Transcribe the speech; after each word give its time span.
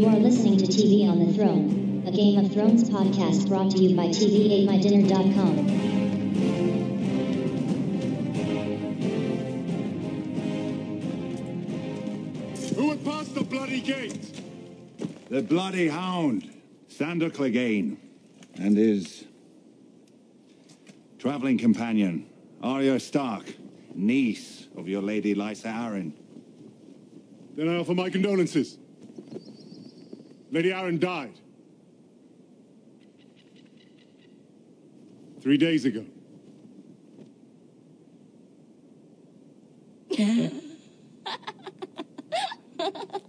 You 0.00 0.08
are 0.08 0.16
listening 0.16 0.56
to 0.56 0.64
TV 0.64 1.06
on 1.06 1.18
the 1.26 1.30
Throne, 1.34 2.04
a 2.06 2.10
Game 2.10 2.42
of 2.42 2.50
Thrones 2.50 2.88
podcast 2.88 3.46
brought 3.46 3.70
to 3.72 3.78
you 3.78 3.94
by 3.94 4.06
TVAteMyDinner.com. 4.06 5.56
Who 12.76 12.88
would 12.88 13.04
pass 13.04 13.28
the 13.28 13.44
bloody 13.44 13.82
gate? 13.82 14.40
The 15.28 15.42
bloody 15.42 15.88
hound, 15.88 16.50
Sandor 16.88 17.28
Clegane, 17.28 17.98
and 18.54 18.78
his 18.78 19.26
traveling 21.18 21.58
companion, 21.58 22.26
Arya 22.62 22.98
Stark, 23.00 23.52
niece 23.94 24.66
of 24.78 24.88
your 24.88 25.02
lady 25.02 25.34
Lysa 25.34 25.70
Arryn. 25.70 26.14
Then 27.54 27.68
I 27.68 27.76
offer 27.76 27.94
my 27.94 28.08
condolences. 28.08 28.78
Lady 30.50 30.70
Arryn 30.70 30.98
died. 30.98 31.38
Three 35.40 35.56
days 35.56 35.84
ago. 35.84 36.04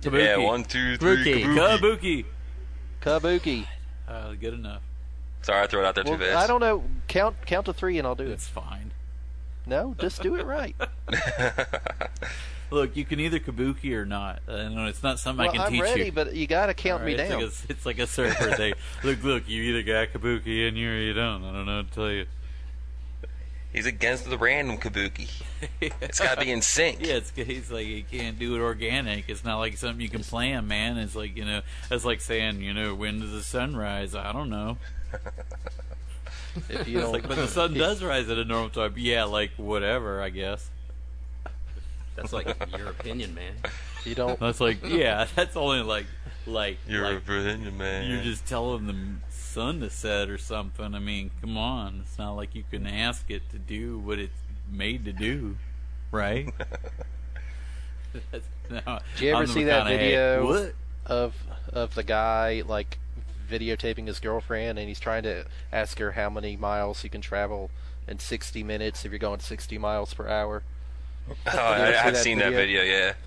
Kabuki. 0.00 0.24
Yeah, 0.24 0.36
one, 0.36 0.64
two, 0.64 0.96
three. 0.96 1.24
Kabuki. 1.24 1.44
Kabuki. 1.44 2.24
Kabuki. 3.00 3.20
Kabuki. 3.20 3.66
Uh, 4.08 4.34
good 4.34 4.54
enough. 4.54 4.82
Sorry, 5.42 5.62
I 5.62 5.66
threw 5.66 5.80
it 5.80 5.86
out 5.86 5.94
there 5.94 6.04
Well, 6.04 6.18
too 6.18 6.24
fast. 6.24 6.36
I 6.36 6.46
don't 6.46 6.60
know. 6.60 6.84
Count 7.06 7.36
count 7.46 7.66
to 7.66 7.72
three 7.72 7.98
and 7.98 8.06
I'll 8.06 8.14
do 8.14 8.24
it. 8.24 8.30
It's 8.30 8.48
fine. 8.48 8.92
No, 9.66 9.94
just 9.98 10.22
do 10.22 10.36
it 10.36 10.46
right. 10.46 10.74
Look, 12.70 12.96
you 12.96 13.04
can 13.04 13.20
either 13.20 13.38
kabuki 13.38 13.92
or 13.94 14.04
not. 14.04 14.40
Uh, 14.46 14.68
no, 14.68 14.86
it's 14.86 15.02
not 15.02 15.18
something 15.18 15.46
well, 15.46 15.54
I 15.54 15.56
can 15.56 15.72
teach 15.72 15.78
you. 15.78 15.84
I'm 15.84 15.86
teach 15.86 15.96
ready, 15.96 16.06
you. 16.06 16.12
but 16.12 16.34
you 16.34 16.46
got 16.46 16.66
to 16.66 16.74
count 16.74 17.00
All 17.00 17.06
me 17.06 17.16
right, 17.16 17.28
down. 17.28 17.42
It's 17.42 17.62
like 17.62 17.68
a, 17.68 17.72
it's 17.72 17.86
like 17.86 17.98
a 17.98 18.06
surfer 18.06 18.56
thing. 18.56 18.74
Look, 19.04 19.22
look, 19.22 19.48
you 19.48 19.62
either 19.62 19.82
got 19.82 20.08
kabuki 20.12 20.68
in 20.68 20.76
you 20.76 20.90
or 20.90 20.96
you 20.96 21.12
don't. 21.14 21.44
I 21.44 21.52
don't 21.52 21.66
know 21.66 21.76
what 21.78 21.88
to 21.88 21.94
tell 21.94 22.10
you. 22.10 22.26
He's 23.72 23.86
against 23.86 24.28
the 24.28 24.38
random 24.38 24.78
Kabuki. 24.78 25.28
It's 25.80 26.20
got 26.20 26.38
to 26.38 26.44
be 26.44 26.52
in 26.52 26.62
sync. 26.62 27.00
Yeah, 27.00 27.14
it's 27.14 27.30
he's 27.34 27.70
like 27.70 27.86
you 27.86 28.04
can't 28.08 28.38
do 28.38 28.54
it 28.54 28.60
organic. 28.60 29.28
It's 29.28 29.44
not 29.44 29.58
like 29.58 29.76
something 29.76 30.00
you 30.00 30.08
can 30.08 30.22
plan, 30.22 30.68
man. 30.68 30.96
It's 30.98 31.16
like 31.16 31.36
you 31.36 31.44
know, 31.44 31.62
it's 31.90 32.04
like 32.04 32.20
saying 32.20 32.62
you 32.62 32.72
know 32.72 32.94
when 32.94 33.20
does 33.20 33.32
the 33.32 33.42
sun 33.42 33.76
rise? 33.76 34.14
I 34.14 34.32
don't 34.32 34.50
know. 34.50 34.78
if 36.68 36.86
you 36.86 37.00
don't, 37.00 37.12
like, 37.12 37.26
but 37.26 37.36
the 37.36 37.48
sun 37.48 37.74
does 37.74 38.02
rise 38.02 38.28
at 38.30 38.38
a 38.38 38.44
normal 38.44 38.70
time. 38.70 38.94
Yeah, 38.96 39.24
like 39.24 39.50
whatever, 39.56 40.22
I 40.22 40.30
guess. 40.30 40.70
That's 42.16 42.32
like 42.32 42.56
your 42.76 42.88
opinion, 42.88 43.34
man. 43.34 43.54
you 44.04 44.14
don't. 44.14 44.38
That's 44.40 44.60
like 44.60 44.78
yeah, 44.84 45.26
that's 45.34 45.56
only 45.56 45.82
like 45.82 46.06
like 46.46 46.78
You're 46.88 47.04
like 47.04 47.16
a 47.16 47.20
Virginia 47.20 47.70
man. 47.70 48.10
you're 48.10 48.22
just 48.22 48.46
telling 48.46 48.86
the 48.86 48.96
sun 49.48 49.80
to 49.80 49.90
set 49.90 50.28
or 50.28 50.38
something. 50.38 50.94
I 50.94 50.98
mean, 50.98 51.30
come 51.40 51.56
on. 51.56 52.00
It's 52.04 52.18
not 52.18 52.32
like 52.32 52.54
you 52.54 52.64
can 52.70 52.86
ask 52.86 53.30
it 53.30 53.48
to 53.50 53.58
do 53.58 53.98
what 53.98 54.18
it's 54.18 54.32
made 54.70 55.04
to 55.06 55.12
do, 55.12 55.56
right? 56.10 56.52
That's- 58.32 58.42
no, 58.70 58.98
Did 59.16 59.24
you 59.24 59.30
ever 59.30 59.42
I'm 59.42 59.46
see 59.46 59.64
that 59.64 59.86
kinda, 59.86 59.98
hey, 59.98 60.10
video 60.10 60.72
of 61.06 61.34
of 61.72 61.94
the 61.94 62.02
guy 62.02 62.62
like 62.66 62.98
videotaping 63.50 64.06
his 64.06 64.20
girlfriend 64.20 64.78
and 64.78 64.88
he's 64.88 65.00
trying 65.00 65.22
to 65.22 65.46
ask 65.72 65.98
her 65.98 66.12
how 66.12 66.28
many 66.28 66.54
miles 66.56 67.00
he 67.00 67.08
can 67.08 67.22
travel 67.22 67.70
in 68.06 68.18
60 68.18 68.62
minutes 68.62 69.06
if 69.06 69.10
you're 69.12 69.18
going 69.18 69.40
60 69.40 69.78
miles 69.78 70.12
per 70.12 70.28
hour. 70.28 70.62
Oh, 71.30 71.34
I, 71.46 71.92
see 71.92 71.96
I've 71.96 72.14
that 72.14 72.16
seen 72.16 72.38
that 72.38 72.52
video? 72.52 72.82
video. 72.82 72.82
Yeah. 72.82 73.12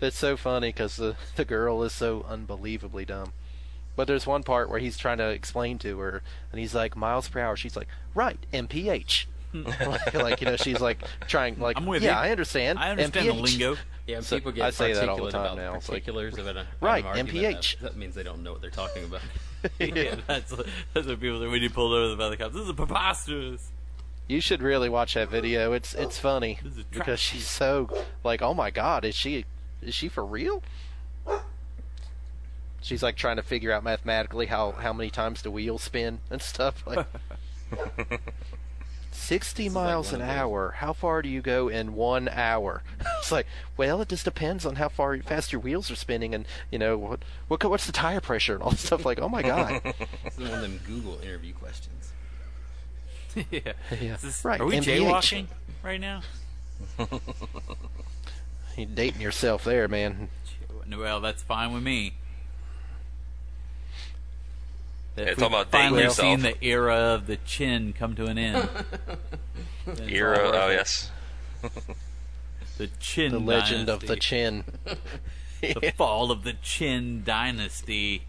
It's 0.00 0.18
so 0.18 0.36
funny 0.36 0.70
because 0.70 0.96
the 0.96 1.16
the 1.36 1.44
girl 1.44 1.82
is 1.84 1.92
so 1.92 2.24
unbelievably 2.28 3.04
dumb. 3.04 3.32
But 3.94 4.06
there's 4.06 4.26
one 4.26 4.42
part 4.42 4.70
where 4.70 4.78
he's 4.78 4.96
trying 4.96 5.18
to 5.18 5.28
explain 5.28 5.78
to 5.80 5.98
her, 5.98 6.22
and 6.50 6.60
he's 6.60 6.74
like 6.74 6.96
miles 6.96 7.28
per 7.28 7.40
hour. 7.40 7.56
She's 7.56 7.76
like, 7.76 7.88
right, 8.14 8.38
mph. 8.52 9.26
like, 9.54 10.14
like 10.14 10.40
you 10.40 10.46
know, 10.46 10.56
she's 10.56 10.80
like 10.80 11.02
trying 11.28 11.58
like, 11.60 11.76
I'm 11.76 11.84
with 11.84 12.02
yeah, 12.02 12.18
you. 12.22 12.28
I 12.28 12.30
understand. 12.30 12.78
I 12.78 12.90
understand 12.90 13.28
the 13.28 13.34
lingo. 13.34 13.76
Yeah, 14.06 14.16
and 14.16 14.24
So, 14.26 14.36
people 14.36 14.52
get 14.52 14.64
I 14.64 14.70
say 14.70 14.94
that 14.94 15.08
all 15.08 15.22
the 15.22 15.30
time 15.30 15.42
about 15.42 15.56
now. 15.56 15.72
the 15.72 15.76
It's 15.78 15.88
like, 15.88 16.04
particulars 16.04 16.38
of 16.38 16.46
an 16.46 16.66
right, 16.80 17.04
an. 17.04 17.26
MPH. 17.26 17.78
That, 17.78 17.92
that 17.92 17.96
means 17.96 18.14
they 18.14 18.22
don't 18.22 18.42
know 18.42 18.52
what 18.52 18.60
they're 18.60 18.70
talking 18.70 19.04
about. 19.04 19.20
yeah, 19.78 20.16
that's 20.26 20.52
that's 20.92 21.06
what 21.06 21.20
people 21.20 21.40
say 21.40 21.46
when 21.46 21.62
you 21.62 21.70
pulled 21.70 21.92
over 21.92 22.16
by 22.16 22.28
the 22.30 22.36
cops. 22.36 22.54
This 22.54 22.66
is 22.66 22.72
preposterous. 22.72 23.70
You 24.26 24.40
should 24.40 24.62
really 24.62 24.88
watch 24.88 25.14
that 25.14 25.28
video. 25.28 25.72
It's 25.72 25.94
it's 25.94 26.18
funny 26.18 26.58
This 26.62 26.78
is 26.78 26.84
because 26.84 27.20
she's 27.20 27.46
so 27.46 27.88
like, 28.24 28.42
oh 28.42 28.54
my 28.54 28.70
god, 28.70 29.04
is 29.04 29.14
she 29.14 29.44
is 29.82 29.94
she 29.94 30.08
for 30.08 30.24
real? 30.24 30.62
She's 32.82 33.02
like 33.02 33.16
trying 33.16 33.36
to 33.36 33.42
figure 33.42 33.72
out 33.72 33.82
mathematically 33.84 34.46
how 34.46 34.72
how 34.72 34.92
many 34.92 35.08
times 35.10 35.42
the 35.42 35.50
wheels 35.50 35.82
spin 35.82 36.20
and 36.30 36.42
stuff 36.42 36.84
like. 36.86 37.06
60 39.14 39.66
is 39.66 39.74
like 39.74 39.84
miles 39.84 40.10
one 40.12 40.20
an 40.22 40.28
hour. 40.28 40.74
How 40.78 40.92
far 40.92 41.22
do 41.22 41.28
you 41.28 41.42
go 41.42 41.68
in 41.68 41.94
one 41.94 42.28
hour? 42.28 42.82
it's 43.18 43.30
like, 43.30 43.46
well, 43.76 44.00
it 44.00 44.08
just 44.08 44.24
depends 44.24 44.64
on 44.66 44.76
how 44.76 44.88
far 44.88 45.16
fast 45.18 45.52
your 45.52 45.60
wheels 45.60 45.90
are 45.90 45.96
spinning, 45.96 46.34
and 46.34 46.46
you 46.70 46.78
know 46.78 46.96
what, 46.98 47.20
what 47.48 47.62
what's 47.64 47.86
the 47.86 47.92
tire 47.92 48.20
pressure 48.20 48.54
and 48.54 48.62
all 48.62 48.70
this 48.70 48.80
stuff. 48.86 49.04
Like, 49.04 49.20
oh 49.20 49.28
my 49.28 49.42
god, 49.42 49.80
This 49.84 49.94
is 50.34 50.38
one 50.38 50.50
of 50.52 50.60
them 50.62 50.80
Google 50.86 51.20
interview 51.20 51.52
questions. 51.52 52.12
yeah. 53.36 53.60
Yeah. 54.00 54.14
Is 54.14 54.22
this- 54.22 54.44
Right, 54.44 54.60
Are 54.60 54.66
we 54.66 54.76
MPH. 54.78 54.84
jaywalking 55.02 55.46
right 55.82 56.00
now? 56.00 56.22
you 58.76 58.86
dating 58.86 59.20
yourself 59.20 59.64
there, 59.64 59.88
man. 59.88 60.28
Well, 60.90 61.20
that's 61.20 61.42
fine 61.42 61.72
with 61.72 61.82
me. 61.82 62.14
If 65.16 65.18
Yeah, 65.18 65.24
we've 65.26 65.36
talking 65.36 65.46
about 65.54 65.70
finally 65.70 66.02
yourself. 66.02 66.16
seen 66.26 66.40
the 66.40 66.64
era 66.64 66.96
of 66.96 67.26
the 67.26 67.36
chin 67.38 67.92
come 67.92 68.14
to 68.16 68.26
an 68.26 68.38
end. 68.38 68.68
Then 69.84 70.08
Era. 70.08 70.38
Oh 70.54 70.70
yes. 70.70 71.10
The 72.78 72.86
chin. 72.98 73.32
The 73.32 73.38
legend 73.38 73.88
of 73.88 74.00
the 74.06 74.16
chin. 74.16 74.64
the 75.60 75.92
fall 75.96 76.30
of 76.30 76.42
the 76.42 76.54
chin 76.54 77.22
dynasty. 77.24 78.22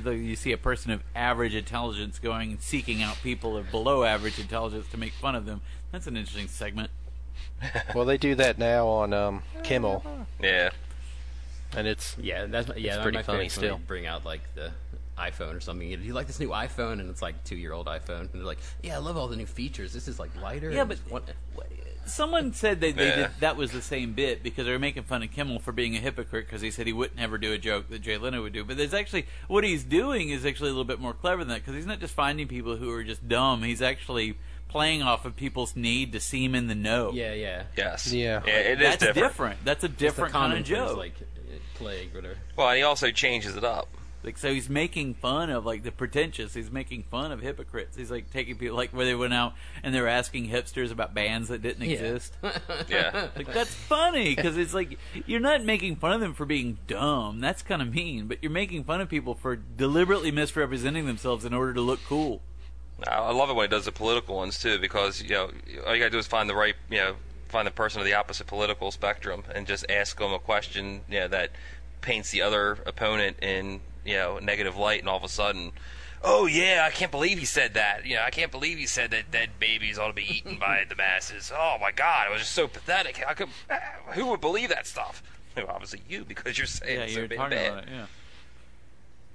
You 0.00 0.36
see 0.36 0.52
a 0.52 0.56
person 0.56 0.92
of 0.92 1.02
average 1.14 1.54
intelligence 1.54 2.18
going 2.18 2.52
and 2.52 2.62
seeking 2.62 3.02
out 3.02 3.16
people 3.22 3.56
of 3.56 3.70
below 3.70 4.04
average 4.04 4.38
intelligence 4.38 4.86
to 4.92 4.96
make 4.96 5.12
fun 5.14 5.34
of 5.34 5.44
them. 5.46 5.60
That's 5.92 6.06
an 6.06 6.16
interesting 6.16 6.48
segment. 6.48 6.90
Well, 7.94 8.04
they 8.04 8.16
do 8.18 8.34
that 8.36 8.56
now 8.58 8.86
on 8.86 9.12
um, 9.12 9.42
Kimmel, 9.64 10.04
Yeah. 10.40 10.70
And 11.76 11.86
it's 11.86 12.16
Yeah, 12.18 12.46
that's 12.46 12.68
yeah. 12.76 12.94
It's 12.94 13.02
pretty 13.02 13.18
funny 13.22 13.48
favorite's 13.48 13.56
when 13.56 13.62
they 13.62 13.68
still. 13.68 13.80
Bring 13.86 14.06
out 14.06 14.24
like 14.24 14.54
the 14.54 14.72
iPhone 15.18 15.56
or 15.56 15.60
something. 15.60 15.88
Do 15.88 15.96
you 16.04 16.14
like 16.14 16.26
this 16.28 16.38
new 16.40 16.50
iPhone? 16.50 17.00
And 17.00 17.10
it's 17.10 17.22
like 17.22 17.42
two 17.44 17.56
year 17.56 17.72
old 17.72 17.86
iPhone, 17.86 18.20
and 18.20 18.30
they're 18.34 18.42
like, 18.42 18.58
"Yeah, 18.82 18.94
I 18.96 18.98
love 18.98 19.16
all 19.16 19.28
the 19.28 19.36
new 19.36 19.46
features. 19.46 19.92
This 19.92 20.06
is 20.08 20.18
like 20.18 20.30
lighter." 20.40 20.70
Yeah, 20.70 20.84
but 20.84 20.98
one- 21.08 21.22
someone 22.06 22.52
said 22.54 22.80
that 22.80 22.96
they 22.96 23.06
Yeah. 23.08 23.16
did, 23.16 23.30
that 23.40 23.56
was 23.56 23.70
the 23.72 23.82
same 23.82 24.14
bit 24.14 24.42
because 24.42 24.64
they 24.64 24.72
were 24.72 24.78
making 24.78 25.02
fun 25.02 25.22
of 25.22 25.30
Kimmel 25.30 25.58
for 25.58 25.72
being 25.72 25.94
a 25.94 25.98
hypocrite 26.00 26.46
because 26.46 26.62
he 26.62 26.70
said 26.70 26.86
he 26.86 26.92
wouldn't 26.92 27.20
ever 27.20 27.36
do 27.36 27.52
a 27.52 27.58
joke 27.58 27.90
that 27.90 27.98
Jay 28.00 28.16
Leno 28.16 28.40
would 28.42 28.54
do. 28.54 28.64
But 28.64 28.78
there's 28.78 28.94
actually 28.94 29.26
what 29.46 29.62
he's 29.64 29.84
doing 29.84 30.30
is 30.30 30.46
actually 30.46 30.70
a 30.70 30.72
little 30.72 30.84
bit 30.86 31.00
more 31.00 31.12
clever 31.12 31.42
than 31.44 31.48
that 31.48 31.60
because 31.62 31.74
he's 31.74 31.84
not 31.84 32.00
just 32.00 32.14
finding 32.14 32.48
people 32.48 32.76
who 32.76 32.90
are 32.92 33.04
just 33.04 33.28
dumb. 33.28 33.62
He's 33.62 33.82
actually 33.82 34.38
playing 34.68 35.02
off 35.02 35.24
of 35.26 35.36
people's 35.36 35.76
need 35.76 36.12
to 36.12 36.20
seem 36.20 36.54
in 36.54 36.66
the 36.66 36.74
know. 36.74 37.10
yeah, 37.12 37.32
yeah. 37.34 37.64
Yes. 37.76 38.10
Yeah. 38.12 38.42
it 38.46 38.80
is 38.80 38.86
That's 38.86 38.96
different. 38.98 39.14
different. 39.28 39.64
That's 39.64 39.84
a 39.84 39.86
It's 39.86 39.94
the 39.94 39.98
different 39.98 40.32
kind 40.32 40.58
of 40.58 40.64
joke. 40.64 40.96
like 40.96 41.14
plague, 41.74 42.14
whatever. 42.14 42.36
Well, 42.56 42.68
and 42.68 42.76
he 42.76 42.82
also 42.82 43.10
changes 43.10 43.56
it 43.56 43.64
up. 43.64 43.88
Like 44.24 44.36
so, 44.36 44.52
he's 44.52 44.68
making 44.68 45.14
fun 45.14 45.48
of 45.48 45.64
like 45.64 45.84
the 45.84 45.92
pretentious. 45.92 46.52
He's 46.52 46.72
making 46.72 47.04
fun 47.04 47.30
of 47.30 47.40
hypocrites. 47.40 47.96
He's 47.96 48.10
like 48.10 48.30
taking 48.32 48.56
people 48.56 48.76
like 48.76 48.90
where 48.90 49.06
they 49.06 49.14
went 49.14 49.32
out 49.32 49.54
and 49.82 49.94
they 49.94 50.00
were 50.00 50.08
asking 50.08 50.48
hipsters 50.48 50.90
about 50.90 51.14
bands 51.14 51.48
that 51.50 51.62
didn't 51.62 51.84
Yeah. 51.88 51.92
exist. 51.98 52.34
Yeah. 52.88 53.28
Like 53.36 53.52
that's 53.52 53.72
funny 53.72 54.34
because 54.34 54.56
it's 54.56 54.74
like 54.74 54.98
you're 55.26 55.38
not 55.38 55.64
making 55.64 55.96
fun 55.96 56.12
of 56.12 56.20
them 56.20 56.34
for 56.34 56.44
being 56.46 56.78
dumb. 56.88 57.38
That's 57.40 57.62
kind 57.62 57.80
of 57.80 57.94
mean, 57.94 58.26
but 58.26 58.38
you're 58.42 58.50
making 58.50 58.82
fun 58.84 59.00
of 59.00 59.08
people 59.08 59.34
for 59.34 59.54
deliberately 59.54 60.32
misrepresenting 60.32 61.06
themselves 61.06 61.44
in 61.44 61.54
order 61.54 61.72
to 61.74 61.80
look 61.80 62.00
cool. 62.08 62.42
I 63.06 63.12
I 63.14 63.32
love 63.32 63.50
it 63.50 63.54
when 63.54 63.64
he 63.64 63.68
does 63.70 63.84
the 63.84 63.92
political 63.92 64.34
ones 64.34 64.58
too, 64.58 64.80
because 64.80 65.22
you 65.22 65.30
know 65.30 65.44
all 65.86 65.94
you 65.94 66.00
gotta 66.00 66.10
do 66.10 66.18
is 66.18 66.26
find 66.26 66.50
the 66.50 66.56
right, 66.56 66.74
you 66.90 66.98
know, 66.98 67.14
find 67.48 67.66
the 67.66 67.70
person 67.72 68.00
of 68.00 68.06
the 68.06 68.14
opposite 68.14 68.46
political 68.46 68.90
spectrum 68.90 69.44
and 69.54 69.66
just 69.66 69.84
ask 69.88 70.18
them 70.18 70.32
a 70.32 70.38
question, 70.38 71.02
you 71.08 71.20
know, 71.20 71.28
that 71.28 71.50
paints 72.00 72.30
the 72.30 72.42
other 72.42 72.78
opponent 72.86 73.36
in 73.42 73.80
you 74.04 74.14
know 74.14 74.38
negative 74.38 74.76
light, 74.76 75.00
and 75.00 75.08
all 75.08 75.16
of 75.16 75.24
a 75.24 75.28
sudden, 75.28 75.72
oh 76.22 76.46
yeah, 76.46 76.84
I 76.86 76.90
can't 76.90 77.10
believe 77.10 77.38
he 77.38 77.44
said 77.44 77.74
that. 77.74 78.06
You 78.06 78.16
know, 78.16 78.22
I 78.22 78.30
can't 78.30 78.50
believe 78.52 78.78
he 78.78 78.86
said 78.86 79.10
that 79.10 79.30
dead 79.30 79.50
babies 79.58 79.98
ought 79.98 80.08
to 80.08 80.12
be 80.14 80.30
eaten 80.36 80.58
by 80.58 80.84
the 80.88 80.94
masses. 80.96 81.50
Oh 81.56 81.76
my 81.80 81.90
God, 81.92 82.28
it 82.28 82.32
was 82.32 82.40
just 82.42 82.52
so 82.52 82.68
pathetic. 82.68 83.22
I 83.26 83.34
could, 83.34 83.48
uh, 83.68 83.76
who 84.12 84.26
would 84.26 84.40
believe 84.40 84.68
that 84.70 84.86
stuff? 84.86 85.22
Well, 85.56 85.66
obviously 85.70 86.02
you, 86.08 86.24
because 86.24 86.56
you're 86.56 86.68
saying 86.68 86.96
Yeah, 86.98 87.04
it's 87.04 87.14
so 87.14 87.18
you're 87.20 87.28
bad. 87.28 87.38
about 87.38 87.52
it. 87.52 87.88
Yeah. 87.90 88.06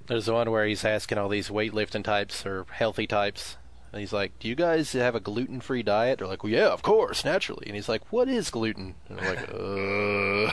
There's 0.07 0.25
the 0.27 0.33
one 0.33 0.49
where 0.51 0.65
he's 0.65 0.85
asking 0.85 1.17
all 1.17 1.27
these 1.27 1.49
weightlifting 1.49 2.03
types 2.03 2.45
or 2.45 2.65
healthy 2.71 3.07
types. 3.07 3.57
And 3.93 3.99
he's 3.99 4.11
like, 4.11 4.37
"Do 4.39 4.47
you 4.47 4.55
guys 4.55 4.91
have 4.93 5.13
a 5.13 5.19
gluten-free 5.19 5.83
diet?" 5.83 6.17
They're 6.19 6.27
like, 6.27 6.43
"Well, 6.43 6.51
yeah, 6.51 6.69
of 6.69 6.81
course, 6.81 7.23
naturally." 7.23 7.67
And 7.67 7.75
he's 7.75 7.87
like, 7.87 8.11
"What 8.11 8.27
is 8.27 8.49
gluten?" 8.49 8.95
And 9.07 9.19
I'm 9.21 9.35
like, 9.35 9.49
"Uh." 9.53 10.51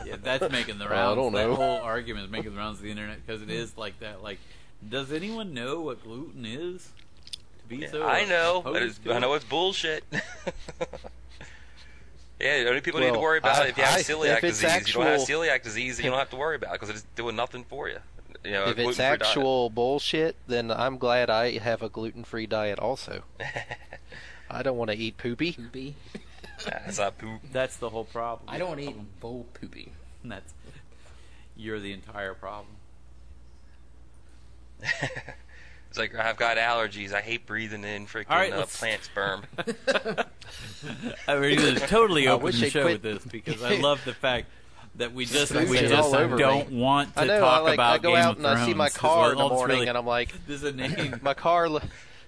Yeah, 0.06 0.16
that's 0.22 0.50
making 0.50 0.78
the 0.78 0.86
I 0.86 0.90
rounds. 0.90 1.16
don't 1.16 1.32
know. 1.32 1.48
That 1.50 1.56
whole 1.56 1.80
argument 1.82 2.26
is 2.26 2.30
making 2.30 2.52
the 2.52 2.58
rounds 2.58 2.78
of 2.78 2.84
the 2.84 2.90
internet 2.90 3.18
because 3.26 3.42
it 3.42 3.50
is 3.50 3.76
like 3.76 3.98
that. 4.00 4.22
Like, 4.22 4.38
does 4.88 5.12
anyone 5.12 5.52
know 5.52 5.80
what 5.80 6.02
gluten 6.04 6.46
is? 6.46 6.88
To 7.62 7.68
be 7.68 7.86
so 7.88 8.06
I 8.06 8.24
know. 8.24 8.60
opposed 8.60 8.76
It 8.76 8.82
is, 8.84 9.00
I 9.12 9.18
know 9.18 9.34
it's 9.34 9.44
bullshit. 9.44 10.04
yeah, 10.12 10.20
the 12.62 12.68
only 12.68 12.80
people 12.80 13.00
need 13.00 13.12
to 13.12 13.18
worry 13.18 13.38
about 13.38 13.56
I- 13.56 13.64
it 13.64 13.70
if 13.70 13.76
you 13.78 13.82
have 13.84 13.98
I- 13.98 14.02
celiac 14.02 14.38
if 14.38 14.44
it's 14.44 14.60
disease. 14.60 14.88
You 14.88 14.94
don't 14.94 15.06
have 15.06 15.20
celiac 15.20 15.62
disease, 15.64 15.98
you 15.98 16.08
don't 16.10 16.18
have 16.18 16.30
to 16.30 16.36
worry 16.36 16.54
about 16.56 16.74
it 16.76 16.80
because 16.80 16.94
it's 16.94 17.04
doing 17.16 17.34
nothing 17.36 17.64
for 17.64 17.88
you. 17.88 17.98
You 18.44 18.52
know, 18.52 18.64
if 18.64 18.70
it's 18.70 18.76
gluten-free 18.76 19.04
diet. 19.04 19.22
actual 19.22 19.70
bullshit, 19.70 20.36
then 20.46 20.70
I'm 20.70 20.98
glad 20.98 21.28
I 21.28 21.58
have 21.58 21.82
a 21.82 21.88
gluten-free 21.88 22.46
diet 22.46 22.78
also. 22.78 23.22
I 24.50 24.62
don't 24.62 24.76
want 24.76 24.90
to 24.90 24.96
eat 24.96 25.18
poopy. 25.18 25.52
Poopy. 25.52 25.96
That's 26.64 26.98
not 26.98 27.18
poop. 27.18 27.40
That's 27.52 27.76
the 27.76 27.90
whole 27.90 28.04
problem. 28.04 28.48
I 28.48 28.58
don't 28.58 28.68
want 28.68 28.80
to 28.80 28.86
eat 28.88 29.20
bowl 29.20 29.46
poopy. 29.54 29.92
That's 30.24 30.54
you're 31.56 31.80
the 31.80 31.92
entire 31.92 32.34
problem. 32.34 32.76
It's 35.90 35.98
like 35.98 36.14
I've 36.14 36.36
got 36.36 36.58
allergies. 36.58 37.12
I 37.12 37.22
hate 37.22 37.46
breathing 37.46 37.82
in 37.82 38.06
freaking 38.06 38.26
All 38.30 38.36
right, 38.36 38.52
uh, 38.52 38.66
plant 38.66 39.04
sperm. 39.04 39.44
I 41.26 41.38
mean, 41.38 41.58
it's 41.58 41.88
totally 41.88 42.28
I 42.28 42.32
open 42.32 42.44
wish 42.44 42.60
the 42.60 42.68
show 42.70 42.82
quit- 42.82 43.02
with 43.02 43.22
this 43.22 43.24
because 43.24 43.62
I 43.62 43.80
love 43.80 44.04
the 44.04 44.12
fact 44.12 44.48
that 44.98 45.12
we 45.14 45.24
just 45.24 45.50
It's 45.52 45.70
we 45.70 45.78
all 45.78 45.88
just 45.88 46.14
over 46.14 46.36
me. 46.36 46.42
don't 46.42 46.70
want 46.72 47.14
to 47.14 47.20
I 47.22 47.24
know. 47.24 47.40
talk 47.40 47.60
I 47.60 47.62
like. 47.62 47.74
about 47.74 47.92
I 47.94 47.98
go 47.98 48.08
Game 48.10 48.18
out 48.18 48.30
of 48.32 48.38
and 48.38 48.46
I 48.46 48.66
see 48.66 48.74
my 48.74 48.88
car 48.90 49.32
in 49.32 49.38
the 49.38 49.48
morning, 49.48 49.76
really- 49.78 49.88
and 49.88 49.96
I'm 49.98 50.06
like, 50.06 50.32
There's 50.46 50.62
a 50.64 50.72
name. 50.72 51.18
my 51.22 51.34
car. 51.34 51.68
Lo- 51.68 51.80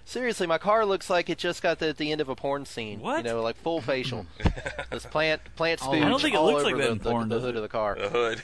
Seriously, 0.03 0.47
my 0.47 0.57
car 0.57 0.83
looks 0.85 1.09
like 1.09 1.29
it 1.29 1.37
just 1.37 1.61
got 1.61 1.77
the, 1.79 1.89
at 1.89 1.97
the 1.97 2.11
end 2.11 2.19
of 2.21 2.27
a 2.27 2.35
porn 2.35 2.65
scene. 2.65 2.99
What? 3.01 3.23
You 3.23 3.31
know, 3.31 3.41
like 3.43 3.55
full 3.57 3.81
facial. 3.81 4.25
this 4.89 5.05
plant 5.05 5.41
plant 5.55 5.79
Oh, 5.83 5.89
spooge 5.91 6.03
I 6.03 6.09
don't 6.09 6.19
think 6.21 6.33
it 6.33 6.37
all 6.37 6.47
looks 6.47 6.63
over 6.65 6.75
like 6.75 6.77
that 6.77 6.85
the, 6.85 6.91
in 6.93 6.97
the- 6.97 7.09
porn, 7.09 7.29
the, 7.29 7.35
does 7.35 7.43
hood 7.43 7.55
of 7.55 7.61
the 7.61 7.69
car. 7.69 7.95
the 7.99 8.09
hood. 8.09 8.41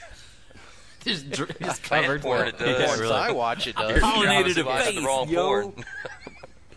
Just, 1.04 1.30
dr- 1.30 1.58
just 1.60 1.82
covered. 1.82 2.22
porn, 2.22 2.48
it 2.48 2.58
does. 2.58 2.78
Yeah, 2.80 2.98
really. 3.00 3.12
I 3.14 3.30
watch 3.32 3.66
it 3.66 3.76
does. 3.76 4.00
Pollinated 4.02 4.56
a 4.58 4.64
face, 4.84 5.30
yo. 5.30 5.62
porn. 5.72 5.84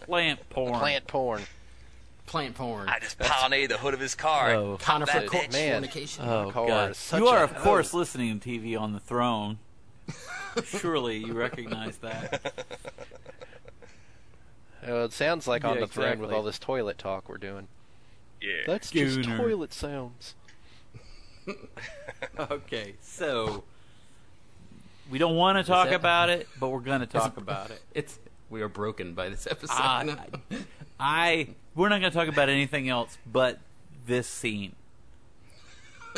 Plant 0.02 0.50
porn. 0.50 0.74
Plant 0.80 1.08
porn. 1.08 1.42
Plant 2.32 2.56
porn. 2.56 2.88
I 2.88 3.00
just 3.00 3.20
pollinated 3.20 3.68
the 3.68 3.78
hood 3.78 3.94
of 3.94 4.00
his 4.00 4.16
car. 4.16 4.52
Oh. 4.52 4.78
Conifer 4.80 5.20
That 5.20 5.28
court 5.28 5.50
bitch. 5.50 5.52
Man. 5.52 5.74
fornication. 5.82 6.24
Oh 6.26 6.50
God! 6.50 6.96
You 7.14 7.28
are, 7.28 7.44
of 7.44 7.54
course, 7.56 7.94
listening 7.94 8.40
to 8.40 8.50
TV 8.50 8.80
on 8.80 8.94
the 8.94 9.02
throne. 9.02 9.60
Surely 10.64 11.18
you 11.18 11.34
recognize 11.34 11.98
that. 11.98 12.54
Uh, 14.84 15.04
it 15.04 15.14
sounds 15.14 15.48
like 15.48 15.64
on 15.64 15.76
Yeah, 15.76 15.82
the 15.82 15.88
throne 15.88 16.18
with 16.18 16.32
all 16.32 16.42
this 16.42 16.58
toilet 16.58 16.98
talk 16.98 17.30
we're 17.30 17.38
doing. 17.38 17.68
Yeah. 18.42 18.64
That's 18.66 18.90
just 18.90 19.24
toilet 19.24 19.74
sounds. 19.74 20.34
Okay, 22.40 22.96
so 23.00 23.64
we 25.12 25.20
don't 25.20 25.36
want 25.36 25.60
to 25.60 25.64
talk 25.64 25.90
that- 25.90 25.96
about 25.96 26.30
it, 26.32 26.48
but 26.60 26.70
we're 26.70 26.80
going 26.80 27.02
to 27.02 27.06
talk 27.06 27.38
about 27.38 27.70
it. 27.70 27.80
It's 27.94 28.18
we 28.50 28.64
are 28.64 28.68
broken 28.68 29.14
by 29.14 29.30
this 29.30 29.46
episode. 29.46 29.76
I, 29.78 30.26
I 31.02 31.50
we're 31.76 31.90
not 31.90 32.00
going 32.00 32.12
to 32.12 32.18
talk 32.18 32.28
about 32.28 32.50
anything 32.50 32.88
else 32.90 33.18
but 33.26 33.60
this 34.06 34.28
scene. 34.28 34.76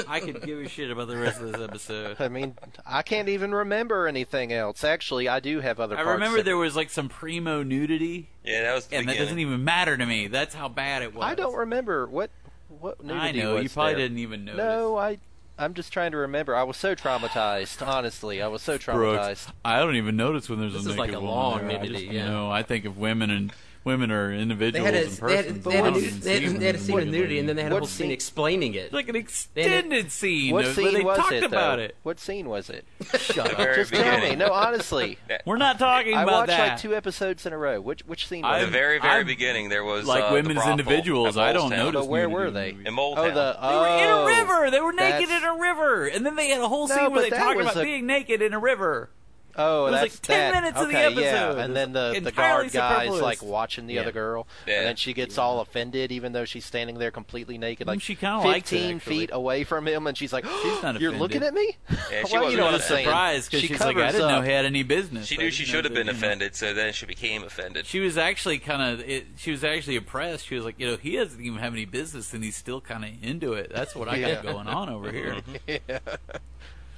I 0.07 0.19
could 0.21 0.41
give 0.41 0.57
a 0.57 0.67
shit 0.67 0.89
about 0.89 1.07
the 1.07 1.15
rest 1.17 1.39
of 1.39 1.51
this 1.51 1.61
episode. 1.61 2.17
I 2.19 2.27
mean, 2.27 2.55
I 2.83 3.03
can't 3.03 3.29
even 3.29 3.53
remember 3.53 4.07
anything 4.07 4.51
else. 4.51 4.83
Actually, 4.83 5.29
I 5.29 5.39
do 5.39 5.59
have 5.59 5.79
other. 5.79 5.95
I 5.95 6.03
parts 6.03 6.13
remember 6.15 6.37
that- 6.37 6.45
there 6.45 6.57
was 6.57 6.75
like 6.75 6.89
some 6.89 7.09
primo 7.09 7.61
nudity, 7.61 8.27
Yeah, 8.43 8.63
that 8.63 8.73
was 8.73 8.87
the 8.87 8.95
and 8.97 9.07
that 9.09 9.17
doesn't 9.17 9.37
even 9.37 9.63
matter 9.63 9.95
to 9.95 10.05
me. 10.05 10.27
That's 10.27 10.55
how 10.55 10.67
bad 10.67 11.03
it 11.03 11.13
was. 11.13 11.23
I 11.23 11.35
don't 11.35 11.55
remember 11.55 12.07
what 12.07 12.31
what 12.79 13.03
nudity 13.03 13.19
was. 13.19 13.27
I 13.27 13.31
know 13.47 13.53
was 13.55 13.63
you 13.63 13.69
probably 13.69 13.93
there. 13.93 14.01
didn't 14.01 14.17
even 14.19 14.45
notice. 14.45 14.57
No, 14.57 14.97
I. 14.97 15.19
I'm 15.59 15.75
just 15.75 15.93
trying 15.93 16.13
to 16.13 16.17
remember. 16.17 16.55
I 16.55 16.63
was 16.63 16.77
so 16.77 16.95
traumatized. 16.95 17.85
Honestly, 17.85 18.41
I 18.41 18.47
was 18.47 18.63
so 18.63 18.79
traumatized. 18.79 18.95
Brooks, 18.95 19.47
I 19.63 19.77
don't 19.79 19.95
even 19.97 20.15
notice 20.17 20.49
when 20.49 20.59
there's 20.59 20.73
This 20.73 20.87
a 20.87 20.89
is 20.89 20.97
like 20.97 21.11
naked 21.11 21.23
a 21.23 21.25
woman 21.25 21.35
long. 21.35 21.59
I 21.65 21.73
nudity, 21.73 21.89
just, 21.93 22.05
yeah. 22.05 22.25
You 22.25 22.31
know, 22.31 22.49
I 22.49 22.63
think 22.63 22.85
of 22.85 22.97
women 22.97 23.29
and 23.29 23.53
women 23.85 24.11
are 24.11 24.29
they 24.35 24.41
individuals 24.41 24.85
had 24.85 24.93
a, 24.95 25.05
and 25.05 25.11
they 25.23 25.35
had, 25.35 25.45
persons. 25.45 25.63
they 25.63 25.71
had, 25.75 25.83
I 25.83 25.87
a, 25.87 25.91
don't 25.91 26.01
nu- 26.01 26.07
even 26.07 26.19
they 26.19 26.39
see 26.39 26.43
had, 26.45 26.59
they 26.59 26.65
had 26.65 26.75
a 26.75 26.77
scene 26.79 26.99
of 26.99 27.05
naked 27.05 27.11
nudity, 27.13 27.39
and 27.39 27.49
then 27.49 27.55
they 27.55 27.63
had 27.63 27.71
a 27.71 27.77
whole 27.77 27.87
scene 27.87 28.05
scene? 28.05 28.11
explaining 28.11 28.73
it. 28.75 28.93
like 28.93 29.09
an 29.09 29.15
extended 29.15 30.11
scene 30.11 30.53
What 30.53 30.65
where 30.65 30.73
scene 30.73 30.93
they 30.93 31.01
was 31.01 31.17
talked 31.17 31.31
it? 31.33 31.43
about 31.43 31.77
though? 31.77 31.83
it. 31.83 31.95
What 32.03 32.19
scene 32.19 32.47
was 32.49 32.69
it? 32.69 32.85
Shut 33.19 33.49
The 33.49 33.55
very 33.55 33.75
Just 33.75 33.93
tell 33.93 34.19
me. 34.21 34.35
No, 34.35 34.51
honestly. 34.51 35.17
We're 35.45 35.57
not 35.57 35.79
talking 35.79 36.13
I 36.15 36.23
about 36.23 36.33
watched 36.33 36.47
that. 36.47 36.59
I 36.59 36.63
watched 36.69 36.71
like 36.71 36.81
two 36.81 36.95
episodes 36.95 37.45
in 37.45 37.53
a 37.53 37.57
row. 37.57 37.81
Which 37.81 38.01
which 38.05 38.27
scene 38.27 38.41
was 38.43 38.61
I- 38.61 38.65
the 38.65 38.71
very, 38.71 38.99
very 38.99 39.13
I'm- 39.17 39.25
beginning, 39.27 39.69
there 39.69 39.83
was 39.83 40.05
like 40.05 40.23
uh, 40.23 40.27
the 40.29 40.33
women's 40.33 40.65
individuals. 40.65 41.37
I 41.37 41.53
don't 41.53 41.69
Mole's 41.69 41.71
Town. 41.71 41.79
notice. 41.85 42.01
But 42.01 42.09
where 42.09 42.29
were 42.29 42.51
they? 42.51 42.69
In 42.69 42.95
Moldtown. 42.95 43.17
Oh, 43.17 43.31
the 43.33 43.57
They 43.61 43.75
were 43.75 43.87
in 43.87 44.09
a 44.09 44.21
oh, 44.21 44.25
river. 44.25 44.71
They 44.71 44.79
were 44.81 44.93
naked 44.93 45.29
in 45.29 45.43
a 45.43 45.55
river, 45.55 46.05
and 46.07 46.25
then 46.25 46.35
they 46.35 46.49
had 46.49 46.61
a 46.61 46.67
whole 46.67 46.87
scene 46.87 47.11
where 47.11 47.21
they 47.21 47.29
talked 47.29 47.59
about 47.59 47.75
being 47.75 48.05
naked 48.05 48.41
in 48.41 48.53
a 48.53 48.59
river. 48.59 49.09
Oh, 49.55 49.85
It 49.87 49.91
was 49.91 50.01
that's 50.01 50.13
like 50.15 50.21
10 50.23 50.37
that. 50.53 50.61
minutes 50.61 50.79
of 50.81 50.87
the 50.87 50.93
okay, 50.95 51.05
episode. 51.05 51.21
Yeah, 51.57 51.63
and 51.63 51.75
then 51.75 51.93
the 51.93 52.19
the 52.23 52.31
guard 52.31 52.71
guy's 52.71 52.71
superfluous. 53.03 53.21
like 53.21 53.43
watching 53.43 53.85
the 53.87 53.93
Yeah. 53.95 54.01
other 54.01 54.11
girl, 54.11 54.47
Yeah. 54.67 54.79
and 54.79 54.87
then 54.87 54.95
she 54.95 55.13
gets 55.13 55.37
all 55.37 55.59
offended, 55.59 56.11
even 56.11 56.31
though 56.33 56.45
she's 56.45 56.65
standing 56.65 56.97
there 56.97 57.11
completely 57.11 57.57
naked, 57.57 57.85
like 57.87 58.01
she 58.01 58.15
kinda 58.15 58.39
liked 58.39 58.71
it, 58.73 58.77
fifteen 58.77 58.99
feet 58.99 59.29
away 59.31 59.63
from 59.63 59.87
him, 59.87 60.07
and 60.07 60.17
she's 60.17 60.33
like, 60.33 60.45
She's 60.63 60.81
not 60.81 60.95
"You're 60.99 61.11
offended. 61.11 61.19
looking 61.21 61.43
at 61.43 61.53
me?" 61.53 61.77
Yeah, 61.89 61.97
she 62.25 62.33
well, 62.33 62.43
wasn't 62.43 62.51
you 62.51 62.57
know 62.57 62.65
what 62.65 62.73
I'm 62.75 62.79
saying. 62.81 63.05
surprised 63.05 63.51
because 63.51 63.61
She 63.61 63.67
she's 63.67 63.79
like, 63.79 63.97
I 63.97 64.11
didn't 64.11 64.27
know 64.27 64.41
he 64.41 64.51
had 64.51 64.65
any 64.65 64.83
business. 64.83 65.27
She 65.27 65.37
knew 65.37 65.51
she 65.51 65.65
should 65.65 65.85
have 65.85 65.93
been 65.93 66.09
offended, 66.09 66.55
so 66.55 66.73
then 66.73 66.91
she 66.93 67.05
became 67.05 67.43
offended. 67.43 67.85
She 67.85 67.99
was 67.99 68.17
actually 68.17 68.59
kind 68.59 68.81
of. 69.01 69.05
She 69.37 69.51
was 69.51 69.63
actually 69.63 69.97
impressed. 69.97 70.47
She 70.47 70.55
was 70.55 70.65
like, 70.65 70.79
you 70.79 70.87
know, 70.87 70.97
he 70.97 71.15
doesn't 71.15 71.39
even 71.43 71.59
have 71.59 71.73
any 71.73 71.85
business, 71.85 72.33
and 72.33 72.43
he's 72.43 72.55
still 72.55 72.81
kind 72.81 73.03
of 73.05 73.11
into 73.23 73.53
it. 73.53 73.71
That's 73.73 73.95
what 73.95 74.07
I 74.09 74.19
got 74.19 74.41
going 74.43 74.67
on 74.67 74.89
over 74.89 75.11
here. 75.11 75.37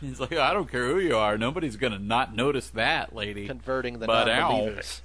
Yeah. 0.01 0.09
He's 0.09 0.19
like, 0.19 0.33
I 0.33 0.53
don't 0.53 0.69
care 0.69 0.87
who 0.87 0.99
you 0.99 1.15
are. 1.15 1.37
Nobody's 1.37 1.75
gonna 1.77 1.99
not 1.99 2.35
notice 2.35 2.69
that, 2.71 3.15
lady. 3.15 3.47
Converting 3.47 3.99
the 3.99 4.07
But 4.07 4.29
ow. 4.29 4.49
non-believers. 4.51 5.01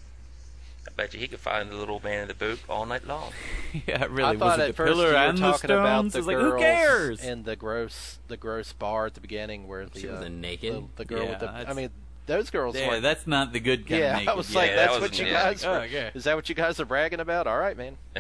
I 0.89 0.93
bet 0.97 1.13
you 1.15 1.21
he 1.21 1.29
could 1.29 1.39
find 1.41 1.71
the 1.71 1.77
little 1.77 2.01
man 2.03 2.23
in 2.23 2.29
the 2.29 2.35
boot 2.35 2.59
all 2.69 2.87
night 2.87 3.07
long. 3.07 3.33
yeah, 3.87 4.07
really. 4.11 4.37
I 4.37 4.37
thought 4.37 4.59
was 4.59 4.59
it 4.59 4.63
at 4.63 4.67
the 4.69 4.73
first 4.73 4.93
pillar 4.93 5.07
you 5.09 5.13
were 5.13 5.19
and 5.19 5.39
the 5.39 5.43
talking 5.43 5.71
about 5.71 5.87
stones? 5.99 6.13
the 6.15 6.19
It's 6.21 6.27
like, 6.29 6.37
who 6.39 6.59
cares? 6.59 7.23
in 7.23 7.43
the 7.45 7.55
gross, 7.55 8.19
the 8.29 8.37
gross 8.37 8.73
bar 8.73 9.07
at 9.07 9.15
the 9.15 9.21
beginning 9.21 9.69
where 9.69 9.87
the 9.87 10.01
She 10.01 10.09
uh, 10.09 10.15
wasn't 10.15 10.37
naked. 10.37 10.75
the, 10.75 10.83
the 10.97 11.05
girl 11.05 11.23
Yeah, 11.25 11.31
with 11.31 11.39
the. 11.41 11.51
I 11.51 11.73
mean, 11.75 11.91
those 12.27 12.51
girls 12.51 12.77
yeah, 12.77 12.89
weren't. 12.89 13.03
that's 13.03 13.27
not 13.27 13.53
the 13.53 13.59
good 13.61 13.89
kind 13.89 14.01
yeah, 14.01 14.11
of 14.13 14.15
naked. 14.19 14.29
I 14.29 14.35
was 14.35 14.51
Yeah, 14.53 14.59
like, 14.61 14.71
that 14.71 14.77
that's 14.77 14.91
wasn't- 15.01 15.11
what 15.13 15.19
you 15.19 15.27
yeah. 15.27 15.33
guys. 15.33 15.65
Oh, 15.65 15.71
Were, 15.73 15.79
okay. 15.81 16.11
Is 16.15 16.25
that 16.25 16.37
what 16.37 16.49
you 16.49 16.55
guys 16.55 16.79
are 16.79 16.85
bragging 16.85 17.19
about? 17.21 17.47
All 17.47 17.59
right, 17.59 17.77
man. 17.77 17.97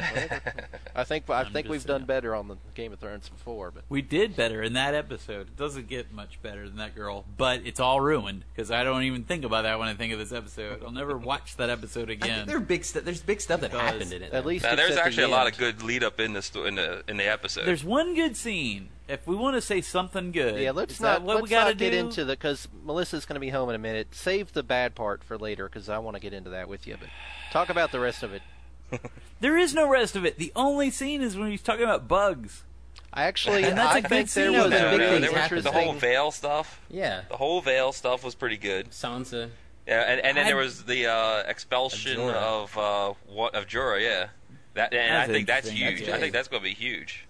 I 0.95 1.04
think 1.04 1.28
I 1.30 1.45
think 1.45 1.69
we've 1.69 1.85
done 1.85 2.04
better 2.04 2.35
on 2.35 2.49
the 2.49 2.57
Game 2.75 2.92
of 2.92 2.99
Thrones 2.99 3.28
before, 3.28 3.71
but 3.71 3.85
We 3.88 4.02
did 4.02 4.37
better 4.37 4.62
in 4.62 4.73
that 4.75 4.95
episode. 4.95 5.49
It 5.49 5.57
doesn't 5.57 5.88
get 5.88 6.12
much 6.12 6.40
better 6.42 6.66
than 6.69 6.78
that 6.78 6.95
girl, 6.95 7.25
but 7.37 7.62
it's 7.64 7.80
all 7.80 8.00
ruined 8.00 8.45
because 8.54 8.71
I 8.71 8.85
don't 8.85 9.02
even 9.04 9.25
think 9.25 9.45
about 9.45 9.62
that 9.62 9.78
when 9.78 9.88
I 9.88 9.95
think 9.95 10.12
of 10.12 10.19
this 10.19 10.33
episode. 10.33 10.83
I'll 10.85 10.90
never 10.92 11.16
watch 11.16 11.57
that 11.57 11.71
episode 11.71 12.11
again. 12.11 12.47
there 12.47 12.61
big 12.61 12.85
stu- 12.85 13.00
there's 13.00 13.23
big 13.23 13.40
stuff 13.40 13.61
that 13.61 13.71
Because 13.71 13.92
happened 13.92 14.12
in 14.12 14.23
it. 14.23 14.33
at 14.33 14.45
least 14.47 14.64
Now, 14.64 14.75
there's 14.75 14.90
at 14.92 14.97
the 14.97 15.04
actually 15.04 15.25
a 15.25 15.28
lot 15.28 15.47
of 15.50 15.57
good 15.59 15.83
lead 15.83 16.02
up 16.04 16.19
in 16.21 16.33
the 16.33 16.42
sto- 16.42 16.64
in 16.64 16.75
the 16.75 17.02
in 17.09 17.16
the 17.16 17.26
episode. 17.30 17.64
There's 17.64 17.85
one 17.85 18.14
good 18.14 18.37
scene. 18.37 18.88
If 19.11 19.26
we 19.26 19.35
want 19.37 19.57
to 19.57 19.61
say 19.61 19.81
something 19.81 20.33
good, 20.33 20.61
Yeah, 20.61 20.71
let's 20.71 20.95
is 20.95 21.00
not 21.00 21.21
that 21.21 21.23
what 21.23 21.37
let's 21.37 21.43
we 21.45 21.49
gotta 21.50 21.71
not 21.71 21.79
get 21.79 21.90
do? 21.90 21.99
into 21.99 22.25
the 22.25 22.33
because 22.35 22.69
Melissa's 22.85 23.26
going 23.26 23.35
to 23.35 23.40
be 23.40 23.50
home 23.50 23.69
in 23.69 23.75
a 23.75 23.79
minute. 23.79 24.14
Save 24.14 24.52
the 24.52 24.62
bad 24.62 24.95
part 24.95 25.23
for 25.25 25.37
later 25.38 25.69
because 25.69 25.88
I 25.88 25.99
want 25.99 26.17
to 26.17 26.21
get 26.21 26.33
into 26.33 26.50
that 26.50 26.69
with 26.69 26.87
you. 26.87 26.97
But 26.99 27.09
talk 27.52 27.69
about 27.71 27.93
the 27.93 28.00
rest 28.00 28.23
of 28.23 28.33
it. 28.33 28.43
There 29.40 29.57
is 29.57 29.73
no 29.73 29.88
rest 29.88 30.17
of 30.17 30.26
it. 30.26 30.37
The 30.37 30.52
only 30.55 30.90
scene 30.90 31.23
is 31.23 31.35
when 31.35 31.50
he's 31.50 31.62
talking 31.62 31.85
about 31.85 32.07
bugs. 32.07 32.62
I 33.11 33.23
actually, 33.23 33.64
And 33.64 33.79
that's 33.79 33.95
I 33.95 33.99
a 33.99 34.02
good 34.02 34.09
think 34.11 34.31
there 34.33 34.50
scene. 34.52 34.61
was 34.61 34.71
No, 34.71 34.76
a 34.76 34.81
no, 34.83 34.90
big 34.90 35.00
no, 35.00 35.11
things 35.21 35.33
there 35.33 35.57
was 35.57 35.64
the 35.64 35.73
whole 35.73 35.93
veil 35.95 36.31
stuff. 36.31 36.79
yeah, 36.90 37.23
The 37.31 37.37
whole 37.38 37.62
veil 37.62 37.93
stuff 37.93 38.23
was 38.23 38.35
pretty 38.35 38.59
good. 38.59 38.90
Sansa. 38.90 39.49
Yeah, 39.87 40.02
and, 40.02 40.21
and 40.21 40.37
then 40.37 40.45
I- 40.45 40.49
there 40.50 40.57
was 40.59 40.85
the 40.85 41.07
uh, 41.07 41.43
expulsion 41.49 42.21
Of 42.21 42.26
Jorah. 42.35 42.35
of 42.35 42.79
uh, 42.79 43.14
what 43.33 43.55
of 43.55 43.67
Jorah. 43.67 44.02
Yeah, 44.02 44.26
that 44.75 44.93
and 44.93 45.11
That's 45.14 45.31
I 45.31 45.33
think 45.33 45.47
that's 45.47 45.69
huge. 45.71 46.00
That's 46.00 46.12
I 46.12 46.19
think 46.21 46.33
that's 46.35 46.49
going 46.49 46.62
to 46.62 46.69
be 46.69 46.75
huge. 46.75 47.26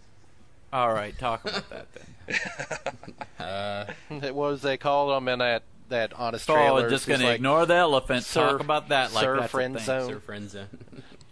All 0.72 0.92
right, 0.92 1.16
talk 1.18 1.44
about 1.44 1.68
that 1.70 1.86
then. 1.92 2.06
Uh, 3.40 3.86
what 4.08 4.34
was 4.34 4.62
they 4.62 4.76
called 4.76 5.10
them 5.10 5.26
in 5.26 5.38
that 5.40 5.62
that 5.88 6.12
honest 6.12 6.48
Oh, 6.48 6.54
trailer? 6.54 6.90
just 6.90 7.08
going 7.08 7.20
to 7.20 7.32
ignore 7.32 7.64
the 7.66 7.74
elephant. 7.74 8.22
Sir- 8.24 8.50
talk 8.52 8.60
about 8.60 8.90
that 8.90 9.12
like 9.14 9.24
Sir 9.24 9.34
that's 9.36 9.46
a 9.46 9.48
Friend 9.48 9.74
thing. 9.76 9.84
Zone. 9.84 10.08
Sir 10.10 10.20
friend 10.20 10.50
zone. 10.50 10.68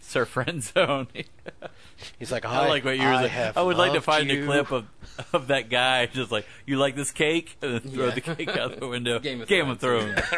Sir 0.01 0.25
Friend 0.25 0.63
Zone. 0.63 1.07
He's 2.19 2.33
like, 2.33 2.45
I 2.47 2.67
like 2.67 2.85
what 2.85 2.97
you 2.97 3.03
were 3.05 3.09
I 3.13 3.19
saying. 3.23 3.31
have 3.33 3.57
I 3.59 3.63
would 3.63 3.77
like 3.77 3.93
to 3.93 4.01
find 4.01 4.29
you. 4.31 4.43
a 4.43 4.47
clip 4.47 4.73
of 4.73 4.87
of 5.35 5.49
that 5.49 5.69
guy 5.69 6.07
just 6.07 6.33
like, 6.33 6.47
you 6.67 6.79
like 6.79 6.97
this 6.97 7.11
cake? 7.13 7.57
And 7.61 7.75
then 7.75 7.81
throw 7.93 8.07
Yeah. 8.07 8.15
the 8.15 8.21
cake 8.23 8.57
out 8.57 8.81
the 8.81 8.89
window. 8.89 9.19
Game 9.21 9.43
of 9.43 9.49
Game 9.49 9.69
of 9.69 9.79
Thrones. 9.79 10.19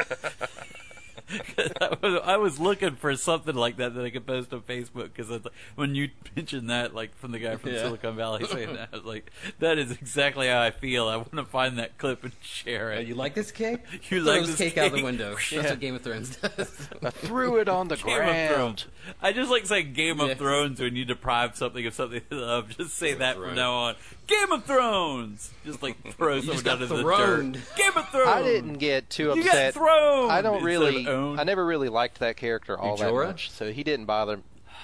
Thrones. 1.30 1.72
I, 1.80 1.96
was, 2.02 2.20
I 2.25 2.37
was 2.37 2.60
looking 2.60 2.96
for 2.96 3.14
something 3.16 3.54
like 3.54 3.76
that 3.78 3.94
that 3.94 4.04
I 4.04 4.10
could 4.10 4.26
post 4.26 4.52
on 4.52 4.60
Facebook 4.62 5.10
because 5.14 5.30
when 5.75 5.94
you 5.94 6.10
mentioned 6.37 6.70
that, 6.70 6.94
like 6.94 7.14
from 7.16 7.32
the 7.32 7.38
guy 7.38 7.56
from 7.56 7.72
Yeah. 7.72 7.82
Silicon 7.82 8.16
Valley 8.16 8.44
saying 8.50 8.75
that, 8.75 8.88
I 8.92 8.96
was 8.96 9.04
like, 9.04 9.30
that 9.60 9.78
is 9.78 9.90
exactly 9.92 10.49
how 10.49 10.60
I 10.60 10.70
feel. 10.70 11.08
I 11.08 11.16
want 11.16 11.32
to 11.34 11.44
find 11.44 11.78
that 11.78 11.99
clip 11.99 12.25
and 12.25 12.32
share 12.42 12.92
it. 12.92 12.99
Oh, 12.99 13.00
you 13.00 13.14
like 13.14 13.34
this 13.34 13.52
cake? 13.52 13.80
You 14.10 14.22
Throw 14.25 14.32
like 14.32 14.40
this 14.46 14.56
this 14.56 14.72
cake, 14.72 14.78
out 14.78 14.92
the 14.92 15.02
window. 15.04 15.37
Yeah. 15.52 15.58
That's 15.62 15.70
what 15.72 15.80
Game 15.80 15.94
of 15.94 16.02
Thrones 16.02 16.37
does. 16.37 16.88
I 17.02 17.10
threw 17.10 17.56
it 17.58 17.68
on 17.68 17.88
the 17.88 17.96
Game 17.96 18.08
of 18.08 18.25
ground. 18.25 18.54
Thrones. 18.54 18.87
I 19.22 19.32
just 19.32 19.50
like 19.50 19.66
saying 19.66 19.92
Game 19.92 20.18
Yeah. 20.18 20.26
of 20.26 20.38
Thrones 20.38 20.80
when 20.80 20.96
you 20.96 21.04
deprive 21.04 21.56
something 21.56 21.84
of 21.87 21.94
something 21.94 22.22
they 22.28 22.37
love. 22.37 22.76
Just 22.76 22.94
say 22.96 23.10
Game 23.10 23.18
that 23.20 23.37
from 23.37 23.54
now 23.54 23.72
on. 23.75 23.94
Game 24.30 24.52
of 24.52 24.64
Thrones. 24.64 25.50
Just 25.64 25.82
like 25.82 25.96
throw 26.16 26.38
someone 26.40 26.54
just 26.54 26.64
down 26.64 26.78
got 26.78 26.82
into 26.82 26.94
the 26.96 27.02
throned. 27.02 27.54
dirt. 27.54 27.76
Game 27.76 27.92
of 27.96 28.08
Thrones. 28.10 28.28
I 28.28 28.42
didn't 28.42 28.75
get 28.75 29.10
too 29.10 29.32
You 29.34 29.42
got 29.44 29.46
upset. 29.54 29.75
thrown. 29.75 30.30
I 30.30 30.40
don't 30.42 30.62
really. 30.62 31.06
I 31.06 31.44
never 31.44 31.64
really 31.66 31.88
liked 31.88 32.20
that 32.20 32.37
character 32.37 32.78
all 32.78 32.96
that 32.96 33.10
Jorah? 33.12 33.26
much, 33.26 33.50
so 33.50 33.72
he 33.72 33.82
didn't 33.82 34.06
bother. 34.06 34.40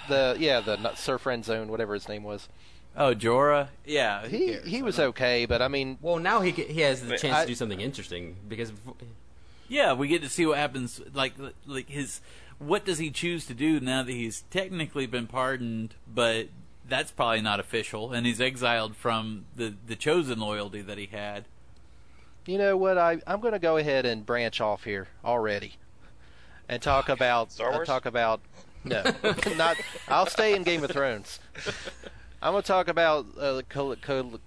The 0.08 0.36
yeah, 0.38 0.60
the 0.60 0.76
not- 0.76 0.98
Sir 0.98 1.18
Friend 1.18 1.44
Zone, 1.44 1.68
whatever 1.68 1.94
his 1.94 2.08
name 2.08 2.22
was. 2.22 2.48
Oh, 2.98 3.14
Jorah. 3.14 3.68
Yeah, 3.84 4.22
who 4.22 4.28
He 4.36 4.46
cares? 4.52 4.66
he 4.66 4.82
was 4.82 4.98
okay, 4.98 5.44
but 5.46 5.60
I 5.60 5.68
mean, 5.68 5.98
well, 6.00 6.18
now 6.18 6.40
he 6.40 6.50
he 6.52 6.80
has 6.82 7.02
the 7.02 7.16
chance 7.18 7.36
I- 7.36 7.40
to 7.42 7.48
do 7.48 7.54
something 7.54 7.80
interesting 7.80 8.36
because 8.48 8.72
Yeah, 9.68 9.92
we 9.94 10.08
get 10.08 10.22
to 10.22 10.28
see 10.28 10.46
what 10.46 10.58
happens. 10.58 11.00
Like, 11.12 11.34
like 11.66 11.88
his, 11.90 12.20
what 12.58 12.84
does 12.84 12.98
he 12.98 13.10
choose 13.10 13.44
to 13.46 13.54
do 13.54 13.80
now 13.80 14.02
that 14.04 14.12
he's 14.12 14.42
technically 14.50 15.06
been 15.06 15.26
pardoned, 15.26 15.94
but 16.06 16.46
that's 16.88 17.10
probably 17.10 17.40
not 17.40 17.60
official, 17.60 18.12
and 18.12 18.26
he's 18.26 18.40
exiled 18.40 18.96
from 18.96 19.46
the 19.54 19.74
the 19.86 19.96
chosen 19.96 20.38
loyalty 20.38 20.80
that 20.82 20.98
he 20.98 21.06
had. 21.06 21.44
you 22.46 22.58
know 22.58 22.76
what? 22.76 22.98
I 22.98 23.20
I'm 23.26 23.40
going 23.40 23.52
to 23.54 23.58
go 23.58 23.76
ahead 23.76 24.06
and 24.06 24.24
branch 24.24 24.60
off 24.60 24.84
here 24.84 25.08
already, 25.24 25.74
and 26.68 26.80
talk 26.82 27.08
about 27.08 27.52
Star 27.52 27.82
uh, 27.82 27.84
talk 27.84 28.06
about 28.06 28.40
no, 28.84 29.02
not. 29.56 29.76
I'll 30.08 30.26
stay 30.26 30.54
in 30.54 30.62
Game 30.62 30.84
of 30.84 30.90
Thrones. 30.90 31.40
I'm 32.42 32.52
going 32.52 32.62
to 32.62 32.66
talk 32.66 32.88
about 32.88 33.26
uh, 33.38 33.54
the 33.54 33.62
Khal- 33.64 33.96
Khal- 33.96 34.38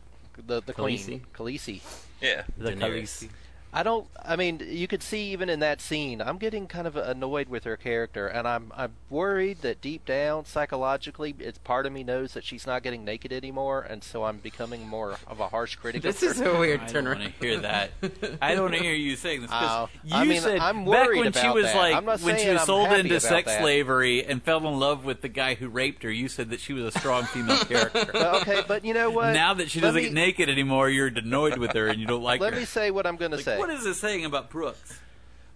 the 0.47 0.61
the 0.61 0.73
Khaleesi? 0.73 1.05
Queen 1.05 1.25
Khaleesi. 1.33 1.81
Yeah, 2.21 2.43
The 2.57 2.71
Daenerys. 2.71 3.03
Khaleesi. 3.27 3.29
I 3.71 3.83
don't. 3.83 4.07
I 4.25 4.35
mean, 4.35 4.61
you 4.67 4.87
could 4.87 5.03
see 5.03 5.31
even 5.31 5.47
in 5.49 5.59
that 5.59 5.79
scene, 5.79 6.21
I'm 6.21 6.37
getting 6.37 6.65
kind 6.67 6.87
of 6.87 6.95
annoyed 6.95 7.49
with 7.49 7.65
her 7.65 7.77
character, 7.77 8.25
and 8.27 8.47
I'm 8.47 8.71
I'm 8.75 8.93
worried 9.09 9.61
that 9.61 9.79
deep 9.79 10.05
down, 10.05 10.45
psychologically, 10.45 11.35
it's 11.39 11.59
part 11.59 11.85
of 11.85 11.91
me 11.93 12.03
knows 12.03 12.33
that 12.33 12.43
she's 12.43 12.65
not 12.65 12.81
getting 12.83 13.05
naked 13.05 13.31
anymore, 13.31 13.81
and 13.81 14.03
so 14.03 14.23
I'm 14.23 14.37
becoming 14.37 14.87
more 14.87 15.17
of 15.27 15.39
a 15.39 15.49
harsh 15.49 15.75
critic. 15.75 16.01
This 16.01 16.23
of 16.23 16.29
is 16.31 16.41
a 16.41 16.57
weird 16.57 16.81
I 16.81 16.87
don't 16.87 17.05
turnaround. 17.05 17.19
want 17.19 17.33
to 17.39 17.45
hear 17.45 17.59
that. 17.59 17.91
I 18.41 18.55
don't 18.55 18.63
want 18.63 18.73
to 18.75 18.79
hear 18.81 18.93
you 18.93 19.15
saying 19.15 19.41
this 19.41 19.49
because 19.51 19.69
Oh, 19.69 19.89
you 20.03 20.15
I 20.15 20.23
mean, 20.25 20.41
said 20.41 20.59
I'm 20.59 20.85
back 20.85 21.05
worried 21.07 21.19
when 21.19 21.33
she 21.33 21.49
was 21.49 21.65
that. 21.65 21.75
like 21.75 22.21
when 22.23 22.37
she 22.39 22.49
was 22.49 22.61
I'm 22.61 22.65
sold 22.65 22.91
into 22.91 23.19
sex 23.19 23.47
that. 23.47 23.61
slavery 23.61 24.25
and 24.25 24.41
fell 24.41 24.65
in 24.67 24.79
love 24.79 25.05
with 25.05 25.21
the 25.21 25.29
guy 25.29 25.53
who 25.53 25.69
raped 25.69 26.01
her. 26.03 26.11
You 26.11 26.27
said 26.27 26.49
that 26.49 26.59
she 26.59 26.73
was 26.73 26.95
a 26.95 26.99
strong 26.99 27.23
female 27.25 27.57
character. 27.65 28.09
Well, 28.13 28.37
okay, 28.41 28.63
but 28.67 28.83
you 28.83 28.93
know 28.95 29.11
what? 29.11 29.33
now 29.33 29.53
that 29.53 29.69
she 29.69 29.79
Let 29.79 29.89
doesn't 29.89 30.01
me- 30.01 30.07
get 30.09 30.13
naked 30.13 30.49
anymore, 30.49 30.89
you're 30.89 31.07
annoyed 31.07 31.57
with 31.57 31.73
her 31.73 31.87
and 31.87 31.99
you 31.99 32.07
don't 32.07 32.23
like 32.23 32.41
Let 32.41 32.53
her. 32.53 32.55
Let 32.55 32.61
me 32.61 32.65
say 32.65 32.89
what 32.91 33.05
I'm 33.05 33.15
going 33.15 33.31
to 33.31 33.37
Like, 33.37 33.45
say. 33.45 33.58
What 33.59 33.69
is 33.69 33.83
this 33.83 33.99
saying 33.99 34.25
about 34.25 34.49
Brooks? 34.49 34.99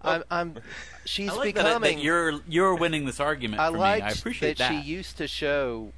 I'm, 0.01 0.23
I'm. 0.29 0.55
She's 1.05 1.29
I 1.31 1.33
like 1.35 1.55
becoming. 1.55 1.97
that, 1.97 2.03
you're 2.03 2.41
you're 2.47 2.75
winning 2.75 3.05
this 3.05 3.19
argument 3.19 3.61
I 3.61 3.71
for 3.71 3.77
like 3.77 4.03
me. 4.03 4.09
I 4.09 4.11
appreciate 4.11 4.57
that, 4.57 4.69
that. 4.69 4.83
she 4.83 4.89
used 4.89 5.17
to 5.17 5.27
show 5.27 5.91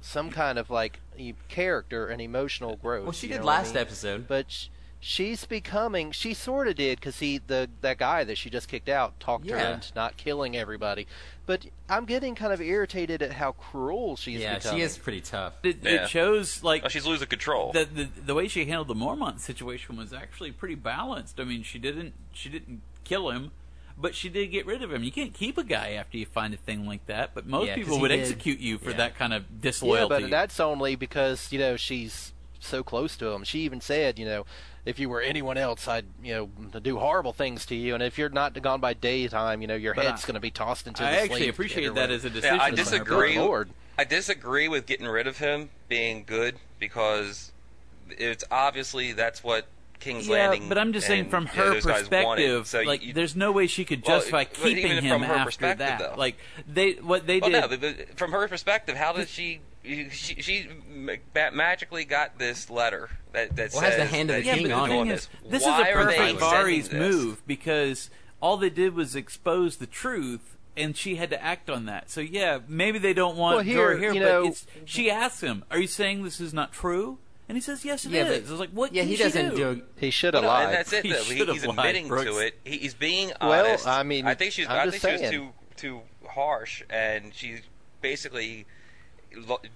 some 0.00 0.30
kind 0.30 0.58
of 0.58 0.70
like 0.70 1.00
e- 1.16 1.34
character 1.48 2.08
and 2.08 2.20
emotional 2.20 2.76
growth. 2.76 3.04
Well, 3.04 3.12
she 3.12 3.28
did 3.28 3.40
know 3.40 3.46
what 3.46 3.52
I 3.52 3.56
last 3.58 3.74
mean? 3.74 3.80
episode. 3.82 4.28
but 4.28 4.50
sh- 4.50 4.66
she's 5.06 5.44
becoming. 5.44 6.10
She 6.12 6.32
sort 6.32 6.66
of 6.66 6.76
did 6.76 6.98
because 6.98 7.18
he 7.18 7.38
the 7.46 7.68
that 7.82 7.98
guy 7.98 8.24
that 8.24 8.38
she 8.38 8.48
just 8.48 8.68
kicked 8.68 8.88
out 8.88 9.20
talked 9.20 9.48
her 9.50 9.56
Yeah. 9.56 9.74
into 9.74 9.92
not 9.94 10.16
killing 10.16 10.56
everybody. 10.56 11.06
But 11.46 11.66
I'm 11.90 12.06
getting 12.06 12.34
kind 12.34 12.54
of 12.54 12.60
irritated 12.62 13.20
at 13.20 13.32
how 13.32 13.52
cruel 13.52 14.16
she's 14.16 14.40
yeah, 14.40 14.54
becoming. 14.56 14.78
she 14.78 14.82
is 14.82 14.96
pretty 14.96 15.20
tough. 15.20 15.52
it, 15.62 15.76
Yeah. 15.82 16.04
it 16.04 16.08
shows 16.08 16.62
like 16.64 16.82
oh, 16.86 16.88
she's 16.88 17.04
losing 17.06 17.28
control. 17.28 17.72
the, 17.72 17.84
the 17.84 18.08
the 18.24 18.34
way 18.34 18.48
she 18.48 18.64
handled 18.64 18.88
the 18.88 18.94
Mormont 18.94 19.40
situation 19.40 19.96
was 19.96 20.12
actually 20.14 20.52
pretty 20.52 20.74
balanced. 20.74 21.38
I 21.38 21.44
mean, 21.44 21.62
she 21.62 21.78
didn't 21.78 22.14
she 22.32 22.48
didn't 22.48 22.80
kill 23.04 23.28
him, 23.28 23.50
but 23.98 24.14
she 24.14 24.30
did 24.30 24.46
get 24.46 24.64
rid 24.64 24.82
of 24.82 24.90
him. 24.90 25.04
You 25.04 25.12
can't 25.12 25.34
keep 25.34 25.58
a 25.58 25.64
guy 25.64 25.92
after 25.92 26.16
you 26.16 26.24
find 26.24 26.54
a 26.54 26.56
thing 26.56 26.86
like 26.86 27.04
that. 27.06 27.32
But 27.34 27.46
most 27.46 27.66
Yeah, 27.66 27.74
'cause 27.74 27.84
people 27.84 28.00
would 28.00 28.08
did- 28.08 28.20
execute 28.20 28.58
you 28.58 28.78
for 28.78 28.92
yeah. 28.92 28.96
that 28.96 29.16
kind 29.16 29.34
of 29.34 29.42
Yeah, 29.42 29.48
disloyalty. 29.60 30.22
but 30.22 30.30
that's 30.30 30.58
only 30.60 30.96
because 30.96 31.52
you 31.52 31.58
know 31.58 31.76
she's 31.76 32.32
so 32.58 32.82
close 32.82 33.18
to 33.18 33.26
him. 33.28 33.44
She 33.44 33.58
even 33.60 33.82
said, 33.82 34.18
you 34.18 34.24
know, 34.24 34.46
if 34.84 34.98
you 34.98 35.08
were 35.08 35.20
anyone 35.20 35.56
else, 35.56 35.88
I'd 35.88 36.06
you 36.22 36.34
know 36.72 36.80
do 36.80 36.98
horrible 36.98 37.32
things 37.32 37.66
to 37.66 37.74
you, 37.74 37.94
and 37.94 38.02
if 38.02 38.18
you're 38.18 38.28
not 38.28 38.60
gone 38.62 38.80
by 38.80 38.94
daytime, 38.94 39.62
you 39.62 39.66
know 39.68 39.74
your 39.74 39.94
But 39.94 40.06
head's 40.06 40.24
going 40.24 40.34
to 40.34 40.40
be 40.40 40.50
tossed 40.50 40.86
into 40.86 41.02
the 41.02 41.08
street. 41.08 41.16
I 41.22 41.26
the 41.26 41.32
actually 41.32 41.48
appreciate 41.48 41.84
pit 41.84 41.94
that 41.94 42.10
as 42.10 42.24
a 42.24 42.30
decision. 42.30 42.60
I 42.60 42.70
disagree. 42.70 43.34
part. 43.34 43.46
Lord. 43.46 43.70
I 43.96 44.04
disagree 44.04 44.68
with 44.68 44.86
getting 44.86 45.06
rid 45.06 45.26
of 45.26 45.38
him 45.38 45.70
being 45.88 46.24
good 46.26 46.56
because 46.80 47.52
it's 48.10 48.44
obviously 48.50 49.12
that's 49.12 49.42
what 49.44 49.66
King's 50.00 50.28
Landing. 50.28 50.32
Yeah, 50.36 50.48
Landing. 50.50 50.68
but 50.68 50.78
I'm 50.78 50.92
just 50.92 51.06
saying 51.06 51.30
from 51.30 51.44
you 51.44 51.50
her 51.50 51.74
those 51.74 51.84
guys 51.86 52.10
wanted. 52.10 52.42
perspective, 52.42 52.66
So 52.66 52.80
like 52.82 53.02
you, 53.02 53.12
there's 53.12 53.36
no 53.36 53.52
way 53.52 53.66
she 53.68 53.84
could 53.84 54.04
justify 54.04 54.44
but 54.44 54.52
keeping 54.54 55.00
him 55.02 55.08
from 55.08 55.22
her 55.22 55.34
after 55.34 55.44
perspective, 55.46 55.78
that. 55.86 55.98
though. 55.98 56.14
Like 56.18 56.36
they 56.68 56.94
what 56.94 57.26
they 57.26 57.38
well, 57.38 57.50
did. 57.50 57.60
no, 57.60 57.68
but- 57.68 57.80
but 57.80 58.18
from 58.18 58.32
her 58.32 58.48
perspective, 58.48 58.96
how 58.96 59.12
did 59.12 59.28
she? 59.28 59.60
She, 59.84 60.10
she 60.40 60.68
magically 61.52 62.04
got 62.04 62.38
this 62.38 62.70
letter 62.70 63.10
that 63.32 63.54
that 63.56 63.72
Well, 63.74 63.82
it 63.82 63.86
has 63.86 63.96
the 63.96 64.04
hand 64.06 64.30
of 64.30 64.36
the 64.36 64.44
yeah, 64.44 64.54
king 64.54 64.68
but 64.68 64.72
on 64.72 64.88
the 64.88 64.94
it. 64.94 64.98
thing 64.98 65.04
doing 65.04 65.10
is, 65.16 65.28
this. 65.42 65.50
this 65.50 65.64
Why 65.64 65.82
is 65.82 65.88
a 65.88 65.92
perfect 65.92 66.40
Varys's 66.40 66.92
move 66.92 67.46
because 67.46 68.10
all 68.40 68.56
they 68.56 68.70
did 68.70 68.94
was 68.94 69.14
expose 69.14 69.76
the 69.76 69.86
truth, 69.86 70.56
and 70.76 70.96
she 70.96 71.16
had 71.16 71.28
to 71.30 71.42
act 71.42 71.68
on 71.68 71.84
that. 71.86 72.10
So 72.10 72.20
yeah, 72.20 72.60
maybe 72.66 72.98
they 72.98 73.12
don't 73.12 73.36
want 73.36 73.56
Well, 73.56 73.64
here, 73.64 73.90
her 73.92 73.98
here, 73.98 74.12
but 74.14 74.20
know- 74.20 74.46
it's, 74.48 74.66
she 74.86 75.10
asks 75.10 75.42
him, 75.42 75.64
"Are 75.70 75.78
you 75.78 75.86
saying 75.86 76.24
this 76.24 76.40
is 76.40 76.54
not 76.54 76.72
true?" 76.72 77.18
And 77.46 77.58
he 77.58 77.60
says, 77.60 77.84
"Yes, 77.84 78.06
it 78.06 78.08
is." 78.08 78.14
yeah, 78.14 78.24
but 78.24 78.48
I 78.48 78.50
was 78.50 78.60
like, 78.60 78.70
"What?" 78.70 78.94
Yeah, 78.94 79.02
can 79.02 79.08
he 79.10 79.16
she 79.16 79.22
doesn't 79.22 79.50
do? 79.50 79.74
do. 79.76 79.82
He 79.96 80.10
should 80.10 80.32
have 80.32 80.44
no, 80.44 80.48
lied. 80.48 80.64
and 80.64 80.74
that's 80.74 80.92
it. 80.94 81.04
He 81.04 81.12
Though. 81.12 81.22
He, 81.24 81.36
should've 81.36 81.54
he's 81.56 81.66
lied, 81.66 81.78
admitting 81.78 82.08
Brooks. 82.08 82.30
to 82.30 82.38
it. 82.38 82.58
He, 82.64 82.78
he's 82.78 82.94
being 82.94 83.32
Well. 83.38 83.76
I 83.86 84.02
mean, 84.02 84.26
I 84.26 84.32
think 84.34 84.52
she's. 84.52 84.66
I'm 84.66 84.80
I 84.80 84.84
just 84.90 85.02
think 85.02 85.18
she 85.18 85.24
was 85.24 85.30
too 85.30 85.48
too 85.76 86.00
harsh, 86.26 86.82
and 86.88 87.34
she 87.34 87.58
basically 88.00 88.60
lo- 88.60 88.64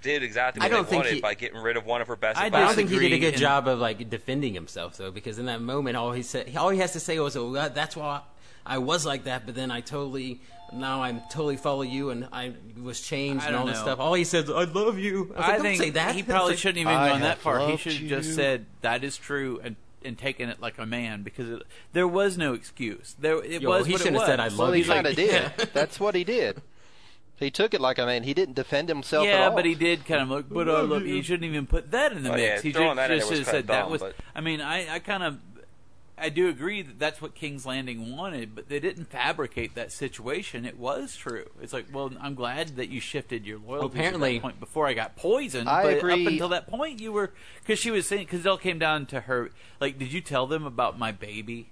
did 0.02 0.22
exactly 0.22 0.60
I 0.62 0.66
what 0.66 0.70
don't 0.70 0.84
they 0.86 0.90
think 0.90 1.04
wanted 1.04 1.14
he- 1.16 1.20
by 1.20 1.34
getting 1.34 1.58
rid 1.60 1.76
of 1.76 1.86
one 1.86 2.00
of 2.00 2.08
her 2.08 2.16
best. 2.16 2.38
I 2.38 2.46
I 2.46 2.48
don't 2.48 2.74
think 2.74 2.90
he 2.90 2.98
did 2.98 3.12
a 3.12 3.18
good 3.18 3.34
in- 3.34 3.40
job 3.40 3.68
of 3.68 3.78
like 3.78 4.08
defending 4.10 4.54
himself 4.54 4.96
though, 4.96 5.10
because 5.10 5.38
in 5.38 5.46
that 5.46 5.60
moment, 5.60 5.96
all 5.96 6.12
he 6.12 6.22
said, 6.22 6.54
all 6.56 6.70
he 6.70 6.78
has 6.80 6.92
to 6.92 7.00
say 7.00 7.18
was, 7.18 7.36
"Oh, 7.36 7.52
that's 7.52 7.96
why 7.96 8.20
I 8.66 8.78
was 8.78 9.04
like 9.06 9.24
that," 9.24 9.46
but 9.46 9.54
then 9.54 9.70
I 9.70 9.80
totally. 9.80 10.40
Now 10.70 11.02
I'm 11.02 11.22
totally 11.30 11.56
follow 11.56 11.80
you, 11.80 12.10
and 12.10 12.28
I 12.30 12.52
was 12.82 13.00
changed 13.00 13.42
I 13.44 13.46
and 13.46 13.52
don't 13.54 13.62
all 13.62 13.66
this 13.68 13.78
stuff. 13.80 13.98
All 14.00 14.12
he 14.12 14.24
says, 14.24 14.50
"I 14.50 14.64
love 14.64 14.98
you." 14.98 15.14
I, 15.14 15.18
was 15.22 15.28
like, 15.38 15.48
I 15.48 15.52
"Don't 15.54 15.62
think 15.62 15.82
say 15.82 15.90
that. 15.90 16.14
he 16.14 16.22
probably 16.22 16.54
say- 16.56 16.60
shouldn't 16.60 16.78
even 16.82 16.92
I 16.92 17.08
gone 17.08 17.20
that 17.22 17.38
far. 17.38 17.70
He 17.70 17.76
should 17.78 17.94
have 17.94 18.02
just 18.08 18.34
said 18.34 18.66
that 18.82 19.02
is 19.02 19.16
true 19.16 19.60
and 19.64 19.76
and 20.04 20.16
taken 20.18 20.48
it 20.50 20.60
like 20.60 20.78
a 20.78 20.84
man 20.86 21.22
because 21.22 21.48
it, 21.48 21.62
there 21.94 22.06
was 22.06 22.36
no 22.38 22.52
excuse. 22.52 23.16
There 23.18 23.42
it 23.42 23.62
Yo, 23.62 23.68
was. 23.70 23.86
he 23.86 23.92
what 23.92 24.00
it 24.00 24.04
shouldn't 24.04 24.20
have 24.20 24.26
said, 24.28 24.38
was. 24.40 24.52
"I 24.52 24.56
well, 24.58 24.66
love 24.68 24.74
he 24.76 24.84
kind 24.84 25.06
of 25.06 25.16
did. 25.26 25.52
That's 25.72 25.98
what 25.98 26.14
he 26.14 26.22
did. 26.24 26.60
He 27.38 27.50
took 27.50 27.72
it 27.74 27.80
like 27.80 27.98
a 27.98 28.06
man. 28.06 28.24
He 28.24 28.34
didn't 28.34 28.54
defend 28.56 28.88
himself 28.88 29.26
at 29.26 29.30
Yeah, 29.32 29.48
all. 29.48 29.54
but 29.54 29.64
he 29.64 29.74
did 29.74 30.04
kind 30.06 30.22
of 30.22 30.28
look. 30.28 30.48
But 30.48 30.68
oh, 30.68 30.76
I 30.76 30.80
love 30.80 31.06
you. 31.06 31.14
He 31.14 31.22
shouldn't 31.22 31.44
even 31.50 31.66
put 31.66 31.90
that 31.92 32.12
in 32.12 32.22
the 32.24 32.30
Oh, 32.32 32.34
mix. 32.36 32.42
yeah, 32.42 32.60
he 32.60 32.72
throwing 32.72 32.90
should, 32.90 32.98
that 32.98 33.10
in 33.12 33.18
just 33.18 33.30
was 33.30 33.38
should 33.38 33.46
have 33.46 33.54
kinda 33.54 33.58
said 33.60 33.66
that 33.68 33.82
dumb, 33.82 33.90
was. 33.92 34.00
but- 34.00 34.14
I 34.34 34.40
mean, 34.40 34.60
I, 34.60 34.94
I 34.94 34.98
kind 34.98 35.22
of. 35.22 35.38
I 36.20 36.30
do 36.30 36.48
agree 36.48 36.82
that 36.82 36.98
that's 36.98 37.22
what 37.22 37.36
King's 37.36 37.64
Landing 37.64 38.16
wanted, 38.16 38.56
but 38.56 38.68
they 38.68 38.80
didn't 38.80 39.04
fabricate 39.04 39.76
that 39.76 39.92
situation. 39.92 40.64
It 40.64 40.76
was 40.76 41.14
true. 41.14 41.44
It's 41.62 41.72
like, 41.72 41.86
well, 41.92 42.10
I'm 42.20 42.34
glad 42.34 42.70
that 42.74 42.88
you 42.88 42.98
shifted 42.98 43.46
your 43.46 43.60
loyalty 43.60 43.96
apparently- 44.00 44.30
to 44.32 44.34
that 44.38 44.42
point 44.42 44.58
before 44.58 44.88
I 44.88 44.94
got 44.94 45.14
poisoned. 45.14 45.68
I 45.68 45.84
but 45.84 45.98
agree. 45.98 46.12
up 46.26 46.32
until 46.32 46.48
that 46.48 46.66
point, 46.66 46.98
you 47.00 47.12
were 47.12 47.30
because 47.60 47.78
she 47.78 47.92
was 47.92 48.08
saying 48.08 48.24
because 48.24 48.40
it 48.40 48.48
all 48.48 48.58
came 48.58 48.80
down 48.80 49.06
to 49.06 49.20
her. 49.20 49.52
Like, 49.80 49.96
did 49.96 50.12
you 50.12 50.20
tell 50.20 50.48
them 50.48 50.66
about 50.66 50.98
my 50.98 51.12
baby? 51.12 51.68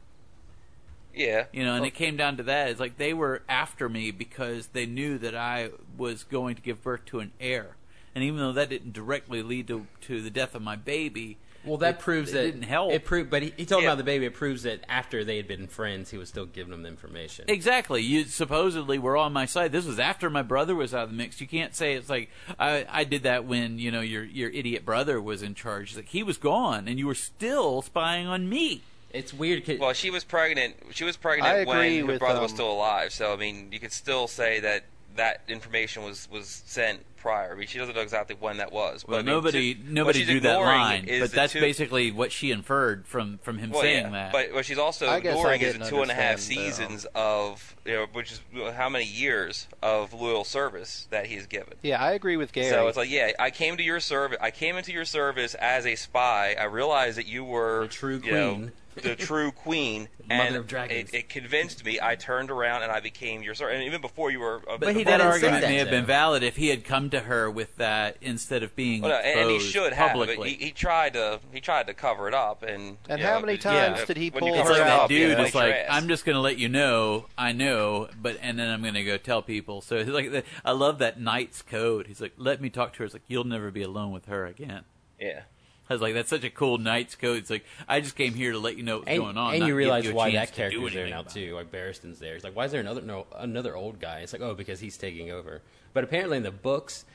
Yeah. 1.17 1.47
You 1.53 1.65
know, 1.65 1.75
and 1.75 1.85
it 1.87 1.95
oh. 1.95 1.99
came 1.99 2.17
down 2.17 2.37
to 2.37 2.43
that. 2.45 2.69
It's 2.71 2.81
like 2.81 2.99
they 2.99 3.15
were 3.15 3.43
after 3.49 3.89
me 3.89 4.11
because 4.11 4.69
they 4.69 4.87
knew 4.87 5.19
that 5.19 5.35
I 5.35 5.71
was 5.97 6.25
going 6.25 6.55
to 6.57 6.63
give 6.63 6.83
birth 6.83 7.07
to 7.07 7.21
an 7.21 7.33
heir. 7.41 7.77
And 8.15 8.23
even 8.23 8.39
though 8.39 8.53
that 8.53 8.71
didn't 8.71 8.93
directly 8.93 9.43
lead 9.43 9.69
to, 9.69 9.87
to 10.03 10.23
the 10.23 10.31
death 10.31 10.55
of 10.55 10.63
my 10.63 10.77
baby, 10.77 11.37
Well, 11.67 11.77
that 11.79 11.97
it- 11.97 12.01
proves 12.01 12.31
it 12.31 12.35
that 12.35 12.43
didn't 12.45 12.63
help. 12.63 12.93
It 12.93 13.05
proved, 13.05 13.29
but 13.29 13.43
he, 13.43 13.53
he 13.57 13.67
told 13.67 13.83
Yeah. 13.83 13.91
about 13.91 13.99
the 13.99 14.05
baby. 14.05 14.25
It 14.25 14.33
proves 14.33 14.63
that 14.63 14.85
after 14.89 15.23
they 15.23 15.37
had 15.37 15.47
been 15.49 15.67
friends, 15.67 16.11
he 16.11 16.17
was 16.17 16.29
still 16.31 16.47
giving 16.47 16.71
them 16.71 16.83
the 16.83 16.89
information. 16.89 17.45
Exactly. 17.49 18.03
You 18.03 18.25
supposedly 18.25 18.99
were 18.99 19.17
on 19.19 19.33
my 19.35 19.45
side. 19.45 19.73
This 19.73 19.85
was 19.85 19.99
after 19.99 20.31
my 20.31 20.43
brother 20.43 20.75
was 20.75 20.95
out 20.95 21.05
of 21.05 21.11
the 21.11 21.17
mix. 21.17 21.41
You 21.41 21.47
can't 21.47 21.75
say 21.75 21.95
it's 21.95 22.09
like 22.09 22.31
I, 22.59 22.87
I 22.89 23.05
did 23.05 23.25
that 23.25 23.45
when 23.45 23.79
you 23.79 23.91
know 23.91 24.01
your 24.01 24.25
your 24.25 24.49
idiot 24.51 24.85
brother 24.85 25.21
was 25.21 25.43
in 25.43 25.55
charge. 25.55 25.89
It's 25.89 25.97
like 25.97 26.09
he 26.09 26.23
was 26.23 26.39
gone, 26.39 26.89
and 26.89 26.99
you 26.99 27.07
were 27.07 27.15
still 27.15 27.83
spying 27.83 28.27
on 28.27 28.49
me. 28.49 28.83
It's 29.11 29.33
weird. 29.33 29.65
'cause- 29.65 29.79
Well, 29.79 29.93
she 29.93 30.11
was 30.11 30.25
pregnant. 30.25 30.77
She 30.91 31.05
was 31.05 31.17
pregnant 31.17 31.67
when 31.67 32.01
her 32.01 32.07
with, 32.07 32.19
brother 32.19 32.41
was 32.41 32.51
um, 32.51 32.57
still 32.57 32.71
alive. 32.71 33.13
So 33.13 33.33
I 33.33 33.37
mean, 33.37 33.71
you 33.73 33.79
could 33.81 33.93
still 33.93 34.27
say 34.29 34.61
that 34.61 34.85
that 35.17 35.41
information 35.49 36.03
was 36.05 36.29
was 36.31 36.63
sent 36.67 37.05
prior. 37.17 37.53
I 37.53 37.57
mean, 37.57 37.67
she 37.67 37.79
doesn't 37.79 37.95
know 37.95 38.01
exactly 38.03 38.37
when 38.39 38.59
that 38.59 38.73
was. 38.73 39.05
Well, 39.07 39.17
but 39.17 39.21
I 39.21 39.23
mean, 39.23 39.35
nobody 39.35 39.75
to- 39.75 39.93
nobody 39.93 40.21
what 40.21 40.27
drew 40.29 40.41
that 40.41 40.61
line, 40.61 41.07
but 41.21 41.33
that's 41.33 41.53
two- 41.53 41.61
basically 41.61 42.11
what 42.11 42.33
she 42.33 42.51
inferred 42.51 43.07
from 43.07 43.39
from 43.39 43.59
him 43.59 43.71
well, 43.71 43.83
saying 43.83 44.05
yeah, 44.07 44.11
that. 44.11 44.33
But 44.33 44.53
what 44.53 44.65
she's 44.65 44.79
also 44.79 45.07
I 45.07 45.19
ignoring 45.19 45.61
is 45.61 45.79
the 45.79 45.85
two 45.87 46.03
and 46.03 46.11
a 46.11 46.15
half 46.15 46.33
understand, 46.33 46.75
seasons 46.75 47.07
of 47.15 47.77
you 47.85 47.93
know, 47.95 48.07
which 48.13 48.33
is 48.33 48.41
how 48.75 48.89
many 48.89 49.05
years 49.05 49.67
of 49.83 50.13
loyal 50.13 50.45
service 50.45 51.07
that 51.11 51.27
he's 51.27 51.47
given. 51.47 51.75
Yeah, 51.83 52.03
I 52.03 52.13
agree 52.13 52.37
with 52.37 52.53
Gary. 52.53 52.71
So 52.71 52.89
it's 52.89 52.97
like, 52.97 53.11
yeah, 53.11 53.33
I 53.39 53.51
came 53.51 53.77
to 53.77 53.83
your 53.83 54.01
service. 54.01 54.39
I 54.41 54.51
came 54.51 54.77
into 54.77 54.93
your 54.93 55.05
service 55.05 55.55
as 55.55 55.87
a 55.87 55.95
spy. 55.95 56.57
I 56.59 56.65
realized 56.65 57.19
that 57.19 57.27
you 57.27 57.45
were 57.45 57.83
The 57.83 57.89
true 57.89 58.21
you 58.25 58.33
know, 58.33 58.55
queen. 58.55 58.73
the 58.97 59.15
true 59.15 59.53
queen, 59.53 60.09
Mother 60.29 60.43
and 60.43 60.57
of 60.57 60.67
dragons. 60.67 61.11
It, 61.11 61.17
it 61.17 61.29
convinced 61.29 61.85
me. 61.85 61.99
I 62.03 62.17
turned 62.17 62.51
around 62.51 62.83
and 62.83 62.91
I 62.91 62.99
became 63.01 63.43
your 63.43 63.55
servant. 63.55 63.77
And 63.79 63.87
even 63.87 64.01
before 64.01 64.31
you 64.33 64.41
were, 64.41 64.63
a, 64.69 64.79
But 64.79 64.97
he, 64.97 65.05
That 65.05 65.19
that 65.19 65.21
argument 65.21 65.63
may 65.63 65.77
that, 65.77 65.79
have 65.79 65.91
been 65.91 66.07
valid 66.07 66.43
if 66.43 66.57
he 66.57 66.69
had 66.69 66.85
come 66.85 67.06
to 67.11 67.21
her 67.21 67.51
with 67.51 67.77
that 67.77 68.17
instead 68.21 68.63
of 68.63 68.75
being 68.77 69.03
Well, 69.03 69.11
no, 69.11 69.17
and, 69.17 69.41
and 69.41 69.51
he 69.51 69.57
exposed 69.57 69.73
should 69.73 69.93
have. 69.93 70.15
But 70.15 70.29
publicly. 70.29 70.55
he, 70.55 70.65
he 70.67 70.71
tried 70.71 71.15
to. 71.15 71.41
He 71.53 71.61
tried 71.61 71.87
to 71.87 71.95
cover 71.95 72.29
it 72.29 72.35
up, 72.35 72.63
and 72.63 72.97
And 73.09 73.21
how 73.21 73.41
know, 73.41 73.47
many 73.47 73.59
times 73.59 73.99
yeah, 73.99 74.05
did 74.05 74.17
he 74.17 74.31
when 74.31 74.41
pull 74.41 74.49
you 74.49 74.55
her 74.55 74.61
it's 74.61 74.71
like 74.71 74.79
it 74.79 74.83
out? 74.83 74.87
that 74.87 75.01
up, 75.03 75.09
dude 75.09 75.39
yeah, 75.39 75.45
is 75.45 75.55
like, 75.55 75.75
ass. 75.75 75.87
I'm 75.91 76.09
just 76.09 76.25
going 76.25 76.37
to 76.37 76.41
let 76.41 76.59
you 76.59 76.69
know, 76.69 77.27
I 77.37 77.53
know, 77.53 78.09
but 78.21 78.39
and 78.43 78.59
then 78.59 78.69
I'm 78.69 78.83
going 78.83 78.95
to 78.95 79.05
go 79.05 79.17
tell 79.17 79.43
people. 79.43 79.81
So 79.81 79.97
it's 79.97 80.11
like, 80.11 80.45
I 80.65 80.73
love 80.73 80.99
that 80.99 81.21
knight's 81.21 81.63
code. 81.63 82.07
He's 82.07 82.21
like, 82.21 82.33
let 82.37 82.61
me 82.61 82.71
talk 82.71 82.93
to 82.95 82.99
her. 83.01 83.05
It's 83.05 83.15
like, 83.15 83.25
you'll 83.29 83.45
never 83.45 83.71
be 83.71 83.83
alone 83.83 84.13
with 84.13 84.27
her 84.27 84.47
again. 84.47 84.85
Yeah. 85.21 85.43
I 85.89 85.93
was 85.93 86.03
like, 86.03 86.15
that's 86.15 86.31
such 86.31 86.43
a 86.43 86.51
cool 86.51 86.79
knight's 86.79 87.15
code. 87.15 87.39
It's 87.39 87.51
like, 87.51 87.65
I 87.89 88.01
just 88.01 88.17
came 88.17 88.35
here 88.35 88.51
to 88.53 88.59
let 88.59 88.77
you 88.77 88.83
know 88.83 88.99
what's 88.99 89.09
and, 89.09 89.23
going 89.23 89.37
on. 89.37 89.53
and 89.53 89.61
not 89.61 89.67
you 89.67 89.73
give 89.73 89.77
realize 89.77 90.05
you 90.05 90.15
why 90.15 90.33
that 90.33 90.49
do 90.49 90.55
character's 90.55 90.93
there 90.95 91.09
now 91.09 91.23
too. 91.23 91.55
Like 91.55 91.71
Barristan's 91.71 92.19
there. 92.19 92.35
It's 92.35 92.43
like, 92.43 92.57
why 92.57 92.65
is 92.65 92.73
there 92.73 92.81
another 92.81 93.03
no 93.03 93.27
another 93.37 93.77
old 93.77 94.01
guy? 94.01 94.19
It's 94.21 94.33
like, 94.33 94.43
oh, 94.43 94.55
because 94.55 94.81
he's 94.81 94.97
taking 94.97 95.31
over. 95.31 95.63
But 95.97 96.05
apparently 96.05 96.37
in 96.37 96.43
the 96.43 96.51
books, 96.51 97.07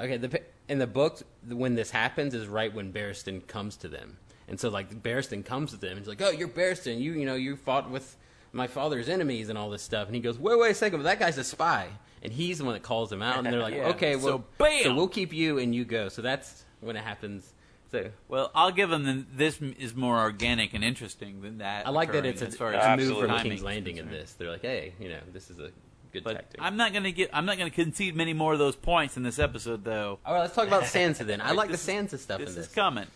okay, 0.00 0.18
the 0.18 0.40
in 0.68 0.78
the 0.78 0.86
books 0.86 1.24
when 1.48 1.74
this 1.74 1.90
happens 1.90 2.32
is 2.32 2.46
right 2.46 2.72
when 2.72 2.92
Barristan 2.92 3.44
comes 3.48 3.76
to 3.78 3.88
them, 3.88 4.18
and 4.46 4.60
so 4.60 4.68
like 4.68 5.02
Barristan 5.02 5.44
comes 5.44 5.72
to 5.72 5.76
them 5.76 5.90
and 5.96 5.98
he's 5.98 6.06
like, 6.06 6.22
oh, 6.22 6.30
you're 6.30 6.46
Barristan. 6.46 7.00
You 7.00 7.14
you 7.14 7.26
know 7.26 7.34
you 7.34 7.56
fought 7.56 7.90
with 7.90 8.16
my 8.52 8.68
father's 8.68 9.08
enemies 9.08 9.48
and 9.48 9.58
all 9.58 9.68
this 9.68 9.82
stuff, 9.82 10.06
and 10.06 10.14
he 10.14 10.20
goes, 10.20 10.38
wait 10.38 10.56
wait 10.60 10.70
a 10.70 10.74
second, 10.74 11.00
but 11.00 11.02
that 11.06 11.18
guy's 11.18 11.38
a 11.38 11.42
spy, 11.42 11.88
and 12.22 12.32
he's 12.32 12.58
the 12.58 12.64
one 12.64 12.74
that 12.74 12.84
calls 12.84 13.10
him 13.12 13.20
out, 13.20 13.38
and 13.38 13.48
they're 13.48 13.60
like, 13.60 13.74
Yeah. 13.78 13.88
okay, 13.88 14.16
So, 14.16 14.24
well, 14.24 14.44
bam! 14.58 14.84
so 14.84 14.94
we'll 14.94 15.08
keep 15.08 15.32
you 15.32 15.58
and 15.58 15.74
you 15.74 15.84
go. 15.84 16.08
So 16.08 16.22
that's 16.22 16.64
when 16.80 16.94
it 16.94 17.02
happens. 17.02 17.52
So 17.90 18.10
Well, 18.28 18.52
I'll 18.54 18.70
give 18.70 18.90
them 18.90 19.02
the, 19.02 19.26
this 19.34 19.60
is 19.60 19.96
more 19.96 20.20
organic 20.20 20.72
and 20.72 20.84
interesting 20.84 21.40
than 21.40 21.58
that. 21.58 21.84
I 21.84 21.90
like 21.90 22.12
that 22.12 22.24
it's 22.24 22.42
a, 22.42 22.46
as 22.46 22.56
far 22.56 22.68
a 22.72 22.96
move 22.96 23.18
from 23.18 23.30
Absolutely. 23.30 23.50
King's 23.50 23.62
Landing 23.64 23.96
in 23.96 24.08
this. 24.08 24.34
They're 24.34 24.52
like, 24.52 24.62
hey, 24.62 24.92
you 25.00 25.08
know, 25.08 25.18
this 25.32 25.50
is 25.50 25.58
a 25.58 25.72
good 26.16 26.24
But 26.24 26.32
tactic. 26.34 26.60
I'm 26.62 26.76
not 26.76 26.92
going 26.92 27.04
to 27.04 27.12
get. 27.12 27.30
I'm 27.32 27.46
not 27.46 27.58
going 27.58 27.70
to 27.70 27.74
concede 27.74 28.16
many 28.16 28.32
more 28.32 28.52
of 28.52 28.58
those 28.58 28.76
points 28.76 29.16
in 29.16 29.22
this 29.22 29.38
episode, 29.38 29.84
though. 29.84 30.18
All 30.24 30.34
right, 30.34 30.40
let's 30.40 30.54
talk 30.54 30.66
about 30.66 30.84
Sansa 30.84 31.18
then. 31.26 31.40
I 31.40 31.52
like 31.52 31.70
the 31.70 31.76
Sansa 31.76 32.18
stuff 32.18 32.40
This 32.40 32.50
in 32.50 32.56
this. 32.56 32.66
is 32.68 32.74
coming. 32.74 33.06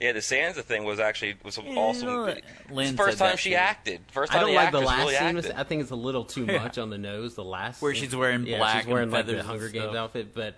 Yeah, 0.00 0.12
the 0.12 0.18
Sansa 0.20 0.62
thing 0.62 0.84
was 0.84 0.98
actually 0.98 1.36
was 1.44 1.56
Yeah, 1.56 1.74
awesome. 1.76 2.08
you 2.08 2.14
know, 2.14 2.24
It's 2.26 2.42
Lynn 2.70 2.96
the 2.96 3.02
first 3.02 3.18
time 3.18 3.36
she 3.36 3.50
too. 3.50 3.56
acted. 3.56 4.00
First 4.10 4.32
I 4.32 4.36
time 4.38 4.42
don't 4.46 4.50
the 4.50 4.56
like 4.56 4.72
the 4.72 4.80
last 4.80 4.98
really 4.98 5.14
scene. 5.14 5.36
Was. 5.36 5.50
I 5.50 5.62
think 5.62 5.82
it's 5.82 5.92
a 5.92 5.96
little 5.96 6.24
too 6.24 6.44
Yeah. 6.46 6.58
much 6.62 6.78
on 6.78 6.90
the 6.90 6.98
nose. 6.98 7.34
The 7.36 7.44
last 7.44 7.80
Where 7.80 7.94
scene. 7.94 8.02
she's 8.02 8.16
wearing 8.16 8.44
yeah, 8.46 8.58
black 8.58 8.78
she's 8.82 8.86
wearing 8.88 9.04
and 9.04 9.12
like 9.12 9.26
the 9.26 9.32
feathers 9.34 9.40
and 9.40 9.48
Hunger 9.48 9.68
Games 9.68 9.94
outfit, 9.96 10.34
but 10.34 10.56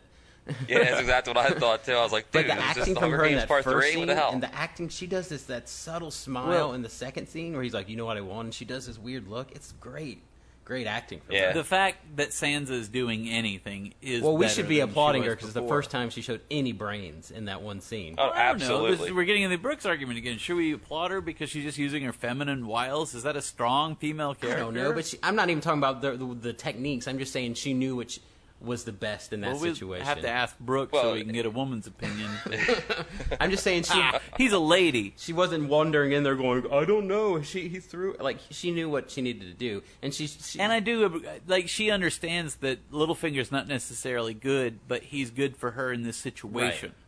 yeah, 0.69 0.79
that's 0.79 1.01
exactly 1.01 1.35
what 1.35 1.45
I 1.53 1.59
thought 1.59 1.85
too. 1.85 1.93
I 1.93 2.03
was 2.03 2.13
like, 2.13 2.27
but 2.33 2.43
dude, 2.43 2.51
the 2.53 2.55
is 2.55 2.59
this 2.61 2.79
acting 2.79 2.95
from 2.95 3.03
Hunger 3.03 3.17
her 3.19 3.25
in 3.27 3.35
that 3.37 3.49
Part 3.49 3.65
first 3.65 3.85
Three? 3.89 3.95
scene 3.97 4.07
the 4.07 4.15
hell? 4.15 4.31
and 4.33 4.43
the 4.43 4.55
acting, 4.55 4.89
she 4.89 5.07
does 5.07 5.29
this 5.29 5.43
that 5.45 5.69
subtle 5.69 6.11
smile 6.13 6.49
Well- 6.49 6.73
in 6.73 6.83
the 6.83 6.89
second 6.89 7.27
scene 7.29 7.53
where 7.53 7.63
he's 7.63 7.75
like, 7.75 7.89
"You 7.89 7.97
know 7.97 8.07
what 8.07 8.17
I 8.17 8.21
want," 8.23 8.45
and 8.47 8.55
she 8.55 8.65
does 8.65 8.87
this 8.87 8.97
weird 8.99 9.29
look. 9.29 9.51
It's 9.53 9.73
great, 9.81 10.23
great 10.67 10.87
acting. 10.87 11.21
From 11.21 11.35
Yeah. 11.35 11.47
her. 11.49 11.53
The 11.55 11.65
fact 11.65 12.17
that 12.17 12.31
Sansa 12.31 12.73
is 12.73 12.89
doing 12.89 13.29
anything 13.29 13.95
is 14.03 14.21
Well, 14.21 14.37
we 14.37 14.49
should 14.49 14.69
be 14.69 14.81
applauding 14.81 15.23
her 15.23 15.31
because 15.31 15.47
it's 15.47 15.55
the 15.55 15.67
first 15.67 15.91
time 15.91 16.11
she 16.11 16.21
showed 16.21 16.41
any 16.51 16.73
brains 16.73 17.31
in 17.31 17.47
that 17.47 17.63
one 17.63 17.81
scene. 17.81 18.17
Oh, 18.19 18.25
oh 18.25 18.33
I 18.33 18.49
don't 18.49 18.59
know. 18.59 18.65
absolutely. 18.65 18.97
This- 19.07 19.15
we're 19.15 19.25
getting 19.25 19.43
in 19.43 19.51
the 19.51 19.57
Brooks 19.57 19.87
argument 19.87 20.19
again. 20.19 20.39
Should 20.39 20.57
we 20.57 20.73
applaud 20.73 21.13
her 21.13 21.21
because 21.21 21.49
she's 21.49 21.65
just 21.65 21.79
using 21.79 22.03
her 22.03 22.13
feminine 22.13 22.67
wiles? 22.67 23.15
Is 23.15 23.23
that 23.23 23.37
a 23.37 23.43
strong 23.43 23.95
female 23.97 24.31
I 24.31 24.35
character? 24.35 24.61
don't 24.65 24.75
know, 24.75 24.93
but 24.93 25.07
she, 25.07 25.19
I'm 25.23 25.37
not 25.37 25.49
even 25.49 25.63
talking 25.63 25.79
about 25.79 26.03
the, 26.03 26.17
the 26.17 26.35
the 26.35 26.53
techniques. 26.53 27.07
I'm 27.07 27.19
just 27.19 27.33
saying 27.33 27.55
she 27.55 27.73
knew 27.73 27.95
which 27.97 28.21
was 28.61 28.85
the 28.85 28.93
best 28.93 29.33
in 29.33 29.43
that 29.43 29.53
well, 29.53 29.61
we 29.61 29.69
situation. 29.71 30.07
have 30.07 30.21
to 30.23 30.29
ask 30.29 30.59
Brooks 30.59 30.93
so 30.93 31.03
Well, 31.03 31.15
we 31.15 31.25
can 31.25 31.33
get 31.33 31.47
a 31.47 31.51
woman's 31.51 31.87
opinion. 31.87 32.31
I'm 33.41 33.51
just 33.51 33.63
saying 33.63 33.85
she 33.85 34.03
He's 34.37 34.53
a 34.53 34.59
lady. 34.59 35.15
she 35.17 35.33
wasn't 35.33 35.69
wandering 35.69 36.13
in 36.13 36.23
there 36.23 36.37
going, 36.37 36.71
I 36.73 36.85
don't 36.85 37.07
know. 37.07 37.43
She 37.43 37.69
he 37.69 37.81
threw 37.81 38.17
like 38.19 38.39
she 38.51 38.71
knew 38.71 38.89
what 38.89 39.11
she 39.11 39.23
needed 39.23 39.43
to 39.43 39.55
do, 39.55 39.83
and 40.03 40.13
she, 40.13 40.27
she 40.27 40.59
And 40.59 40.73
I 40.73 40.81
do 40.81 41.23
like 41.47 41.69
she 41.69 41.91
understands 41.91 42.57
that 42.57 42.91
Littlefinger's 42.91 43.53
not 43.53 43.69
necessarily 43.69 44.35
good, 44.35 44.81
but 44.89 45.05
he's 45.05 45.31
good 45.31 45.57
for 45.57 45.73
her 45.73 45.93
in 45.93 46.03
this 46.03 46.17
situation. 46.17 46.91
Right. 46.91 46.99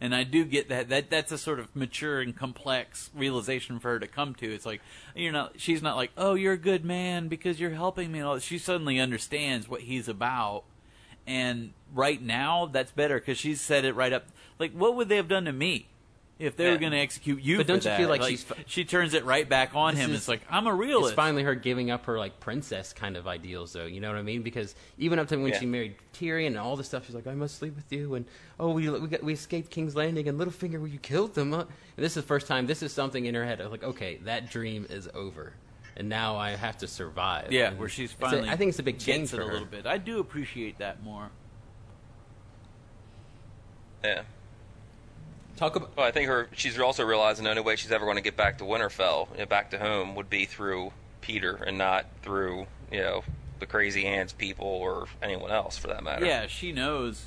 And 0.00 0.14
I 0.14 0.22
do 0.22 0.44
get 0.44 0.68
that. 0.68 0.90
That 0.90 1.10
that's 1.10 1.32
a 1.32 1.38
sort 1.38 1.58
of 1.58 1.74
mature 1.74 2.20
and 2.20 2.36
complex 2.36 3.10
realization 3.14 3.80
for 3.80 3.90
her 3.90 3.98
to 3.98 4.06
come 4.06 4.34
to. 4.36 4.52
It's 4.52 4.64
like 4.64 4.80
you're 5.16 5.32
not. 5.32 5.54
She's 5.58 5.82
not 5.82 5.96
like, 5.96 6.12
oh, 6.16 6.34
you're 6.34 6.52
a 6.52 6.58
good 6.58 6.84
man 6.84 7.26
because 7.26 7.58
you're 7.58 7.70
helping 7.70 8.12
me. 8.12 8.20
And 8.20 8.28
all 8.28 8.34
that. 8.34 8.42
She 8.42 8.58
suddenly 8.58 9.00
understands 9.00 9.68
what 9.68 9.82
he's 9.82 10.06
about. 10.06 10.64
And 11.28 11.72
right 11.94 12.20
now, 12.20 12.66
that's 12.72 12.90
better 12.90 13.18
because 13.20 13.36
she's 13.38 13.60
said 13.60 13.84
it 13.84 13.94
right 13.94 14.12
up. 14.14 14.24
Like, 14.58 14.72
what 14.72 14.96
would 14.96 15.08
they 15.10 15.16
have 15.16 15.28
done 15.28 15.44
to 15.44 15.52
me 15.52 15.86
if 16.38 16.56
they 16.56 16.64
Yeah. 16.64 16.70
were 16.72 16.78
going 16.78 16.92
to 16.92 16.98
execute 16.98 17.42
you? 17.42 17.58
But 17.58 17.64
for 17.64 17.68
don't 17.68 17.84
you 17.84 17.90
that? 17.90 17.98
feel 17.98 18.08
like 18.08 18.22
she's 18.22 18.44
fi- 18.44 18.56
she 18.66 18.84
turns 18.86 19.12
it 19.12 19.24
right 19.26 19.46
back 19.46 19.74
on 19.74 19.94
This 19.94 20.04
him? 20.04 20.10
is- 20.12 20.16
it's 20.20 20.28
like 20.28 20.40
I'm 20.50 20.66
a 20.66 20.74
realist. 20.74 21.10
It's 21.10 21.16
finally 21.16 21.42
her 21.42 21.54
giving 21.54 21.90
up 21.90 22.06
her 22.06 22.18
like 22.18 22.40
princess 22.40 22.94
kind 22.94 23.14
of 23.16 23.28
ideals, 23.28 23.74
though. 23.74 23.84
You 23.84 24.00
know 24.00 24.08
what 24.08 24.16
I 24.16 24.22
mean? 24.22 24.40
Because 24.42 24.74
even 24.96 25.18
up 25.18 25.28
to 25.28 25.36
when 25.36 25.52
Yeah. 25.52 25.58
she 25.60 25.66
married 25.66 25.96
Tyrion 26.14 26.46
and 26.48 26.56
all 26.58 26.76
this 26.76 26.86
stuff, 26.86 27.04
she's 27.06 27.14
like, 27.14 27.26
"I 27.26 27.34
must 27.34 27.56
sleep 27.58 27.76
with 27.76 27.92
you," 27.92 28.14
and 28.14 28.24
oh, 28.58 28.70
we 28.70 28.88
we, 28.88 29.06
got, 29.08 29.22
we 29.22 29.34
escaped 29.34 29.70
King's 29.70 29.94
Landing, 29.94 30.26
and 30.28 30.40
Littlefinger, 30.40 30.78
well, 30.78 30.86
you 30.88 30.98
killed 30.98 31.34
them. 31.34 31.52
Huh? 31.52 31.60
And 31.96 32.04
this 32.04 32.12
is 32.16 32.22
the 32.22 32.28
first 32.28 32.46
time. 32.46 32.66
This 32.66 32.82
is 32.82 32.90
something 32.92 33.26
in 33.26 33.34
her 33.34 33.44
head. 33.44 33.60
of 33.60 33.70
like, 33.70 33.84
okay, 33.84 34.16
that 34.24 34.50
dream 34.50 34.86
is 34.88 35.08
over, 35.14 35.52
and 35.98 36.08
now 36.08 36.36
I 36.36 36.50
have 36.52 36.78
to 36.78 36.86
survive. 36.86 37.52
Yeah, 37.52 37.68
And 37.68 37.78
where 37.78 37.88
she's 37.88 38.12
it's 38.12 38.20
finally. 38.20 38.48
I 38.48 38.56
think 38.56 38.70
it's 38.70 38.78
a 38.78 38.84
big 38.84 38.98
change 38.98 39.30
gets 39.30 39.32
it 39.34 39.36
for 39.36 39.42
a 39.42 39.46
little 39.46 39.66
bit. 39.66 39.86
I 39.86 39.98
do 39.98 40.20
appreciate 40.20 40.78
that 40.78 41.02
more. 41.02 41.30
yeah. 44.02 44.22
Talk 45.56 45.74
about 45.74 45.96
Well, 45.96 46.06
I 46.06 46.12
think 46.12 46.28
her. 46.28 46.48
She's 46.52 46.78
also 46.78 47.04
realizing 47.04 47.44
the 47.44 47.50
only 47.50 47.62
way 47.62 47.74
she's 47.74 47.90
ever 47.90 48.04
going 48.04 48.16
to 48.16 48.22
get 48.22 48.36
back 48.36 48.58
to 48.58 48.64
Winterfell, 48.64 49.30
you 49.32 49.38
know, 49.38 49.46
back 49.46 49.70
to 49.72 49.78
home, 49.78 50.14
would 50.14 50.30
be 50.30 50.44
through 50.44 50.92
Petyr 51.20 51.60
and 51.66 51.76
not 51.76 52.06
through 52.22 52.66
you 52.92 53.00
know 53.00 53.24
the 53.58 53.66
crazy 53.66 54.06
ants 54.06 54.32
people 54.32 54.68
or 54.68 55.08
anyone 55.20 55.50
else 55.50 55.76
for 55.76 55.88
that 55.88 56.04
matter. 56.04 56.24
Yeah, 56.24 56.46
she 56.46 56.70
knows 56.70 57.26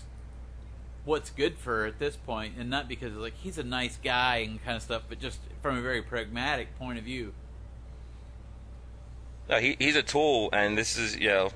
what's 1.03 1.29
good 1.29 1.57
for 1.57 1.79
her 1.79 1.85
at 1.87 1.99
this 1.99 2.15
point, 2.15 2.53
and 2.57 2.69
not 2.69 2.87
because 2.87 3.13
like 3.15 3.33
he's 3.35 3.57
a 3.57 3.63
nice 3.63 3.99
guy 4.01 4.37
and 4.37 4.63
kind 4.63 4.77
of 4.77 4.83
stuff, 4.83 5.03
but 5.09 5.19
just 5.19 5.39
from 5.61 5.77
a 5.77 5.81
very 5.81 6.01
pragmatic 6.01 6.77
point 6.79 6.97
of 6.97 7.03
view. 7.03 7.33
No, 9.51 9.59
he, 9.59 9.75
he's 9.77 9.95
a 9.97 10.01
tool, 10.01 10.49
and 10.53 10.77
this 10.77 10.97
is 10.97 11.17
you 11.17 11.27
know, 11.27 11.49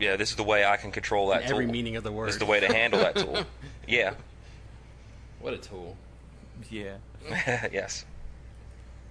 yeah, 0.00 0.16
this 0.16 0.30
is 0.30 0.36
the 0.36 0.44
way 0.44 0.64
I 0.64 0.76
can 0.76 0.92
control 0.92 1.28
that 1.30 1.42
In 1.42 1.50
every 1.50 1.64
tool. 1.66 1.72
meaning 1.72 1.96
of 1.96 2.04
the 2.04 2.12
word. 2.12 2.28
This 2.28 2.36
is 2.36 2.38
the 2.38 2.46
way 2.46 2.60
to 2.60 2.72
handle 2.72 3.00
that 3.00 3.16
tool. 3.16 3.44
Yeah. 3.88 4.14
what 5.40 5.54
a 5.54 5.58
tool. 5.58 5.96
Yeah. 6.70 6.96
yes. 7.72 8.04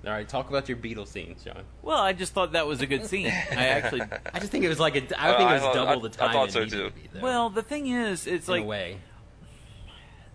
All 0.06 0.12
right, 0.12 0.28
talk 0.28 0.50
about 0.50 0.68
your 0.70 0.76
beetles 0.76 1.10
scenes, 1.10 1.44
John. 1.44 1.64
Well, 1.82 1.98
I 2.00 2.12
just 2.14 2.34
thought 2.34 2.52
that 2.52 2.68
was 2.68 2.82
a 2.82 2.86
good 2.86 3.06
scene. 3.08 3.28
I 3.28 3.32
actually. 3.70 4.02
I 4.02 4.40
just 4.40 4.52
think 4.52 4.64
it 4.66 4.70
was 4.70 4.80
like 4.80 4.96
a. 4.96 5.20
I 5.22 5.30
Uh, 5.32 5.38
think 5.38 5.50
it 5.50 5.54
was 5.54 5.62
thought- 5.62 5.74
double 5.76 6.06
I- 6.06 6.10
the 6.10 6.24
I 6.24 6.26
time. 6.28 6.34
thought 6.34 6.52
so, 6.52 6.66
too. 6.66 6.90
to 6.90 6.92
be, 6.92 7.20
Well, 7.22 7.50
the 7.50 7.64
thing 7.64 7.88
is, 7.88 8.28
it's 8.28 8.48
in 8.48 8.54
like 8.54 8.64
a 8.64 8.66
way. 8.66 8.98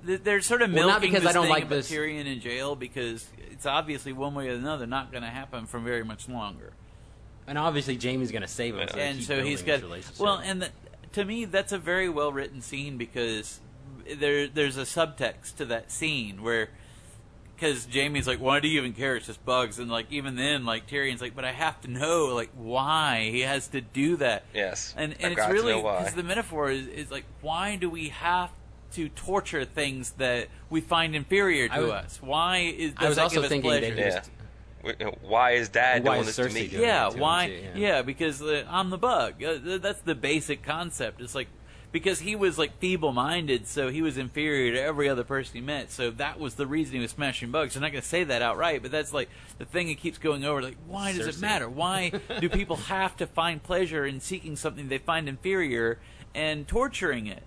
th- 0.06 0.22
they're 0.24 0.40
sort 0.40 0.62
of 0.62 0.72
Well, 0.72 0.88
not 0.88 1.00
because 1.00 1.22
this 1.22 1.30
I 1.30 1.32
don't 1.32 1.44
thing 1.44 1.50
like 1.52 1.62
about 1.64 1.76
this- 1.76 1.90
Tyrion 1.90 2.26
in 2.26 2.40
jail 2.40 2.74
because 2.74 3.28
it's 3.50 3.66
obviously 3.66 4.12
one 4.12 4.34
way 4.34 4.48
or 4.48 4.52
another 4.54 4.86
not 4.86 5.12
going 5.12 5.22
to 5.22 5.28
happen 5.30 5.66
for 5.66 5.78
very 5.78 6.02
much 6.04 6.28
longer. 6.28 6.72
And 7.50 7.58
obviously, 7.58 7.98
Jaime's 8.00 8.30
going 8.30 8.42
to 8.42 8.48
save 8.48 8.76
him. 8.76 8.86
So 8.88 8.96
and 8.96 9.20
so 9.20 9.42
he's 9.42 9.60
building 9.60 9.66
got 9.66 9.72
this 9.74 9.82
relationship. 9.82 10.20
well, 10.20 10.36
and 10.36 10.62
the, 10.62 10.68
to 11.14 11.24
me, 11.24 11.46
that's 11.46 11.72
a 11.72 11.78
very 11.78 12.08
well 12.08 12.32
written 12.32 12.60
scene 12.62 12.96
because 12.96 13.58
there 14.18 14.46
there's 14.46 14.76
a 14.76 14.82
subtext 14.82 15.56
to 15.56 15.64
that 15.64 15.90
scene 15.90 16.44
where 16.44 16.68
because 17.56 17.88
Jaime's 17.92 18.28
like, 18.28 18.38
why 18.38 18.60
do 18.60 18.68
you 18.68 18.78
even 18.78 18.92
care? 18.92 19.16
It's 19.16 19.26
just 19.26 19.44
bugs, 19.44 19.80
and 19.80 19.90
like 19.90 20.06
even 20.12 20.36
then, 20.36 20.64
like 20.64 20.86
Tyrion's 20.86 21.20
like, 21.20 21.34
but 21.34 21.44
I 21.44 21.50
have 21.50 21.80
to 21.80 21.90
know 21.90 22.26
like 22.36 22.50
why 22.54 23.28
he 23.32 23.40
has 23.40 23.66
to 23.68 23.80
do 23.80 24.16
that. 24.18 24.44
Yes. 24.54 24.94
and 24.96 25.12
I've 25.14 25.20
and 25.20 25.32
it's 25.32 25.40
got 25.40 25.50
really 25.50 25.74
because 25.74 26.14
the 26.14 26.22
metaphor 26.22 26.70
is 26.70 26.86
is 26.86 27.10
like, 27.10 27.24
why 27.40 27.74
do 27.74 27.90
we 27.90 28.10
have 28.10 28.52
to 28.92 29.08
torture 29.08 29.64
things 29.64 30.12
that 30.18 30.46
we 30.70 30.80
find 30.80 31.16
inferior 31.16 31.66
to 31.66 31.74
I 31.74 31.80
was- 31.80 31.90
us? 31.90 32.22
Why 32.22 32.58
is 32.58 32.92
does 32.92 33.04
I 33.04 33.08
was 33.08 33.16
that 33.16 33.22
also 33.24 33.34
give 33.34 33.42
us 33.44 33.48
thinking 33.50 33.70
they 33.72 33.78
pleasure? 33.90 33.96
just- 33.96 34.28
Yeah. 34.28 34.34
W- 34.84 35.12
Why 35.22 35.52
is 35.52 35.68
Dad 35.68 36.04
why 36.04 36.16
doing 36.16 36.28
is 36.28 36.36
this 36.36 36.46
to 36.48 36.54
me? 36.54 36.68
doing 36.68 36.82
it? 36.82 36.86
yeah 36.86 37.08
to 37.10 37.18
why 37.18 37.46
too, 37.46 37.52
yeah. 37.52 37.70
yeah. 37.96 38.02
because 38.02 38.40
uh, 38.42 38.64
i'm 38.68 38.90
the 38.90 38.98
bug 38.98 39.42
uh, 39.42 39.78
that's 39.78 40.00
the 40.00 40.14
basic 40.14 40.62
concept 40.62 41.20
it's 41.20 41.34
like 41.34 41.48
because 41.92 42.20
he 42.20 42.36
was 42.36 42.56
like 42.56 42.78
feeble-minded 42.78 43.66
so 43.66 43.88
he 43.88 44.00
was 44.00 44.16
inferior 44.16 44.72
to 44.72 44.80
every 44.80 45.08
other 45.08 45.24
person 45.24 45.54
he 45.54 45.60
met 45.60 45.90
so 45.90 46.10
that 46.12 46.38
was 46.38 46.54
the 46.54 46.66
reason 46.66 46.94
he 46.94 47.00
was 47.00 47.10
smashing 47.10 47.50
bugs 47.50 47.74
i'm 47.76 47.82
not 47.82 47.90
going 47.92 48.00
to 48.02 48.08
say 48.08 48.24
that 48.24 48.42
outright 48.42 48.80
but 48.80 48.90
that's 48.90 49.12
like 49.12 49.28
the 49.58 49.64
thing 49.64 49.88
that 49.88 49.98
keeps 49.98 50.16
going 50.18 50.44
over 50.44 50.62
like 50.62 50.76
why 50.86 51.12
does 51.12 51.26
it 51.26 51.40
matter 51.40 51.68
why 51.68 52.12
do 52.40 52.48
people 52.60 52.76
have 52.76 53.16
to 53.16 53.26
find 53.26 53.62
pleasure 53.62 54.06
in 54.06 54.20
seeking 54.20 54.54
something 54.56 54.88
they 54.88 54.98
find 54.98 55.28
inferior 55.28 55.98
and 56.34 56.66
torturing 56.68 57.26
it 57.26 57.42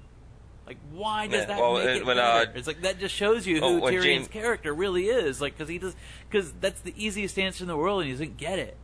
like 0.65 0.77
why 0.91 1.27
does 1.27 1.45
that 1.47 1.59
well, 1.59 1.75
make 1.75 1.85
it 1.87 2.05
when, 2.05 2.17
better? 2.17 2.49
uh, 2.49 2.53
it's 2.55 2.67
like 2.67 2.81
that 2.81 2.99
just 2.99 3.13
shows 3.13 3.45
you 3.45 3.59
oh, 3.61 3.75
who 3.75 3.81
when 3.81 3.93
Tyrion's 3.93 4.27
Jaime- 4.27 4.27
character 4.27 4.73
really 4.73 5.07
is 5.07 5.41
like 5.41 5.57
because 5.57 5.69
he 5.69 5.77
does 5.77 5.95
because 6.29 6.53
that's 6.61 6.81
the 6.81 6.93
easiest 6.97 7.37
answer 7.37 7.63
in 7.63 7.67
the 7.67 7.77
world 7.77 8.01
and 8.01 8.07
he 8.07 8.13
doesn't 8.13 8.37
get 8.37 8.59
it 8.59 8.77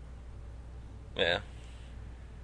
Yeah. 1.15 1.39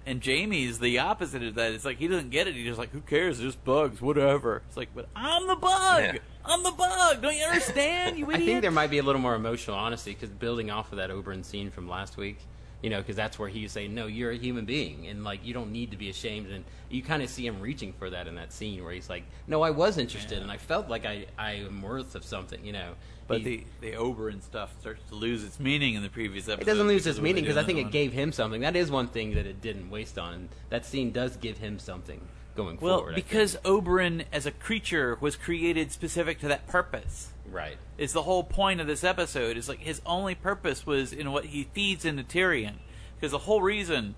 and 0.06 0.24
Jaime's 0.24 0.78
the 0.78 0.98
opposite 0.98 1.42
of 1.42 1.54
that. 1.56 1.72
It's 1.72 1.84
like 1.84 1.98
he 1.98 2.08
doesn't 2.08 2.30
get 2.30 2.46
it. 2.46 2.54
He's 2.54 2.66
just 2.66 2.78
like, 2.78 2.92
who 2.92 3.00
cares? 3.00 3.38
It's 3.38 3.54
just 3.54 3.64
bugs, 3.64 4.00
whatever. 4.00 4.62
It's 4.68 4.76
like, 4.76 4.90
but 4.94 5.08
I'm 5.16 5.46
the 5.46 5.56
bug. 5.56 6.02
Yeah. 6.02 6.18
I'm 6.44 6.62
the 6.62 6.70
bug. 6.70 7.20
Don't 7.22 7.34
you 7.34 7.44
understand? 7.44 8.16
You 8.18 8.30
idiot? 8.30 8.40
I 8.42 8.46
think 8.46 8.62
there 8.62 8.70
might 8.70 8.90
be 8.90 8.98
a 8.98 9.02
little 9.02 9.20
more 9.20 9.34
emotional 9.34 9.76
honesty 9.76 10.12
because 10.12 10.30
building 10.30 10.70
off 10.70 10.92
of 10.92 10.98
that 10.98 11.10
Oberyn 11.10 11.44
scene 11.44 11.70
from 11.70 11.88
last 11.88 12.16
week, 12.16 12.38
you 12.82 12.90
know, 12.90 12.98
because 12.98 13.16
that's 13.16 13.38
where 13.38 13.48
he's 13.48 13.72
saying, 13.72 13.94
"No, 13.94 14.06
you're 14.06 14.30
a 14.30 14.36
human 14.36 14.64
being, 14.64 15.06
and 15.08 15.24
like 15.24 15.44
you 15.44 15.54
don't 15.54 15.72
need 15.72 15.90
to 15.92 15.96
be 15.96 16.10
ashamed." 16.10 16.50
And 16.50 16.64
you 16.90 17.02
kind 17.02 17.22
of 17.22 17.28
see 17.30 17.46
him 17.46 17.60
reaching 17.60 17.92
for 17.94 18.10
that 18.10 18.28
in 18.28 18.34
that 18.36 18.52
scene 18.52 18.84
where 18.84 18.92
he's 18.92 19.08
like, 19.10 19.24
"No, 19.46 19.62
I 19.62 19.70
was 19.70 19.98
interested, 19.98 20.40
and 20.42 20.50
I 20.50 20.56
felt 20.58 20.88
like 20.88 21.04
I 21.06 21.26
I 21.38 21.52
am 21.52 21.80
worth 21.82 22.14
of 22.14 22.24
something," 22.24 22.64
you 22.64 22.72
know. 22.72 22.92
but 23.28 23.38
He- 23.40 23.44
the 23.44 23.64
the 23.80 23.92
Oberyn 23.96 24.40
stuff 24.42 24.78
starts 24.80 25.02
to 25.08 25.14
lose 25.16 25.42
its 25.42 25.58
meaning 25.58 25.94
in 25.94 26.02
the 26.04 26.08
previous 26.08 26.48
episode. 26.48 26.62
it 26.62 26.70
doesn't 26.70 26.86
lose 26.86 27.06
its 27.08 27.18
of 27.18 27.22
what 27.22 27.26
they 27.26 27.32
meaning 27.32 27.44
because 27.44 27.56
I 27.56 27.64
think 27.64 27.78
it 27.80 27.82
one. 27.84 27.90
gave 27.90 28.12
him 28.12 28.30
something. 28.30 28.60
That 28.60 28.76
is 28.76 28.88
one 28.90 29.08
thing 29.08 29.34
that 29.34 29.46
it 29.46 29.60
didn't 29.60 29.90
waste 29.90 30.16
on. 30.18 30.32
And 30.34 30.48
that 30.70 30.86
scene 30.86 31.10
does 31.10 31.36
give 31.36 31.58
him 31.58 31.78
something 31.80 32.20
going 32.54 32.78
Well, 32.80 32.98
forward. 32.98 33.14
Think. 33.16 33.26
because 33.28 33.56
Oberyn 33.64 34.26
as 34.32 34.46
a 34.46 34.52
creature 34.52 35.16
was 35.20 35.34
created 35.34 35.90
specific 35.92 36.38
to 36.40 36.48
that 36.48 36.68
purpose. 36.68 37.32
Right, 37.50 37.76
Is 37.98 38.12
the 38.12 38.22
whole 38.22 38.42
point 38.44 38.80
of 38.80 38.86
this 38.86 39.04
episode? 39.04 39.56
Is 39.56 39.68
like 39.68 39.80
his 39.80 40.00
only 40.06 40.34
purpose 40.34 40.86
was 40.86 41.12
in 41.12 41.32
what 41.32 41.46
he 41.46 41.64
feeds 41.72 42.04
into 42.04 42.22
Tyrion, 42.22 42.74
because 43.16 43.32
the 43.32 43.38
whole 43.38 43.62
reason, 43.62 44.14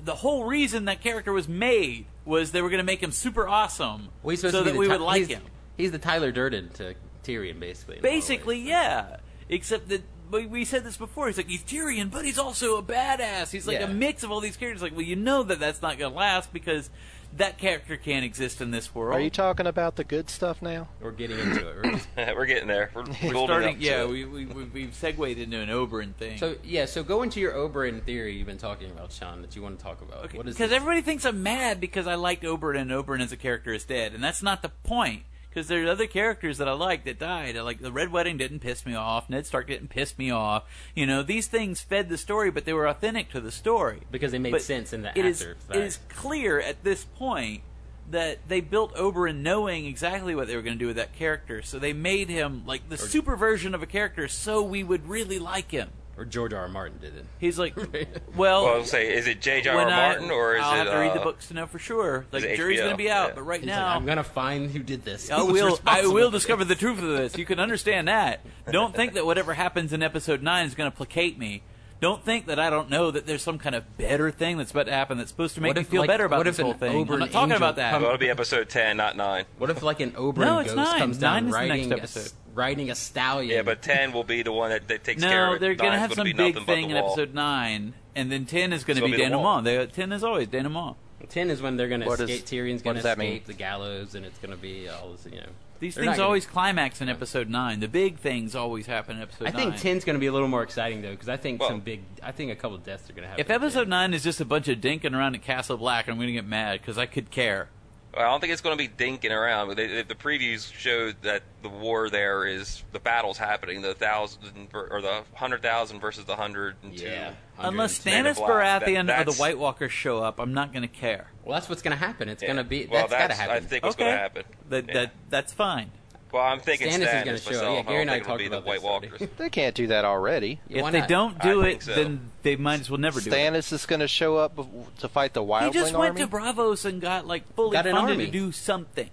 the 0.00 0.16
whole 0.16 0.44
reason 0.44 0.86
that 0.86 1.00
character 1.00 1.32
was 1.32 1.48
made 1.48 2.06
was 2.24 2.52
they 2.52 2.62
were 2.62 2.68
going 2.70 2.78
to 2.78 2.84
make 2.84 3.02
him 3.02 3.12
super 3.12 3.48
awesome, 3.48 4.08
well, 4.22 4.36
so 4.36 4.62
that 4.62 4.74
we 4.76 4.86
Ty- 4.86 4.92
would 4.96 5.00
like 5.04 5.18
he's, 5.20 5.28
him. 5.28 5.42
He's 5.76 5.90
the 5.92 5.98
Tyler 5.98 6.32
Durden 6.32 6.68
to 6.74 6.94
Tyrion, 7.24 7.58
basically. 7.60 7.96
in 7.98 8.04
a 8.04 8.06
lot 8.06 8.08
of 8.08 8.12
Basically, 8.14 8.60
yeah. 8.60 9.16
Except 9.48 9.88
that 9.88 10.02
we, 10.30 10.46
we 10.46 10.64
said 10.64 10.84
this 10.84 10.96
before. 10.96 11.26
He's 11.26 11.36
like 11.36 11.48
he's 11.48 11.62
Tyrion, 11.62 12.10
but 12.10 12.24
he's 12.24 12.38
also 12.38 12.76
a 12.76 12.82
badass. 12.82 13.50
He's 13.50 13.66
like 13.66 13.80
Yeah. 13.80 13.86
a 13.86 13.92
mix 13.92 14.22
of 14.22 14.30
all 14.30 14.40
these 14.40 14.56
characters. 14.56 14.82
Like, 14.82 14.92
well, 14.92 15.02
you 15.02 15.16
know 15.16 15.42
that 15.42 15.58
that's 15.58 15.82
not 15.82 15.98
going 15.98 16.12
to 16.12 16.16
last 16.16 16.52
because 16.52 16.88
that 17.36 17.58
character 17.58 17.96
can't 17.96 18.24
exist 18.24 18.60
in 18.60 18.70
this 18.70 18.94
world. 18.94 19.14
Are 19.14 19.20
you 19.20 19.30
talking 19.30 19.66
about 19.66 19.96
the 19.96 20.04
good 20.04 20.28
stuff 20.28 20.60
now? 20.60 20.88
We're 21.00 21.12
getting 21.12 21.38
into 21.38 21.68
it. 21.68 21.76
We're 21.76 21.92
just- 21.92 22.08
We're 22.36 22.46
getting 22.46 22.68
there. 22.68 22.90
We're, 22.94 23.04
We're 23.04 23.44
starting, 23.44 23.76
up 23.76 23.80
yeah. 23.80 24.04
We, 24.04 24.24
we 24.24 24.46
we 24.46 24.64
we've 24.64 24.94
segued 24.94 25.38
into 25.38 25.58
an 25.60 25.68
Oberyn 25.68 26.14
thing. 26.14 26.38
So 26.38 26.56
yeah, 26.64 26.86
so 26.86 27.02
go 27.02 27.22
into 27.22 27.40
your 27.40 27.52
Oberyn 27.52 28.02
theory 28.02 28.36
you've 28.36 28.46
been 28.46 28.58
talking 28.58 28.90
about, 28.90 29.12
Sean, 29.12 29.42
that 29.42 29.54
you 29.56 29.62
want 29.62 29.78
to 29.78 29.84
talk 29.84 30.02
about. 30.02 30.24
Okay, 30.26 30.38
What 30.38 30.48
is 30.48 30.56
because 30.56 30.72
everybody 30.72 31.02
thinks 31.02 31.24
I'm 31.24 31.42
mad 31.42 31.80
because 31.80 32.06
I 32.06 32.16
liked 32.16 32.42
Oberyn 32.42 32.80
and 32.80 32.90
Oberyn 32.90 33.20
as 33.22 33.32
a 33.32 33.36
character 33.36 33.72
is 33.72 33.84
dead, 33.84 34.12
and 34.14 34.22
that's 34.22 34.42
not 34.42 34.62
the 34.62 34.68
point. 34.70 35.22
Because 35.50 35.66
there's 35.66 35.88
other 35.88 36.06
characters 36.06 36.58
that 36.58 36.68
I 36.68 36.72
like 36.72 37.04
that 37.04 37.18
died. 37.18 37.56
Like 37.56 37.80
the 37.80 37.90
Red 37.90 38.12
Wedding 38.12 38.36
didn't 38.36 38.60
piss 38.60 38.86
me 38.86 38.94
off. 38.94 39.28
Ned 39.28 39.46
Stark 39.46 39.66
didn't 39.66 39.88
piss 39.88 40.16
me 40.16 40.30
off. 40.30 40.62
You 40.94 41.06
know, 41.06 41.24
these 41.24 41.48
things 41.48 41.80
fed 41.80 42.08
the 42.08 42.16
story, 42.16 42.50
but 42.52 42.64
they 42.64 42.72
were 42.72 42.86
authentic 42.86 43.30
to 43.32 43.40
the 43.40 43.50
story. 43.50 44.02
because 44.12 44.30
they 44.30 44.38
made 44.38 44.52
But 44.52 44.62
sense 44.62 44.92
in 44.92 45.02
the 45.02 45.18
it 45.18 45.24
is 45.24 45.42
after 45.42 45.56
it 45.74 45.84
is 45.84 45.98
clear 46.08 46.60
at 46.60 46.84
this 46.84 47.04
point 47.04 47.62
that 48.10 48.38
they 48.48 48.60
built 48.60 48.94
Oberyn 48.94 49.38
knowing 49.40 49.86
exactly 49.86 50.34
what 50.34 50.46
they 50.48 50.56
were 50.56 50.62
going 50.62 50.76
to 50.76 50.78
do 50.78 50.88
with 50.88 50.96
that 50.96 51.12
character. 51.12 51.62
So 51.62 51.78
they 51.78 51.92
made 51.92 52.28
him 52.28 52.62
like 52.66 52.88
the 52.88 52.96
super 52.96 53.36
version 53.36 53.74
of 53.74 53.82
a 53.82 53.86
character, 53.86 54.28
so 54.28 54.62
we 54.62 54.82
would 54.84 55.08
really 55.08 55.38
like 55.38 55.70
him. 55.70 55.90
Or 56.20 56.24
George 56.26 56.52
R. 56.52 56.60
R. 56.62 56.68
Martin 56.68 56.98
did 57.00 57.16
it. 57.16 57.24
He's 57.38 57.58
like, 57.58 57.74
well, 58.36 58.64
Well, 58.64 58.66
I'll 58.66 58.84
say, 58.84 59.14
is 59.14 59.26
it 59.26 59.40
J.J.R. 59.40 59.74
when 59.76 59.86
I- 59.88 60.08
Martin 60.08 60.30
or 60.30 60.54
is 60.54 60.60
it 60.60 60.64
I'll 60.64 60.74
have 60.76 60.86
to 60.88 60.98
read 60.98 61.14
the 61.14 61.20
uh, 61.20 61.24
books 61.24 61.48
to 61.48 61.54
know 61.54 61.66
for 61.66 61.78
sure. 61.78 62.26
Like 62.30 62.44
it 62.44 62.56
jury's 62.56 62.78
going 62.78 62.90
to 62.92 62.96
be 62.96 63.10
out, 63.10 63.30
Yeah. 63.30 63.34
but 63.36 63.42
right 63.42 63.60
He's 63.60 63.68
like, 63.70 63.76
now 63.76 63.94
I'm 63.94 64.04
gonna 64.04 64.22
find 64.22 64.70
who 64.70 64.80
did 64.80 65.04
this. 65.04 65.30
I 65.30 65.42
will. 65.42 65.78
I 65.86 66.06
will 66.06 66.30
discover 66.30 66.64
the 66.64 66.74
truth 66.74 66.98
of 66.98 67.08
this. 67.08 67.38
You 67.38 67.46
can 67.46 67.58
understand 67.58 68.08
that. 68.08 68.44
Don't 68.70 68.94
think 68.94 69.14
that 69.14 69.24
whatever 69.24 69.54
happens 69.54 69.92
in 69.92 70.02
episode 70.02 70.42
nine 70.42 70.66
is 70.66 70.74
going 70.74 70.90
to 70.90 70.96
placate 70.96 71.38
me. 71.38 71.62
Don't 72.00 72.24
think 72.24 72.46
that 72.46 72.58
I 72.58 72.70
don't 72.70 72.88
know 72.88 73.10
that 73.10 73.26
there's 73.26 73.42
some 73.42 73.58
kind 73.58 73.74
of 73.74 73.98
better 73.98 74.30
thing 74.30 74.56
that's 74.56 74.70
about 74.70 74.86
to 74.86 74.92
happen 74.92 75.18
that's 75.18 75.30
supposed 75.30 75.54
to 75.56 75.60
make 75.60 75.70
What 75.70 75.76
me 75.76 75.82
if, 75.82 75.88
feel 75.88 76.00
like- 76.00 76.08
better 76.08 76.24
about 76.24 76.38
what 76.38 76.44
this 76.46 76.58
if 76.58 76.62
whole 76.64 76.72
an 76.72 76.78
thing. 76.78 77.10
I'm 77.12 77.18
not 77.18 77.30
talking 77.30 77.52
about 77.56 77.76
that. 77.76 77.92
Well, 78.00 78.06
it'll 78.06 78.18
be 78.18 78.30
episode 78.30 78.70
ten, 78.70 78.96
not 78.96 79.16
nine. 79.18 79.44
What 79.58 79.68
if 79.68 79.82
like 79.82 80.00
an 80.00 80.12
Oberyn 80.16 80.38
No, 80.38 80.62
ghost 80.64 80.76
nine. 80.76 80.98
comes 80.98 81.20
Nine 81.20 81.42
down 81.44 81.48
is 81.48 81.52
the 81.54 81.86
next 81.96 82.16
riding 82.16 82.24
a, 82.26 82.58
riding 82.58 82.90
a 82.90 82.94
stallion? 82.94 83.54
Yeah, 83.54 83.62
but 83.62 83.82
ten 83.82 84.12
will 84.12 84.24
be 84.24 84.42
the 84.42 84.52
one 84.52 84.70
that, 84.70 84.88
that 84.88 85.04
takes 85.04 85.22
care 85.22 85.44
of 85.44 85.50
No, 85.50 85.56
it. 85.56 85.58
they're 85.60 85.74
going 85.74 85.92
to 85.92 85.98
have 85.98 86.08
gonna 86.10 86.16
some 86.16 86.24
be 86.24 86.32
big 86.32 86.54
nothing 86.54 86.66
thing 86.66 86.90
in 86.90 86.96
episode 86.96 87.34
nine, 87.34 87.92
and 88.16 88.32
then 88.32 88.46
ten 88.46 88.72
is 88.72 88.82
going 88.84 88.96
to 88.98 89.04
It's 89.04 89.10
be 89.12 89.18
gonna 89.18 89.28
be 89.30 89.36
denouement. 89.36 89.66
wall. 89.78 89.86
Ten 89.88 90.12
is 90.12 90.24
always 90.24 90.48
denouement. 90.48 90.96
ten 91.28 91.50
is 91.50 91.60
when 91.60 91.76
they're 91.76 91.88
gonna 91.88 92.06
What 92.06 92.18
is- 92.20 92.30
escape. 92.30 92.46
Tyrion's 92.46 92.80
gonna 92.80 93.00
escape 93.00 93.18
mean? 93.18 93.42
the 93.44 93.52
gallows, 93.52 94.14
and 94.14 94.24
it's 94.24 94.38
gonna 94.38 94.56
be 94.56 94.88
all 94.88 95.10
this. 95.12 95.26
You 95.30 95.40
know, 95.42 95.46
These 95.80 95.94
things 95.96 96.06
not 96.06 96.12
gonna- 96.16 96.26
always 96.26 96.46
climax 96.46 97.00
in 97.00 97.08
episode 97.08 97.48
nine. 97.48 97.80
The 97.80 97.88
big 97.88 98.18
things 98.18 98.54
always 98.54 98.86
happen 98.86 99.16
in 99.16 99.22
episode 99.22 99.48
I 99.48 99.50
nine. 99.50 99.70
think 99.72 99.76
ten's 99.82 100.04
gonna 100.04 100.18
be 100.18 100.26
a 100.26 100.32
little 100.32 100.46
more 100.48 100.62
exciting 100.62 101.02
though, 101.02 101.10
because 101.10 101.28
I 101.28 101.36
think 101.38 101.58
Well- 101.60 101.70
some 101.70 101.80
big. 101.80 102.02
I 102.22 102.32
think 102.32 102.52
a 102.52 102.54
couple 102.54 102.76
of 102.76 102.84
deaths 102.84 103.08
are 103.10 103.14
gonna 103.14 103.26
happen. 103.28 103.40
If 103.40 103.50
episode 103.50 103.84
10. 103.84 103.88
nine 103.88 104.14
is 104.14 104.22
just 104.22 104.40
a 104.40 104.44
bunch 104.44 104.68
of 104.68 104.78
dinking 104.78 105.14
around 105.16 105.34
at 105.34 105.42
Castle 105.42 105.76
Black, 105.78 106.06
I'm 106.08 106.16
going 106.16 106.26
to 106.28 106.32
get 106.32 106.46
mad 106.46 106.80
because 106.80 106.98
I 106.98 107.06
could 107.06 107.30
care. 107.30 107.68
Well, 108.14 108.26
I 108.26 108.30
don't 108.30 108.40
think 108.40 108.52
it's 108.52 108.62
going 108.62 108.76
to 108.76 108.88
be 108.88 108.88
dinking 108.88 109.30
around. 109.30 109.68
But 109.68 109.76
they, 109.76 110.02
the 110.02 110.14
previews 110.14 110.72
showed 110.72 111.22
that 111.22 111.42
the 111.62 111.68
war 111.68 112.10
there 112.10 112.44
is 112.44 112.82
the 112.92 112.98
battle's 112.98 113.38
happening. 113.38 113.82
The 113.82 113.94
thousand 113.94 114.68
or 114.74 115.00
the 115.00 115.22
hundred 115.34 115.62
thousand 115.62 116.00
versus 116.00 116.24
the 116.24 116.34
hundred 116.36 116.76
and 116.82 116.96
two. 116.96 117.04
Yeah. 117.04 117.34
Unless 117.58 118.04
Man 118.04 118.26
of 118.26 118.36
Stannis 118.36 118.46
Baratheon 118.48 119.06
That- 119.06 119.28
or 119.28 119.30
the 119.32 119.36
White 119.38 119.58
Walkers 119.58 119.92
show 119.92 120.18
up, 120.22 120.40
I'm 120.40 120.54
not 120.54 120.72
going 120.72 120.82
to 120.82 120.88
care. 120.88 121.30
Well, 121.44 121.54
that's 121.54 121.68
what's 121.68 121.82
gonna 121.82 121.96
happen. 121.96 122.28
It's 122.28 122.42
Yeah. 122.42 122.48
gonna 122.48 122.64
be. 122.64 122.86
Well, 122.86 123.02
that's 123.08 123.12
gotta 123.12 123.28
that's 123.28 123.40
happen. 123.40 123.56
I 123.56 123.60
think 123.60 123.84
what's 123.84 123.96
okay, 123.96 124.04
going 124.04 124.14
to 124.14 124.18
happen. 124.18 124.44
That 124.70 124.86
Yeah. 124.88 124.94
that 124.94 125.12
that's 125.28 125.52
fine. 125.52 125.90
Well, 126.32 126.42
I'm 126.42 126.60
thinking 126.60 126.88
Stannis 126.88 127.18
is 127.18 127.24
gonna 127.24 127.38
show 127.60 127.76
up. 127.78 127.84
Yeah, 127.86 127.90
Gary 127.90 128.02
and 128.02 128.10
I 128.10 128.18
don't 128.20 128.26
think 128.26 128.26
talked 128.26 128.46
about 128.46 128.64
the 128.64 128.68
White 128.68 128.84
already. 128.84 129.08
Walkers. 129.10 129.28
They 129.36 129.50
can't 129.50 129.74
do 129.74 129.86
that 129.88 130.04
already. 130.04 130.60
Yeah, 130.68 130.86
if 130.86 130.92
they 130.92 131.00
not? 131.00 131.08
don't 131.08 131.38
do 131.40 131.62
think 131.62 131.82
it, 131.82 131.84
so. 131.84 131.94
then 131.94 132.30
they 132.42 132.56
might 132.56 132.80
as 132.80 132.90
well 132.90 132.98
never 133.00 133.20
do 133.20 133.30
it. 133.30 133.32
Stannis 133.32 133.72
is 133.72 133.86
going 133.86 134.00
to 134.00 134.08
show 134.08 134.36
up 134.36 134.56
to 134.98 135.08
fight 135.08 135.34
the 135.34 135.42
Wildlings. 135.42 135.66
He 135.66 135.70
just 135.72 135.92
went 135.94 136.18
army. 136.18 136.20
to 136.20 136.26
Braavos 136.28 136.84
and 136.84 137.00
got 137.00 137.26
like 137.26 137.42
fully 137.54 137.72
Got 137.72 137.84
funded 137.84 138.02
army. 138.12 138.26
to 138.26 138.30
do 138.32 138.52
something. 138.52 139.10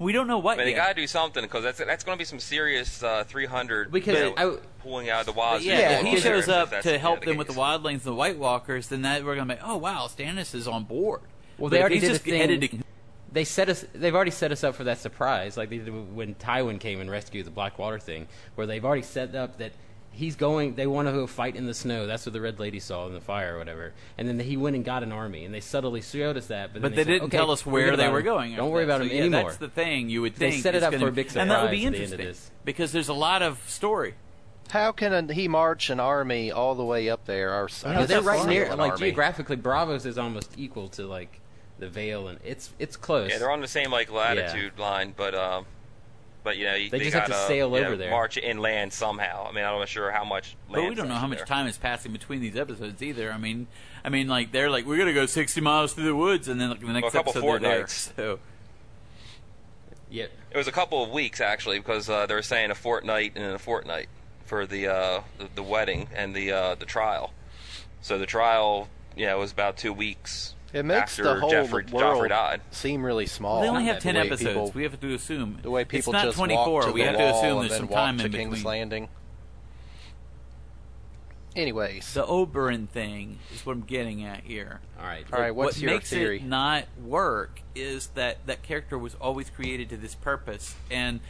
We 0.00 0.12
don't 0.12 0.28
know 0.28 0.38
what 0.38 0.58
But 0.58 0.64
they 0.64 0.74
got 0.74 0.88
to 0.88 0.94
do 0.94 1.08
something 1.08 1.42
because 1.42 1.64
that's 1.64 1.78
that's 1.78 2.04
going 2.04 2.16
to 2.16 2.20
be 2.20 2.24
some 2.24 2.38
serious 2.38 3.02
uh, 3.02 3.24
300 3.26 3.90
Because 3.90 4.14
you 4.16 4.34
know, 4.36 4.56
I- 4.56 4.58
pulling 4.82 5.10
out 5.10 5.20
of 5.20 5.26
the 5.26 5.32
wilds. 5.32 5.64
yeah, 5.64 5.78
Yeah, 5.78 5.98
if 6.00 6.06
he 6.06 6.20
shows 6.20 6.46
That's- 6.46 6.72
up 6.72 6.82
to 6.82 6.98
help 6.98 7.20
the 7.20 7.26
them 7.30 7.36
with 7.36 7.48
the. 7.48 7.54
Wildlings 7.54 7.92
and 7.94 8.02
the 8.02 8.14
White 8.14 8.38
Walkers, 8.38 8.86
then 8.88 9.02
that 9.02 9.24
we're 9.24 9.34
gonna 9.34 9.56
be, 9.56 9.60
oh 9.64 9.76
wow, 9.76 10.06
Stannis 10.08 10.54
is 10.54 10.68
on 10.68 10.84
board. 10.84 11.22
Well, 11.58 11.68
they 11.70 11.80
already 11.80 11.96
he's 11.96 12.02
did 12.02 12.10
a 12.10 12.14
just 12.14 12.24
thing- 12.24 12.40
headed 12.40 12.60
to 12.60 12.78
they 13.32 13.44
set 13.44 13.68
us. 13.68 13.84
They've 13.94 14.14
already 14.14 14.30
set 14.30 14.52
us 14.52 14.64
up 14.64 14.74
for 14.74 14.84
that 14.84 14.98
surprise, 14.98 15.56
like 15.56 15.70
they 15.70 15.78
did 15.78 16.14
when 16.14 16.34
Tywin 16.36 16.80
came 16.80 17.00
and 17.00 17.10
rescued 17.10 17.46
the 17.46 17.50
Blackwater 17.50 17.98
thing, 17.98 18.26
where 18.54 18.66
they've 18.66 18.84
already 18.84 19.02
set 19.02 19.34
up 19.34 19.58
that 19.58 19.72
he's 20.12 20.34
going. 20.36 20.74
They 20.74 20.86
want 20.86 21.08
to 21.08 21.12
go 21.12 21.26
fight 21.26 21.54
in 21.54 21.66
the 21.66 21.74
snow. 21.74 22.06
That's 22.06 22.24
what 22.26 22.32
the 22.32 22.40
Red 22.40 22.58
Lady 22.58 22.80
saw 22.80 23.06
in 23.06 23.14
the 23.14 23.20
fire 23.20 23.54
or 23.54 23.58
whatever. 23.58 23.92
And 24.16 24.26
then 24.26 24.38
he 24.40 24.56
went 24.56 24.76
and 24.76 24.84
got 24.84 25.02
an 25.02 25.12
army, 25.12 25.44
and 25.44 25.52
they 25.54 25.60
subtly 25.60 26.00
showed 26.00 26.36
us 26.36 26.46
that. 26.46 26.72
But, 26.72 26.82
But 26.82 26.88
then 26.94 26.96
they 26.96 27.02
said, 27.04 27.08
didn't 27.10 27.24
okay, 27.26 27.36
tell 27.36 27.50
us 27.50 27.64
where 27.66 27.96
they 27.96 28.08
were 28.08 28.20
him. 28.20 28.24
going. 28.24 28.56
Don't 28.56 28.70
worry 28.70 28.84
that. 28.86 28.96
about 28.96 29.04
So, 29.06 29.10
him 29.10 29.16
yeah, 29.16 29.20
anymore. 29.24 29.42
That's 29.44 29.56
the 29.58 29.68
thing 29.68 30.08
you 30.08 30.22
would 30.22 30.34
think 30.34 30.38
They 30.38 30.50
think. 30.52 30.62
set 30.62 30.74
it 30.74 30.78
is 30.78 30.82
up 30.84 30.92
gonna 30.92 31.02
for 31.04 31.08
a 31.08 31.12
be- 31.12 31.22
big 31.24 31.36
and 31.36 31.50
that 31.50 31.62
would 31.62 31.70
be 31.70 31.82
surprise 31.82 31.86
at 31.86 31.92
the 31.92 32.02
end 32.02 32.12
interesting 32.12 32.20
of 32.28 32.34
this. 32.36 32.50
because 32.64 32.92
there's 32.92 33.08
a 33.08 33.14
lot 33.14 33.42
of 33.42 33.58
story. 33.68 34.14
How 34.70 34.92
can 34.92 35.28
he 35.30 35.48
march 35.48 35.88
an 35.88 35.98
army 36.00 36.50
all 36.52 36.74
the 36.74 36.84
way 36.84 37.08
up 37.08 37.24
there? 37.24 37.52
Or, 37.54 37.68
I 37.86 37.92
know 37.94 38.00
Yeah, 38.00 38.06
they're 38.06 38.20
right 38.22 38.46
near. 38.46 38.74
Like 38.74 38.92
army. 38.92 38.98
geographically, 39.00 39.56
Braavos 39.56 40.04
is 40.04 40.18
almost 40.18 40.52
equal 40.58 40.88
to 40.90 41.06
like 41.06 41.40
the 41.78 41.88
Vale, 41.88 42.28
and 42.28 42.38
it's 42.44 42.70
it's 42.78 42.96
close. 42.96 43.30
Yeah, 43.30 43.38
they're 43.38 43.50
on 43.50 43.60
the 43.60 43.68
same 43.68 43.90
like 43.90 44.10
latitude 44.10 44.78
line, 44.78 45.14
but 45.16 45.34
um, 45.34 45.66
but 46.44 46.56
you 46.56 46.64
know 46.64 46.72
They 46.72 46.88
they 46.88 46.98
just 47.00 47.14
have 47.14 47.26
to 47.26 47.30
gotta, 47.32 47.46
sail 47.46 47.70
you 47.74 47.80
know, 47.80 47.86
over 47.88 47.96
there. 47.96 48.10
march 48.10 48.36
inland 48.38 48.92
somehow. 48.92 49.46
I 49.48 49.52
mean, 49.52 49.64
I'm 49.64 49.78
not 49.78 49.88
sure 49.88 50.10
how 50.10 50.24
much. 50.24 50.56
But 50.70 50.88
we 50.88 50.94
don't 50.94 51.08
know 51.08 51.14
how 51.14 51.26
much 51.26 51.38
there. 51.38 51.46
time 51.46 51.66
is 51.66 51.78
passing 51.78 52.12
between 52.12 52.40
these 52.40 52.56
episodes 52.56 53.02
either. 53.02 53.32
I 53.32 53.38
mean, 53.38 53.66
I 54.04 54.08
mean, 54.08 54.28
like 54.28 54.52
they're 54.52 54.70
like 54.70 54.86
we're 54.86 54.98
gonna 54.98 55.12
go 55.12 55.26
60 55.26 55.60
miles 55.60 55.92
through 55.92 56.04
the 56.04 56.16
woods, 56.16 56.48
and 56.48 56.60
then 56.60 56.70
like 56.70 56.80
the 56.80 56.86
next 56.86 57.08
a 57.08 57.10
couple 57.10 57.30
episode 57.30 57.42
they're 57.42 57.58
there. 57.60 57.86
fortnights. 57.86 58.12
So 58.16 58.38
yeah. 60.10 60.26
It 60.50 60.56
was 60.56 60.66
a 60.68 60.72
couple 60.72 61.02
of 61.02 61.10
weeks 61.10 61.40
actually 61.40 61.78
because 61.78 62.08
uh, 62.08 62.26
they 62.26 62.34
were 62.34 62.42
saying 62.42 62.70
a 62.70 62.74
fortnight 62.74 63.32
and 63.36 63.44
then 63.44 63.54
a 63.54 63.58
fortnight 63.58 64.08
for 64.46 64.66
the 64.66 64.88
uh, 64.88 65.20
the, 65.38 65.48
the 65.56 65.62
wedding 65.62 66.08
and 66.14 66.34
the 66.34 66.52
uh, 66.52 66.74
the 66.74 66.86
trial. 66.86 67.32
So 68.00 68.18
the 68.18 68.26
trial, 68.26 68.88
yeah, 69.16 69.34
was 69.34 69.52
about 69.52 69.76
two 69.76 69.92
weeks 69.92 70.54
It 70.72 70.84
makes 70.84 71.18
after 71.18 71.22
the 71.24 71.40
whole 71.40 71.50
Joffrey, 71.50 71.90
world 71.90 72.18
Joffrey 72.18 72.28
died. 72.28 72.60
seem 72.70 73.02
really 73.04 73.26
small. 73.26 73.62
They 73.62 73.68
only 73.68 73.84
have 73.84 74.00
ten 74.00 74.16
episodes. 74.16 74.42
People, 74.42 74.72
we 74.74 74.82
have 74.82 75.00
to 75.00 75.14
assume 75.14 75.58
the 75.62 75.70
way 75.70 75.84
people 75.84 76.12
it's 76.12 76.22
not 76.22 76.24
just 76.26 76.36
24. 76.36 76.72
walk 76.72 76.84
to 76.84 76.92
we 76.92 77.00
the 77.00 77.06
have 77.06 77.16
to 77.16 77.22
wall 77.22 77.38
assume 77.38 77.50
and 77.52 77.60
there's 77.62 77.70
then 77.70 77.80
some 77.80 77.88
walk 77.88 77.96
time 77.96 78.18
to 78.18 78.24
in 78.26 78.32
King's 78.32 78.50
between. 78.50 78.64
Landing. 78.64 79.08
Anyways, 81.56 82.12
The 82.14 82.24
Oberyn 82.24 82.88
thing 82.88 83.38
is 83.52 83.66
what 83.66 83.72
I'm 83.72 83.80
getting 83.82 84.22
at 84.22 84.44
here. 84.44 84.80
All 85.00 85.06
right. 85.06 85.24
all 85.32 85.40
right, 85.40 85.50
what's 85.54 85.76
what 85.76 85.82
your 85.82 85.90
makes 85.92 86.10
theory? 86.10 86.36
it 86.36 86.44
not 86.44 86.84
work 87.02 87.62
is 87.74 88.08
that 88.08 88.46
that 88.46 88.62
character 88.62 88.96
was 88.96 89.14
always 89.16 89.50
created 89.50 89.88
to 89.88 89.96
this 89.96 90.14
purpose 90.14 90.74
and 90.90 91.20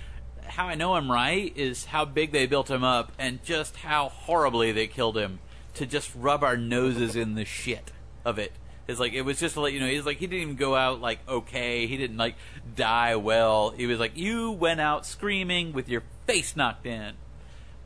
how 0.44 0.66
i 0.66 0.74
know 0.74 0.94
i'm 0.94 1.10
right 1.12 1.54
is 1.56 1.86
how 1.86 2.06
big 2.06 2.32
they 2.32 2.46
built 2.46 2.70
him 2.70 2.82
up 2.82 3.12
and 3.18 3.42
just 3.44 3.76
how 3.76 4.08
horribly 4.08 4.72
they 4.72 4.86
killed 4.86 5.14
him 5.16 5.38
to 5.74 5.84
just 5.84 6.10
rub 6.14 6.42
our 6.42 6.56
noses 6.56 7.14
in 7.14 7.34
the 7.34 7.44
shit 7.44 7.92
of 8.24 8.38
it 8.38 8.52
it's 8.88 8.98
like 8.98 9.12
it 9.12 9.22
was 9.22 9.38
just 9.38 9.54
to 9.54 9.60
let 9.60 9.72
you 9.72 9.80
know 9.80 9.86
he's 9.86 10.06
like 10.06 10.16
he 10.16 10.26
didn't 10.26 10.42
even 10.42 10.56
go 10.56 10.74
out 10.74 11.00
like 11.00 11.18
okay 11.28 11.86
he 11.86 11.96
didn't 11.96 12.16
like 12.16 12.34
die 12.74 13.14
well 13.16 13.70
he 13.70 13.86
was 13.86 14.00
like 14.00 14.16
you 14.16 14.50
went 14.52 14.80
out 14.80 15.04
screaming 15.06 15.72
with 15.72 15.88
your 15.88 16.02
face 16.26 16.56
knocked 16.56 16.86
in 16.86 17.12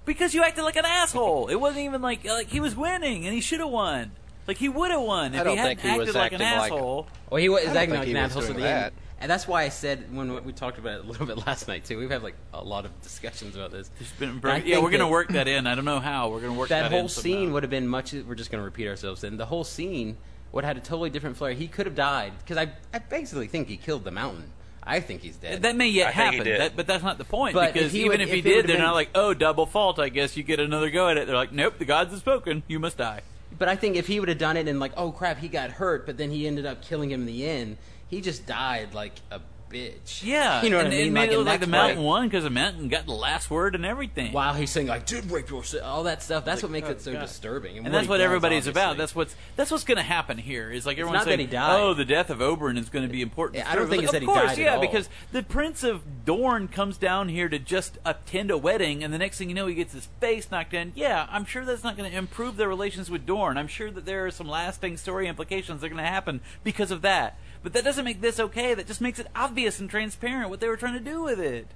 because 0.04 0.32
you 0.34 0.42
acted 0.42 0.62
like 0.64 0.74
an 0.76 0.84
asshole. 0.84 1.46
It 1.48 1.54
wasn't 1.56 1.84
even 1.84 2.02
like 2.02 2.24
like 2.24 2.48
he 2.48 2.60
was 2.60 2.74
winning 2.74 3.24
and 3.24 3.34
he 3.34 3.40
should 3.40 3.60
have 3.60 3.68
won. 3.68 4.12
Like 4.48 4.56
he 4.56 4.68
would 4.68 4.90
have 4.90 5.00
won 5.02 5.34
if 5.34 5.40
I 5.40 5.44
don't 5.44 5.52
he 5.52 5.58
hadn't 5.58 5.80
think 5.80 5.92
he 5.92 5.98
was 6.00 6.08
acted 6.08 6.18
like 6.18 6.32
an 6.32 6.42
acting 6.42 6.58
like- 6.58 6.72
asshole. 6.72 7.06
Well, 7.30 7.40
he 7.40 7.48
was 7.48 7.64
acting 7.66 7.90
like 7.94 8.04
he 8.08 8.10
an 8.14 8.22
was 8.22 8.30
asshole 8.32 8.42
to 8.42 8.48
doing 8.48 8.60
the 8.60 8.68
end. 8.68 8.92
And 9.20 9.30
that's 9.30 9.46
why 9.46 9.62
I 9.62 9.68
said 9.68 10.12
when 10.12 10.42
we 10.44 10.52
talked 10.52 10.78
about 10.78 10.98
it 10.98 11.04
a 11.04 11.08
little 11.08 11.26
bit 11.32 11.46
last 11.46 11.68
night 11.68 11.84
too. 11.84 11.96
We've 11.98 12.10
had 12.10 12.24
like 12.24 12.34
a 12.52 12.62
lot 12.64 12.84
of 12.84 13.00
discussions 13.02 13.54
about 13.54 13.70
this. 13.70 13.88
It's 14.00 14.10
been- 14.12 14.30
And 14.30 14.44
I 14.44 14.56
yeah, 14.56 14.62
think 14.74 14.84
we're 14.84 14.90
gonna 14.90 15.04
that- 15.04 15.10
work 15.10 15.28
that 15.28 15.46
in. 15.46 15.68
I 15.68 15.76
don't 15.76 15.84
know 15.84 16.00
how 16.00 16.30
we're 16.30 16.40
gonna 16.40 16.54
work 16.54 16.70
that, 16.70 16.82
that 16.82 16.90
whole 16.90 17.02
in 17.02 17.08
scene 17.08 17.34
somehow. 17.36 17.52
would 17.54 17.62
have 17.62 17.70
been 17.70 17.86
much. 17.86 18.12
We're 18.12 18.34
just 18.34 18.50
going 18.50 18.60
to 18.60 18.64
repeat 18.64 18.88
ourselves. 18.88 19.20
Then 19.20 19.36
the 19.36 19.46
whole 19.46 19.62
scene 19.62 20.16
would 20.52 20.64
have 20.64 20.76
had 20.76 20.82
a 20.82 20.86
totally 20.86 21.10
different 21.10 21.36
flair. 21.36 21.52
He 21.52 21.66
could 21.68 21.86
have 21.86 21.94
died 21.94 22.32
because 22.38 22.56
I, 22.58 22.70
I 22.94 22.98
basically 22.98 23.46
think 23.48 23.68
he 23.68 23.76
killed 23.76 24.04
the 24.04 24.10
mountain. 24.10 24.44
I 24.84 24.98
think 25.00 25.22
he's 25.22 25.36
dead. 25.36 25.62
That 25.62 25.76
may 25.76 25.88
yet 25.88 26.08
I 26.08 26.12
think 26.12 26.18
he 26.18 26.36
happen, 26.38 26.44
did. 26.52 26.60
that, 26.60 26.76
but 26.76 26.86
that's 26.88 27.04
not 27.04 27.16
the 27.18 27.24
point. 27.24 27.54
But 27.54 27.72
because 27.72 27.86
if 27.86 27.92
he 27.92 28.00
even 28.00 28.10
would- 28.12 28.20
if 28.22 28.30
he 28.30 28.38
if 28.40 28.46
it 28.46 28.48
did, 28.48 28.56
would've 28.56 28.66
they're 28.66 28.76
been- 28.78 28.84
not 28.84 28.94
like, 28.94 29.10
"Oh, 29.14 29.32
double 29.32 29.64
fault." 29.66 29.98
I 30.00 30.08
guess 30.08 30.36
you 30.36 30.42
get 30.42 30.58
another 30.60 30.90
go 30.90 31.08
at 31.08 31.16
it. 31.16 31.26
They're 31.28 31.36
like, 31.36 31.52
"Nope, 31.52 31.74
the 31.78 31.84
gods 31.84 32.10
have 32.10 32.18
spoken. 32.20 32.62
You 32.66 32.78
must 32.80 32.96
die." 32.98 33.20
But 33.56 33.68
I 33.68 33.76
think 33.76 33.94
if 33.96 34.06
he 34.08 34.18
would 34.18 34.28
have 34.28 34.38
done 34.38 34.56
it 34.56 34.66
and 34.66 34.80
like, 34.80 34.92
oh 34.96 35.12
crap, 35.12 35.38
he 35.38 35.46
got 35.46 35.70
hurt, 35.70 36.04
but 36.06 36.16
then 36.18 36.30
he 36.30 36.46
ended 36.48 36.66
up 36.66 36.82
killing 36.82 37.10
him 37.12 37.20
in 37.20 37.26
the 37.26 37.46
end. 37.46 37.76
He 38.08 38.20
just 38.20 38.44
died 38.46 38.92
like 38.94 39.12
a 39.30 39.40
bitch. 39.72 40.22
Yeah, 40.22 40.62
you 40.62 40.70
know 40.70 40.76
what 40.76 40.86
and 40.86 40.94
I 40.94 40.98
mean. 40.98 41.08
It 41.08 41.12
made 41.12 41.20
like, 41.20 41.30
it 41.30 41.38
look 41.38 41.46
like 41.46 41.60
the 41.60 41.66
mountain 41.66 42.02
won 42.02 42.28
because 42.28 42.44
the 42.44 42.50
mountain 42.50 42.88
got 42.88 43.06
the 43.06 43.12
last 43.12 43.50
word 43.50 43.74
and 43.74 43.84
everything. 43.84 44.32
While 44.32 44.54
he's 44.54 44.70
saying 44.70 44.86
like, 44.86 45.06
"Dude, 45.06 45.30
rape 45.30 45.48
your 45.50 45.62
all 45.82 46.04
that 46.04 46.22
stuff. 46.22 46.44
That's 46.44 46.62
what 46.62 46.70
makes 46.70 46.88
oh, 46.88 46.92
it 46.92 47.00
so 47.00 47.12
God. 47.12 47.20
disturbing. 47.20 47.76
and 47.76 47.86
what 47.86 47.92
that's 47.92 48.08
what 48.08 48.18
does, 48.18 48.24
everybody's 48.24 48.66
about. 48.66 48.96
That's 48.96 49.14
what's 49.14 49.34
that's 49.56 49.70
what's 49.70 49.84
going 49.84 49.96
to 49.96 50.02
happen 50.02 50.38
here. 50.38 50.70
Is 50.70 50.86
like 50.86 50.98
everyone's 50.98 51.24
saying. 51.24 51.48
"Oh, 51.54 51.94
the 51.94 52.04
death 52.04 52.30
of 52.30 52.38
Oberyn 52.38 52.78
is 52.78 52.88
going 52.88 53.06
to 53.06 53.12
be 53.12 53.22
important." 53.22 53.58
Yeah, 53.58 53.70
I 53.70 53.74
don't 53.74 53.88
think 53.88 54.02
it's 54.02 54.12
Like, 54.12 54.22
that 54.22 54.28
of 54.28 54.34
he 54.34 54.40
course, 54.40 54.56
died 54.56 54.58
yeah, 54.58 54.78
because 54.78 55.08
the 55.32 55.42
Prince 55.42 55.82
of 55.82 56.24
Dorne 56.24 56.68
comes 56.68 56.96
down 56.96 57.28
here 57.28 57.48
to 57.48 57.58
just 57.58 57.98
attend 58.04 58.50
a 58.50 58.58
wedding, 58.58 59.02
and 59.02 59.12
the 59.12 59.18
next 59.18 59.38
thing 59.38 59.48
you 59.48 59.54
know, 59.54 59.66
he 59.66 59.74
gets 59.74 59.92
his 59.92 60.06
face 60.20 60.50
knocked 60.50 60.74
in. 60.74 60.92
Yeah, 60.94 61.26
I'm 61.30 61.44
sure 61.44 61.64
that's 61.64 61.84
not 61.84 61.96
going 61.96 62.10
to 62.10 62.16
improve 62.16 62.56
their 62.56 62.68
relations 62.68 63.10
with 63.10 63.26
Dorne. 63.26 63.56
I'm 63.56 63.68
sure 63.68 63.90
that 63.90 64.04
there 64.04 64.26
are 64.26 64.30
some 64.30 64.48
lasting 64.48 64.96
story 64.96 65.26
implications 65.26 65.80
that 65.80 65.86
are 65.86 65.90
going 65.90 66.02
to 66.02 66.08
happen 66.10 66.40
because 66.64 66.90
of 66.90 67.02
that. 67.02 67.38
But 67.62 67.72
that 67.74 67.84
doesn't 67.84 68.04
make 68.04 68.20
this 68.20 68.40
okay. 68.40 68.74
That 68.74 68.86
just 68.86 69.00
makes 69.00 69.18
it 69.18 69.26
obvious 69.36 69.78
and 69.78 69.88
transparent 69.88 70.50
what 70.50 70.60
they 70.60 70.68
were 70.68 70.76
trying 70.76 70.94
to 70.94 71.00
do 71.00 71.22
with 71.22 71.38
it. 71.40 71.66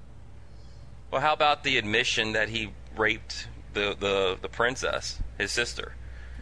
Well, 1.10 1.20
how 1.20 1.32
about 1.32 1.62
the 1.62 1.78
admission 1.78 2.32
that 2.32 2.48
he 2.48 2.70
raped 2.96 3.48
the 3.74 3.96
the, 3.98 4.38
the 4.40 4.48
princess, 4.48 5.20
his 5.38 5.52
sister? 5.52 5.92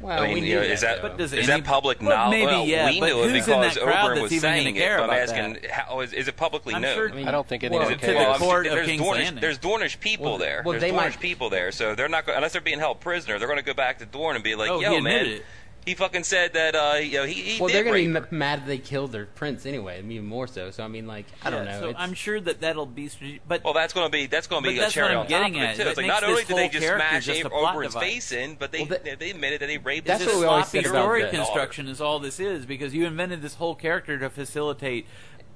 Well, 0.00 0.22
I 0.22 0.26
mean, 0.26 0.42
we 0.42 0.48
you 0.50 0.54
know, 0.56 0.60
that, 0.62 0.70
is 0.70 0.80
that 0.80 1.02
though. 1.02 1.08
But 1.08 1.18
does 1.18 1.32
is 1.32 1.48
any- 1.48 1.60
that 1.62 1.64
public 1.66 2.00
well, 2.00 2.10
knowledge? 2.10 2.30
maybe, 2.40 2.46
well, 2.46 2.66
yeah, 2.66 2.90
we 2.90 3.00
but 3.00 3.06
knew 3.06 3.12
it 3.22 3.30
who's 3.30 3.32
in 3.48 3.60
because 3.60 3.74
that 3.74 3.82
crowd 3.84 3.94
Oberyn 4.10 4.14
that's 4.14 4.20
was 4.22 4.32
even 4.32 4.42
gonna 4.50 4.62
saying 4.62 4.76
it. 4.76 4.78
care 4.80 4.98
I'm 4.98 5.04
about 5.04 5.18
asking, 5.18 5.52
that? 5.54 5.70
how 5.70 6.00
is, 6.00 6.12
is 6.12 6.28
it 6.28 6.36
publicly 6.36 6.74
I'm 6.74 6.82
known? 6.82 6.94
sure- 6.96 7.10
I 7.10 7.14
mean, 7.14 7.28
I 7.28 7.30
don't 7.30 7.46
think 7.46 7.62
well, 7.62 7.72
anyone 7.74 7.86
Is 7.86 7.96
it- 7.96 8.00
to 8.00 8.06
cares. 8.06 8.16
well, 8.18 8.30
I'm- 8.32 8.40
court 8.40 8.66
of 8.66 8.72
there's 8.72 8.86
King's 8.86 9.02
Dornish, 9.02 9.40
there's 9.40 9.58
Dornish 9.58 10.00
people 10.00 10.26
Well, 10.26 10.38
there. 10.38 10.62
well, 10.64 10.72
there's 10.72 10.82
they 10.82 10.90
Dornish 10.90 10.94
might- 10.96 11.20
people 11.20 11.48
there, 11.48 11.70
so 11.72 11.94
they're 11.94 12.08
not 12.08 12.26
go- 12.26 12.34
unless 12.34 12.52
they're 12.52 12.60
being 12.60 12.80
held 12.80 13.00
prisoner. 13.00 13.38
They're 13.38 13.48
going 13.48 13.60
to 13.60 13.64
go 13.64 13.72
back 13.72 13.98
to 14.00 14.06
Dorne 14.06 14.34
and 14.34 14.44
be 14.44 14.54
like, 14.56 14.68
Oh, 14.70 14.80
"Yo, 14.80 14.96
admitted 14.96 15.02
man, 15.28 15.36
it. 15.36 15.44
He 15.84 15.94
fucking 15.94 16.24
said 16.24 16.54
that 16.54 16.74
uh, 16.74 16.94
you 16.98 17.18
know 17.18 17.24
he, 17.26 17.34
he 17.34 17.60
well, 17.60 17.68
did 17.68 17.76
they're 17.76 17.84
gonna 17.84 17.96
be 17.96 18.06
rape 18.06 18.16
m- 18.16 18.22
her." 18.24 18.28
mad 18.34 18.60
that 18.62 18.66
they 18.66 18.78
killed 18.78 19.12
their 19.12 19.26
prince 19.26 19.66
anyway, 19.66 19.98
even 20.02 20.24
more 20.24 20.46
so. 20.46 20.70
So 20.70 20.82
I 20.84 20.88
mean, 20.88 21.06
like, 21.06 21.26
I 21.42 21.50
don't 21.50 21.64
know. 21.64 21.80
So 21.80 21.88
It's- 21.90 22.02
I'm 22.02 22.14
sure 22.14 22.40
that 22.40 22.60
that'll 22.60 22.86
be, 22.86 23.10
but 23.46 23.62
Well, 23.64 23.74
that's 23.74 23.92
going 23.92 24.06
to 24.06 24.10
be 24.10 24.26
that's 24.26 24.46
going 24.46 24.62
to 24.62 24.68
But 24.68 24.72
be 24.72 24.78
a 24.78 24.80
that's 24.82 24.92
cherry 24.94 25.08
what 25.08 25.12
I'm 25.12 25.18
on 25.20 25.26
top 25.26 25.46
of 25.46 25.52
getting 25.52 25.54
it 25.56 25.64
at. 25.64 25.76
too. 25.76 25.82
It 25.82 25.86
It's 25.88 25.96
like 25.96 26.06
makes 26.06 26.14
not 26.20 26.24
only 26.24 26.36
this 26.42 26.48
did 26.48 26.56
they 26.56 26.60
whole 26.62 26.70
just 26.70 26.84
character 26.86 27.08
smash 27.10 27.24
just 27.26 27.40
a 27.40 27.44
Ab- 27.46 27.50
plot 27.52 27.76
Oberyn's 27.76 27.94
device. 27.94 28.02
face 28.12 28.32
in, 28.32 28.54
but 28.56 28.72
they 28.72 28.78
Well, 28.80 28.98
that- 29.04 29.18
they 29.18 29.30
admitted 29.30 29.60
that 29.60 29.68
he 29.70 29.78
raped 29.78 30.06
That's 30.06 30.22
his 30.24 30.32
what 30.32 30.40
we 30.40 30.46
always 30.46 30.66
sloppy 30.68 30.84
said 30.84 30.90
about 30.90 31.02
story 31.02 31.22
the- 31.22 31.28
construction 31.30 31.88
is 31.88 32.00
all 32.00 32.18
this 32.18 32.40
is 32.40 32.66
because 32.66 32.94
you 32.94 33.06
invented 33.06 33.42
this 33.42 33.54
whole 33.54 33.74
character 33.74 34.18
to 34.18 34.30
facilitate 34.30 35.06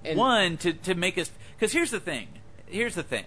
And- 0.05 0.19
one 0.19 0.57
to 0.59 0.73
to 0.73 0.95
make 0.95 1.17
us 1.19 1.31
because 1.57 1.73
here's 1.73 1.91
the 1.91 2.01
thing 2.01 2.29
here's 2.67 2.95
the 2.95 3.03
thing 3.03 3.25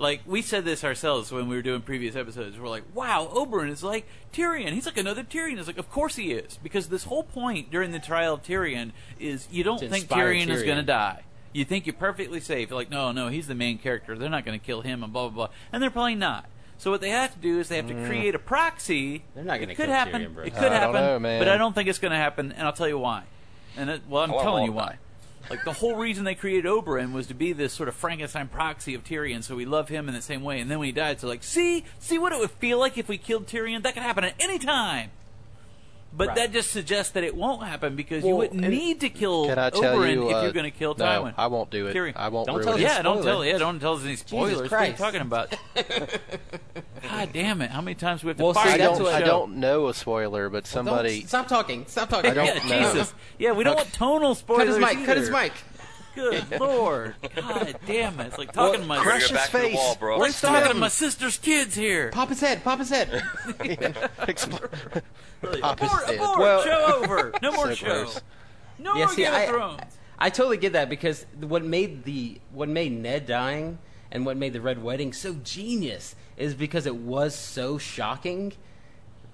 like 0.00 0.22
we 0.26 0.42
said 0.42 0.64
this 0.64 0.82
ourselves 0.82 1.30
when 1.30 1.48
we 1.48 1.54
were 1.54 1.62
doing 1.62 1.82
previous 1.82 2.16
episodes 2.16 2.58
we're 2.58 2.68
like 2.68 2.82
wow 2.94 3.30
Oberyn 3.32 3.70
is 3.70 3.84
like 3.84 4.06
Tyrion 4.32 4.72
he's 4.72 4.86
like 4.86 4.96
another 4.96 5.22
Tyrion 5.22 5.58
it's 5.58 5.68
like 5.68 5.78
of 5.78 5.90
course 5.90 6.16
he 6.16 6.32
is 6.32 6.58
because 6.62 6.88
this 6.88 7.04
whole 7.04 7.22
point 7.22 7.70
during 7.70 7.92
the 7.92 8.00
trial 8.00 8.34
of 8.34 8.42
Tyrion 8.42 8.90
is 9.20 9.46
you 9.52 9.62
don't 9.62 9.78
think 9.78 9.92
inspire 9.92 10.32
Tyrion, 10.34 10.48
is 10.48 10.62
going 10.62 10.78
to 10.78 10.82
die 10.82 11.22
you 11.52 11.64
think 11.64 11.86
you're 11.86 11.94
perfectly 11.94 12.40
safe 12.40 12.70
you're 12.70 12.78
like 12.78 12.90
no 12.90 13.12
no 13.12 13.28
he's 13.28 13.46
the 13.46 13.54
main 13.54 13.78
character 13.78 14.18
they're 14.18 14.28
not 14.30 14.44
going 14.44 14.58
to 14.58 14.64
kill 14.64 14.80
him 14.80 15.04
and 15.04 15.12
blah 15.12 15.28
blah 15.28 15.46
blah 15.46 15.54
and 15.72 15.82
they're 15.82 15.90
probably 15.90 16.16
not 16.16 16.46
so 16.80 16.90
what 16.90 17.02
they 17.02 17.10
have 17.10 17.34
to 17.34 17.38
do 17.38 17.60
is 17.60 17.68
they 17.68 17.76
have 17.76 17.88
to 17.88 17.94
mm. 17.94 18.06
create 18.06 18.34
a 18.34 18.38
proxy. 18.38 19.22
They're 19.34 19.44
not 19.44 19.60
gonna 19.60 19.74
could 19.74 19.84
kill 19.84 19.94
happen. 19.94 20.22
Tyrion, 20.22 20.34
bro. 20.34 20.44
It 20.44 20.54
could 20.54 20.64
I 20.64 20.80
don't 20.80 20.94
happen, 20.94 20.94
know, 20.94 21.18
man. 21.18 21.38
but 21.38 21.48
I 21.48 21.58
don't 21.58 21.74
think 21.74 21.90
it's 21.90 21.98
going 21.98 22.12
to 22.12 22.16
happen, 22.16 22.52
and 22.52 22.66
I'll 22.66 22.72
tell 22.72 22.88
you 22.88 22.98
why. 22.98 23.24
And 23.76 23.90
it, 23.90 24.00
well, 24.08 24.22
I'm 24.22 24.32
I 24.32 24.42
telling 24.42 24.64
you 24.64 24.72
why. 24.72 24.96
Like 25.50 25.64
the 25.64 25.72
whole 25.72 25.96
reason 25.96 26.22
they 26.22 26.36
created 26.36 26.64
Oberyn 26.64 27.12
was 27.12 27.26
to 27.26 27.34
be 27.34 27.52
this 27.52 27.72
sort 27.72 27.88
of 27.88 27.96
Frankenstein 27.96 28.46
proxy 28.46 28.94
of 28.94 29.02
Tyrion, 29.02 29.42
so 29.42 29.56
we 29.56 29.64
love 29.64 29.88
him 29.88 30.08
in 30.08 30.14
the 30.14 30.22
same 30.22 30.42
way. 30.42 30.60
And 30.60 30.70
then 30.70 30.78
when 30.78 30.86
he 30.86 30.92
died, 30.92 31.18
so 31.18 31.26
like, 31.26 31.42
see, 31.42 31.84
see 31.98 32.18
what 32.18 32.32
it 32.32 32.38
would 32.38 32.52
feel 32.52 32.78
like 32.78 32.96
if 32.96 33.08
we 33.08 33.18
killed 33.18 33.48
Tyrion. 33.48 33.82
That 33.82 33.94
could 33.94 34.04
happen 34.04 34.22
at 34.22 34.34
any 34.38 34.60
time. 34.60 35.10
But 36.12 36.28
Right. 36.28 36.36
that 36.38 36.52
just 36.52 36.70
suggests 36.72 37.12
that 37.12 37.22
it 37.22 37.36
won't 37.36 37.62
happen 37.66 37.94
because 37.94 38.24
you 38.24 38.34
wouldn't 38.34 38.60
need 38.60 39.00
to 39.00 39.08
kill 39.08 39.46
Can 39.46 39.58
I 39.60 39.70
tell 39.70 39.96
Oberyn 39.96 40.14
you? 40.14 40.28
if 40.30 40.36
uh, 40.36 40.40
you're 40.42 40.52
going 40.52 40.70
to 40.70 40.76
kill 40.76 40.94
no, 40.98 41.04
Tywin. 41.04 41.34
I 41.38 41.46
won't 41.46 41.70
do 41.70 41.86
it. 41.86 41.94
Tyrion. 41.94 42.14
I 42.16 42.28
won't 42.28 42.48
Don't 42.48 42.62
tell 42.62 42.72
it. 42.72 42.76
us 42.76 42.80
Yeah, 42.82 43.02
don't 43.02 43.22
tell. 43.22 43.44
Yeah, 43.44 43.58
don't 43.58 43.78
tell 43.78 43.94
us 43.94 44.04
any 44.04 44.16
spoilers. 44.16 44.60
What 44.62 44.72
are 44.72 44.86
you 44.86 44.92
talking 44.94 45.20
about? 45.20 45.54
God 47.02 47.30
damn 47.32 47.62
it! 47.62 47.70
How 47.70 47.80
many 47.80 47.94
times 47.94 48.20
do 48.20 48.26
we 48.26 48.30
have 48.30 48.36
to 48.38 48.42
Well, 48.44 48.54
see, 48.54 48.60
fire 48.60 48.72
I 48.72 48.76
don't. 48.76 49.06
I 49.06 49.20
don't 49.20 49.56
know 49.56 49.88
a 49.88 49.94
spoiler, 49.94 50.48
but 50.48 50.64
Don't- 50.64 50.70
somebody. 50.86 51.24
stop 51.26 51.48
talking. 51.48 51.86
Stop 51.86 52.08
talking. 52.10 52.30
I 52.30 52.34
don't 52.34 52.46
yeah, 52.46 52.80
know. 52.82 52.92
Jesus. 52.92 53.14
Yeah, 53.38 53.52
we 53.52 53.64
don't 53.64 53.76
want 53.76 53.92
tonal 53.92 54.34
spoilers. 54.34 54.76
Cut 54.76 54.88
his 54.88 54.96
mic. 54.98 55.06
Cut 55.06 55.16
his 55.16 55.30
mic. 55.30 55.52
Good 56.20 56.50
lord. 56.60 57.14
God 57.34 57.76
damn 57.86 58.20
it. 58.20 58.26
It's 58.28 58.38
like 58.38 58.52
talking 58.52 58.80
to 58.82 58.86
my 58.86 58.98
We're 58.98 59.04
Crush 59.04 59.22
his 59.22 59.30
back 59.32 59.48
face. 59.50 59.74
wall, 59.74 59.96
bro. 59.98 60.18
Let's 60.18 60.40
talking 60.40 60.68
to 60.68 60.74
my 60.74 60.88
sister's 60.88 61.38
kids 61.38 61.74
here. 61.74 62.10
Pop 62.10 62.28
his 62.28 62.40
head. 62.40 62.62
Pop 62.62 62.78
his 62.78 62.90
head. 62.90 63.08
Expl- 64.28 64.70
Really, 65.42 65.60
Pop 65.62 65.80
his 65.80 65.90
abort, 65.90 66.06
head. 66.06 66.14
abort, 66.16 66.38
Well- 66.38 66.62
show 66.62 66.94
over. 67.02 67.32
No 67.42 67.52
more 67.52 67.68
So 67.68 67.74
show. 67.74 67.86
gross. 67.86 68.20
No 68.78 68.94
Yeah, 68.94 69.04
more 69.06 69.14
see, 69.14 69.22
Game 69.22 69.32
I, 69.32 69.40
of 69.42 69.48
Thrones. 69.50 69.80
I 70.18 70.30
totally 70.30 70.58
get 70.58 70.74
that 70.74 70.88
because 70.90 71.24
what 71.40 71.64
made 71.64 72.04
the 72.04 72.38
what 72.52 72.68
made 72.68 72.92
Ned 72.92 73.26
dying 73.26 73.78
and 74.12 74.26
what 74.26 74.36
made 74.36 74.52
the 74.52 74.60
Red 74.60 74.82
Wedding 74.82 75.12
so 75.14 75.34
genius 75.42 76.14
is 76.36 76.52
because 76.54 76.84
it 76.86 76.96
was 76.96 77.34
so 77.34 77.78
shocking, 77.78 78.52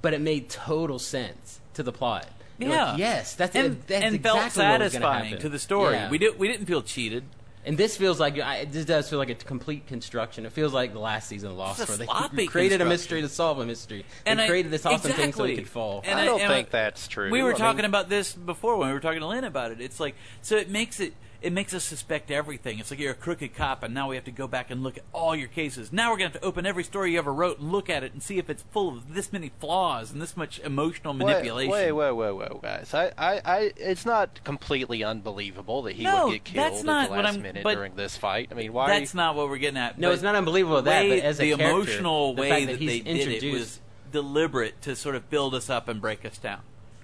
but 0.03 0.15
it 0.15 0.21
made 0.21 0.49
total 0.49 0.99
sense 1.01 1.61
to 1.75 1.83
the 1.83 1.93
plot. 1.93 2.29
You're 2.59 2.71
like, 2.71 2.79
Yeah. 2.79 2.97
yes, 2.97 3.35
that's 3.35 3.55
and, 3.57 3.83
that's 3.87 4.05
and 4.05 4.15
exactly 4.15 4.19
felt 4.19 4.37
what 4.37 4.45
was 4.45 4.55
gonna 4.93 5.05
satisfying 5.05 5.39
to 5.39 5.49
the 5.49 5.59
story. 5.59 5.95
Yeah. 5.95 6.11
We 6.11 6.19
did 6.19 6.39
we 6.39 6.49
didn't 6.49 6.67
feel 6.67 6.83
cheated. 6.83 7.25
And 7.65 7.77
this 7.77 7.97
feels 7.97 8.21
like 8.21 8.39
I, 8.39 8.65
this 8.65 8.85
does 8.85 9.11
feel 9.11 9.19
like 9.19 9.29
a 9.29 9.35
complete 9.35 9.89
construction. 9.89 10.47
It 10.47 10.53
feels 10.53 10.73
like 10.73 10.93
the 10.93 11.01
last 11.01 11.29
season 11.29 11.51
of 11.51 11.57
Lost, 11.57 11.81
It's 11.81 11.99
a 11.99 12.05
where 12.07 12.29
they 12.33 12.47
created 12.47 12.81
a 12.81 12.85
mystery 12.85 13.23
to 13.23 13.29
solve 13.29 13.59
a 13.59 13.67
mystery. 13.67 14.05
And 14.25 14.39
they 14.39 14.45
I- 14.45 14.49
created 14.49 14.71
this 14.71 14.87
awesome 14.87 15.11
thing 15.11 15.17
so 15.17 15.43
exactly. 15.43 15.53
it 15.55 15.57
could 15.57 15.69
fall. 15.69 16.03
And 16.07 16.17
I 16.17 16.25
don't 16.27 16.41
and 16.41 16.49
think 16.49 16.71
that's 16.71 17.09
true. 17.09 17.29
We 17.29 17.43
were 17.43 17.49
I 17.49 17.53
mean- 17.55 17.59
talking 17.59 17.85
about 17.85 18.09
this 18.09 18.33
before 18.33 18.77
when 18.77 18.87
we 18.87 18.95
were 18.95 19.01
talking 19.01 19.19
to 19.21 19.27
Lynn 19.27 19.43
about 19.43 19.73
it. 19.73 19.81
It's 19.81 19.99
like 19.99 20.15
so 20.43 20.57
it 20.57 20.71
makes 20.71 21.01
it 21.01 21.15
it 21.43 21.53
makes 21.53 21.75
us 21.75 21.85
suspect 21.85 22.31
everything. 22.31 22.79
It's 22.79 22.91
like 22.91 23.01
you're 23.01 23.13
a 23.13 23.15
crooked 23.15 23.55
cop, 23.55 23.83
and 23.83 23.93
now 23.95 24.09
we 24.09 24.17
have 24.17 24.25
to 24.25 24.31
go 24.31 24.47
back 24.49 24.71
and 24.71 24.83
look 24.83 24.97
at 24.99 25.05
all 25.13 25.35
your 25.37 25.49
cases. 25.49 25.93
Now 25.93 26.11
we're 26.11 26.19
going 26.19 26.31
to 26.31 26.35
have 26.35 26.41
to 26.43 26.47
open 26.47 26.67
every 26.67 26.85
story 26.85 27.13
you 27.13 27.19
ever 27.19 27.33
wrote 27.33 27.59
and 27.59 27.71
look 27.71 27.89
at 27.91 28.03
it 28.03 28.13
and 28.13 28.23
see 28.23 28.39
if 28.39 28.49
it's 28.51 28.63
full 28.71 28.89
of 28.89 29.15
this 29.15 29.33
many 29.33 29.51
flaws 29.61 30.13
and 30.13 30.21
this 30.21 30.37
much 30.37 30.59
emotional 30.61 31.15
manipulation. 31.15 31.71
Wait, 31.73 31.93
wait, 31.93 32.13
wait, 32.13 32.33
wait, 32.33 32.51
wait, 32.53 32.63
guys! 32.63 32.95
I, 32.95 33.13
I, 33.19 33.41
I, 33.45 33.73
it's 33.77 34.07
not 34.07 34.43
completely 34.45 35.05
unbelievable 35.05 35.83
that 35.83 35.93
he 35.95 36.05
No, 36.05 36.29
would 36.29 36.45
get 36.45 36.55
that's 36.55 36.75
killed 36.77 36.87
not 36.87 37.03
at 37.05 37.09
the 37.11 37.15
what 37.17 37.25
last 37.25 37.33
I'm- 37.35 37.43
minute 37.43 37.63
but 37.65 37.75
during 37.75 37.95
this 37.97 38.17
fight. 38.17 38.49
I 38.51 38.55
mean, 38.55 38.73
why? 38.73 38.99
That's 38.99 39.15
not 39.15 39.35
what 39.37 39.49
we're 39.49 39.59
getting 39.59 39.79
at. 39.79 39.99
No, 39.99 40.09
but 40.09 40.15
it's 40.15 40.23
not 40.23 40.35
unbelievable 40.35 40.83
that, 40.83 41.03
way- 41.05 41.21
but 41.21 41.25
as 41.27 41.39
a 41.39 41.43
the 41.43 41.51
emotional 41.53 42.35
the 42.35 42.41
way 42.43 42.65
that, 42.65 42.73
that 42.73 42.81
he's 42.81 43.05
they 43.05 43.13
did 43.13 43.43
it 43.45 43.53
was 43.53 43.81
deliberate 44.13 44.81
to 44.83 44.97
sort 44.97 45.15
of 45.15 45.29
build 45.31 45.55
us 45.55 45.69
up 45.69 45.89
and 45.89 46.01
break 46.01 46.25
us 46.25 46.39
down. 46.39 46.61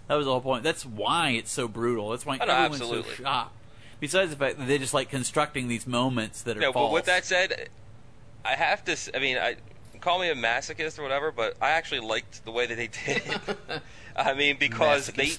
That 0.09 0.17
was 0.17 0.27
the 0.27 0.33
whole 0.33 0.41
point. 0.41 0.63
That's 0.65 0.85
why 0.85 1.31
it's 1.31 1.51
so 1.51 1.69
brutal. 1.69 2.11
That's 2.11 2.27
why 2.27 2.39
Oh, 2.41 2.45
no, 2.45 2.53
everyone's 2.53 2.81
absolutely. 2.83 3.15
so 3.17 3.23
shocked. 3.23 3.57
Besides 4.03 4.31
the 4.33 4.37
fact 4.37 4.59
that 4.59 4.67
they're 4.67 4.79
just 4.79 4.93
like 4.93 5.09
constructing 5.11 5.69
these 5.69 5.87
moments 5.87 6.43
that 6.43 6.57
are 6.57 6.61
No, 6.61 6.73
false. 6.73 6.89
but 6.91 6.93
with 6.95 7.05
that 7.07 7.25
said, 7.25 7.69
I 8.45 8.57
have 8.57 8.85
to. 8.87 8.97
I 9.15 9.21
mean, 9.21 9.39
I 9.39 9.55
call 10.01 10.19
me 10.19 10.29
a 10.29 10.35
masochist 10.35 10.99
or 10.99 11.03
whatever, 11.03 11.31
but 11.31 11.57
I 11.63 11.71
actually 11.71 12.01
liked 12.01 12.45
the 12.45 12.51
way 12.51 12.67
that 12.67 12.75
they 12.77 12.89
did 12.89 13.23
it. 13.25 13.83
I 14.17 14.35
mean, 14.35 14.57
because 14.59 15.09
Masochist. 15.11 15.15
they 15.17 15.31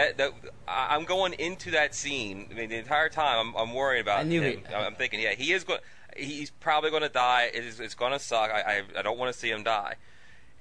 that 0.00 0.16
that 0.16 0.32
I- 0.66 0.96
I'm 0.96 1.04
going 1.04 1.34
into 1.34 1.72
that 1.72 1.94
scene. 1.94 2.48
I 2.50 2.54
mean, 2.54 2.70
the 2.70 2.78
entire 2.78 3.10
time 3.10 3.54
I'm, 3.54 3.54
I'm 3.56 3.74
worrying 3.74 4.00
about 4.00 4.20
I 4.20 4.22
knew 4.22 4.40
him. 4.40 4.62
he- 4.66 4.74
I'm 4.74 4.94
thinking, 4.94 5.20
yeah, 5.20 5.34
he 5.34 5.52
is 5.52 5.64
going. 5.64 5.80
He's 6.16 6.48
probably 6.50 6.88
going 6.88 7.02
to 7.02 7.10
die. 7.10 7.50
It 7.52 7.62
is, 7.66 7.78
it's 7.78 7.94
going 7.94 8.12
to 8.12 8.18
suck. 8.18 8.50
I, 8.50 8.78
I 8.96 9.00
I 9.00 9.02
don't 9.02 9.18
want 9.18 9.30
to 9.34 9.38
see 9.38 9.50
him 9.50 9.62
die. 9.62 9.96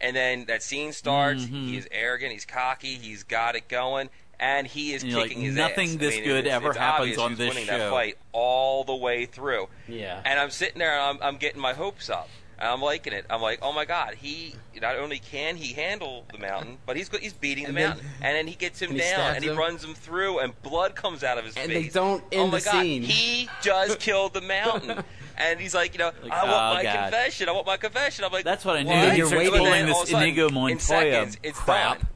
And 0.02 0.14
then 0.14 0.44
that 0.48 0.62
scene 0.62 0.92
starts. 0.92 1.46
Mm-hmm. 1.46 1.68
He 1.68 1.78
is 1.78 1.88
arrogant. 1.90 2.34
He's 2.34 2.44
cocky. 2.46 2.96
He's 2.96 3.24
got 3.24 3.56
it 3.56 3.70
going. 3.70 4.10
And 4.40 4.68
he 4.68 4.94
is 4.94 5.04
And 5.04 5.14
kicking 5.14 5.38
like, 5.38 5.46
his 5.46 5.56
nothing 5.56 5.90
ass. 5.90 5.96
I 5.96 5.98
this 5.98 6.16
mean, 6.16 6.24
good 6.26 6.46
it's, 6.46 6.54
ever 6.54 6.70
it's 6.70 6.78
happens 6.78 7.18
on 7.18 7.36
this 7.36 7.50
winning 7.50 7.66
show. 7.66 7.78
that 7.78 7.90
fight 7.92 8.18
all 8.34 8.84
the 8.84 8.96
way 8.96 9.26
through. 9.26 9.68
Yeah. 9.88 10.22
And 10.26 10.40
I'm 10.40 10.50
sitting 10.50 10.80
there 10.80 10.92
and 11.00 11.18
I'm, 11.22 11.28
I'm 11.28 11.38
getting 11.38 11.62
my 11.62 11.74
hopes 11.74 12.10
up. 12.10 12.30
And 12.58 12.70
I'm 12.70 12.82
liking 12.82 13.12
it. 13.12 13.26
I'm 13.30 13.42
like, 13.42 13.60
oh 13.62 13.74
my 13.74 13.84
god, 13.84 14.14
he 14.16 14.56
not 14.82 14.96
only 14.96 15.20
can 15.20 15.58
he 15.58 15.74
handle 15.74 16.24
the 16.32 16.38
mountain, 16.38 16.78
but 16.86 16.96
he's 16.96 17.10
he's 17.18 17.34
beating 17.34 17.64
the 17.66 17.68
And 17.70 17.78
then- 17.78 17.90
mountain, 17.90 18.06
and 18.22 18.36
then 18.38 18.48
he 18.48 18.56
gets 18.56 18.82
him 18.82 18.92
and 18.92 19.00
down, 19.00 19.08
stabs 19.10 19.36
and 19.36 19.44
he 19.44 19.50
him. 19.52 19.58
runs 19.58 19.84
him 19.84 19.94
through, 19.94 20.40
and 20.40 20.62
blood 20.64 20.96
comes 20.96 21.22
out 21.22 21.38
of 21.38 21.44
his 21.44 21.58
And 21.58 21.68
face. 21.68 21.76
And 21.76 21.86
they 21.86 21.90
don't 21.90 22.24
oh 22.34 22.42
end 22.44 22.52
my 22.54 22.60
the 22.60 22.64
god, 22.66 22.72
scene. 22.82 23.04
he 23.04 23.50
just 23.62 24.00
killed 24.00 24.34
the 24.34 24.40
mountain, 24.40 25.04
and 25.38 25.60
he's 25.60 25.76
like, 25.76 25.92
you 25.96 26.00
know, 26.00 26.12
Like, 26.24 26.32
I 26.32 26.44
want 26.44 26.54
oh, 26.56 26.74
my 26.76 26.84
God. 26.84 27.12
confession. 27.12 27.50
I 27.50 27.52
want 27.52 27.68
my 27.68 27.76
confession. 27.76 28.24
I'm 28.24 28.32
like, 28.32 28.46
That's 28.46 28.64
what 28.64 28.78
I 28.78 28.84
knew. 28.84 28.90
What? 28.90 29.18
You're 29.18 29.28
And 29.28 29.36
waiting- 29.38 29.64
then 29.66 29.86
this 29.88 29.98
of 29.98 30.04
a 30.04 30.08
sudden, 30.12 30.24
Inigo 30.30 30.48
in 30.48 30.54
Montoya 30.54 30.78
seconds, 30.80 31.38
it's 31.44 31.60
crap. 31.60 31.98
done. 32.00 32.08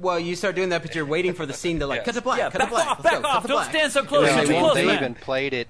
Well, 0.00 0.18
you 0.20 0.36
start 0.36 0.54
doing 0.54 0.68
that, 0.68 0.82
but 0.82 0.94
you're 0.94 1.04
waiting 1.06 1.32
for 1.34 1.44
the 1.46 1.52
scene 1.52 1.80
to 1.80 1.86
like 1.86 1.98
Yes. 1.98 2.04
cut 2.06 2.14
to 2.14 2.20
black, 2.22 2.38
Yeah, 2.38 2.50
cut 2.50 2.58
back 2.60 2.68
to 2.68 2.74
black, 2.74 2.86
off, 2.88 2.98
let's 2.98 3.02
back 3.02 3.12
go, 3.14 3.20
cut 3.28 3.36
off. 3.36 3.42
to 3.42 3.48
Don't 3.48 3.56
black. 3.58 3.70
stand 3.70 3.92
so 3.92 4.04
close. 4.04 4.26
Yeah, 4.28 4.36
I 4.36 4.42
too 4.44 4.48
mean, 4.50 4.60
close, 4.60 4.74
they 4.74 4.86
man. 4.86 4.96
even 4.96 5.14
played 5.16 5.54
it. 5.54 5.68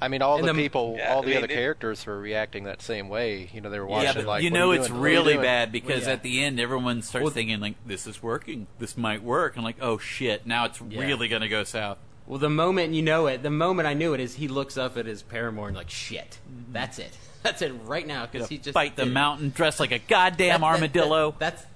I 0.00 0.08
mean, 0.08 0.20
all 0.20 0.36
the 0.38 0.48
the- 0.48 0.52
people, 0.54 0.96
Yeah, 0.98 1.14
all 1.14 1.18
I 1.18 1.22
the 1.22 1.26
mean, 1.28 1.36
other 1.38 1.46
it- 1.46 1.50
characters 1.54 2.04
were 2.04 2.18
reacting 2.18 2.64
that 2.64 2.82
same 2.82 3.08
way. 3.08 3.48
You 3.54 3.62
know, 3.62 3.70
they 3.70 3.78
were 3.80 3.88
Yeah, 3.88 3.92
watching 4.04 4.12
but 4.14 4.26
like, 4.26 4.42
you 4.42 4.50
know 4.50 4.72
you 4.72 4.80
it's 4.80 4.88
doing? 4.88 5.00
What 5.00 5.06
are 5.06 5.10
you 5.10 5.16
really 5.20 5.36
bad 5.38 5.72
because 5.72 6.06
yeah. 6.06 6.12
at 6.12 6.22
the 6.22 6.44
end 6.44 6.60
everyone 6.60 7.00
starts 7.00 7.24
Well- 7.24 7.32
thinking 7.32 7.60
like 7.60 7.74
this 7.86 8.06
is 8.06 8.22
working, 8.22 8.66
this 8.78 8.96
might 8.98 9.22
work, 9.22 9.56
and 9.56 9.64
like 9.64 9.76
oh 9.80 9.96
shit, 9.96 10.46
now 10.46 10.66
it's 10.66 10.80
Yeah. 10.86 11.00
really 11.00 11.28
gonna 11.28 11.48
go 11.48 11.64
south. 11.64 11.96
Well, 12.26 12.38
the 12.38 12.50
moment 12.50 12.92
you 12.92 13.00
know 13.02 13.26
it, 13.26 13.42
the 13.42 13.50
moment 13.50 13.88
I 13.88 13.94
knew 13.94 14.12
it 14.12 14.20
is 14.20 14.34
he 14.34 14.48
looks 14.48 14.76
up 14.76 14.98
at 14.98 15.06
his 15.06 15.22
paramour 15.22 15.68
and 15.68 15.76
like, 15.76 15.88
shit, 15.88 16.40
that's 16.72 16.98
it, 16.98 17.16
that's 17.42 17.62
it 17.62 17.72
right 17.84 18.06
now 18.06 18.26
because 18.26 18.48
he 18.50 18.58
just 18.58 18.74
Fight 18.74 18.96
the 18.96 19.06
mountain 19.06 19.48
dressed 19.48 19.80
like 19.80 19.92
a 19.92 19.98
goddamn 19.98 20.60
That- 20.60 20.66
that- 20.66 20.74
armadillo. 20.74 21.30
that- 21.30 21.38
that's 21.38 21.66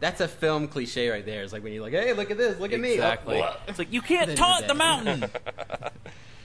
that's 0.00 0.20
a 0.20 0.28
film 0.28 0.68
cliche 0.68 1.08
right 1.08 1.24
there. 1.24 1.42
It's 1.42 1.52
like 1.52 1.62
when 1.62 1.72
you're 1.72 1.82
like, 1.82 1.92
hey, 1.92 2.12
look 2.12 2.30
at 2.30 2.38
this, 2.38 2.58
look 2.60 2.72
at 2.72 2.80
me. 2.80 2.92
exactly. 2.92 3.40
Oh, 3.42 3.56
It's 3.66 3.78
like 3.78 3.92
you 3.92 4.00
can't 4.00 4.28
Then 4.28 4.36
taunt 4.36 4.66
the 4.68 4.74
dead. 4.74 5.30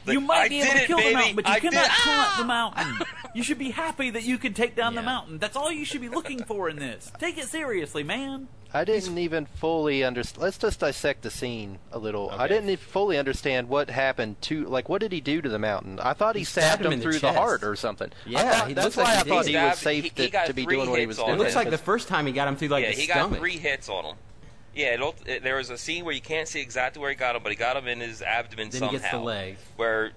mountain. 0.06 0.14
you 0.14 0.20
Like, 0.20 0.28
might 0.28 0.46
"I 0.46 0.50
be 0.50 0.62
able 0.62 0.80
to 0.80 0.86
kill 0.88 0.98
baby. 0.98 1.10
the 1.10 1.16
mountain, 1.16 1.36
but 1.36 1.48
you 1.48 1.54
I 1.54 1.60
cannot 1.60 1.84
did- 1.84 1.92
taunt 1.92 2.38
the 2.38 2.44
ah! 2.44 2.46
mountain. 2.46 3.08
You 3.36 3.42
should 3.42 3.58
be 3.58 3.72
happy 3.72 4.12
that 4.12 4.22
you 4.22 4.38
can 4.38 4.54
take 4.54 4.76
down 4.76 4.94
the 4.94 5.02
mountain. 5.02 5.40
That's 5.40 5.56
all 5.56 5.72
you 5.72 5.86
should 5.86 6.02
be 6.02 6.08
looking 6.10 6.44
for 6.44 6.70
in 6.70 6.76
this. 6.76 7.12
Take 7.18 7.40
it 7.40 7.48
seriously, 7.48 8.04
man. 8.04 8.48
I 8.72 8.84
didn't 8.86 9.18
even 9.18 9.48
fully 9.48 10.04
understand. 10.04 10.44
Let's 10.44 10.60
just 10.60 10.80
dissect 10.82 11.24
the 11.24 11.32
scene 11.32 11.80
a 11.92 11.98
little. 11.98 12.30
I 12.30 12.48
didn't 12.48 12.70
even 12.70 12.78
fully 12.78 13.18
understand 13.18 13.70
what 13.70 13.90
happened 13.90 14.40
to, 14.44 14.66
like, 14.66 14.88
what 14.88 15.02
did 15.02 15.12
he 15.12 15.20
do 15.20 15.42
to 15.42 15.50
the 15.50 15.58
mountain? 15.58 16.00
I 16.00 16.14
thought 16.14 16.36
he, 16.36 16.42
He 16.42 16.46
stabbed, 16.46 16.66
stabbed 16.66 16.82
him 16.82 16.88
him 16.88 16.94
in 16.94 17.00
the 17.00 17.04
through 17.06 17.20
the, 17.22 17.34
heart 17.34 17.64
or 17.64 17.76
something. 17.76 18.12
Yeah, 18.28 18.52
thought- 18.52 18.68
he 18.68 18.74
that's 18.76 18.86
looks 18.86 18.98
why 18.98 19.04
like 19.06 19.14
I 19.14 19.24
he 19.24 19.30
thought 19.32 19.46
did. 19.46 19.50
he 19.50 19.56
was 19.58 19.64
Stabbed- 19.64 19.78
safe 19.80 20.04
he- 20.04 20.10
to, 20.12 20.22
he 20.26 20.30
got 20.30 20.46
to 20.46 20.54
be 20.54 20.64
three 20.66 20.76
doing 20.76 20.90
what 20.92 21.00
he 21.00 21.06
hits 21.06 21.08
was 21.18 21.20
on 21.20 21.26
doing. 21.30 21.40
It 21.40 21.42
looks 21.42 21.56
like 21.56 21.70
the 21.72 21.78
first 21.80 22.08
time 22.08 22.28
he 22.28 22.34
got 22.34 22.48
him 22.48 22.56
through 22.56 22.68
like 22.68 22.84
yeah, 22.84 22.92
the 22.92 22.98
he 23.02 23.08
got 23.08 23.16
stomach. 23.16 23.40
three 23.40 23.58
hits 23.58 23.90
on 23.90 24.06
him. 24.06 24.16
Yeah, 24.76 24.94
it, 24.96 25.02
ult- 25.02 25.28
it, 25.28 25.44
there 25.44 25.58
was 25.58 25.70
a 25.70 25.78
scene 25.78 26.04
where 26.06 26.14
you 26.16 26.22
can't 26.22 26.48
see 26.48 26.60
exactly 26.62 27.00
where 27.02 27.10
he 27.12 27.16
got 27.16 27.36
him, 27.36 27.44
but 27.44 27.52
he 27.52 27.56
got 27.56 27.78
him 27.78 27.88
in 27.88 28.00
his 28.00 28.22
abdomen 28.22 28.70
Then 28.70 28.80
somehow. 28.80 28.92
he 28.94 28.98
gets 29.00 29.12
the 29.12 29.20
leg. 29.20 29.58
Where, 29.76 30.12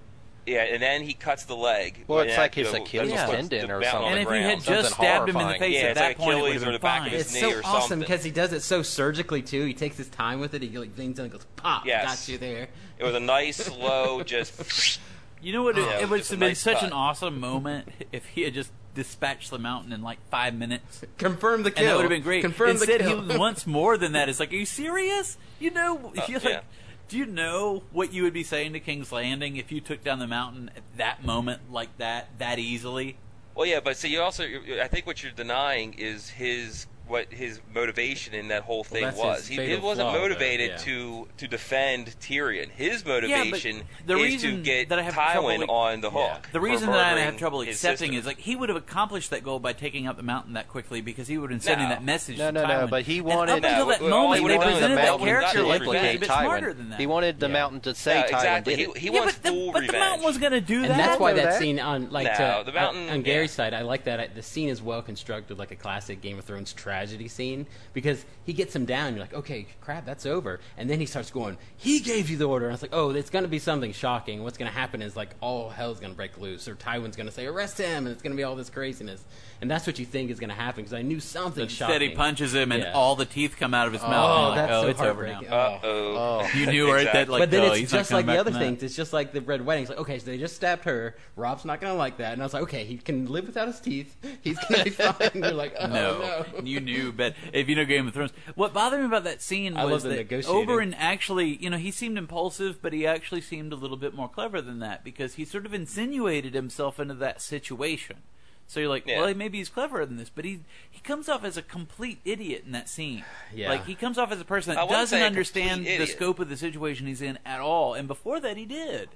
yeah, 0.46 0.62
and 0.62 0.80
then 0.82 1.02
he 1.02 1.12
cuts 1.12 1.44
the 1.44 1.56
leg. 1.56 2.04
Well, 2.08 2.20
it's 2.20 2.38
like 2.38 2.54
his 2.54 2.72
Achilles 2.72 3.10
that's 3.10 3.28
what's 3.30 3.48
tendon 3.48 3.70
or 3.70 3.82
something. 3.84 4.08
And 4.12 4.20
if 4.20 4.28
he 4.30 4.42
had 4.42 4.58
just 4.62 4.66
Something 4.90 4.92
stabbed 4.94 5.28
him 5.28 5.36
in 5.36 5.48
the 5.48 5.54
face 5.54 5.74
Yeah, 5.74 5.80
at 5.80 5.90
it's 5.90 5.98
that 6.00 6.06
like 6.06 6.16
point, 6.18 6.38
it 6.38 6.42
would 6.42 6.48
Achilles 6.48 6.54
have 6.54 6.62
or 6.62 6.66
been 6.66 6.72
the 6.72 6.78
back 6.78 6.98
of 7.00 7.04
fine. 7.08 7.12
his 7.12 7.20
It's 7.26 7.34
knee 7.34 7.40
so 7.40 7.58
or 7.58 7.62
awesome 7.64 7.98
because 8.00 8.24
he 8.24 8.30
does 8.30 8.52
it 8.52 8.62
so 8.62 8.82
surgically 8.82 9.42
too. 9.42 9.64
He 9.66 9.74
takes 9.74 9.96
his 9.98 10.08
time 10.08 10.40
with 10.40 10.54
it. 10.54 10.62
He 10.62 10.78
like 10.78 10.96
leans 10.96 11.16
down 11.16 11.24
and 11.24 11.32
goes 11.32 11.46
pop. 11.56 11.84
Yes. 11.84 12.04
Got 12.26 12.32
you 12.32 12.38
there. 12.38 12.68
It 12.98 13.04
was 13.04 13.14
a 13.14 13.20
nice, 13.20 13.56
slow, 13.56 14.22
just. 14.22 15.00
You 15.42 15.52
know 15.52 15.64
what? 15.64 15.76
It, 15.76 15.82
Yeah, 15.82 15.98
it 15.98 16.02
it 16.04 16.08
would 16.10 16.20
have 16.20 16.28
a 16.28 16.30
been 16.30 16.40
nice 16.48 16.58
such 16.60 16.78
cut. 16.78 16.86
an 16.86 16.92
awesome 16.92 17.38
moment 17.40 17.88
if 18.12 18.24
he 18.26 18.42
had 18.42 18.54
just 18.54 18.72
dispatched 18.96 19.50
the 19.50 19.58
mountain 19.58 19.92
in 19.92 20.02
like 20.02 20.18
five 20.30 20.54
minutes. 20.54 21.04
Confirm 21.18 21.62
the 21.62 21.70
kill. 21.70 21.84
And 21.84 21.90
that 21.90 21.96
would 21.96 22.02
have 22.02 22.10
been 22.10 22.22
great. 22.22 22.42
Confirm 22.42 22.70
Instead, 22.70 23.00
the 23.00 23.04
kill. 23.04 23.22
he 23.22 23.38
wants 23.38 23.66
more 23.66 23.96
than 23.96 24.12
that. 24.12 24.28
It's 24.28 24.40
like, 24.40 24.52
are 24.52 24.56
you 24.56 24.66
serious? 24.66 25.38
You 25.60 25.70
know, 25.70 26.12
oh, 26.16 26.24
you're 26.26 26.40
like, 26.40 26.64
do 27.08 27.16
you 27.16 27.26
know 27.26 27.84
what 27.92 28.12
you 28.12 28.24
would 28.24 28.32
be 28.32 28.42
saying 28.42 28.72
to 28.72 28.80
King's 28.80 29.12
Landing 29.12 29.56
if 29.56 29.70
you 29.70 29.80
took 29.80 30.02
down 30.02 30.18
the 30.18 30.26
mountain 30.26 30.72
at 30.74 30.82
that 30.96 31.24
moment 31.24 31.70
like 31.70 31.96
that, 31.98 32.30
that 32.38 32.58
easily? 32.58 33.18
Well, 33.54 33.66
yeah, 33.66 33.80
but 33.80 33.96
see, 33.96 34.08
you 34.08 34.20
also, 34.20 34.44
I 34.82 34.88
think 34.88 35.06
what 35.06 35.22
you're 35.22 35.32
denying 35.32 35.94
is 35.94 36.28
his 36.28 36.86
what 37.06 37.32
his 37.32 37.60
motivation 37.74 38.34
in 38.34 38.48
that 38.48 38.62
whole 38.62 38.82
thing 38.84 39.02
that's 39.02 39.16
was. 39.16 39.46
He, 39.46 39.56
he 39.56 39.76
wasn't 39.76 40.08
flaw, 40.08 40.12
though, 40.12 40.18
motivated 40.20 40.70
yeah. 40.70 40.76
to 40.78 41.28
to 41.38 41.48
defend 41.48 42.14
Tyrion. 42.20 42.70
His 42.70 43.02
Yeah, 43.04 43.12
motivation 43.12 43.82
the 44.06 44.16
is 44.16 44.22
reason 44.22 44.50
to 44.56 44.62
get 44.62 44.88
that 44.88 44.98
I 44.98 45.02
have 45.02 45.14
Tywin 45.14 45.56
trouble- 45.58 45.74
on 45.74 46.00
the 46.00 46.10
Yeah. 46.10 46.34
hook. 46.34 46.48
The 46.52 46.60
reason 46.60 46.90
that 46.90 47.16
I 47.16 47.20
have 47.20 47.36
trouble 47.36 47.60
accepting 47.62 48.14
is 48.14 48.26
like 48.26 48.38
he 48.38 48.56
would 48.56 48.68
have 48.68 48.76
accomplished 48.76 49.30
that 49.30 49.42
goal 49.44 49.58
by 49.58 49.72
taking 49.72 50.06
out 50.06 50.16
the 50.16 50.22
mountain 50.22 50.54
that 50.54 50.68
quickly 50.68 51.00
because 51.00 51.28
he 51.28 51.38
would 51.38 51.50
have 51.50 51.60
been 51.60 51.64
sending 51.64 51.88
No. 51.88 51.94
that 51.94 52.04
message. 52.04 52.38
No, 52.38 52.46
to 52.46 52.52
no, 52.52 52.66
no, 52.66 52.86
but 52.86 53.02
he 53.02 53.18
And 53.18 53.26
wanted- 53.26 53.52
up 53.52 53.56
until 53.64 53.86
No, 53.86 53.90
that 53.90 54.00
well, 54.02 54.14
all 54.14 54.22
moment 54.24 54.42
he 54.42 54.48
they 54.48 54.56
wanted 54.58 54.72
presented 54.72 54.88
the 54.90 54.96
that 54.96 55.06
mountain 55.08 55.26
character, 55.26 55.58
to 55.58 55.66
like 55.66 55.82
he 55.82 55.88
was 55.88 55.96
a 55.96 56.18
bit 56.18 56.28
Tywin. 56.28 56.42
smarter 56.44 56.72
than 56.74 56.90
that. 56.90 57.00
He 57.00 57.06
wanted 57.06 57.40
the 57.40 57.46
Yeah. 57.46 57.52
mountain 57.52 57.80
to 57.80 57.94
say 57.94 58.14
No, 58.14 58.20
Tywin 58.22 58.26
exactly. 58.34 58.76
did 58.76 58.88
it. 58.88 58.96
He, 58.96 59.08
he 59.08 59.14
yeah, 59.14 59.20
wants 59.20 59.34
but 59.34 59.42
the, 59.42 59.48
full 59.50 59.72
but 59.72 59.86
the 59.86 59.92
mountain 59.92 60.24
was 60.24 60.38
going 60.38 60.52
to 60.52 60.60
do 60.60 60.82
that. 60.82 60.90
and 60.90 61.00
that's 61.00 61.20
why 61.20 61.32
that, 61.34 61.44
that. 61.44 61.58
scene 61.60 61.78
on 61.78 62.10
like 62.10 62.26
No, 62.38 62.58
to, 62.58 62.62
the 62.66 62.72
mountain- 62.72 63.08
on, 63.08 63.14
on 63.14 63.22
Gary's 63.22 63.52
side, 63.52 63.74
I 63.74 63.82
like 63.82 64.04
that. 64.04 64.20
Uh, 64.20 64.24
the 64.34 64.42
scene 64.42 64.68
is 64.68 64.82
well 64.82 65.02
constructed, 65.02 65.58
like 65.58 65.70
a 65.70 65.76
classic 65.76 66.20
Game 66.20 66.38
of 66.38 66.44
Thrones 66.44 66.72
tragedy 66.96 67.28
scene, 67.28 67.66
because 67.92 68.24
he 68.44 68.52
gets 68.54 68.74
him 68.74 68.86
down. 68.86 69.12
You're 69.14 69.20
like, 69.20 69.34
okay, 69.34 69.66
crap, 69.82 70.06
that's 70.06 70.24
over. 70.24 70.60
And 70.78 70.88
then 70.88 70.98
he 70.98 71.04
starts 71.06 71.30
going, 71.30 71.58
he 71.76 72.00
gave 72.00 72.30
you 72.30 72.36
the 72.38 72.46
order. 72.46 72.66
And 72.66 72.72
I 72.72 72.74
was 72.74 72.82
like, 72.82 72.94
oh, 72.94 73.10
it's 73.10 73.28
going 73.30 73.44
to 73.44 73.48
be 73.50 73.58
something 73.58 73.92
shocking. 73.92 74.42
What's 74.42 74.56
going 74.56 74.70
to 74.70 74.76
happen 74.76 75.02
is 75.02 75.14
like 75.14 75.30
all 75.40 75.68
hell's 75.68 76.00
going 76.00 76.12
to 76.12 76.16
break 76.16 76.38
loose, 76.38 76.68
or 76.68 76.74
Tywin's 76.74 77.16
going 77.16 77.26
to 77.28 77.32
say, 77.32 77.44
arrest 77.46 77.76
him, 77.78 78.06
and 78.06 78.08
it's 78.08 78.22
going 78.22 78.30
to 78.32 78.36
be 78.36 78.44
all 78.44 78.56
this 78.56 78.70
craziness. 78.70 79.22
And 79.60 79.70
that's 79.70 79.86
what 79.86 79.98
you 79.98 80.04
think 80.06 80.30
is 80.30 80.38
going 80.40 80.50
to 80.50 80.56
happen 80.56 80.82
because 80.84 80.94
I 80.94 81.02
knew 81.02 81.20
something 81.20 81.64
Instead, 81.64 81.88
shocking. 81.92 82.10
he 82.10 82.16
punches 82.16 82.54
him, 82.54 82.72
and 82.72 82.82
Yeah. 82.82 82.92
all 82.92 83.14
the 83.16 83.24
teeth 83.26 83.56
come 83.58 83.74
out 83.74 83.86
of 83.86 83.92
his 83.92 84.02
Oh, 84.02 84.08
mouth. 84.08 84.28
and 84.28 84.40
you're 84.40 84.48
like, 84.48 84.56
that's 84.56 84.72
oh, 84.72 84.82
so 84.82 84.88
it's 84.88 85.00
over 85.00 85.26
now. 85.26 85.32
heartbreaking. 85.34 85.52
Uh 85.52 85.78
oh. 85.82 86.48
You 86.54 86.66
knew 86.66 86.90
right 86.92 87.12
that, 87.12 87.28
like, 87.28 87.40
but 87.40 87.50
then 87.50 87.70
oh, 87.70 87.72
it's 87.74 87.90
just 87.92 88.10
like 88.10 88.24
the 88.26 88.38
other 88.38 88.50
from 88.50 88.60
that. 88.60 88.66
things. 88.66 88.82
It's 88.82 88.96
just 88.96 89.12
like 89.12 89.32
the 89.32 89.40
red 89.42 89.64
wedding. 89.64 89.82
It's 89.82 89.90
like, 89.90 89.98
okay, 90.00 90.18
so 90.18 90.26
they 90.26 90.38
just 90.38 90.56
stabbed 90.56 90.84
her. 90.84 91.16
Robb's 91.36 91.64
not 91.64 91.80
gonna 91.80 91.94
like 91.94 92.16
that. 92.18 92.32
And 92.32 92.42
I 92.42 92.44
was 92.44 92.54
like, 92.54 92.62
okay, 92.64 92.84
he 92.84 92.96
can 92.98 93.26
live 93.26 93.46
without 93.46 93.66
his 93.66 93.80
teeth. 93.80 94.16
He's 94.42 94.58
gonna 94.58 94.84
be 94.84 94.90
fine. 95.02 95.14
And 95.34 95.44
you're 95.44 95.52
like, 95.52 95.74
oh 95.80 95.86
no, 95.86 96.18
no. 96.20 96.44
you 96.64 96.80
knew, 96.86 97.12
but 97.12 97.34
if 97.52 97.68
you 97.68 97.76
know 97.76 97.84
Game 97.84 98.08
of 98.08 98.14
Thrones, 98.14 98.32
what 98.54 98.72
bothered 98.72 99.00
me 99.00 99.06
about 99.06 99.24
that 99.24 99.42
scene 99.42 99.76
I 99.76 99.84
was 99.84 100.02
that. 100.04 100.28
Oberyn 100.28 100.94
actually, 100.96 101.56
you 101.56 101.68
know, 101.68 101.76
he 101.76 101.90
seemed 101.90 102.16
impulsive, 102.16 102.80
but 102.80 102.92
he 102.92 103.06
actually 103.06 103.42
seemed 103.42 103.72
a 103.72 103.76
little 103.76 103.96
bit 103.98 104.14
more 104.14 104.28
clever 104.28 104.62
than 104.62 104.78
that 104.78 105.04
because 105.04 105.34
he 105.34 105.44
sort 105.44 105.66
of 105.66 105.74
insinuated 105.74 106.54
himself 106.54 106.98
into 106.98 107.14
that 107.14 107.42
situation. 107.42 108.22
So 108.66 108.80
you're 108.80 108.88
like, 108.88 109.06
Yeah. 109.06 109.20
well, 109.20 109.34
maybe 109.34 109.58
he's 109.58 109.68
cleverer 109.68 110.04
than 110.06 110.16
this, 110.16 110.30
but 110.30 110.44
he 110.44 110.60
he 110.90 111.00
comes 111.00 111.28
off 111.28 111.44
as 111.44 111.56
a 111.56 111.62
complete 111.62 112.18
idiot 112.24 112.64
in 112.66 112.72
that 112.72 112.88
scene. 112.88 113.24
Yeah. 113.54 113.68
like 113.70 113.84
he 113.86 113.94
comes 113.94 114.18
off 114.18 114.32
as 114.32 114.40
a 114.40 114.44
person 114.44 114.74
that 114.74 114.88
doesn't 114.88 115.22
understand 115.22 115.86
the 115.86 116.06
scope 116.06 116.38
of 116.40 116.48
the 116.48 116.56
situation 116.56 117.06
he's 117.06 117.22
in 117.22 117.38
at 117.46 117.60
all, 117.60 117.94
and 117.94 118.08
before 118.08 118.40
that, 118.40 118.56
he 118.56 118.66
did. 118.66 119.10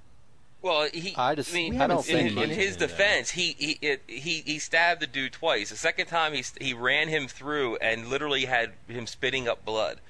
Well, 0.62 0.88
he. 0.92 1.14
I 1.16 1.34
just- 1.34 1.54
mean, 1.54 1.70
we 1.72 1.76
haven't 1.76 1.98
in, 1.98 2.02
seen 2.02 2.38
in, 2.38 2.38
in 2.38 2.50
his 2.50 2.76
defense, 2.76 3.30
he 3.30 3.56
he 3.58 3.78
it, 3.80 4.02
he 4.06 4.42
he 4.44 4.58
stabbed 4.58 5.00
the 5.00 5.06
dude 5.06 5.32
twice. 5.32 5.70
The 5.70 5.76
second 5.76 6.06
time, 6.06 6.34
he 6.34 6.44
he 6.60 6.74
ran 6.74 7.08
him 7.08 7.28
through 7.28 7.76
and 7.76 8.08
literally 8.08 8.44
had 8.44 8.72
him 8.86 9.06
spitting 9.06 9.48
up 9.48 9.64
blood. 9.64 10.00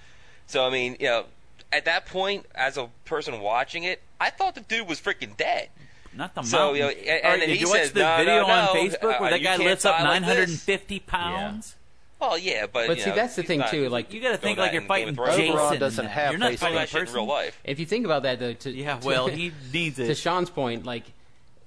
So 0.46 0.66
I 0.66 0.70
mean, 0.70 0.96
you 0.98 1.06
know, 1.06 1.24
at 1.72 1.84
that 1.84 2.06
point, 2.06 2.46
as 2.54 2.76
a 2.76 2.88
person 3.04 3.40
watching 3.40 3.84
it, 3.84 4.02
I 4.20 4.30
thought 4.30 4.56
the 4.56 4.60
dude 4.62 4.88
was 4.88 5.00
freaking 5.00 5.36
dead. 5.36 5.68
Not 6.12 6.34
the 6.34 6.42
So, 6.42 6.58
mountain. 6.58 6.76
you 6.76 6.82
know, 6.82 6.88
and- 6.88 6.98
All 6.98 7.12
right, 7.14 7.24
and 7.24 7.42
then 7.42 7.48
did 7.50 7.54
he 7.56 7.60
you 7.60 7.68
watch 7.68 7.78
says, 7.78 7.92
the 7.92 8.00
"No, 8.00 8.16
video 8.16 8.34
no, 8.40 8.46
on 8.46 8.64
no, 8.74 8.80
Facebook 8.82 9.14
uh, 9.14 9.18
where 9.20 9.30
that 9.30 9.42
guy 9.44 9.56
lifts 9.58 9.84
up 9.84 9.98
die 9.98 10.02
like 10.02 10.20
this." 10.22 10.28
950 10.66 10.98
pounds? 11.00 11.77
Well, 12.21 12.37
yeah, 12.38 12.66
but 12.66 12.87
But 12.87 12.96
you 12.98 13.04
see, 13.04 13.10
know, 13.10 13.16
that's 13.16 13.37
the 13.37 13.42
thing 13.42 13.60
not- 13.60 13.71
too. 13.71 13.88
Like, 13.88 14.12
You 14.12 14.21
got 14.21 14.33
to 14.33 14.37
think 14.37 14.58
like 14.58 14.73
you're 14.73 14.83
fighting 14.83 15.14
Game 15.14 15.18
of 15.18 15.25
Thrones. 15.27 15.37
Jason. 15.40 15.56
Oberyn 15.56 15.79
doesn't 15.79 16.04
that. 16.04 16.10
have 16.10 16.31
You're 16.33 16.38
not 16.38 16.54
fighting 16.54 16.77
that 16.77 16.85
a 16.85 16.87
shit 16.88 17.08
in 17.08 17.14
real 17.14 17.27
life. 17.27 17.58
if 17.64 17.81
you 17.81 17.87
think 17.87 18.04
about 18.04 18.25
that, 18.25 18.38
though, 18.38 18.52
to 18.52 18.71
Yeah, 18.71 19.00
well, 19.02 19.27
he 19.29 19.52
needs 19.73 19.96
to. 19.96 20.14
Sean's 20.14 20.50
point, 20.50 20.85
like 20.85 21.04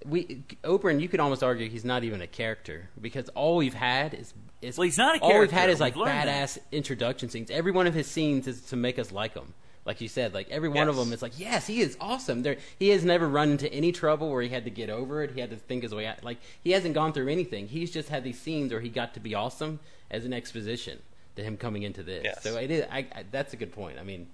we 0.06 0.44
Oberyn, 0.64 1.02
you 1.02 1.08
could 1.08 1.20
almost 1.20 1.44
argue 1.44 1.70
he's 1.70 1.86
not 1.86 2.04
even 2.04 2.22
a 2.22 2.28
character 2.28 2.90
because 3.00 3.30
all 3.30 3.56
we've 3.58 3.74
had 3.74 4.14
is. 4.14 4.34
is 4.62 4.78
Well, 4.78 4.86
he's 4.86 4.98
not 4.98 5.16
a 5.16 5.20
character. 5.20 5.34
All 5.36 5.40
we've 5.42 5.52
had 5.52 5.70
is 5.70 5.80
like 5.80 5.96
We've 5.96 6.06
learned 6.06 6.28
badass 6.30 6.58
introduction 6.72 7.30
scenes. 7.30 7.50
Every 7.50 7.72
one 7.72 7.88
of 7.88 7.94
his 7.94 8.08
scenes 8.08 8.48
is 8.48 8.62
to 8.64 8.76
make 8.76 9.00
us 9.00 9.12
like 9.12 9.34
him. 9.34 9.54
Like 9.86 10.00
you 10.00 10.08
said, 10.08 10.34
like 10.34 10.50
every 10.50 10.70
one 10.70 10.88
of 10.88 10.96
them 10.96 11.12
is 11.12 11.22
like, 11.22 11.38
yes, 11.38 11.68
he 11.68 11.82
is 11.82 11.98
awesome. 12.00 12.42
There, 12.42 12.56
he 12.80 12.90
has 12.90 13.04
never 13.04 13.28
run 13.28 13.52
into 13.52 13.72
any 13.74 13.92
trouble 13.92 14.30
where 14.32 14.42
he 14.42 14.48
had 14.48 14.64
to 14.64 14.70
get 14.70 14.90
over 14.90 15.24
it. 15.24 15.32
He 15.32 15.42
had 15.42 15.50
to 15.50 15.58
think 15.58 15.84
his 15.84 15.94
way 15.94 16.06
out. 16.08 16.24
Like 16.24 16.38
he 16.64 16.72
hasn't 16.72 16.94
gone 16.94 17.12
through 17.12 17.28
anything. 17.28 17.68
He's 17.68 17.92
just 17.92 18.08
had 18.08 18.24
these 18.24 18.40
scenes 18.40 18.72
where 18.72 18.80
he 18.80 18.88
got 18.90 19.14
to 19.16 19.20
be 19.20 19.36
awesome 19.36 19.80
as 20.14 20.24
an 20.26 20.32
exposition 20.34 21.00
to 21.36 21.44
him 21.44 21.58
coming 21.58 21.84
into 21.84 22.04
this. 22.04 22.22
Yes. 22.24 22.44
So 22.44 22.58
it 22.58 22.72
is. 22.72 22.86
I, 22.92 23.00
I, 23.00 23.24
that's 23.32 23.54
a 23.54 23.58
good 23.58 23.72
point. 23.74 23.98
I 24.00 24.04
mean, 24.04 24.28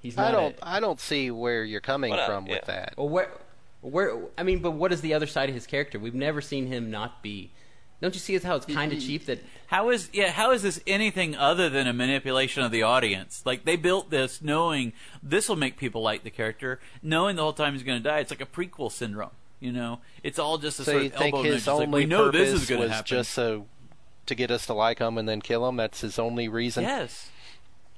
he's 0.00 0.16
I 0.18 0.30
don't. 0.32 0.56
A, 0.60 0.68
I 0.68 0.80
don't 0.80 1.00
see 1.00 1.30
where 1.30 1.62
you're 1.64 1.80
coming 1.80 2.10
Well, 2.10 2.20
no, 2.20 2.26
from 2.34 2.44
with 2.46 2.58
yeah. 2.66 2.74
that. 2.74 2.94
well, 2.96 3.08
where, 3.08 3.30
where? 3.82 4.16
I 4.36 4.42
mean, 4.42 4.60
but 4.60 4.72
what 4.72 4.92
is 4.92 5.00
the 5.02 5.14
other 5.14 5.26
side 5.26 5.48
of 5.48 5.54
his 5.54 5.66
character? 5.66 5.98
We've 5.98 6.14
never 6.14 6.40
seen 6.40 6.66
him 6.66 6.90
not 6.90 7.22
be 7.22 7.50
Don't 8.00 8.14
you 8.14 8.20
see 8.20 8.34
as 8.34 8.42
how 8.42 8.56
it's 8.56 8.66
kind 8.66 8.92
of 8.92 9.00
cheap 9.00 9.26
that 9.26 9.40
How 9.66 9.90
is 9.90 10.08
yeah? 10.12 10.30
How 10.32 10.52
is 10.52 10.62
this 10.62 10.80
anything 10.86 11.36
other 11.36 11.68
than 11.68 11.86
a 11.86 11.92
manipulation 11.92 12.62
of 12.62 12.70
the 12.72 12.82
audience? 12.82 13.42
Like 13.44 13.64
they 13.66 13.76
built 13.76 14.08
this 14.10 14.40
knowing 14.40 14.94
this 15.22 15.48
will 15.48 15.56
make 15.56 15.76
people 15.76 16.00
like 16.00 16.24
the 16.24 16.30
character, 16.30 16.80
knowing 17.02 17.36
the 17.36 17.42
whole 17.42 17.52
time 17.52 17.74
he's 17.74 17.82
going 17.82 18.02
to 18.02 18.08
die. 18.08 18.20
It's 18.20 18.30
like 18.30 18.40
a 18.40 18.46
prequel 18.46 18.90
syndrome. 18.90 19.30
You 19.60 19.72
know, 19.72 19.98
it's 20.22 20.38
all 20.38 20.56
just 20.58 20.78
a 20.80 20.84
So 20.84 20.92
sort 20.92 21.02
you 21.02 21.08
of 21.10 21.14
think 21.16 21.34
elbow 21.34 21.42
nudge. 21.42 21.52
his 21.54 21.66
It's 21.66 21.66
like, 21.66 21.88
we 21.90 22.06
know 22.06 22.30
this 22.30 22.50
is 22.52 22.68
going 22.70 22.82
to 22.82 22.88
happen. 22.88 23.06
just 23.06 23.32
so 23.32 23.66
to 24.28 24.34
get 24.34 24.50
us 24.50 24.66
to 24.66 24.74
like 24.74 24.98
him 25.00 25.18
and 25.18 25.28
then 25.28 25.40
kill 25.42 25.68
him? 25.68 25.76
That's 25.76 26.00
his 26.00 26.18
only 26.18 26.48
reason. 26.48 26.84
yes. 26.84 27.30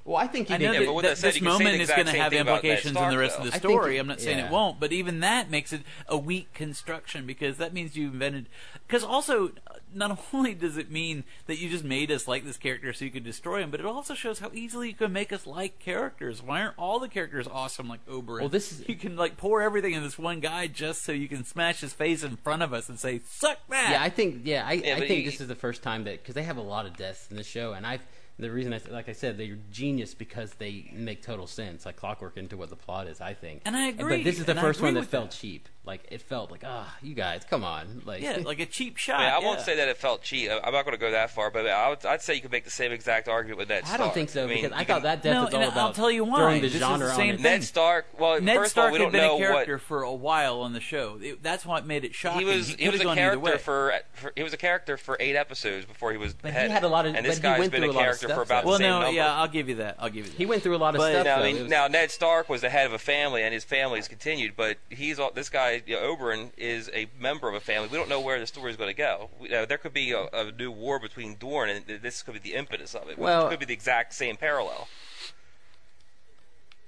Well, 0.04 0.16
I 0.16 0.26
think 0.26 0.48
he 0.48 0.54
I 0.54 0.56
know 0.56 0.66
did. 0.68 0.72
Yeah, 0.72 0.80
that, 0.80 0.86
but 0.86 0.94
with 0.94 1.04
that 1.04 1.08
that 1.10 1.16
said, 1.18 1.28
this 1.34 1.36
you 1.36 1.42
can 1.42 1.52
say 1.52 1.58
the 1.58 1.64
moment 1.64 1.82
is 1.82 1.88
going 1.90 2.06
to 2.06 2.12
have 2.12 2.30
thing 2.32 2.40
about 2.40 2.64
implications 2.64 2.96
in 2.96 3.10
the 3.10 3.18
rest 3.18 3.36
though. 3.36 3.44
of 3.44 3.50
the 3.50 3.56
I 3.56 3.58
think 3.58 3.72
story. 3.72 3.96
it- 3.96 4.00
I'm 4.00 4.06
not 4.06 4.20
saying 4.20 4.38
yeah. 4.38 4.46
it 4.46 4.50
won't, 4.50 4.80
but 4.80 4.92
even 4.92 5.20
that 5.20 5.50
makes 5.50 5.72
it 5.72 5.82
a 6.08 6.16
weak 6.16 6.52
construction 6.54 7.26
because 7.26 7.58
that 7.58 7.74
means 7.74 7.96
you 7.96 8.06
invented. 8.08 8.46
Because 8.86 9.04
also, 9.04 9.52
not 9.94 10.18
only 10.32 10.54
does 10.54 10.76
it 10.78 10.90
mean 10.90 11.24
that 11.46 11.58
you 11.58 11.68
just 11.68 11.84
made 11.84 12.10
us 12.10 12.26
like 12.26 12.44
this 12.44 12.56
character 12.56 12.92
so 12.94 13.04
you 13.04 13.10
could 13.10 13.24
destroy 13.24 13.60
him, 13.62 13.70
but 13.70 13.78
it 13.78 13.86
also 13.86 14.14
shows 14.14 14.38
how 14.40 14.50
easily 14.54 14.88
you 14.88 14.94
can 14.94 15.12
make 15.12 15.32
us 15.32 15.46
like 15.46 15.78
characters. 15.78 16.42
Why 16.42 16.62
aren't 16.62 16.78
all 16.78 16.98
the 16.98 17.08
characters 17.08 17.46
awesome 17.46 17.86
like 17.88 18.04
Oberyn? 18.06 18.40
Well, 18.40 18.48
this 18.48 18.72
is- 18.72 18.88
you 18.88 18.96
can 18.96 19.16
like 19.16 19.36
pour 19.36 19.60
everything 19.60 19.92
in 19.92 20.02
this 20.02 20.18
one 20.18 20.40
guy 20.40 20.66
just 20.66 21.02
so 21.04 21.12
you 21.12 21.28
can 21.28 21.44
smash 21.44 21.80
his 21.82 21.92
face 21.92 22.24
in 22.24 22.36
front 22.38 22.62
of 22.62 22.72
us 22.72 22.88
and 22.88 22.98
say 22.98 23.20
"suck 23.28 23.58
that." 23.68 23.90
Yeah, 23.92 24.02
I 24.02 24.08
think 24.08 24.40
yeah, 24.44 24.64
I, 24.66 24.72
Yeah, 24.72 24.96
I 24.96 25.00
think 25.06 25.24
you- 25.24 25.30
this 25.30 25.40
is 25.42 25.48
the 25.48 25.54
first 25.54 25.82
time 25.82 26.04
that 26.04 26.22
because 26.22 26.34
they 26.34 26.44
have 26.44 26.56
a 26.56 26.62
lot 26.62 26.86
of 26.86 26.96
deaths 26.96 27.26
in 27.30 27.36
the 27.36 27.44
show, 27.44 27.74
and 27.74 27.86
I 27.86 28.00
the 28.40 28.50
reason 28.50 28.72
I 28.74 28.80
like 28.90 29.08
I 29.08 29.12
said 29.12 29.38
they're 29.38 29.58
genius 29.70 30.14
because 30.14 30.52
they 30.54 30.90
make 30.92 31.22
total 31.22 31.46
sense, 31.46 31.86
like 31.86 31.96
clockwork 31.96 32.36
into 32.36 32.56
what 32.56 32.70
the 32.70 32.76
plot 32.76 33.06
is. 33.06 33.20
I 33.20 33.34
think, 33.34 33.62
And 33.64 33.76
I 33.76 33.88
agree, 33.88 34.18
But 34.18 34.24
this 34.24 34.38
is 34.38 34.44
the 34.46 34.52
and 34.52 34.60
first 34.60 34.80
one 34.80 34.94
that 34.94 35.00
with 35.00 35.08
felt 35.10 35.30
cheap. 35.30 35.68
Like 35.82 36.06
it 36.10 36.20
felt 36.20 36.50
like 36.50 36.62
ah, 36.66 36.94
you 37.00 37.14
guys, 37.14 37.40
come 37.48 37.64
on, 37.64 38.02
like 38.04 38.20
yeah, 38.20 38.36
like 38.44 38.60
a 38.60 38.66
cheap 38.66 38.96
shot. 38.98 39.18
I, 39.18 39.24
mean, 39.24 39.32
I 39.32 39.38
won't 39.46 39.60
say 39.62 39.76
that 39.76 39.88
it 39.88 39.96
felt 39.96 40.20
cheap. 40.22 40.50
I'm 40.50 40.72
not 40.74 40.84
going 40.84 40.92
to 40.94 41.00
go 41.00 41.10
that 41.12 41.30
far, 41.30 41.50
but 41.50 41.66
I 41.66 41.88
would, 41.88 42.04
I'd 42.04 42.20
say 42.20 42.34
you 42.34 42.42
could 42.42 42.52
make 42.52 42.64
the 42.64 42.70
same 42.70 42.92
exact 42.92 43.28
argument 43.28 43.58
with 43.58 43.70
Ned 43.70 43.84
I 43.86 43.96
don't 43.96 44.12
think 44.12 44.28
so 44.28 44.44
I 44.44 44.46
mean, 44.46 44.56
because 44.62 44.72
I 44.72 44.84
thought 44.84 44.94
can- 44.96 45.02
that 45.04 45.22
death 45.22 45.34
No, 45.34 45.44
was 45.46 45.54
all 45.54 45.62
about 45.62 45.76
I'll 45.78 45.92
tell 45.94 46.10
you 46.10 46.24
why. 46.24 46.36
throwing 46.38 46.60
the 46.60 46.68
This 46.68 46.74
is 46.74 46.80
the 46.80 47.14
same 47.14 47.30
it. 47.30 47.32
thing. 47.36 47.42
Ned 47.44 47.64
Stark. 47.64 48.06
Well, 48.18 48.42
Ned 48.42 48.56
first 48.58 48.72
Stark 48.72 48.88
of 48.88 48.92
all, 48.92 48.98
we 48.98 48.98
had 48.98 49.04
don't 49.04 49.12
been 49.12 49.20
know 49.22 49.36
a 49.36 49.38
character 49.38 49.72
what 49.76 49.80
for 49.82 50.02
a 50.02 50.12
while 50.12 50.60
on 50.60 50.74
the 50.74 50.80
show. 50.80 51.18
It- 51.20 51.42
that's 51.42 51.64
what 51.64 51.86
made 51.86 52.04
it 52.04 52.14
shocking. 52.14 52.40
he 52.40 52.44
was. 52.44 52.68
He, 52.68 52.76
could've 52.76 52.92
was 52.92 53.00
a 53.00 53.04
gone 53.04 53.18
either 53.18 53.38
way. 53.38 53.50
character 53.52 53.64
for, 53.64 53.92
for. 54.12 54.32
He 54.36 54.42
was 54.42 54.52
a 54.52 54.58
character 54.58 54.96
for 54.98 55.16
eight 55.18 55.34
episodes 55.34 55.86
before 55.86 56.12
he 56.12 56.18
was. 56.18 56.34
But 56.34 56.52
he 56.52 56.58
had 56.58 56.84
a 56.84 56.88
lot 56.88 57.06
of- 57.06 57.14
And 57.14 57.24
this 57.24 57.38
guy's 57.38 57.70
been 57.70 57.84
a 57.84 57.86
a 57.86 57.88
lot 57.88 57.96
of 57.96 58.02
character 58.02 58.28
for 58.28 58.42
about. 58.42 58.66
Well, 58.66 58.74
the 58.74 58.84
same 58.84 58.90
no, 58.90 59.00
number. 59.00 59.16
yeah, 59.16 59.34
I'll 59.34 59.48
give 59.48 59.70
you 59.70 59.76
that. 59.76 59.96
I'll 59.98 60.10
give 60.10 60.26
you 60.26 60.30
that. 60.32 60.36
He 60.36 60.44
went 60.44 60.62
through 60.62 60.76
a 60.76 60.78
lot 60.78 60.94
of 60.94 61.00
stuff. 61.00 61.24
Now, 61.24 61.36
I 61.36 61.38
though. 61.38 61.44
mean, 61.46 61.56
It 61.56 61.62
was- 61.62 61.70
now 61.70 61.86
Ned 61.88 62.10
Stark 62.10 62.50
was 62.50 62.60
the 62.60 62.68
head 62.68 62.84
of 62.84 62.92
a 62.92 62.98
family, 62.98 63.42
and 63.42 63.54
his 63.54 63.64
family's 63.64 64.08
continued. 64.08 64.52
But 64.56 64.76
he's 64.90 65.18
all, 65.18 65.30
this 65.32 65.48
guy, 65.48 65.69
you 65.86 65.96
know, 65.96 66.14
Oberyn, 66.16 66.50
is 66.56 66.90
a 66.94 67.06
member 67.18 67.48
of 67.48 67.54
a 67.54 67.60
family. 67.60 67.88
We 67.88 67.96
don't 67.98 68.08
know 68.08 68.20
where 68.20 68.38
the 68.38 68.46
story 68.46 68.70
is 68.70 68.76
going 68.76 68.90
to 68.90 68.96
go. 68.96 69.30
We, 69.40 69.54
uh, 69.54 69.66
there 69.66 69.78
could 69.78 69.92
be 69.94 70.12
a, 70.12 70.24
a 70.32 70.52
new 70.52 70.70
war 70.70 70.98
between 70.98 71.36
Dorne, 71.36 71.70
and 71.70 71.84
this 72.02 72.22
could 72.22 72.34
be 72.34 72.40
the 72.40 72.54
impetus 72.54 72.94
of 72.94 73.08
it. 73.08 73.18
Well- 73.18 73.48
could 73.48 73.60
be 73.60 73.66
the 73.66 73.74
exact 73.74 74.14
same 74.14 74.36
parallel. 74.36 74.88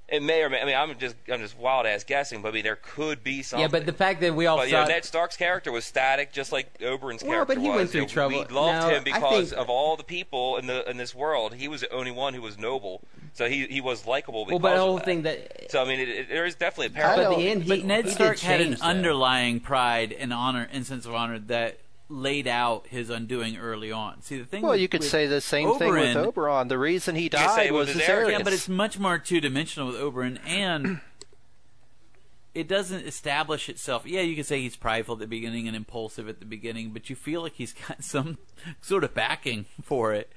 It 0.09 0.23
may 0.23 0.43
or 0.43 0.51
may. 0.51 0.61
I 0.61 0.67
mean, 0.67 0.75
I'm 0.77 0.99
just 0.99 1.17
I'm 1.33 1.41
just 1.41 1.57
wild 1.57 1.87
ass 1.87 2.05
guessing, 2.05 2.43
but 2.43 2.49
I 2.49 2.53
mean, 2.53 2.65
there 2.65 2.77
could 2.77 3.25
be 3.25 3.43
something. 3.43 3.63
yeah, 3.63 3.69
but 3.69 3.87
the 3.87 3.95
fact 3.95 4.21
that 4.21 4.35
we 4.35 4.45
all 4.45 4.59
But 4.59 4.67
you 4.67 4.75
know, 4.75 4.85
Ned 4.85 5.07
Stark's 5.07 5.39
character 5.39 5.73
was 5.73 5.87
static, 5.87 6.33
just 6.33 6.53
like 6.53 6.77
Oberyn's 6.81 7.23
Well, 7.23 7.33
character 7.33 7.55
but 7.55 7.59
he 7.63 7.69
was. 7.71 7.77
went 7.77 7.91
through 7.93 8.01
You 8.03 8.07
know, 8.09 8.13
trouble. 8.13 8.39
We 8.47 8.55
loved 8.55 8.93
him 8.93 9.05
because 9.05 9.51
think- 9.51 9.61
of 9.63 9.71
all 9.71 9.97
the 9.97 10.05
people 10.05 10.59
in 10.59 10.67
the 10.67 10.89
in 10.91 10.99
this 10.99 11.15
world. 11.15 11.55
He 11.55 11.67
was 11.67 11.81
the 11.81 11.91
only 11.91 12.11
one 12.11 12.35
who 12.35 12.43
was 12.43 12.59
noble, 12.59 13.01
so 13.33 13.49
he 13.49 13.67
he 13.67 13.81
was 13.81 14.07
likable 14.07 14.45
because 14.45 14.61
well, 14.63 14.71
but 14.73 14.77
the 14.77 14.83
of 14.83 14.87
whole 14.89 14.97
that. 14.97 15.05
thing 15.05 15.23
that 15.23 15.71
So 15.71 15.83
I 15.83 15.87
mean, 15.87 16.01
it, 16.01 16.09
it, 16.09 16.29
there 16.29 16.45
is 16.47 16.55
definitely 16.55 16.87
a 16.87 16.91
parallel. 17.01 17.33
at 17.33 17.39
the 17.39 17.49
end, 17.49 17.63
he, 17.65 17.69
But 17.69 17.85
Ned 17.85 18.05
he 18.07 18.11
Stark 18.11 18.39
had 18.41 18.61
an 18.61 18.67
change, 18.69 18.81
though. 18.81 18.87
underlying 18.87 19.61
pride 19.61 20.13
and 20.13 20.33
honor 20.33 20.69
and 20.73 20.87
sense 20.87 21.07
of 21.07 21.15
honor 21.15 21.39
that 21.39 21.79
laid 22.09 22.47
out 22.47 22.87
his 22.89 23.09
undoing 23.09 23.57
early 23.57 23.91
on. 23.91 24.21
See, 24.21 24.37
the 24.39 24.45
thing. 24.45 24.63
Well, 24.63 24.73
with- 24.73 24.81
you 24.83 24.89
could 24.89 25.03
say 25.03 25.27
the 25.27 25.41
same 25.41 25.79
thing 25.79 25.93
with 25.95 26.15
Oberyn. 26.17 26.69
The 26.69 26.79
reason 26.79 27.15
he 27.15 27.31
could 27.31 27.39
say 27.39 27.47
died 27.69 27.73
was 27.73 27.87
was 27.87 27.89
his 27.89 28.01
his 28.01 28.09
arrogance. 28.09 28.21
arrogance. 28.25 28.39
Yeah, 28.41 28.45
but 28.45 28.53
it's 28.53 28.69
much 28.69 28.99
more 28.99 29.19
two 29.19 29.41
dimensional 29.41 29.89
with 29.89 29.97
Oberyn, 29.97 30.39
and 30.47 31.01
it 32.55 32.69
doesn't 32.69 33.07
establish 33.07 33.69
itself. 33.71 34.05
Yeah, 34.05 34.21
you 34.21 34.37
could 34.37 34.45
say 34.47 34.61
he's 34.61 34.77
prideful 34.77 35.15
at 35.15 35.21
the 35.21 35.27
beginning 35.27 35.67
and 35.69 35.75
impulsive 35.77 36.29
at 36.29 36.39
the 36.39 36.45
beginning, 36.45 36.91
but 36.91 37.09
you 37.09 37.17
feel 37.17 37.41
like 37.43 37.55
he's 37.55 37.73
got 37.73 38.05
some 38.05 38.37
sort 38.83 39.05
of 39.05 39.15
backing 39.15 39.65
for 39.83 40.13
it. 40.13 40.31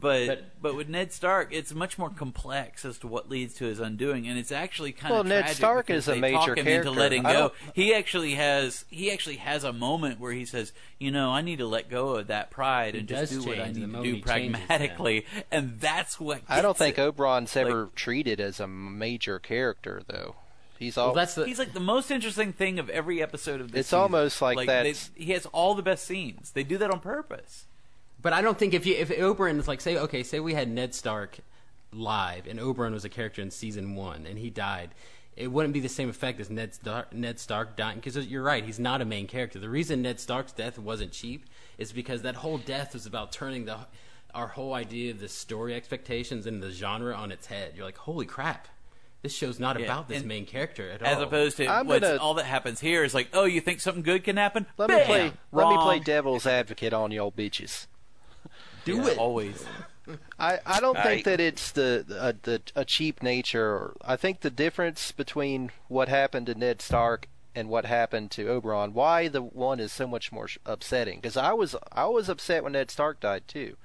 But, 0.00 0.26
but 0.26 0.44
But- 0.62 0.74
with 0.76 0.88
Ned 0.88 1.12
Stark, 1.12 1.48
it's 1.52 1.72
much 1.72 1.98
more 1.98 2.10
complex 2.10 2.84
as 2.84 2.98
to 2.98 3.06
what 3.06 3.28
leads 3.28 3.54
to 3.54 3.64
his 3.64 3.80
undoing, 3.80 4.26
and 4.28 4.38
it's 4.38 4.52
actually 4.52 4.92
kind 4.92 5.12
Well, 5.12 5.20
of 5.22 5.26
Ned 5.26 5.48
Stark 5.50 5.90
is 5.90 6.06
a 6.08 6.12
they 6.12 6.20
major 6.20 6.36
talk 6.36 6.48
him 6.58 6.64
character. 6.64 6.88
into 6.88 6.90
letting 6.90 7.24
I 7.26 7.32
go. 7.32 7.38
don't- 7.40 7.54
He 7.74 7.94
actually 7.94 8.34
has 8.34 8.84
he 8.90 9.10
actually 9.10 9.36
has 9.36 9.64
a 9.64 9.72
moment 9.72 10.20
where 10.20 10.32
he 10.32 10.44
says, 10.44 10.72
"You 10.98 11.10
know, 11.10 11.30
I 11.30 11.40
need 11.42 11.56
to 11.58 11.66
let 11.66 11.88
go 11.90 12.16
of 12.16 12.26
that 12.28 12.50
pride 12.50 12.94
He 12.94 13.00
and 13.00 13.08
just 13.08 13.32
do 13.32 13.42
what 13.42 13.58
I 13.58 13.66
need 13.72 13.80
to 13.80 13.86
do 13.86 14.02
he 14.02 14.20
changes, 14.22 14.22
pragmatically," 14.22 15.26
and 15.50 15.80
that's 15.80 16.20
what 16.20 16.42
I 16.48 16.60
don't 16.60 16.76
think 16.76 16.98
it. 16.98 17.00
Oberyn's 17.16 17.54
Like- 17.56 17.66
ever 17.66 17.90
treated 17.94 18.40
as 18.40 18.60
a 18.60 18.66
major 18.66 19.38
character, 19.38 20.02
though. 20.06 20.36
He's 20.78 20.98
all 20.98 21.06
Well, 21.06 21.14
that's 21.14 21.34
the 21.36 21.46
He's 21.46 21.58
like 21.58 21.72
the 21.72 21.80
most 21.80 22.10
interesting 22.10 22.52
thing 22.52 22.78
of 22.78 22.90
every 22.90 23.22
episode 23.22 23.62
of 23.62 23.72
this. 23.72 23.80
It's 23.80 23.88
season. 23.88 24.00
almost 24.00 24.42
like 24.42 24.58
they- 24.58 24.66
that's- 24.66 25.10
he 25.14 25.32
has 25.32 25.46
all 25.46 25.74
the 25.74 25.82
best 25.82 26.04
scenes. 26.06 26.50
They 26.50 26.64
do 26.64 26.76
that 26.76 26.90
on 26.90 27.00
purpose. 27.00 27.64
But 28.20 28.32
I 28.32 28.42
don't 28.42 28.58
think 28.58 28.74
if 28.74 28.86
you 28.86 28.94
if 28.94 29.08
Oberyn 29.10 29.58
is 29.58 29.68
like 29.68 29.80
say 29.80 29.96
okay 29.98 30.22
say 30.22 30.40
we 30.40 30.54
had 30.54 30.68
Ned 30.68 30.94
Stark 30.94 31.38
live 31.92 32.46
and 32.46 32.58
Oberyn 32.58 32.92
was 32.92 33.04
a 33.04 33.08
character 33.08 33.40
in 33.42 33.50
season 33.50 33.94
one 33.94 34.26
and 34.26 34.38
he 34.38 34.50
died, 34.50 34.90
it 35.36 35.48
wouldn't 35.48 35.74
be 35.74 35.80
the 35.80 35.88
same 35.88 36.08
effect 36.08 36.40
as 36.40 36.50
Ned 36.50 36.74
Stark, 36.74 37.12
Ned 37.12 37.38
Stark 37.38 37.76
dying 37.76 37.96
because 37.96 38.16
you're 38.26 38.42
right 38.42 38.64
he's 38.64 38.78
not 38.80 39.00
a 39.00 39.04
main 39.04 39.26
character. 39.26 39.58
The 39.58 39.68
reason 39.68 40.02
Ned 40.02 40.18
Stark's 40.18 40.52
death 40.52 40.78
wasn't 40.78 41.12
cheap 41.12 41.44
is 41.78 41.92
because 41.92 42.22
that 42.22 42.36
whole 42.36 42.58
death 42.58 42.94
was 42.94 43.06
about 43.06 43.32
turning 43.32 43.66
the 43.66 43.78
our 44.34 44.48
whole 44.48 44.74
idea 44.74 45.12
of 45.12 45.20
the 45.20 45.28
story 45.28 45.74
expectations 45.74 46.46
and 46.46 46.62
the 46.62 46.70
genre 46.70 47.14
on 47.14 47.32
its 47.32 47.46
head. 47.46 47.72
You're 47.76 47.84
like 47.86 47.98
holy 47.98 48.26
crap. 48.26 48.68
This 49.22 49.34
show's 49.34 49.58
not 49.58 49.78
Yeah, 49.78 49.86
about 49.86 50.08
this 50.08 50.18
and 50.18 50.28
main 50.28 50.46
character 50.46 50.88
at 50.90 51.02
all. 51.02 51.08
As 51.08 51.20
opposed 51.20 51.56
to 51.56 51.66
I'm 51.66 51.86
what's, 51.86 52.00
gonna- 52.00 52.18
all 52.20 52.34
that 52.34 52.44
happens 52.44 52.80
here 52.80 53.02
is 53.02 53.14
like, 53.14 53.28
oh, 53.32 53.44
you 53.44 53.60
think 53.60 53.80
something 53.80 54.02
good 54.02 54.24
can 54.24 54.36
happen? 54.36 54.66
Let 54.78 54.88
me 54.88 54.96
Bam! 54.96 55.06
play. 55.06 55.32
Let 55.52 55.68
me 55.68 55.76
play 55.78 55.98
devil's 56.00 56.46
advocate 56.46 56.92
on 56.92 57.10
y'all 57.12 57.32
bitches. 57.32 57.86
Do 58.86 59.06
it 59.06 59.18
always. 59.18 59.64
I, 60.38 60.60
I 60.64 60.80
don't 60.80 60.96
I- 60.96 61.02
think 61.02 61.24
that 61.24 61.40
it's 61.40 61.72
the 61.72 62.04
a, 62.18 62.32
the 62.32 62.62
a 62.74 62.84
cheap 62.84 63.22
nature. 63.22 63.92
I 64.04 64.16
think 64.16 64.40
the 64.40 64.50
difference 64.50 65.12
between 65.12 65.72
what 65.88 66.08
happened 66.08 66.46
to 66.46 66.54
Ned 66.54 66.80
Stark 66.80 67.28
and 67.54 67.68
what 67.68 67.86
happened 67.86 68.30
to 68.32 68.46
Oberyn, 68.46 68.92
why 68.92 69.28
the 69.28 69.42
one 69.42 69.80
is 69.80 69.90
so 69.92 70.06
much 70.06 70.30
more 70.30 70.48
upsetting. 70.64 71.18
Because 71.18 71.36
I 71.36 71.52
was 71.52 71.74
I 71.92 72.06
was 72.06 72.28
upset 72.28 72.62
when 72.62 72.72
Ned 72.74 72.90
Stark 72.90 73.18
died 73.18 73.48
too, 73.48 73.76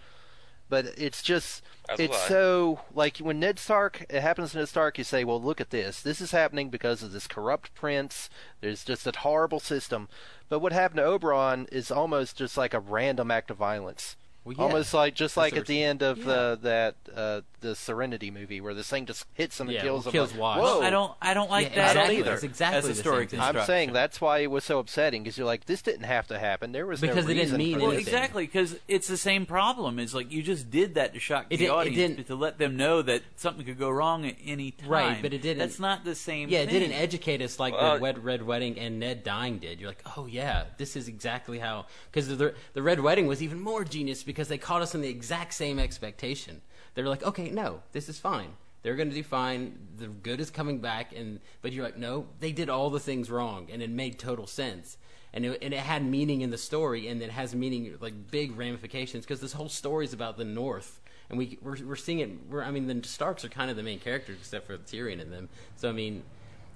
but 0.70 0.86
it's 0.97 1.24
just 1.24 1.64
As 1.89 1.99
it's 1.99 2.12
was 2.12 2.22
I. 2.22 2.28
so 2.28 2.82
like 2.93 3.18
when 3.18 3.39
Ned 3.39 3.58
Stark 3.58 4.06
it 4.08 4.22
happens 4.22 4.52
to 4.52 4.60
Ned 4.60 4.70
Stark, 4.70 4.99
you 4.99 5.04
say, 5.04 5.24
well, 5.24 5.41
look 5.41 5.60
at 5.60 5.72
this. 5.72 6.02
This 6.02 6.22
is 6.22 6.32
happening 6.32 6.70
because 6.70 7.02
of 7.02 7.14
this 7.14 7.26
corrupt 7.28 7.74
prince. 7.74 8.30
There's 8.60 8.84
just 8.84 9.08
a 9.08 9.14
horrible 9.18 9.60
system. 9.60 10.08
But 10.49 10.60
what 10.60 10.74
happened 10.74 10.97
to 10.97 11.04
Oberyn 11.04 11.68
is 11.74 11.89
almost 11.89 12.36
just 12.38 12.58
like 12.58 12.76
a 12.76 12.80
random 12.80 13.32
act 13.32 13.49
of 13.49 13.58
violence. 13.58 14.18
Well, 14.44 14.56
yeah. 14.58 14.64
Almost 14.64 14.94
like 14.96 15.14
just 15.14 15.38
like 15.38 15.56
at 15.56 15.68
the 15.68 15.84
end 15.84 16.02
of 16.02 16.24
the 16.24 16.58
that 16.64 16.96
uh, 17.16 17.42
the 17.60 17.76
Serenity 17.76 18.32
movie 18.32 18.60
where 18.60 18.74
this 18.74 18.89
thing 18.89 19.06
just 19.06 19.28
hits 19.36 19.60
him 19.60 19.68
and 19.68 19.76
Yeah, 19.76 19.84
kills 19.84 20.06
well, 20.06 20.10
him. 20.10 20.12
kills 20.14 20.34
like, 20.34 20.60
Whoa! 20.60 20.82
I 20.82 20.89
don't. 20.89 21.14
I 21.22 21.36
don't 21.36 21.52
like 21.52 21.70
Yeah, 21.70 21.76
that 21.76 21.92
exactly. 21.92 22.18
either. 22.18 22.30
That's 22.32 22.44
exactly 22.44 22.78
as 22.80 22.86
a 22.86 22.88
the 22.89 22.96
story. 22.96 23.28
I'm 23.38 23.62
saying 23.66 23.94
that's 23.94 24.20
why 24.20 24.39
it 24.39 24.50
was 24.50 24.64
so 24.64 24.80
upsetting 24.80 25.22
because 25.22 25.38
you're 25.38 25.46
like 25.46 25.66
this 25.66 25.84
didn't 25.84 26.06
have 26.06 26.26
to 26.30 26.39
happen. 26.39 26.72
There 26.72 26.88
was 26.88 27.02
Because 27.02 27.26
no 27.26 27.32
it 27.32 27.36
didn't 27.36 27.56
mean 27.58 27.76
for 27.76 27.82
Well, 27.82 27.92
anything. 27.92 28.08
exactly, 28.14 28.46
because 28.48 28.80
it's 28.88 29.08
the 29.08 29.18
same 29.18 29.46
problem. 29.46 30.00
Is 30.00 30.16
like 30.16 30.32
you 30.32 30.42
just 30.42 30.72
did 30.72 30.96
that 30.96 31.14
to 31.14 31.20
shock 31.20 31.46
It 31.46 31.50
the 31.50 31.58
didn't- 31.58 31.70
it 31.70 31.78
audience, 31.78 31.96
didn't- 32.16 32.28
to 32.28 32.36
let 32.36 32.58
them 32.58 32.76
know 32.78 33.04
that 33.04 33.22
something 33.36 33.64
could 33.64 33.78
go 33.78 33.92
wrong 33.92 34.26
at 34.26 34.38
any 34.44 34.72
time. 34.72 34.89
Right, 34.89 35.22
but 35.22 35.34
it 35.34 35.44
didn't- 35.44 35.60
That's 35.60 35.80
not 35.80 36.04
the 36.04 36.16
same. 36.16 36.50
Yeah, 36.50 36.62
it 36.62 36.70
didn't 36.72 36.94
educate 36.94 37.44
us 37.44 37.60
like 37.60 37.74
Well, 37.76 37.94
the 37.98 38.02
Red, 38.02 38.24
Red 38.24 38.42
Wedding 38.42 38.80
and 38.80 39.00
Ned 39.00 39.24
dying 39.24 39.60
did. 39.60 39.80
You're 39.80 39.89
like, 39.92 40.02
oh 40.18 40.26
yeah, 40.26 40.64
this 40.78 40.96
is 40.96 41.08
exactly 41.08 41.60
how. 41.60 41.86
Because 42.12 42.28
the 42.36 42.56
the 42.74 42.82
Red 42.82 43.02
Wedding 43.02 43.28
was 43.28 43.44
even 43.44 43.60
more 43.60 43.84
genius 43.84 44.24
because 44.32 44.47
they 44.47 44.57
caught 44.57 44.82
us 44.82 44.95
in 44.95 45.01
the 45.01 45.09
exact 45.09 45.53
same 45.53 45.77
expectation. 45.77 46.61
They 46.93 47.03
were 47.03 47.09
like, 47.09 47.23
okay, 47.23 47.49
no, 47.49 47.82
this 47.91 48.07
is 48.07 48.17
fine. 48.17 48.53
They're 48.82 48.95
going 48.95 49.09
to 49.09 49.15
do 49.15 49.23
fine. 49.23 49.77
The 49.97 50.07
good 50.07 50.39
is 50.39 50.49
coming 50.49 50.79
back, 50.79 51.13
and 51.13 51.41
but 51.61 51.73
you're 51.73 51.84
like, 51.84 51.97
no, 51.97 52.27
they 52.39 52.53
did 52.53 52.69
all 52.69 52.89
the 52.89 52.99
things 52.99 53.29
wrong, 53.29 53.67
and 53.69 53.82
it 53.82 53.89
made 53.89 54.17
total 54.17 54.47
sense. 54.47 54.97
And 55.34 55.45
it, 55.45 55.59
and 55.61 55.73
it 55.73 55.82
had 55.82 56.05
meaning 56.05 56.39
in 56.39 56.49
the 56.49 56.57
story, 56.57 57.09
and 57.09 57.21
it 57.21 57.29
has 57.29 57.53
meaning 57.53 57.97
like 57.99 58.32
big 58.32 58.57
ramifications 58.57 59.25
because 59.25 59.41
this 59.41 59.51
whole 59.51 59.67
story 59.67 60.05
is 60.05 60.13
about 60.13 60.38
the 60.38 60.45
North, 60.45 61.01
and 61.29 61.38
we 61.38 61.57
we're, 61.61 61.77
we're 61.86 61.97
seeing 61.97 62.19
it. 62.19 62.29
We're, 62.49 62.63
I 62.63 62.71
mean, 62.71 62.88
the 62.88 63.05
Starks 63.05 63.43
are 63.43 63.49
kind 63.49 63.69
of 63.69 63.75
the 63.75 63.84
main 63.84 63.99
characters 63.99 64.38
except 64.39 64.65
for 64.65 64.77
Tyrion 64.77 65.19
and 65.19 65.32
them. 65.34 65.49
So 65.75 65.89
I 65.89 65.91
mean, 65.91 66.23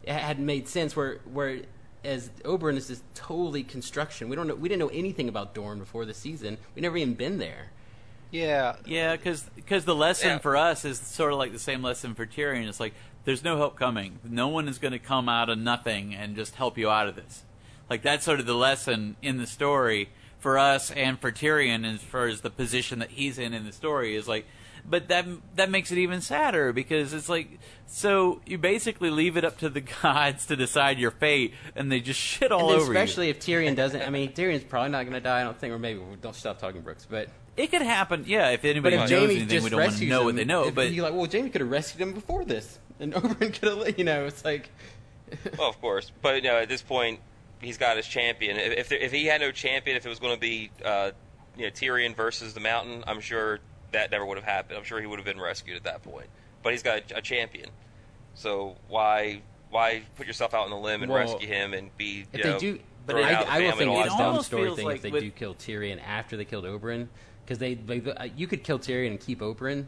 it 0.04 0.12
had 0.12 0.40
made 0.42 0.68
sense 0.68 0.94
where 0.94 1.20
where 1.24 1.62
as 2.06 2.30
Oberyn 2.44 2.78
is 2.78 2.88
this 2.88 3.02
totally 3.14 3.64
construction. 3.64 4.30
We 4.30 4.36
don't 4.36 4.48
know. 4.48 4.56
We 4.56 4.70
didn't 4.70 4.80
know 4.80 4.90
anything 4.94 5.28
about 5.28 5.54
Dorne 5.54 5.80
before 5.80 6.06
the 6.06 6.14
season. 6.14 6.58
We 6.76 6.82
never 6.82 6.98
even 6.98 7.16
been 7.16 7.38
there. 7.40 7.72
Yeah, 8.32 8.76
Yeah, 8.86 9.16
because 9.16 9.46
the 9.86 9.96
lesson 9.96 10.30
Yeah. 10.30 10.38
for 10.40 10.58
us 10.58 10.84
is 10.84 11.00
sort 11.00 11.32
of 11.32 11.40
like 11.40 11.52
the 11.54 11.60
same 11.60 11.82
lesson 11.82 12.16
for 12.16 12.26
Tyrion. 12.26 12.68
It's 12.68 12.80
like 12.80 12.94
there's 13.24 13.44
no 13.44 13.58
help 13.58 13.78
coming. 13.78 14.20
No 14.24 14.48
one 14.50 14.68
is 14.68 14.78
going 14.78 14.92
to 14.92 15.00
come 15.00 15.30
out 15.30 15.50
of 15.50 15.58
nothing 15.58 16.14
and 16.14 16.36
just 16.36 16.56
help 16.56 16.78
you 16.78 16.90
out 16.90 17.08
of 17.08 17.16
this. 17.16 17.44
Like 17.90 18.02
that's 18.02 18.26
sort 18.26 18.40
of 18.40 18.46
the 18.46 18.56
lesson 18.56 19.16
in 19.22 19.38
the 19.38 19.48
story 19.48 20.10
for 20.40 20.58
us 20.58 20.92
and 20.92 21.20
for 21.20 21.32
Tyrion 21.32 21.86
as 21.92 22.02
far 22.02 22.28
as 22.28 22.42
the 22.42 22.50
position 22.50 23.00
that 23.00 23.12
he's 23.12 23.38
in 23.38 23.54
in 23.54 23.66
the 23.66 23.72
story 23.72 24.16
is 24.16 24.28
like 24.28 24.46
but 24.88 25.08
that 25.08 25.26
that 25.56 25.70
makes 25.70 25.92
it 25.92 25.98
even 25.98 26.22
sadder 26.22 26.72
because 26.74 27.14
it's 27.14 27.28
like 27.30 27.60
so 27.88 28.42
you 28.46 28.58
basically 28.58 29.10
leave 29.10 29.36
it 29.38 29.44
up 29.44 29.58
to 29.60 29.70
the 29.70 29.82
gods 30.02 30.46
to 30.48 30.56
decide 30.56 31.00
your 31.00 31.12
fate 31.12 31.54
and 31.76 31.92
they 31.92 32.00
just 32.00 32.20
shit 32.20 32.52
all 32.52 32.60
And 32.62 32.70
then 32.70 32.76
over 32.82 32.94
you. 32.94 33.00
especially 33.00 33.30
if 33.30 33.40
Tyrion 33.40 33.76
doesn't. 33.76 34.02
I 34.02 34.10
mean, 34.10 34.32
Tyrion's 34.32 34.64
probably 34.64 34.90
not 34.92 35.04
going 35.04 35.14
to 35.14 35.20
die. 35.20 35.42
I 35.42 35.44
don't 35.44 35.58
think, 35.58 35.74
or 35.74 35.80
maybe 35.80 36.00
we 36.00 36.16
don't 36.18 36.36
stop 36.36 36.60
talking 36.60 36.82
Brooks. 36.82 37.08
But 37.10 37.30
It 37.58 37.72
could 37.72 37.82
happen, 37.82 38.26
yeah. 38.28 38.50
If 38.50 38.62
but 38.62 38.70
anybody 38.70 38.96
if 38.96 39.02
knows 39.02 39.10
Jaime 39.12 39.36
anything, 39.38 39.64
we 39.64 39.70
don't 39.70 39.80
want 39.82 39.98
to 39.98 40.06
know 40.06 40.20
him, 40.22 40.26
what 40.26 40.36
they 40.36 40.46
know. 40.46 40.68
if 40.68 40.76
But 40.76 40.92
you're 40.92 41.04
like, 41.04 41.14
well, 41.16 41.28
Jaime 41.32 41.50
could 41.50 41.62
have 41.62 41.72
rescued 41.72 42.02
him 42.02 42.14
before 42.14 42.44
this, 42.46 42.80
and 43.00 43.14
Oberyn 43.16 43.54
could 43.54 43.86
have, 43.88 43.98
you 43.98 44.04
know, 44.04 44.26
it's 44.26 44.44
like, 44.46 44.70
Well, 45.58 45.70
of 45.70 45.80
course, 45.82 46.12
but 46.22 46.36
you 46.44 46.50
know, 46.50 46.58
at 46.58 46.70
this 46.70 46.82
point, 46.84 47.20
he's 47.62 47.78
got 47.78 47.98
his 47.98 48.06
champion. 48.08 48.58
If 48.58 48.74
if, 48.74 48.90
there, 48.90 49.00
if 49.00 49.12
he 49.12 49.26
had 49.26 49.42
no 49.42 49.52
champion, 49.52 49.98
if 49.98 50.06
it 50.06 50.10
was 50.10 50.20
going 50.20 50.36
to 50.36 50.40
be 50.40 50.70
uh, 50.84 51.12
you 51.58 51.64
know 51.64 51.72
Tyrion 51.72 52.16
versus 52.16 52.54
the 52.54 52.60
Mountain, 52.60 53.04
I'm 53.08 53.20
sure 53.22 53.60
that 53.96 54.12
never 54.12 54.26
would 54.26 54.38
have 54.38 54.46
happened. 54.46 54.78
I'm 54.78 54.84
sure 54.84 55.00
he 55.02 55.08
would 55.08 55.20
have 55.20 55.26
been 55.26 55.40
rescued 55.40 55.76
at 55.76 55.84
that 55.84 56.04
point. 56.04 56.28
But 56.64 56.74
he's 56.74 56.84
got 56.84 57.12
a, 57.12 57.18
a 57.18 57.22
champion, 57.22 57.70
so 58.34 58.76
why 58.88 59.42
why 59.70 60.04
put 60.16 60.28
yourself 60.28 60.54
out 60.54 60.66
on 60.66 60.70
the 60.70 60.78
limb 60.78 61.04
and 61.04 61.12
Well, 61.12 61.20
rescue 61.22 61.48
him 61.48 61.74
and 61.74 61.96
be 61.98 62.26
if 62.32 62.38
you 62.38 62.44
they 62.44 62.50
know, 62.52 62.60
do. 62.60 62.80
But 63.06 63.14
thrown 63.14 63.26
I, 63.26 63.34
out 63.34 63.42
of 63.42 63.48
the 63.48 63.54
I 63.54 63.60
will 63.60 63.72
think 63.72 63.82
and 63.82 63.90
all 63.92 64.04
it's 64.04 64.14
a 64.14 64.18
dumb 64.18 64.28
almost 64.28 64.48
story 64.48 64.64
feels 64.66 64.78
thing 64.78 64.86
like 64.86 64.96
if 64.98 65.02
they 65.04 65.12
with- 65.12 65.22
do 65.24 65.32
kill 65.32 65.54
Tyrion 65.56 66.00
after 66.04 66.38
they 66.38 66.46
killed 66.46 66.66
Oberyn, 66.66 67.08
because 67.46 67.60
they, 67.60 67.76
they 67.76 68.02
uh, 68.12 68.24
you 68.36 68.48
could 68.48 68.64
kill 68.64 68.80
Tyrion 68.80 69.12
and 69.12 69.20
keep 69.20 69.40
Oberyn. 69.40 69.86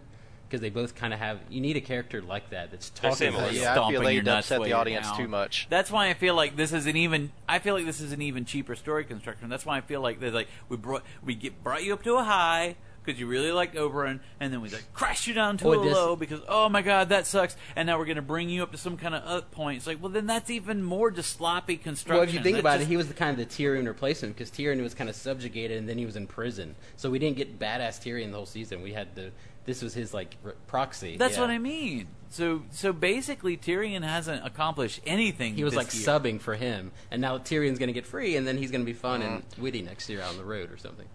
Because 0.49 0.61
they 0.61 0.69
both 0.69 0.95
kind 0.95 1.13
of 1.13 1.19
have, 1.19 1.41
you 1.49 1.59
need 1.59 1.75
a 1.75 1.81
character 1.81 2.21
like 2.21 2.51
that 2.51 2.71
that's 2.71 2.89
talking 2.91 3.17
similar. 3.17 3.43
about 3.43 3.53
Yeah, 3.53 3.71
I 3.71 3.73
stomping 3.73 3.99
feel 3.99 4.11
your 4.11 4.23
they'd 4.23 4.25
nuts 4.31 4.47
upset 4.47 4.61
way 4.61 4.67
the 4.69 4.73
audience 4.75 5.07
down. 5.07 5.17
too 5.17 5.27
much. 5.27 5.67
That's 5.69 5.91
why 5.91 6.07
I 6.07 6.13
feel 6.13 6.35
like 6.35 6.55
this 6.55 6.71
is 6.71 6.85
an 6.85 6.95
even. 6.95 7.33
I 7.49 7.59
feel 7.59 7.73
like 7.75 7.85
this 7.85 7.99
is 7.99 8.13
an 8.13 8.21
even 8.21 8.45
cheaper 8.45 8.73
story 8.77 9.03
construction. 9.03 9.49
That's 9.49 9.65
why 9.65 9.75
I 9.77 9.81
feel 9.81 9.99
like 9.99 10.21
they're 10.21 10.31
like 10.31 10.47
we 10.69 10.77
brought 10.77 11.03
we 11.21 11.35
get 11.35 11.61
brought 11.65 11.83
you 11.83 11.91
up 11.91 12.01
to 12.03 12.15
a 12.15 12.23
high 12.23 12.77
because 13.07 13.19
you 13.19 13.25
really 13.25 13.51
liked 13.51 13.73
Oberyn, 13.75 14.19
and 14.39 14.53
then 14.53 14.61
we 14.61 14.69
like 14.69 14.83
crash 14.93 15.25
you 15.25 15.33
down 15.33 15.57
to 15.57 15.65
Well, 15.67 15.81
a 15.81 15.83
this- 15.85 15.93
low 15.93 16.15
because 16.15 16.41
oh 16.47 16.69
my 16.69 16.81
god 16.83 17.09
that 17.09 17.25
sucks, 17.25 17.55
and 17.75 17.87
now 17.87 17.97
we're 17.97 18.05
gonna 18.05 18.21
bring 18.21 18.49
you 18.49 18.61
up 18.61 18.71
to 18.73 18.77
some 18.77 18.97
kind 18.97 19.15
of 19.15 19.23
up 19.25 19.49
point. 19.51 19.77
It's 19.77 19.87
like 19.87 20.01
well 20.01 20.11
then 20.11 20.27
that's 20.27 20.49
even 20.49 20.83
more 20.83 21.09
just 21.09 21.35
sloppy 21.37 21.77
construction. 21.77 22.17
Well, 22.19 22.27
if 22.27 22.33
you 22.33 22.41
think 22.43 22.57
about 22.59 22.77
just- 22.79 22.83
it, 22.83 22.89
he 22.89 22.97
was 22.97 23.07
the 23.07 23.13
kind 23.15 23.31
of 23.31 23.37
the 23.37 23.45
Tyrion 23.51 23.87
replacement 23.87 24.35
because 24.35 24.51
Tyrion 24.51 24.81
was 24.83 24.93
kind 24.93 25.09
of 25.09 25.15
subjugated 25.15 25.77
and 25.79 25.87
then 25.89 25.97
he 25.97 26.05
was 26.05 26.15
in 26.15 26.27
prison. 26.27 26.75
So 26.97 27.09
we 27.09 27.17
didn't 27.19 27.37
get 27.37 27.57
badass 27.57 27.99
Tyrion 28.01 28.31
the 28.31 28.37
whole 28.37 28.45
season. 28.45 28.81
We 28.83 28.93
had 28.93 29.15
the 29.15 29.31
this 29.65 29.81
was 29.81 29.93
his 29.93 30.13
like 30.13 30.35
r- 30.45 30.55
proxy. 30.67 31.17
That's 31.17 31.37
what 31.37 31.49
I 31.49 31.57
mean. 31.57 32.07
So 32.29 32.63
so 32.71 32.91
basically, 32.93 33.55
Tyrion 33.57 34.03
hasn't 34.03 34.45
accomplished 34.45 34.99
anything. 35.05 35.55
He 35.55 35.63
was 35.63 35.73
this 35.73 35.77
like 35.77 35.93
year. 35.93 36.03
subbing 36.05 36.41
for 36.41 36.55
him, 36.55 36.91
and 37.11 37.21
now 37.21 37.37
Tyrion's 37.37 37.79
going 37.79 37.87
to 37.87 37.93
get 37.93 38.05
free, 38.05 38.35
and 38.37 38.45
then 38.47 38.57
he's 38.57 38.69
going 38.71 38.81
to 38.81 38.85
be 38.85 38.93
fun 38.93 39.21
and 39.21 39.37
Uh-huh. 39.37 39.61
witty 39.61 39.81
next 39.81 40.09
year 40.09 40.21
out 40.21 40.29
on 40.31 40.37
the 40.37 40.43
road 40.45 40.71
or 40.71 40.77
something. 40.77 41.05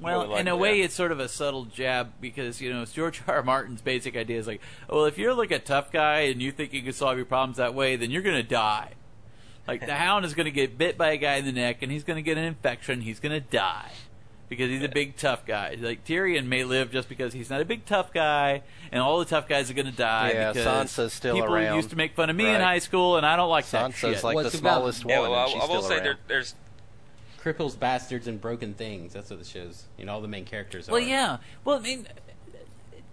Well, 0.00 0.26
More 0.28 0.38
in 0.38 0.48
a 0.48 0.52
likely, 0.54 0.60
way, 0.70 0.78
yeah. 0.78 0.84
it's 0.86 0.94
sort 0.94 1.12
of 1.12 1.20
a 1.20 1.28
subtle 1.28 1.66
jab 1.66 2.12
because 2.20 2.60
you 2.60 2.72
know 2.72 2.84
George 2.86 3.22
R. 3.26 3.36
R. 3.36 3.42
Martin's 3.44 3.82
basic 3.82 4.16
idea 4.16 4.38
is 4.38 4.46
like, 4.46 4.60
well, 4.88 5.04
if 5.04 5.18
you're 5.18 5.34
like 5.34 5.50
a 5.50 5.58
tough 5.58 5.92
guy 5.92 6.20
and 6.20 6.40
you 6.40 6.52
think 6.52 6.72
you 6.72 6.82
can 6.82 6.92
solve 6.92 7.16
your 7.16 7.26
problems 7.26 7.58
that 7.58 7.74
way, 7.74 7.96
then 7.96 8.10
you're 8.10 8.22
gonna 8.22 8.42
die. 8.42 8.92
Like 9.68 9.84
the 9.84 9.94
Hound 9.96 10.24
is 10.24 10.34
gonna 10.34 10.50
get 10.50 10.78
bit 10.78 10.96
by 10.96 11.10
a 11.10 11.16
guy 11.16 11.36
in 11.36 11.44
the 11.44 11.52
neck 11.52 11.82
and 11.82 11.92
he's 11.92 12.04
gonna 12.04 12.22
get 12.22 12.38
an 12.38 12.44
infection. 12.44 13.02
He's 13.02 13.20
gonna 13.20 13.40
die 13.40 13.90
because 14.48 14.68
he's 14.70 14.82
a 14.82 14.88
big 14.88 15.16
tough 15.16 15.44
guy. 15.46 15.76
Like 15.78 16.04
Tyrion 16.04 16.46
may 16.46 16.64
live 16.64 16.90
just 16.90 17.08
because 17.08 17.32
he's 17.34 17.50
not 17.50 17.60
a 17.60 17.64
big 17.64 17.84
tough 17.84 18.12
guy, 18.12 18.62
and 18.90 19.00
all 19.02 19.18
the 19.20 19.24
tough 19.26 19.46
guys 19.48 19.70
are 19.70 19.74
gonna 19.74 19.92
die. 19.92 20.32
Yeah, 20.32 20.52
because 20.52 20.66
Sansa's 20.90 21.12
still 21.12 21.34
people 21.36 21.54
around. 21.54 21.76
used 21.76 21.90
to 21.90 21.96
make 21.96 22.14
fun 22.16 22.30
of 22.30 22.36
me 22.36 22.46
in 22.48 22.60
high 22.60 22.78
school, 22.80 23.16
and 23.18 23.24
I 23.26 23.36
don't 23.36 23.50
like 23.50 23.68
that 23.70 23.90
Sansa's 23.90 23.96
shit. 23.98 24.24
like 24.24 24.34
Well, 24.34 24.44
the 24.44 24.48
it's 24.48 24.58
about- 24.58 24.78
smallest 24.78 25.04
Yeah, 25.06 25.20
one, 25.20 25.30
well, 25.30 25.40
and 25.44 25.50
I, 25.50 25.52
she's 25.52 25.62
I 25.62 25.66
will 25.66 25.82
still 25.82 25.82
say 25.82 25.94
around. 25.96 26.04
there, 26.04 26.16
there's 26.26 26.54
Cripples, 27.42 27.78
bastards, 27.78 28.26
and 28.26 28.40
broken 28.40 28.74
things. 28.74 29.12
That's 29.14 29.30
what 29.30 29.38
the 29.38 29.44
show's. 29.44 29.84
You 29.96 30.04
know, 30.04 30.12
all 30.12 30.20
the 30.20 30.28
main 30.28 30.44
characters 30.44 30.88
are. 30.88 30.92
Well, 30.92 31.00
yeah. 31.00 31.38
Well, 31.64 31.78
I 31.78 31.80
mean, 31.80 32.06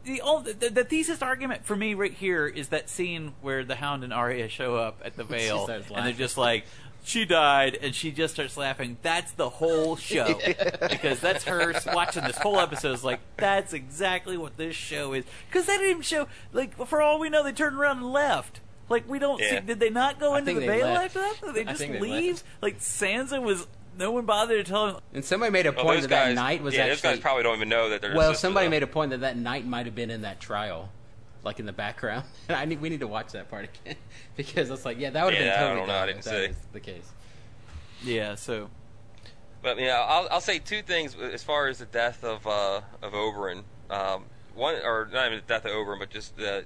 the, 0.03 0.21
only, 0.21 0.53
the 0.53 0.69
the 0.69 0.83
thesis 0.83 1.21
argument 1.21 1.65
for 1.65 1.75
me 1.75 1.93
right 1.93 2.13
here 2.13 2.45
is 2.47 2.69
that 2.69 2.89
scene 2.89 3.33
where 3.41 3.63
the 3.63 3.75
Hound 3.75 4.03
and 4.03 4.13
Arya 4.13 4.47
show 4.49 4.75
up 4.75 5.01
at 5.03 5.15
the 5.17 5.23
Vale, 5.25 5.65
and 5.67 6.05
they're 6.05 6.13
just 6.13 6.37
like. 6.37 6.65
She 7.03 7.23
died, 7.23 7.77
and 7.81 7.95
she 7.95 8.11
just 8.11 8.33
starts 8.33 8.57
laughing. 8.57 8.97
That's 9.01 9.31
the 9.31 9.47
whole 9.47 9.95
show, 9.95 10.37
because 10.89 11.21
that's 11.21 11.45
her 11.45 11.73
watching 11.93 12.25
this 12.25 12.37
whole 12.37 12.59
episode. 12.59 12.91
Is 12.91 13.03
like 13.05 13.21
that's 13.37 13.71
exactly 13.71 14.35
what 14.35 14.57
this 14.57 14.75
show 14.75 15.13
is. 15.13 15.23
Because 15.47 15.67
they 15.67 15.73
didn't 15.77 15.89
even 15.91 16.01
show 16.01 16.27
like 16.51 16.75
for 16.85 17.01
all 17.01 17.17
we 17.17 17.29
know, 17.29 17.43
they 17.43 17.53
turned 17.53 17.77
around 17.77 17.99
and 17.99 18.11
left. 18.11 18.59
Like 18.89 19.07
we 19.07 19.19
don't 19.19 19.39
Yeah. 19.39 19.61
see. 19.61 19.65
Did 19.67 19.79
they 19.79 19.89
not 19.89 20.19
go 20.19 20.33
I 20.33 20.39
into 20.39 20.53
the 20.55 20.59
think 20.59 20.69
they 20.69 20.79
Vale 20.79 20.87
left. 20.95 21.15
after 21.15 21.19
that? 21.19 21.35
Did 21.45 21.55
they 21.55 21.63
just 21.63 21.79
think 21.79 21.93
they 21.93 21.99
leave? 22.01 22.33
left. 22.33 22.43
Like 22.61 22.79
Sansa 22.81 23.41
was. 23.41 23.67
No 23.97 24.11
one 24.11 24.25
bothered 24.25 24.65
to 24.65 24.69
tell 24.71 24.87
him. 24.87 24.95
And 25.13 25.25
somebody 25.25 25.51
made 25.51 25.65
a 25.65 25.73
point 25.73 25.87
those 25.97 26.03
that 26.03 26.09
guys. 26.09 26.35
that 26.35 26.41
night 26.41 26.61
was 26.61 26.73
yeah, 26.75 26.81
actually. 26.81 26.93
those 26.95 27.01
guys 27.01 27.19
probably 27.19 27.43
don't 27.43 27.55
even 27.55 27.69
know 27.69 27.89
that 27.89 28.01
there's. 28.01 28.15
well, 28.15 28.33
somebody 28.35 28.67
uh, 28.67 28.69
made 28.69 28.83
a 28.83 28.87
point 28.87 29.11
that 29.11 29.21
that 29.21 29.37
night 29.37 29.65
might 29.65 29.85
have 29.87 29.95
been 29.95 30.11
in 30.11 30.21
that 30.21 30.39
trial, 30.39 30.89
like 31.43 31.59
in 31.59 31.65
the 31.65 31.73
background. 31.73 32.25
And 32.47 32.55
I 32.57 32.65
need 32.65 32.79
we 32.81 32.89
need 32.89 32.99
to 32.99 33.07
watch 33.07 33.31
that 33.31 33.49
part 33.49 33.69
again 33.83 33.95
because 34.35 34.69
it's 34.69 34.85
like, 34.85 34.99
yeah, 34.99 35.09
that 35.09 35.25
would 35.25 35.33
have 35.33 35.43
Yeah, 35.43 35.53
I 35.53 35.57
been 35.57 35.67
totally 35.67 35.79
don't 35.79 35.87
know. 35.87 35.95
I 36.01 36.05
didn't 36.05 36.19
if 36.19 36.25
that 36.25 36.41
see. 36.43 36.47
was 36.49 36.57
the 36.73 36.79
case. 36.79 37.11
Yeah. 38.03 38.35
So 38.35 38.69
But 39.63 39.79
yeah, 39.79 40.05
I'll, 40.07 40.27
I'll 40.29 40.41
say 40.41 40.59
two 40.59 40.81
things 40.83 41.15
as 41.15 41.43
far 41.43 41.67
as 41.67 41.79
the 41.79 41.85
death 41.85 42.23
of 42.23 42.45
uh, 42.45 42.81
of 43.01 43.13
Oberyn. 43.13 43.63
Um, 43.89 44.25
one, 44.53 44.75
or 44.83 45.07
not 45.11 45.27
even 45.27 45.39
the 45.39 45.45
death 45.53 45.65
of 45.65 45.71
Oberyn, 45.71 45.99
but 45.99 46.09
just 46.09 46.35
the 46.37 46.65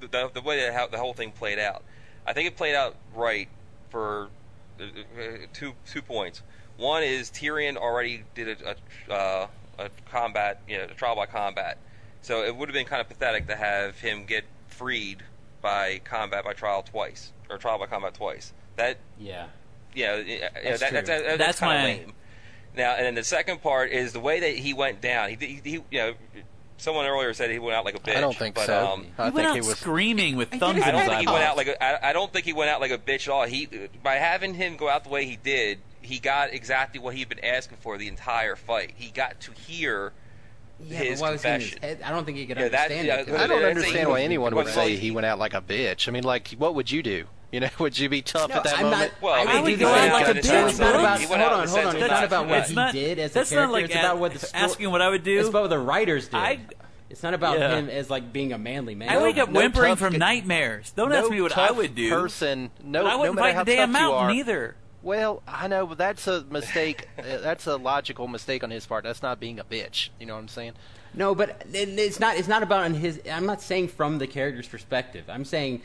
the, 0.00 0.30
the 0.34 0.40
way 0.42 0.60
that 0.60 0.74
how 0.74 0.86
the 0.88 0.98
whole 0.98 1.14
thing 1.14 1.32
played 1.32 1.58
out. 1.58 1.82
I 2.26 2.32
think 2.32 2.48
it 2.48 2.56
played 2.56 2.74
out 2.74 2.96
right 3.14 3.48
for 3.90 4.28
two 5.52 5.72
two 5.86 6.02
points. 6.02 6.42
One 6.76 7.02
is 7.02 7.30
Tyrion 7.30 7.76
already 7.76 8.24
did 8.34 8.62
a 8.62 8.76
a, 9.08 9.12
uh, 9.12 9.46
a 9.78 9.90
combat, 10.10 10.60
you 10.68 10.78
know, 10.78 10.84
a 10.84 10.94
trial 10.94 11.16
by 11.16 11.26
combat. 11.26 11.78
So 12.22 12.44
it 12.44 12.54
would 12.54 12.68
have 12.68 12.74
been 12.74 12.86
kind 12.86 13.00
of 13.00 13.08
pathetic 13.08 13.48
to 13.48 13.56
have 13.56 13.98
him 13.98 14.24
get 14.24 14.44
freed 14.68 15.22
by 15.60 16.00
combat 16.04 16.44
by 16.44 16.52
trial 16.52 16.82
twice, 16.82 17.32
or 17.50 17.58
trial 17.58 17.78
by 17.78 17.86
combat 17.86 18.14
twice. 18.14 18.52
That 18.76 18.98
Yeah. 19.18 19.46
yeah, 19.94 20.16
yeah, 20.16 20.48
That's 20.62 20.80
that, 20.80 20.88
true. 20.88 20.96
that's, 20.96 21.08
that's, 21.08 21.38
That's 21.38 21.60
kind 21.60 21.78
of 21.78 21.98
lame. 21.98 22.12
Now, 22.74 22.92
and 22.94 23.04
then 23.04 23.14
the 23.14 23.24
second 23.24 23.60
part 23.62 23.90
is 23.90 24.12
the 24.12 24.20
way 24.20 24.40
that 24.40 24.56
he 24.56 24.72
went 24.72 25.00
down. 25.02 25.28
He, 25.28 25.36
he, 25.36 25.60
he 25.62 25.70
you 25.72 25.84
know, 25.92 26.14
someone 26.82 27.06
earlier 27.06 27.32
said 27.32 27.50
he 27.50 27.58
went 27.58 27.74
out 27.76 27.84
like 27.84 27.94
a 27.94 28.00
bitch. 28.00 28.16
I 28.16 28.20
don't 28.20 28.36
think 28.36 28.54
but, 28.56 28.66
so. 28.66 28.86
Um, 28.92 29.06
I 29.18 29.26
he 29.26 29.30
think 29.36 29.48
out 29.48 29.54
he 29.54 29.60
was. 29.60 29.78
screaming 29.78 30.36
with 30.36 30.50
thumbs 30.50 30.76
in 30.78 30.82
I 30.82 30.86
his 30.86 30.92
don't 30.92 31.08
think 31.08 31.20
he 31.28 31.32
went 31.32 31.44
out 31.44 31.56
like 31.56 31.66
a, 31.68 31.82
I, 31.82 32.10
I 32.10 32.12
don't 32.12 32.32
think 32.32 32.44
he 32.44 32.52
went 32.52 32.70
out 32.70 32.80
like 32.80 32.90
a 32.90 32.98
bitch 32.98 33.22
at 33.22 33.28
all. 33.28 33.44
He 33.44 33.68
by 34.02 34.14
having 34.14 34.54
him 34.54 34.76
go 34.76 34.88
out 34.88 35.04
the 35.04 35.10
way 35.10 35.24
he 35.24 35.36
did, 35.36 35.78
he 36.00 36.18
got 36.18 36.52
exactly 36.52 36.98
what 37.00 37.14
he'd 37.14 37.28
been 37.28 37.44
asking 37.44 37.78
for 37.80 37.96
the 37.98 38.08
entire 38.08 38.56
fight. 38.56 38.92
He 38.96 39.10
got 39.10 39.40
to 39.42 39.52
hear 39.52 40.12
Yeah, 40.84 40.98
his 40.98 41.20
but 41.20 41.26
why 41.26 41.30
was 41.32 41.42
his 41.42 41.52
confession. 41.52 41.78
head? 41.82 42.02
I 42.04 42.10
don't 42.10 42.24
think 42.24 42.38
he 42.38 42.46
could 42.46 42.56
Yeah, 42.58 42.68
that- 42.68 42.90
understand 42.90 43.06
yeah, 43.06 43.16
it. 43.20 43.26
'cause 43.28 43.40
I 43.40 43.46
don't 43.46 43.64
understand 43.64 44.08
why 44.08 44.20
anyone 44.22 44.54
would 44.56 44.68
say 44.68 44.90
he- 44.90 44.96
he 44.96 45.10
went 45.12 45.26
out 45.26 45.38
like 45.38 45.54
a 45.54 45.60
bitch. 45.60 46.08
I 46.08 46.10
mean, 46.10 46.24
like, 46.24 46.48
what 46.58 46.74
would 46.74 46.90
you 46.90 47.02
do? 47.02 47.26
You 47.52 47.60
know, 47.60 47.68
would 47.78 47.98
you 47.98 48.08
be 48.08 48.22
tough 48.22 48.48
No, 48.48 48.56
at 48.56 48.64
that 48.64 48.78
I'm 48.78 48.84
moment? 48.86 49.12
not. 49.12 49.22
Well, 49.22 49.34
I 49.34 49.40
I 49.52 49.60
would 49.60 49.64
mean, 49.64 49.64
do 49.64 49.70
he 49.70 49.74
the 49.76 49.84
went 49.84 49.96
same 49.98 50.10
out 50.10 50.14
like 50.14 50.28
in 50.28 50.36
a 50.36 50.40
bitch. 50.40 50.68
It's 50.70 50.78
not 50.78 50.94
about. 50.94 51.20
he 51.20 51.26
Hold 51.26 51.30
went 51.38 51.42
out 51.42 51.52
in 51.52 51.60
on, 51.60 51.68
hold 51.68 51.78
on. 51.86 51.96
It's 51.96 52.00
not 52.00 52.10
not- 52.10 52.24
about 52.24 52.48
what 52.48 52.66
he 52.68 52.74
did 52.98 53.18
as 53.18 53.30
a 53.30 53.34
that's 53.34 53.50
not 53.52 53.56
character. 53.56 53.72
like 53.72 53.84
It's 53.84 53.94
about 53.94 54.18
what 54.18 54.32
the 54.32 54.38
sto- 54.38 54.58
asking 54.58 54.90
what 54.90 55.02
I 55.02 55.08
would 55.10 55.22
do. 55.22 55.38
It's 55.38 55.48
about 55.50 55.62
what 55.62 55.68
the 55.70 55.78
writers 55.78 56.24
did. 56.28 56.34
I- 56.36 56.60
it's 57.10 57.22
not 57.22 57.34
about 57.34 57.58
Yeah. 57.58 57.76
him 57.76 57.90
as 57.90 58.08
like 58.08 58.32
being 58.32 58.54
a 58.54 58.58
manly 58.58 58.94
man. 58.94 59.10
I 59.10 59.22
wake 59.22 59.36
up 59.36 59.50
no 59.50 59.60
whimpering 59.60 59.96
from 59.96 60.14
g- 60.14 60.18
nightmares. 60.18 60.92
Don't 60.96 61.10
no 61.10 61.16
ask 61.16 61.30
me 61.30 61.42
what 61.42 61.56
I 61.58 61.70
would 61.70 61.94
do. 61.94 62.08
Person, 62.08 62.70
no, 62.82 63.02
but 63.04 63.12
I 63.12 63.16
wouldn't 63.16 63.36
matter 63.36 63.48
fight 63.48 63.54
how 63.54 63.64
the 63.64 63.76
damn 63.76 63.92
tough 63.92 64.00
you 64.00 64.06
mountain 64.08 64.24
are. 64.30 64.30
either. 64.32 64.76
Well, 65.02 65.42
I 65.46 65.68
know, 65.68 65.86
but 65.86 65.98
that's 65.98 66.26
a 66.28 66.44
mistake. 66.48 67.08
uh, 67.18 67.22
that's 67.42 67.66
a 67.66 67.76
logical 67.76 68.28
mistake 68.28 68.64
on 68.64 68.70
his 68.70 68.86
part. 68.86 69.04
That's 69.04 69.20
not 69.22 69.40
being 69.40 69.58
a 69.60 69.64
bitch. 69.64 70.08
You 70.18 70.24
know 70.26 70.34
what 70.34 70.40
I'm 70.40 70.48
saying? 70.48 70.72
No, 71.12 71.34
but 71.34 71.66
it's 71.70 72.18
not. 72.18 72.38
It's 72.38 72.48
not 72.48 72.62
about 72.62 72.86
in 72.86 72.94
his. 72.94 73.20
I'm 73.30 73.44
not 73.44 73.60
saying 73.60 73.88
from 73.88 74.16
the 74.16 74.26
character's 74.26 74.66
perspective. 74.68 75.24
I'm 75.28 75.44
saying 75.44 75.82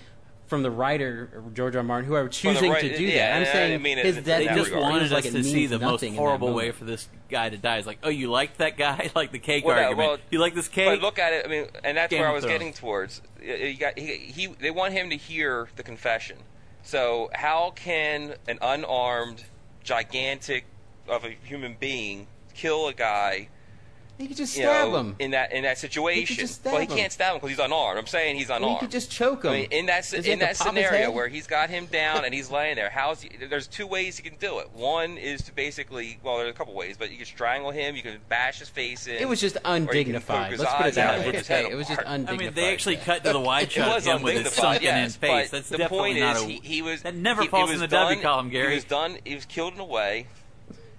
from 0.48 0.64
the 0.64 0.72
writer 0.72 1.44
George 1.54 1.76
R. 1.76 1.80
R. 1.80 1.84
Martin, 1.84 2.08
whoever 2.08 2.28
the 2.28 2.34
choosing 2.34 2.72
right- 2.72 2.82
to 2.82 2.98
do 2.98 3.04
yeah, 3.04 3.28
that. 3.28 3.36
I'm 3.36 3.42
I 3.42 3.46
saying 3.52 3.82
mean 3.82 3.98
it 3.98 4.06
his 4.06 4.16
death. 4.16 4.26
They 4.40 4.46
that 4.48 4.56
just 4.56 4.70
regard. 4.72 4.82
wanted 4.92 5.04
us 5.04 5.12
like 5.12 5.24
to 5.26 5.44
see 5.44 5.68
the 5.68 5.78
most 5.78 5.92
nothing 5.92 6.10
in 6.10 6.16
that 6.16 6.22
horrible 6.22 6.54
way 6.54 6.72
for 6.72 6.86
this 6.86 7.08
guy 7.30 7.50
to 7.50 7.58
die. 7.58 7.78
It's 7.78 7.88
like, 7.88 8.00
oh, 8.04 8.10
you 8.10 8.30
like 8.32 8.58
that 8.58 8.78
guy? 8.78 9.12
like 9.16 9.32
the 9.32 9.40
cake 9.40 9.66
Well, 9.66 9.76
argument. 9.78 9.98
well, 9.98 10.18
you 10.30 10.40
like 10.40 10.56
this 10.56 10.68
cake? 10.70 10.88
But 10.88 11.02
look 11.02 11.20
at 11.20 11.34
it. 11.34 11.46
I 11.46 11.50
mean, 11.50 11.66
and 11.84 11.98
that's 11.98 12.10
Game 12.10 12.22
where 12.22 12.30
I 12.30 12.34
was 12.34 12.44
Thrones. 12.46 12.60
getting 12.60 12.74
towards. 12.74 13.22
Y- 13.42 13.54
You 13.54 13.78
got, 13.78 14.00
he, 14.00 14.16
he, 14.18 14.48
they 14.48 14.72
want 14.72 14.94
him 14.94 15.10
to 15.10 15.18
hear 15.18 15.68
the 15.76 15.84
confession. 15.84 16.38
So 16.84 17.30
how 17.34 17.72
can 17.76 18.36
an 18.48 18.58
unarmed, 18.62 19.44
gigantic 19.84 20.66
of 21.08 21.26
a 21.26 21.30
human 21.44 21.76
being 21.80 22.28
kill 22.54 22.88
a 22.88 22.94
guy? 22.94 23.50
He 24.18 24.28
could 24.28 24.38
just 24.38 24.58
You 24.58 24.64
stab 24.64 24.90
know, 24.90 24.98
him. 24.98 25.16
in 25.20 25.32
that 25.32 25.52
in 25.54 25.64
that 25.64 25.78
situation. 25.78 26.36
just 26.38 26.56
stab 26.56 26.74
well, 26.74 26.82
he 26.82 26.88
him. 26.88 26.98
can't 26.98 27.12
stab 27.12 27.34
him 27.34 27.38
because 27.38 27.52
he's 27.52 27.60
unarmed. 27.60 28.00
I'm 28.00 28.08
saying 28.08 28.36
he's 28.38 28.50
Well, 28.50 28.58
unarmed. 28.58 28.76
he 28.78 28.80
could 28.80 28.92
just 28.92 29.12
choke 29.12 29.44
him. 29.46 29.52
I 29.52 29.56
mean, 29.62 29.68
in 29.72 29.86
that 29.88 30.10
Does 30.10 30.26
in 30.26 30.40
that 30.40 30.58
scenario 30.58 31.12
where 31.12 31.28
he's 31.28 31.46
got 31.46 31.70
him 31.70 31.86
down 31.86 32.26
and 32.26 32.34
he's 32.34 32.50
laying 32.50 32.78
there, 32.78 32.90
how's 32.90 33.22
he, 33.22 33.30
there's 33.48 33.68
two 33.68 33.86
ways 33.86 34.18
you 34.18 34.28
can 34.30 34.40
do 34.40 34.58
it. 34.60 34.72
One 34.74 35.18
is 35.20 35.44
to 35.44 35.54
basically, 35.54 36.18
well, 36.24 36.38
there's 36.38 36.50
a 36.50 36.54
couple 36.54 36.74
ways, 36.74 36.96
but 36.98 37.12
you 37.12 37.18
can 37.18 37.26
strangle 37.28 37.70
him, 37.70 37.96
you 37.96 38.02
can 38.02 38.18
bash 38.28 38.58
his 38.58 38.70
face 38.70 39.06
in. 39.06 39.16
It 39.18 39.28
was 39.30 39.40
just 39.40 39.56
or 39.58 39.60
you 39.60 39.64
can 39.64 39.84
poke 39.84 39.96
undignified. 39.96 40.58
Let's 40.60 40.74
put 40.74 40.86
it 40.88 40.96
that 40.96 41.14
out 41.14 41.20
way. 41.20 41.26
rip 41.28 41.36
his 41.36 41.50
it 41.50 41.76
was 41.76 41.88
just 41.88 42.00
apart. 42.02 42.12
I 42.12 42.16
undignified. 42.16 42.40
mean, 42.46 42.54
they 42.56 42.74
actually 42.74 42.96
yeah. 42.96 43.04
cut 43.04 43.24
to 43.24 43.34
the 43.34 43.40
wide 43.40 43.72
shot 43.72 43.88
was 43.96 44.08
of 44.08 44.16
him 44.18 44.22
with 44.24 44.34
his 44.34 44.46
undignified, 44.48 44.64
sunken 44.64 44.84
yes, 44.84 45.14
in 45.16 45.20
face. 45.22 45.50
That's 45.52 45.70
the 45.70 45.78
definitely 45.78 46.10
point 46.10 46.20
not 46.22 46.36
is 46.38 46.42
a. 46.44 46.46
he, 46.48 46.60
he 46.64 46.82
was 46.82 47.04
that 47.04 47.14
never 47.16 47.44
he- 47.44 47.48
falls 47.50 47.70
in 47.70 47.76
was 47.76 47.82
the 47.82 47.88
W 47.96 48.16
done- 48.16 48.24
column, 48.24 48.50
Gary. 48.50 48.72
It 48.72 48.76
was 48.76 48.84
done. 48.86 49.18
It 49.26 49.36
was 49.36 49.46
killed 49.46 49.76
in 49.76 49.80
a 49.80 49.86
way. 49.86 50.26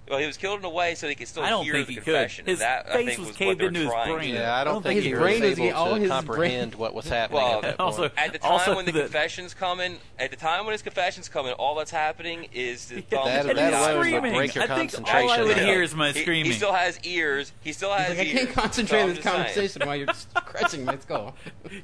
Well, 0.09 0.17
he 0.17 0.25
was 0.25 0.37
killed 0.37 0.57
in 0.59 0.65
a 0.65 0.69
way 0.69 0.95
so 0.95 1.07
he 1.07 1.13
could 1.13 1.27
still 1.27 1.43
I 1.43 1.49
don't 1.51 1.63
hear 1.63 1.73
think 1.75 1.85
the 1.87 1.93
he 1.93 1.95
could. 1.99 2.05
confession. 2.05 2.45
His 2.47 2.59
that 2.59 2.87
I 2.89 2.93
face 2.93 3.05
think 3.09 3.19
was 3.19 3.27
was 3.27 3.37
caved 3.37 3.61
into 3.61 3.81
his 3.81 3.89
brain. 3.89 4.33
Yeah, 4.33 4.55
I 4.55 4.63
don't, 4.63 4.73
don't 4.73 4.81
think 4.83 4.95
think 4.95 5.03
he 5.03 5.09
his 5.11 5.19
was 5.19 5.21
brain 5.39 5.41
was 5.51 5.59
able 5.59 5.77
all 5.77 5.93
to 5.95 6.01
his 6.01 6.09
comprehend 6.09 6.71
brain- 6.71 6.79
what 6.79 6.93
was 6.95 7.07
happening 7.07 7.41
Well, 7.43 7.55
at 7.57 7.61
that 7.61 7.79
also- 7.79 8.01
point. 8.09 8.13
At 8.17 8.33
the 8.33 8.39
time 8.39 8.51
Also 8.51 8.75
when 8.75 8.85
the 8.85 8.91
the- 8.91 9.01
confession's 9.01 9.53
coming, 9.53 9.97
at 10.17 10.31
the 10.31 10.35
time 10.35 10.65
when 10.65 10.71
his 10.71 10.81
confession's 10.81 11.29
coming, 11.29 11.53
all 11.53 11.75
that's 11.75 11.91
happening 11.91 12.47
is 12.53 12.87
the 12.87 13.01
thumb 13.09 13.25
That- 13.25 13.45
that 13.45 13.55
he's 13.57 13.67
alone 13.67 13.97
would 13.99 14.05
screaming. 14.07 14.33
break 14.33 14.55
your 14.55 14.63
I 14.63 14.67
think 14.87 14.95
all 15.13 15.29
I 15.29 15.43
would 15.43 15.57
hear 15.57 15.83
is 15.83 15.93
my 15.93 16.11
He- 16.11 16.21
screaming. 16.21 16.51
He, 16.51 16.57
still 16.57 16.73
has 16.73 16.99
ears. 17.03 17.51
He 17.61 17.71
still 17.71 17.93
has 17.93 18.17
He's 18.17 18.17
like, 18.17 18.27
I 18.27 18.31
can't 18.45 18.49
concentrate 18.55 19.01
on 19.03 19.09
I'm 19.09 19.15
this 19.15 19.23
conversation 19.23 19.81
while 19.85 19.95
you're 19.95 20.07
just 20.07 20.33
crushing 20.33 20.85
my 20.85 20.97
skull. 20.97 21.35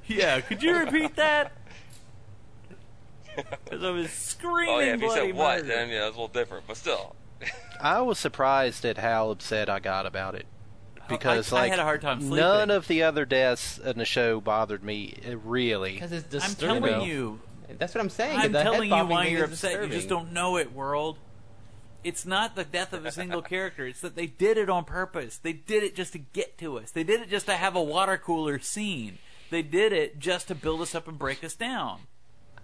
yeah, 0.08 0.42
could 0.42 0.64
you 0.64 0.76
repeat 0.80 1.16
that? 1.18 1.52
Because 3.36 3.84
I 3.84 3.90
was 3.92 4.10
screaming 4.12 4.74
Oh 4.76 4.80
yeah, 4.80 4.94
if 4.94 5.02
he 5.02 5.10
said 5.10 5.34
what, 5.36 5.68
then 5.68 5.90
yeah, 5.90 6.08
it's 6.08 6.18
a 6.18 6.20
little 6.22 6.28
different. 6.30 6.66
But 6.68 6.78
still, 6.78 7.16
I 7.82 8.02
was 8.02 8.18
surprised 8.20 8.86
at 8.86 8.98
how 8.98 9.30
upset 9.32 9.70
I 9.70 9.80
got 9.80 10.06
about 10.06 10.36
it 10.36 10.46
because 11.08 11.52
I 11.52 11.62
like 11.62 11.72
had 11.72 11.80
a 11.80 11.84
hard 11.84 12.02
time 12.02 12.20
sleeping. 12.20 12.38
none 12.38 12.72
of 12.72 12.88
the 12.88 13.04
other 13.04 13.26
deaths 13.26 13.78
in 13.78 13.98
the 13.98 14.06
show 14.06 14.42
bothered 14.42 14.84
me 14.84 15.18
uh, 15.28 15.38
really. 15.38 15.94
Because 15.94 16.12
it's 16.12 16.28
disturbing. 16.28 16.44
I'm 16.48 16.82
disturbing. 16.82 16.92
telling 16.92 17.10
you, 17.10 17.40
That's 17.78 17.94
what 17.94 18.02
I'm 18.02 18.10
saying. 18.10 18.40
I'm 18.40 18.52
the 18.52 18.64
telling 18.64 18.90
you 18.90 19.06
why 19.06 19.28
you're 19.28 19.46
is 19.46 19.52
upset. 19.52 19.84
You 19.84 19.90
just 19.90 20.10
don't 20.10 20.34
know 20.34 20.58
it, 20.58 20.74
world. 20.74 21.18
It's 22.04 22.26
not 22.26 22.56
the 22.56 22.64
death 22.64 22.94
of 22.94 23.06
a 23.06 23.12
single 23.12 23.42
character. 23.54 23.88
It's 23.88 24.02
that 24.02 24.16
they 24.16 24.28
did 24.28 24.58
it 24.58 24.70
on 24.70 24.86
purpose. 24.86 25.38
They 25.38 25.54
did 25.54 25.84
it 25.84 25.96
just 25.96 26.14
to 26.14 26.20
get 26.20 26.58
to 26.60 26.78
us. 26.78 26.92
They 26.92 27.04
did 27.04 27.22
it 27.22 27.30
just 27.30 27.48
to 27.48 27.54
have 27.54 27.76
a 27.76 27.82
water 27.82 28.18
cooler 28.18 28.60
scene. 28.60 29.18
They 29.50 29.62
did 29.62 29.92
it 29.92 30.20
just 30.20 30.48
to 30.50 30.56
build 30.56 30.82
us 30.82 30.96
up 30.96 31.08
and 31.08 31.18
break 31.18 31.44
us 31.44 31.56
down. 31.56 32.02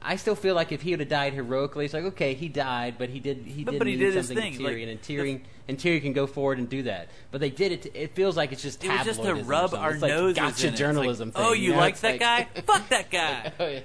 I 0.03 0.15
still 0.15 0.35
feel 0.35 0.55
like 0.55 0.71
if 0.71 0.81
he 0.81 0.91
would 0.91 0.99
have 0.99 1.09
died 1.09 1.33
heroically, 1.33 1.85
it's 1.85 1.93
like 1.93 2.03
okay, 2.05 2.33
he 2.33 2.47
died, 2.49 2.95
but 2.97 3.09
he 3.09 3.19
did 3.19 3.37
he 3.45 3.63
But- 3.63 3.71
did 3.73 3.77
but 3.79 3.87
he 3.87 3.93
mean 3.93 3.99
did 4.05 4.13
his 4.15 4.27
something 4.27 4.43
thing, 4.53 4.57
to 4.57 4.63
like, 4.63 4.77
and 4.77 5.01
Tyrion 5.01 5.41
and 5.67 5.77
Tyrion 5.77 6.01
can 6.01 6.13
go 6.13 6.25
forward 6.27 6.57
and 6.57 6.67
do 6.67 6.83
that. 6.83 7.09
But 7.29 7.39
they 7.41 7.49
did 7.49 7.71
it. 7.71 7.81
To, 7.83 7.95
it 8.01 8.15
feels 8.15 8.35
like 8.35 8.51
it's 8.51 8.61
just 8.63 8.83
It 8.83 8.89
was 8.89 9.05
just 9.05 9.21
to 9.23 9.35
rub 9.35 9.73
our 9.73 9.91
it's 9.93 10.01
like 10.01 10.09
noses 10.11 10.35
gotcha 10.37 10.43
in 10.43 10.49
it. 10.49 10.51
It's 10.51 10.63
like, 10.63 10.75
journalism. 10.75 11.31
oh, 11.35 11.53
thing, 11.53 11.61
you 11.63 11.71
know? 11.71 11.77
like 11.77 11.93
It's 11.93 12.01
that 12.01 12.19
guy? 12.19 12.47
Fuck 12.65 12.89
that 12.89 13.09
guy. 13.11 13.53
Oh, 13.59 13.67
yeah. 13.67 13.79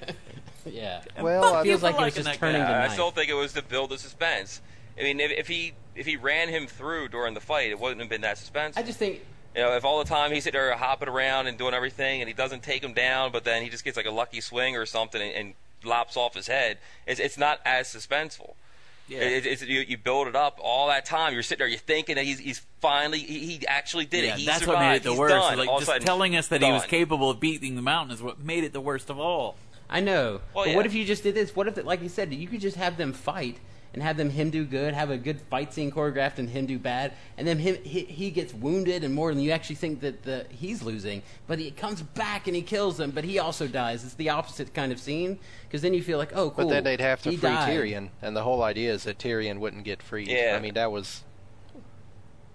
yeah. 0.64 1.22
Well, 1.22 1.42
fuck 1.42 1.54
I- 1.54 1.62
you 1.62 1.70
feels 1.72 1.82
like 1.82 1.94
it 2.00 2.04
was 2.04 2.14
just 2.14 2.34
turning 2.40 2.62
guy. 2.62 2.86
the 2.86 2.90
I 2.90 2.94
still 2.94 3.10
think 3.10 3.30
it 3.30 3.34
was 3.34 3.52
to 3.52 3.62
build 3.62 3.90
the 3.90 3.98
suspense. 3.98 4.60
I 4.98 5.02
mean, 5.02 5.20
if, 5.20 5.30
if 5.30 5.46
he 5.48 5.74
if 5.94 6.06
he 6.06 6.16
ran 6.16 6.48
him 6.48 6.66
through 6.66 7.08
during 7.08 7.34
the 7.34 7.40
fight, 7.40 7.70
it 7.70 7.78
wouldn't 7.78 8.00
have 8.00 8.08
been 8.10 8.22
that 8.22 8.38
suspense. 8.38 8.76
I 8.76 8.82
just 8.82 8.98
think 8.98 9.20
You 9.54 9.62
know, 9.62 9.76
if 9.76 9.84
all 9.84 9.98
the 9.98 10.08
time 10.08 10.32
he's 10.32 10.44
sitting 10.44 10.58
there 10.58 10.74
hopping 10.76 11.08
around 11.08 11.46
and 11.46 11.56
doing 11.56 11.72
everything, 11.74 12.20
and 12.20 12.26
he 12.28 12.34
doesn't 12.34 12.62
take 12.62 12.82
him 12.82 12.94
down, 12.94 13.32
but 13.32 13.44
then 13.44 13.62
he 13.62 13.68
just 13.68 13.84
gets 13.84 13.96
like 13.96 14.06
a 14.06 14.10
lucky 14.10 14.40
swing 14.40 14.76
or 14.76 14.86
something 14.86 15.20
and, 15.22 15.32
and 15.34 15.54
lops 15.86 16.16
off 16.16 16.34
his 16.34 16.46
head, 16.46 16.78
it's, 17.06 17.20
it's 17.20 17.38
not 17.38 17.60
as 17.64 17.88
suspenseful. 17.88 18.54
Yeah. 19.08 19.20
It, 19.20 19.46
it's, 19.46 19.62
you, 19.62 19.80
you 19.80 19.96
build 19.96 20.26
it 20.26 20.34
up 20.34 20.58
all 20.60 20.88
that 20.88 21.04
time. 21.04 21.32
You're 21.32 21.42
sitting 21.42 21.60
there, 21.60 21.68
you're 21.68 21.78
thinking 21.78 22.16
that 22.16 22.24
he's, 22.24 22.40
he's 22.40 22.62
finally, 22.80 23.20
he, 23.20 23.38
he 23.38 23.66
actually 23.66 24.04
did 24.04 24.24
yeah, 24.24 24.34
it. 24.34 24.38
He 24.40 24.46
that's 24.46 24.60
survived. 24.60 24.78
what 24.78 24.88
made 24.88 24.96
it 24.96 25.02
the 25.04 25.10
he's 25.10 25.18
worst. 25.18 25.34
Done. 25.34 25.58
Like 25.58 25.68
all 25.68 25.78
just 25.78 25.90
sudden, 25.90 26.06
telling 26.06 26.36
us 26.36 26.48
that 26.48 26.62
he 26.62 26.70
was 26.70 26.84
capable 26.84 27.30
of 27.30 27.38
beating 27.38 27.76
the 27.76 27.82
mountain 27.82 28.14
is 28.14 28.22
what 28.22 28.40
made 28.40 28.64
it 28.64 28.72
the 28.72 28.80
worst 28.80 29.08
of 29.08 29.18
all. 29.18 29.56
I 29.88 30.00
know. 30.00 30.40
Well, 30.52 30.64
but 30.64 30.68
yeah. 30.70 30.76
what 30.76 30.86
if 30.86 30.94
you 30.94 31.04
just 31.04 31.22
did 31.22 31.36
this? 31.36 31.54
What 31.54 31.68
if, 31.68 31.84
like 31.84 32.02
you 32.02 32.08
said, 32.08 32.32
you 32.34 32.48
could 32.48 32.60
just 32.60 32.76
have 32.76 32.96
them 32.96 33.12
fight 33.12 33.58
and 33.96 34.02
have 34.02 34.18
them 34.18 34.28
him 34.28 34.50
do 34.50 34.64
good, 34.64 34.92
have 34.92 35.10
a 35.10 35.16
good 35.16 35.40
fight 35.50 35.72
scene 35.72 35.90
choreographed 35.90 36.36
and 36.38 36.50
him 36.50 36.66
do 36.66 36.78
bad, 36.78 37.14
and 37.38 37.48
then 37.48 37.58
him 37.58 37.76
he, 37.82 38.00
he 38.04 38.30
gets 38.30 38.52
wounded 38.52 39.02
and 39.02 39.14
more 39.14 39.32
than 39.32 39.42
you 39.42 39.50
actually 39.50 39.76
think 39.76 40.00
that 40.00 40.22
the, 40.22 40.46
he's 40.50 40.82
losing, 40.82 41.22
but 41.46 41.58
he 41.58 41.70
comes 41.70 42.02
back 42.02 42.46
and 42.46 42.54
he 42.54 42.60
kills 42.60 42.98
them, 42.98 43.10
but 43.10 43.24
he 43.24 43.38
also 43.38 43.66
dies. 43.66 44.04
It's 44.04 44.14
the 44.14 44.28
opposite 44.28 44.74
kind 44.74 44.92
of 44.92 45.00
scene 45.00 45.38
because 45.64 45.80
then 45.80 45.94
you 45.94 46.02
feel 46.02 46.18
like, 46.18 46.32
oh, 46.36 46.50
cool. 46.50 46.66
But 46.66 46.68
then 46.68 46.84
they'd 46.84 47.00
have 47.00 47.22
to 47.22 47.30
free 47.30 47.38
died. 47.38 47.70
Tyrion, 47.70 48.10
and 48.20 48.36
the 48.36 48.42
whole 48.42 48.62
idea 48.62 48.92
is 48.92 49.04
that 49.04 49.18
Tyrion 49.18 49.58
wouldn't 49.58 49.84
get 49.84 50.02
freed. 50.02 50.28
Yeah. 50.28 50.54
I 50.56 50.60
mean 50.60 50.74
that 50.74 50.92
was 50.92 51.24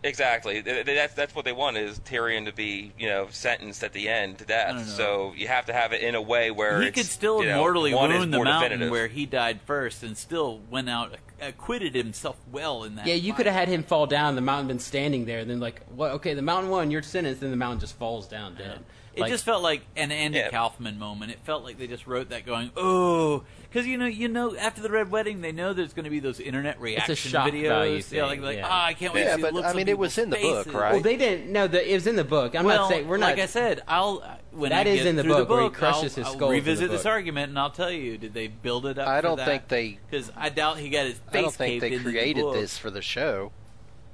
Exactly. 0.03 0.63
Th- 0.63 0.85
th- 0.85 0.97
That's 0.97 1.13
that's 1.13 1.35
what 1.35 1.45
they 1.45 1.51
want 1.51 1.77
is 1.77 1.99
Tyrion 1.99 2.45
to 2.45 2.53
be, 2.53 2.91
you 2.97 3.07
know, 3.07 3.27
sentenced 3.29 3.83
at 3.83 3.93
the 3.93 4.09
end 4.09 4.39
to 4.39 4.45
death. 4.45 4.69
I 4.69 4.73
don't 4.73 4.87
know. 4.87 4.93
So 4.93 5.33
you 5.35 5.47
have 5.47 5.65
to 5.67 5.73
have 5.73 5.93
it 5.93 6.01
in 6.01 6.15
a 6.15 6.21
way 6.21 6.49
where 6.49 6.81
he 6.81 6.87
it's, 6.87 6.97
could 6.97 7.05
still 7.05 7.43
you 7.43 7.49
know, 7.49 7.57
mortally 7.57 7.93
wound 7.93 8.33
the 8.33 8.37
more 8.37 8.45
mountain 8.45 8.71
definitive. 8.71 8.91
where 8.91 9.07
he 9.07 9.25
died 9.25 9.61
first, 9.61 10.01
and 10.01 10.17
still 10.17 10.59
went 10.71 10.89
out 10.89 11.15
acquitted 11.41 11.95
himself 11.95 12.37
well 12.51 12.83
in 12.83 12.95
that. 12.95 13.07
Yeah, 13.07 13.15
you 13.15 13.33
could 13.33 13.45
have 13.45 13.55
had 13.55 13.67
him 13.67 13.83
fall 13.83 14.05
down. 14.05 14.35
The 14.35 14.41
mountain 14.41 14.67
been 14.67 14.79
standing 14.79 15.25
there. 15.25 15.43
Then 15.43 15.59
like, 15.59 15.81
well, 15.95 16.11
okay, 16.15 16.33
the 16.33 16.41
mountain 16.41 16.71
won. 16.71 16.91
You're 16.91 17.01
sentenced. 17.01 17.41
Then 17.41 17.51
the 17.51 17.57
mountain 17.57 17.79
just 17.79 17.97
falls 17.97 18.27
down 18.27 18.55
dead. 18.55 18.79
It 19.13 19.21
Like- 19.21 19.31
just 19.31 19.43
felt 19.43 19.61
like 19.61 19.81
an 19.97 20.11
Andy 20.11 20.37
Yeah. 20.39 20.49
Kaufman 20.49 20.97
moment. 20.97 21.31
It 21.31 21.39
felt 21.43 21.63
like 21.65 21.77
they 21.77 21.87
just 21.87 22.07
wrote 22.07 22.29
that 22.29 22.45
going, 22.45 22.71
oh, 22.77 23.43
because 23.63 23.85
you 23.85 23.97
know, 23.97 24.05
you 24.05 24.29
know, 24.29 24.55
after 24.55 24.81
the 24.81 24.89
red 24.89 25.11
wedding, 25.11 25.41
they 25.41 25.51
know 25.51 25.73
there's 25.73 25.91
going 25.93 26.05
to 26.05 26.09
be 26.09 26.19
those 26.19 26.39
internet 26.39 26.79
reaction 26.79 27.15
shock 27.15 27.49
videos. 27.49 27.67
value 27.67 28.03
yeah, 28.11 28.25
like, 28.25 28.41
like, 28.41 28.57
yeah. 28.57 28.67
ah, 28.69 28.85
I 28.85 28.93
can't 28.93 29.13
wait 29.13 29.21
Yeah, 29.23 29.31
to 29.31 29.35
see 29.35 29.41
but, 29.41 29.53
looks 29.53 29.67
I 29.67 29.73
mean, 29.73 29.89
it 29.89 29.97
was 29.97 30.17
in 30.17 30.29
the 30.29 30.37
book, 30.37 30.73
right? 30.73 30.93
Well, 30.93 31.01
they 31.01 31.17
didn't. 31.17 31.51
No, 31.51 31.67
the, 31.67 31.89
it 31.89 31.93
was 31.93 32.07
in 32.07 32.15
the 32.15 32.23
book. 32.23 32.55
I'm 32.55 32.63
well, 32.63 32.83
not 32.83 32.89
saying 32.89 33.07
we're 33.07 33.17
not. 33.17 33.31
like. 33.31 33.39
I 33.39 33.45
said, 33.47 33.81
I'll 33.87 34.21
uh, 34.23 34.35
when 34.51 34.69
That 34.69 34.87
I 34.87 34.91
is 34.91 34.97
get 34.99 35.07
in 35.07 35.15
the 35.17 35.23
through 35.23 35.31
book 35.33 35.47
the 35.49 35.53
where 35.53 35.63
he 35.63 35.69
book, 35.69 35.77
crushes 35.77 36.17
I'll, 36.17 36.23
his 36.23 36.27
I'll 36.27 36.33
skull 36.33 36.47
the 36.49 36.53
revisit 36.55 36.89
this 36.91 37.03
book. 37.03 37.11
argument, 37.11 37.49
and 37.49 37.59
I'll 37.59 37.69
tell 37.69 37.91
you, 37.91 38.17
did 38.17 38.33
they 38.33 38.47
build 38.47 38.85
it 38.85 38.97
up? 38.97 39.07
I 39.09 39.19
don't 39.21 39.37
that? 39.37 39.45
think 39.45 39.67
they- 39.67 39.99
because 40.09 40.31
I 40.37 40.49
doubt 40.49 40.77
he 40.77 40.89
got 40.89 41.05
his 41.05 41.15
face 41.15 41.23
I 41.33 41.41
don't 41.41 41.53
think 41.53 41.69
caved 41.71 41.83
they 41.83 41.91
into 41.93 42.03
the 42.05 42.11
created 42.11 42.45
this 42.53 42.77
for 42.77 42.89
the 42.89 43.01
show. 43.01 43.51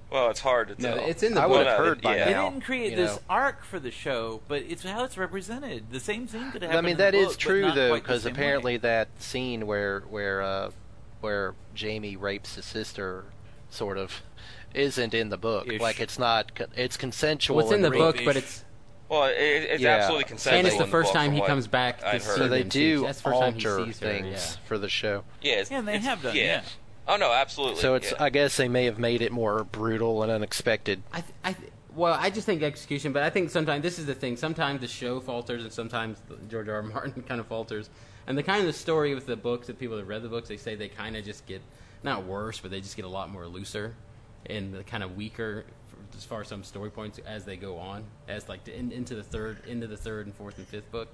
Well, 0.09 0.29
it's 0.29 0.39
hard 0.39 0.69
to 0.69 0.81
No, 0.81 0.95
tell. 0.95 1.05
it's 1.05 1.21
in 1.21 1.33
the 1.33 1.41
I 1.41 1.47
book. 1.47 1.57
would 1.57 1.67
have 1.67 1.77
heard 1.79 2.01
by 2.01 2.15
yeah. 2.15 2.25
They 2.25 2.33
now. 2.33 2.49
didn't 2.49 2.63
create 2.63 2.91
you 2.91 2.95
this 2.97 3.15
know. 3.15 3.21
arc 3.29 3.63
for 3.65 3.77
the 3.79 3.91
show, 3.91 4.41
but 4.47 4.63
it's 4.63 4.83
how 4.83 5.03
it's 5.03 5.17
represented. 5.17 5.91
The 5.91 5.99
same 5.99 6.27
thing 6.27 6.51
could 6.51 6.61
happen. 6.61 6.63
I 6.63 6.67
happened. 6.67 6.85
mean 6.85 6.91
in 6.93 6.97
the 6.97 7.03
that 7.03 7.15
is 7.15 7.27
book, 7.27 7.35
but 7.35 7.39
true 7.41 7.71
though, 7.73 7.93
because 7.95 8.25
apparently 8.25 8.73
way. 8.73 8.77
that 8.77 9.09
scene 9.19 9.67
where 9.67 9.99
where 10.09 10.41
uh, 10.41 10.71
where 11.21 11.55
Jaime 11.77 12.15
rapes 12.15 12.55
his 12.55 12.63
sister, 12.65 13.25
sort 13.69 13.97
of, 13.97 14.21
isn't 14.73 15.13
in 15.13 15.27
the 15.29 15.37
book. 15.37 15.67
Ish. 15.71 15.81
Like 15.81 15.99
it's 15.99 16.17
not. 16.17 16.51
It's 16.77 16.95
consensual. 16.95 17.57
What's 17.57 17.71
in 17.73 17.81
the 17.81 17.91
book, 17.91 18.15
rape-ish. 18.15 18.25
but 18.25 18.37
it's 18.37 18.63
Well, 19.09 19.25
it, 19.25 19.33
it's 19.35 19.81
Yeah. 19.81 19.95
absolutely 19.97 20.23
consensual. 20.25 20.59
and 20.59 20.67
it's 20.67 20.77
the 20.77 20.85
first 20.87 21.07
book 21.11 21.15
time 21.21 21.33
he 21.33 21.41
comes 21.41 21.67
back 21.67 21.99
to 21.99 22.19
see. 22.21 22.25
So 22.29 22.47
they 22.47 22.61
them, 22.61 22.69
too. 22.69 22.99
do 22.99 23.01
That's 23.03 23.17
the 23.21 23.23
first 23.29 23.39
time 23.41 23.55
he 23.55 23.67
alter 23.67 23.85
sees 23.85 23.99
her, 23.99 24.07
things 24.07 24.27
yeah. 24.61 24.67
for 24.67 24.77
the 24.77 24.87
show. 24.89 25.23
Yeah, 25.41 25.53
it's, 25.55 25.69
Yeah, 25.71 25.81
they 25.81 25.97
have 25.99 26.21
done, 26.23 26.33
yeah. 26.35 26.61
Oh 27.07 27.15
no, 27.17 27.31
absolutely. 27.31 27.81
So 27.81 27.95
it's. 27.95 28.11
yeah. 28.11 28.23
I 28.23 28.29
guess 28.29 28.57
they 28.57 28.67
may 28.67 28.85
have 28.85 28.99
made 28.99 29.21
it 29.21 29.31
more 29.31 29.63
brutal 29.63 30.23
and 30.23 30.31
unexpected. 30.31 31.01
I, 31.11 31.21
th- 31.21 31.33
I 31.43 31.53
th- 31.53 31.71
well, 31.95 32.13
I 32.13 32.29
just 32.29 32.45
think 32.45 32.61
execution, 32.61 33.13
but 33.13 33.23
I 33.23 33.29
think 33.29 33.49
sometimes 33.49 33.81
this 33.81 33.97
is 33.97 34.05
the 34.05 34.13
thing. 34.13 34.37
Sometimes 34.37 34.81
the 34.81 34.87
show 34.87 35.19
falters, 35.19 35.63
and 35.63 35.71
sometimes 35.71 36.21
the- 36.27 36.35
George 36.49 36.67
R. 36.67 36.75
R. 36.75 36.83
Martin 36.83 37.23
kind 37.23 37.39
of 37.39 37.47
falters. 37.47 37.89
And 38.27 38.37
the 38.37 38.43
kind 38.43 38.59
of 38.59 38.67
the 38.67 38.73
story 38.73 39.15
with 39.15 39.25
the 39.25 39.37
books, 39.37 39.67
the 39.67 39.73
people 39.73 39.95
that 39.97 40.05
read 40.05 40.21
the 40.21 40.27
books, 40.27 40.49
they 40.49 40.57
say 40.57 40.75
they 40.75 40.89
kind 40.89 41.15
of 41.15 41.23
just 41.23 41.45
get 41.45 41.61
not 42.03 42.25
worse, 42.25 42.59
but 42.59 42.71
they 42.71 42.81
just 42.81 42.95
get 42.97 43.05
a 43.05 43.09
lot 43.09 43.29
more 43.29 43.47
looser 43.47 43.95
and 44.45 44.73
the 44.73 44.83
kind 44.83 45.01
of 45.03 45.15
weaker 45.15 45.63
as 46.15 46.23
far 46.23 46.41
as 46.41 46.47
some 46.47 46.63
story 46.63 46.89
points 46.89 47.19
as 47.25 47.45
they 47.45 47.55
go 47.57 47.77
on, 47.77 48.03
as 48.27 48.47
like 48.49 48.63
the, 48.65 48.77
in, 48.77 48.91
into 48.91 49.15
the 49.15 49.23
third, 49.23 49.57
into 49.65 49.87
the 49.87 49.97
third 49.97 50.25
and 50.25 50.35
fourth 50.35 50.57
and 50.57 50.67
fifth 50.67 50.89
book. 50.91 51.07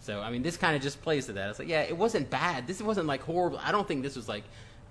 So 0.00 0.20
I 0.20 0.30
mean, 0.30 0.42
this 0.42 0.56
kind 0.56 0.76
of 0.76 0.82
just 0.82 1.00
plays 1.02 1.26
to 1.26 1.32
that. 1.34 1.50
It's 1.50 1.58
like, 1.58 1.68
yeah, 1.68 1.82
it 1.82 1.96
wasn't 1.96 2.28
bad. 2.30 2.66
This 2.66 2.82
wasn't 2.82 3.06
like 3.06 3.22
horrible. 3.22 3.58
I 3.62 3.72
don't 3.72 3.86
think 3.88 4.02
this 4.02 4.16
was 4.16 4.28
like, 4.28 4.44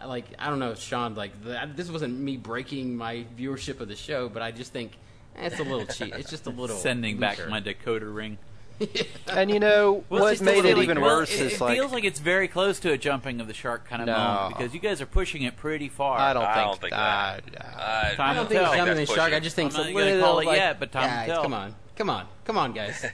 like 0.05 0.25
I 0.39 0.49
don't 0.49 0.59
know, 0.59 0.73
Sean. 0.75 1.15
Like 1.15 1.43
the, 1.43 1.69
this 1.75 1.89
wasn't 1.89 2.17
me 2.19 2.37
breaking 2.37 2.95
my 2.97 3.25
viewership 3.37 3.79
of 3.79 3.87
the 3.87 3.95
show, 3.95 4.29
but 4.29 4.41
I 4.41 4.51
just 4.51 4.71
think 4.73 4.93
eh, 5.37 5.47
it's 5.47 5.59
a 5.59 5.63
little 5.63 5.85
cheap. 5.85 6.15
It's 6.15 6.29
just 6.29 6.45
a 6.47 6.49
little 6.61 6.75
sending 6.77 7.17
back 7.17 7.37
weaker. 7.37 7.49
my 7.49 7.61
decoder 7.61 8.13
ring. 8.13 8.37
And 9.31 9.49
you 9.49 9.59
know 9.61 10.03
Well, 10.09 10.21
what 10.21 10.41
made 10.41 10.57
it 10.59 10.63
little- 10.65 10.83
even 10.83 10.99
well, 11.01 11.17
worse 11.19 11.33
it, 11.33 11.39
is 11.45 11.53
it 11.53 11.61
like 11.61 11.77
feels 11.77 11.93
like 11.93 12.03
it's 12.03 12.19
very 12.19 12.47
close 12.49 12.77
to 12.81 12.91
a 12.91 12.97
jumping 12.97 13.39
of 13.39 13.47
the 13.47 13.53
shark 13.53 13.87
kind 13.87 14.01
of 14.01 14.07
No. 14.07 14.17
moment 14.17 14.57
because 14.57 14.73
you 14.73 14.79
guys 14.81 14.99
are 15.01 15.05
pushing 15.05 15.43
it 15.43 15.55
pretty 15.55 15.87
far. 15.87 16.17
I 16.19 16.33
don't 16.33 16.43
I 16.43 16.53
think. 16.55 16.67
don't 16.67 16.81
think 16.81 16.93
I- 16.93 17.39
I, 17.57 18.15
I 18.19 18.33
don't 18.33 18.47
think 18.49 18.61
it's 18.61 18.71
jumping 18.75 18.85
the 18.95 18.99
that's 19.01 19.13
shark. 19.15 19.31
I 19.33 19.39
just 19.39 19.55
think 19.55 19.73
I'm 19.73 19.79
it's 19.81 19.89
a 19.89 19.91
not 19.93 19.97
gonna 19.99 20.05
little 20.11 20.21
call 20.27 20.39
it 20.41 20.45
like, 20.47 20.57
yet, 20.57 20.79
but 20.79 20.91
time 20.91 21.27
will 21.27 21.33
tell. 21.33 21.43
Come 21.43 21.53
on, 21.53 21.75
come 21.95 22.09
on, 22.09 22.25
come 22.43 22.57
on, 22.57 22.73
guys. 22.73 23.05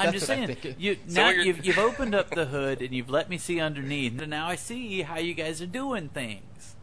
I'm 0.00 0.06
That's 0.12 0.26
just 0.26 0.28
what 0.28 0.38
I'm 0.38 0.46
saying, 0.56 0.74
you 0.78 0.96
So 1.06 1.20
now 1.20 1.30
you're- 1.30 1.46
you've, 1.46 1.64
you've 1.64 1.78
opened 1.78 2.14
up 2.14 2.30
the 2.30 2.46
hood 2.46 2.80
and 2.82 2.94
you've 2.94 3.10
let 3.10 3.28
me 3.28 3.38
see 3.38 3.60
underneath, 3.60 4.20
and 4.20 4.30
now 4.30 4.46
I 4.48 4.56
see 4.56 5.02
how 5.02 5.18
you 5.18 5.34
guys 5.34 5.60
are 5.60 5.66
doing 5.66 6.08
things. 6.08 6.76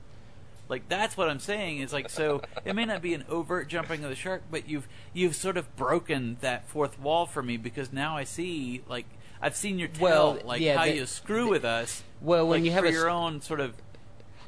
Like 0.70 0.90
that's 0.90 1.16
what 1.16 1.30
I'm 1.30 1.40
saying 1.40 1.80
is 1.80 1.94
like 1.94 2.10
so 2.10 2.42
it 2.66 2.76
may 2.76 2.86
not 2.86 3.02
be 3.02 3.14
an 3.14 3.24
overt 3.30 3.70
jumping 3.70 4.04
of 4.04 4.10
the 4.10 4.16
shark, 4.16 4.44
but 4.52 4.68
you've 4.70 4.88
you've 5.14 5.36
sort 5.36 5.58
of 5.58 5.74
broken 5.76 6.38
that 6.42 6.68
fourth 6.68 7.00
wall 7.00 7.26
for 7.26 7.42
me 7.42 7.58
because 7.58 7.94
now 7.94 8.18
I 8.18 8.26
see 8.26 8.82
like 8.88 9.06
I've 9.42 9.56
seen 9.56 9.80
your 9.80 9.88
tell 9.88 10.04
Well, 10.04 10.40
like 10.44 10.62
yeah, 10.62 10.78
how 10.78 10.86
the- 10.86 10.96
you 10.96 11.06
screw 11.06 11.50
with 11.50 11.64
us. 11.64 12.04
Well, 12.22 12.48
when 12.48 12.60
like, 12.62 12.66
you 12.66 12.72
have 12.72 12.84
for 12.84 12.90
a, 12.90 12.92
your 12.92 13.10
own 13.10 13.42
sort 13.42 13.62
of 13.62 13.76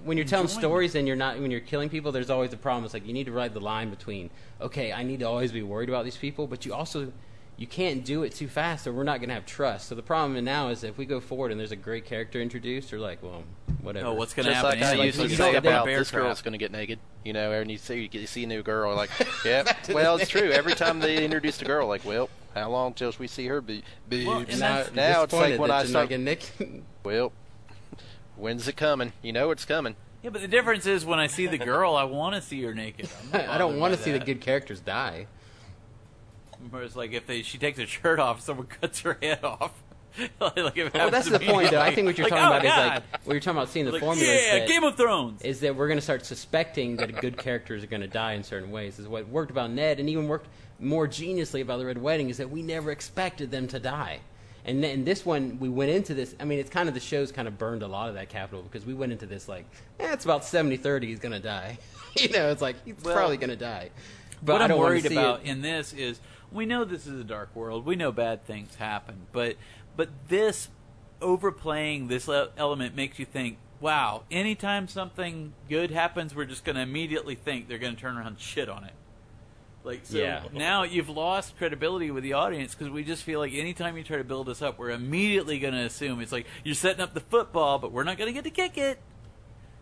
when 0.03 0.17
you're 0.17 0.25
telling 0.25 0.45
enjoying 0.47 0.59
stories 0.59 0.95
and 0.95 1.07
you're 1.07 1.15
not 1.17 1.39
when 1.39 1.51
you're 1.51 1.59
killing 1.61 1.89
people, 1.89 2.11
there's 2.11 2.29
always 2.29 2.51
a 2.53 2.57
problem. 2.57 2.85
It's 2.85 2.93
like 2.93 3.07
you 3.07 3.13
need 3.13 3.25
to 3.25 3.31
ride 3.31 3.53
the 3.53 3.61
line 3.61 3.89
between 3.89 4.29
okay, 4.59 4.91
I 4.91 5.03
need 5.03 5.19
to 5.21 5.25
always 5.25 5.51
be 5.53 5.63
worried 5.63 5.89
about 5.89 6.03
these 6.03 6.17
people, 6.17 6.47
but 6.47 6.65
you 6.65 6.73
also 6.73 7.13
you 7.59 7.67
can't 7.67 8.05
do 8.05 8.23
it 8.23 8.33
too 8.33 8.47
fast, 8.47 8.87
or 8.87 8.93
we're 8.93 9.03
not 9.03 9.19
going 9.19 9.27
to 9.27 9.35
have 9.35 9.45
trust. 9.45 9.89
So 9.89 9.95
the 9.95 10.01
problem 10.01 10.41
now 10.45 10.69
is 10.69 10.85
if 10.85 10.97
we 10.97 11.05
go 11.05 11.19
forward 11.19 11.51
and 11.51 11.59
there's 11.59 11.73
a 11.73 11.75
great 11.75 12.05
character 12.05 12.39
introduced, 12.41 12.93
or 12.93 12.99
like, 12.99 13.21
well, 13.21 13.43
whatever. 13.81 14.07
oh 14.07 14.13
what's 14.13 14.33
going 14.33 14.45
to 14.45 14.53
happen? 14.53 14.79
like 14.79 14.79
how 14.79 14.93
you 14.93 14.99
you 14.99 15.05
used 15.07 15.19
to 15.19 15.27
step 15.27 15.37
say 15.51 15.55
about 15.55 15.85
bear 15.85 15.99
this 15.99 16.09
trap. 16.09 16.23
girl's 16.23 16.41
going 16.41 16.53
to 16.53 16.57
get 16.57 16.71
naked, 16.71 16.99
you 17.25 17.33
know, 17.33 17.51
and 17.51 17.69
you 17.69 17.77
see 17.77 18.09
you 18.09 18.27
see 18.27 18.45
a 18.45 18.47
new 18.47 18.63
girl, 18.63 18.95
like, 18.95 19.09
yeah, 19.45 19.73
well, 19.89 20.15
it's 20.15 20.29
true. 20.29 20.51
Every 20.51 20.73
time 20.73 21.01
they 21.01 21.21
introduce 21.25 21.61
a 21.61 21.65
girl, 21.65 21.85
like, 21.85 22.05
well, 22.05 22.29
how 22.55 22.69
long 22.69 22.93
till 22.93 23.13
we 23.19 23.27
see 23.27 23.47
her 23.47 23.59
be? 23.59 23.83
Well, 24.09 24.39
boobs? 24.39 24.51
and 24.51 24.59
now, 24.61 24.85
now 24.93 25.23
it's 25.23 25.33
like 25.33 25.57
disappointed 25.57 25.59
when 25.59 25.71
I 25.71 25.79
you're 25.79 25.87
start- 25.87 26.03
not 26.03 26.09
getting 26.09 26.23
Nick. 26.23 26.83
well, 27.03 27.33
when's 28.37 28.69
it 28.69 28.77
coming? 28.77 29.11
You 29.21 29.33
know 29.33 29.51
it's 29.51 29.65
coming. 29.65 29.97
Yeah, 30.23 30.29
but 30.29 30.41
the 30.41 30.47
difference 30.47 30.85
is 30.85 31.05
when 31.05 31.19
I 31.19 31.27
see 31.27 31.47
the 31.47 31.57
girl, 31.57 31.95
I 31.95 32.05
want 32.05 32.35
to 32.35 32.41
see 32.41 32.61
her 32.63 32.73
naked. 32.73 33.09
I'm 33.21 33.31
not 33.31 33.49
I 33.49 33.57
don't 33.57 33.79
want 33.79 33.93
to 33.95 34.01
see 34.01 34.13
the 34.13 34.19
good 34.19 34.39
characters 34.39 34.79
die. 34.79 35.27
Whereas, 36.69 36.95
like, 36.95 37.13
if 37.13 37.25
they, 37.27 37.41
she 37.41 37.57
takes 37.57 37.79
her 37.79 37.85
shirt 37.87 38.19
off, 38.19 38.41
someone 38.41 38.67
cuts 38.81 39.01
her 39.01 39.17
head 39.21 39.43
off. 39.43 39.71
like, 40.41 40.75
Well, 40.93 41.11
that's 41.11 41.29
the 41.29 41.39
point, 41.39 41.71
though. 41.71 41.79
I 41.81 41.93
think 41.93 42.07
what 42.07 42.17
you're 42.17 42.25
like, 42.27 42.31
talking 42.39 42.45
oh, 42.45 42.57
about 42.57 42.65
is 42.65 42.71
like 43.11 43.25
what 43.25 43.33
you're 43.33 43.39
talking 43.39 43.57
about 43.57 43.69
seeing 43.69 43.85
the 43.85 43.91
Like, 43.93 44.01
formula. 44.01 44.27
yeah, 44.27 44.37
is 44.55 44.59
that, 44.61 44.67
Game 44.67 44.83
of 44.83 44.97
Thrones. 44.97 45.41
is 45.43 45.59
that 45.61 45.75
we're 45.75 45.87
going 45.87 45.97
to 45.99 46.03
start 46.03 46.25
suspecting 46.25 46.97
that 46.97 47.15
good 47.21 47.37
characters 47.37 47.83
are 47.83 47.87
going 47.87 48.01
to 48.01 48.07
die 48.07 48.33
in 48.33 48.43
certain 48.43 48.71
ways. 48.71 48.99
Is 48.99 49.07
what 49.07 49.27
worked 49.29 49.51
about 49.51 49.71
Ned, 49.71 49.99
and 49.99 50.09
even 50.09 50.27
worked 50.27 50.47
more 50.79 51.07
geniusly 51.07 51.61
about 51.61 51.77
the 51.79 51.85
Red 51.85 52.01
Wedding, 52.01 52.29
is 52.29 52.37
that 52.37 52.49
we 52.49 52.61
never 52.63 52.91
expected 52.91 53.51
them 53.51 53.67
to 53.67 53.79
die. 53.79 54.19
And 54.65 54.83
then 54.83 55.05
this 55.05 55.25
one, 55.25 55.57
we 55.59 55.69
went 55.69 55.91
into 55.91 56.13
this. 56.13 56.35
I 56.39 56.43
mean, 56.43 56.59
it's 56.59 56.69
kind 56.69 56.89
of 56.89 56.95
the 56.95 56.99
show's 56.99 57.31
kind 57.31 57.47
of 57.47 57.57
burned 57.57 57.81
a 57.83 57.87
lot 57.87 58.09
of 58.09 58.15
that 58.15 58.29
capital 58.29 58.61
because 58.63 58.85
we 58.85 58.93
went 58.93 59.11
into 59.11 59.25
this 59.25 59.47
like, 59.47 59.65
eh, 59.99 60.11
it's 60.11 60.25
about 60.25 60.43
70 60.43 60.77
30, 60.77 61.07
he's 61.07 61.19
going 61.19 61.31
to 61.31 61.39
die. 61.39 61.77
you 62.17 62.29
know, 62.29 62.49
it's 62.49 62.61
like, 62.61 62.75
he's 62.83 62.95
Well, 63.03 63.15
probably 63.15 63.37
going 63.37 63.51
to 63.51 63.55
die. 63.55 63.89
But 64.41 64.53
what 64.59 64.71
I'm 64.71 64.77
worried 64.77 65.05
about 65.05 65.41
it. 65.41 65.47
in 65.47 65.61
this 65.61 65.93
is 65.93 66.19
we 66.51 66.65
know 66.65 66.83
this 66.83 67.05
is 67.07 67.19
a 67.19 67.23
dark 67.23 67.55
world. 67.55 67.85
We 67.85 67.95
know 67.95 68.11
bad 68.11 68.45
things 68.45 68.75
happen, 68.75 69.27
but 69.31 69.55
but 69.95 70.09
this 70.27 70.69
overplaying 71.21 72.07
this 72.07 72.29
element 72.57 72.95
makes 72.95 73.19
you 73.19 73.25
think, 73.25 73.57
wow, 73.79 74.23
anytime 74.31 74.87
something 74.87 75.53
good 75.67 75.91
happens, 75.91 76.33
we're 76.33 76.45
just 76.45 76.63
going 76.63 76.75
to 76.77 76.81
immediately 76.81 77.35
think 77.35 77.67
they're 77.67 77.77
going 77.77 77.95
to 77.95 78.01
turn 78.01 78.17
around 78.17 78.27
and 78.27 78.39
shit 78.39 78.69
on 78.69 78.83
it. 78.85 78.93
Like 79.83 80.01
so 80.03 80.17
Yeah. 80.17 80.43
now 80.53 80.83
you've 80.83 81.09
lost 81.09 81.57
credibility 81.57 82.11
with 82.11 82.23
the 82.23 82.33
audience 82.33 82.75
because 82.75 82.91
we 82.91 83.03
just 83.03 83.23
feel 83.23 83.39
like 83.39 83.53
anytime 83.53 83.95
you 83.97 84.03
try 84.03 84.17
to 84.17 84.23
build 84.23 84.49
us 84.49 84.61
up, 84.61 84.77
we're 84.77 84.89
immediately 84.91 85.59
going 85.59 85.73
to 85.73 85.81
assume 85.81 86.19
it's 86.19 86.31
like 86.31 86.45
you're 86.63 86.75
setting 86.75 87.01
up 87.01 87.13
the 87.13 87.21
football, 87.21 87.79
but 87.79 87.91
we're 87.91 88.03
not 88.03 88.17
going 88.17 88.27
to 88.27 88.33
get 88.33 88.43
to 88.43 88.49
kick 88.49 88.77
it. 88.77 88.99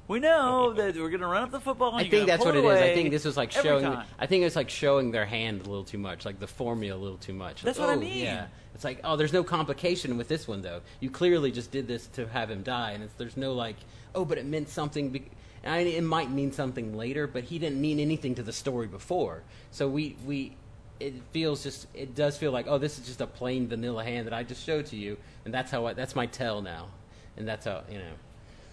We 0.07 0.19
know 0.19 0.71
that 0.73 0.95
we're 0.95 1.09
going 1.09 1.21
to 1.21 1.27
run 1.27 1.43
up 1.43 1.51
the 1.51 1.59
football. 1.59 1.89
And 1.89 2.07
I 2.07 2.09
think 2.09 2.27
that's 2.27 2.43
what 2.43 2.55
it 2.55 2.63
is. 2.63 2.79
I 2.81 2.93
think 2.93 3.11
this 3.11 3.25
was 3.25 3.35
like 3.35 3.51
showing. 3.51 3.83
time. 3.83 4.05
I 4.17 4.25
think 4.25 4.45
it's 4.45 4.55
like 4.55 4.69
showing 4.69 5.11
their 5.11 5.25
hand 5.25 5.61
a 5.61 5.69
little 5.69 5.83
too 5.83 5.97
much, 5.97 6.25
like 6.25 6.39
the 6.39 6.47
formula 6.47 6.97
a 6.97 7.01
little 7.01 7.17
too 7.17 7.33
much. 7.33 7.61
That's 7.61 7.77
Like, 7.77 7.87
what 7.87 7.93
I 7.93 7.97
oh, 7.97 8.01
mean. 8.01 8.23
Yeah, 8.23 8.47
it's 8.73 8.85
like 8.85 9.01
oh, 9.03 9.17
there's 9.17 9.33
no 9.33 9.43
complication 9.43 10.17
with 10.17 10.29
this 10.29 10.47
one 10.47 10.61
though. 10.61 10.81
You 11.01 11.09
clearly 11.09 11.51
just 11.51 11.71
did 11.71 11.87
this 11.87 12.07
to 12.13 12.27
have 12.27 12.49
him 12.49 12.63
die, 12.63 12.91
and 12.91 13.03
it's, 13.03 13.13
there's 13.15 13.35
no 13.35 13.53
like 13.53 13.75
oh, 14.15 14.23
but 14.23 14.37
it 14.37 14.45
meant 14.45 14.69
something. 14.69 15.09
Be- 15.09 15.29
I 15.65 15.83
mean, 15.83 15.95
it 15.95 16.03
might 16.03 16.31
mean 16.31 16.51
something 16.51 16.95
later, 16.95 17.27
but 17.27 17.43
he 17.43 17.59
didn't 17.59 17.81
mean 17.81 17.99
anything 17.99 18.35
to 18.35 18.43
the 18.43 18.53
story 18.53 18.87
before. 18.87 19.43
So 19.71 19.87
we 19.87 20.15
we. 20.25 20.55
It 20.99 21.13
feels 21.31 21.61
just. 21.63 21.87
It 21.93 22.15
does 22.15 22.37
feel 22.37 22.51
like, 22.51 22.65
oh, 22.67 22.77
this 22.77 22.97
is 22.97 23.05
just 23.05 23.21
a 23.21 23.27
plain 23.27 23.67
vanilla 23.67 24.03
hand 24.03 24.25
that 24.25 24.33
I 24.33 24.43
just 24.43 24.65
showed 24.65 24.87
to 24.87 24.95
you, 24.95 25.17
and 25.45 25.53
that's 25.53 25.69
how. 25.69 25.85
I, 25.85 25.93
that's 25.93 26.15
my 26.15 26.25
tell 26.25 26.61
now, 26.61 26.87
and 27.35 27.47
that's 27.47 27.65
how 27.65 27.83
you 27.91 27.99
know. 27.99 28.13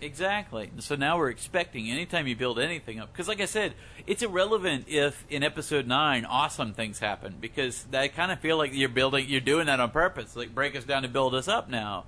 Exactly. 0.00 0.70
So 0.80 0.96
now 0.96 1.18
we're 1.18 1.30
expecting 1.30 1.90
anytime 1.90 2.26
you 2.26 2.36
build 2.36 2.58
anything 2.58 3.00
up, 3.00 3.12
because 3.12 3.28
like 3.28 3.40
I 3.40 3.46
said, 3.46 3.74
it's 4.06 4.22
irrelevant 4.22 4.84
if 4.88 5.24
in 5.30 5.42
episode 5.42 5.86
nine 5.86 6.24
awesome 6.24 6.74
things 6.74 6.98
happen, 6.98 7.36
because 7.40 7.86
I 7.92 8.08
kind 8.08 8.30
of 8.30 8.40
feel 8.40 8.56
like 8.58 8.72
you're 8.74 8.88
building, 8.88 9.26
you're 9.28 9.40
doing 9.40 9.66
that 9.66 9.80
on 9.80 9.90
purpose, 9.90 10.36
like 10.36 10.54
break 10.54 10.76
us 10.76 10.84
down 10.84 11.02
to 11.02 11.08
build 11.08 11.34
us 11.34 11.48
up 11.48 11.68
now. 11.68 12.04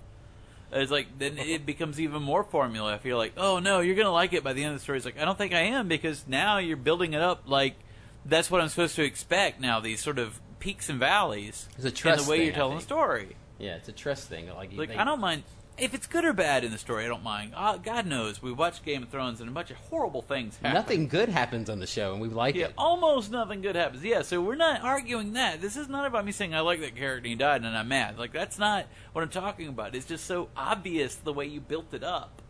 It's 0.72 0.90
like 0.90 1.18
then 1.18 1.38
it 1.38 1.64
becomes 1.64 2.00
even 2.00 2.22
more 2.22 2.42
formula. 2.44 2.92
I 2.94 2.98
feel 2.98 3.16
like, 3.16 3.34
oh 3.36 3.60
no, 3.60 3.80
you're 3.80 3.94
gonna 3.94 4.12
like 4.12 4.32
it 4.32 4.42
by 4.44 4.52
the 4.52 4.64
end 4.64 4.74
of 4.74 4.78
the 4.80 4.82
story. 4.82 4.98
It's 4.98 5.06
like 5.06 5.18
I 5.18 5.24
don't 5.24 5.38
think 5.38 5.54
I 5.54 5.60
am 5.60 5.88
because 5.88 6.24
now 6.26 6.58
you're 6.58 6.76
building 6.76 7.12
it 7.14 7.22
up 7.22 7.42
like 7.46 7.76
that's 8.24 8.50
what 8.50 8.60
I'm 8.60 8.68
supposed 8.68 8.96
to 8.96 9.04
expect 9.04 9.60
now. 9.60 9.80
These 9.80 10.02
sort 10.02 10.18
of 10.18 10.40
peaks 10.58 10.88
and 10.88 10.98
valleys 10.98 11.68
It's 11.76 11.84
a 11.84 11.88
in 11.88 11.94
trust 11.94 12.24
the 12.24 12.30
way 12.30 12.38
thing, 12.38 12.46
you're 12.46 12.54
telling 12.54 12.78
the 12.78 12.82
story. 12.82 13.36
Yeah, 13.58 13.76
it's 13.76 13.88
a 13.88 13.92
trust 13.92 14.28
thing. 14.28 14.48
Like, 14.48 14.72
Like 14.76 14.88
think- 14.88 15.00
I 15.00 15.04
don't 15.04 15.20
mind 15.20 15.44
if 15.78 15.92
it's 15.94 16.06
good 16.06 16.24
or 16.24 16.32
bad 16.32 16.64
in 16.64 16.70
the 16.72 16.78
story. 16.78 17.04
I 17.04 17.08
don't 17.08 17.22
mind. 17.22 17.52
Uh, 17.54 17.76
God 17.76 18.06
knows 18.06 18.40
we 18.42 18.50
watched 18.52 18.84
Game 18.84 19.02
of 19.02 19.08
Thrones 19.10 19.40
and 19.40 19.48
a 19.48 19.52
bunch 19.52 19.70
of 19.70 19.76
horrible 19.76 20.22
things 20.22 20.56
happen. 20.56 20.74
Nothing 20.74 21.08
good 21.08 21.28
happens 21.28 21.68
on 21.68 21.78
the 21.80 21.86
show, 21.86 22.12
and 22.12 22.20
we 22.20 22.28
like 22.28 22.54
Yeah, 22.54 22.66
it. 22.66 22.74
almost 22.78 23.30
nothing 23.30 23.60
good 23.60 23.76
happens. 23.76 24.02
Yeah, 24.02 24.22
so 24.22 24.40
we're 24.40 24.54
not 24.56 24.82
arguing 24.82 25.34
that. 25.34 25.60
This 25.60 25.76
is 25.76 25.88
not 25.88 26.06
about 26.06 26.24
me 26.24 26.32
saying 26.32 26.54
I 26.54 26.60
like 26.60 26.80
that 26.80 26.96
character 26.96 27.18
and 27.18 27.26
he 27.26 27.34
died 27.34 27.62
and 27.64 27.76
I'm 27.76 27.88
mad. 27.88 28.18
Like 28.18 28.32
that's 28.32 28.58
not 28.58 28.86
what 29.12 29.22
I'm 29.22 29.30
talking 29.30 29.68
about. 29.68 29.94
It's 29.94 30.06
just 30.06 30.24
so 30.24 30.48
obvious 30.56 31.14
the 31.16 31.32
way 31.32 31.46
you 31.46 31.60
built 31.60 31.92
it 31.92 32.02
up. 32.04 32.42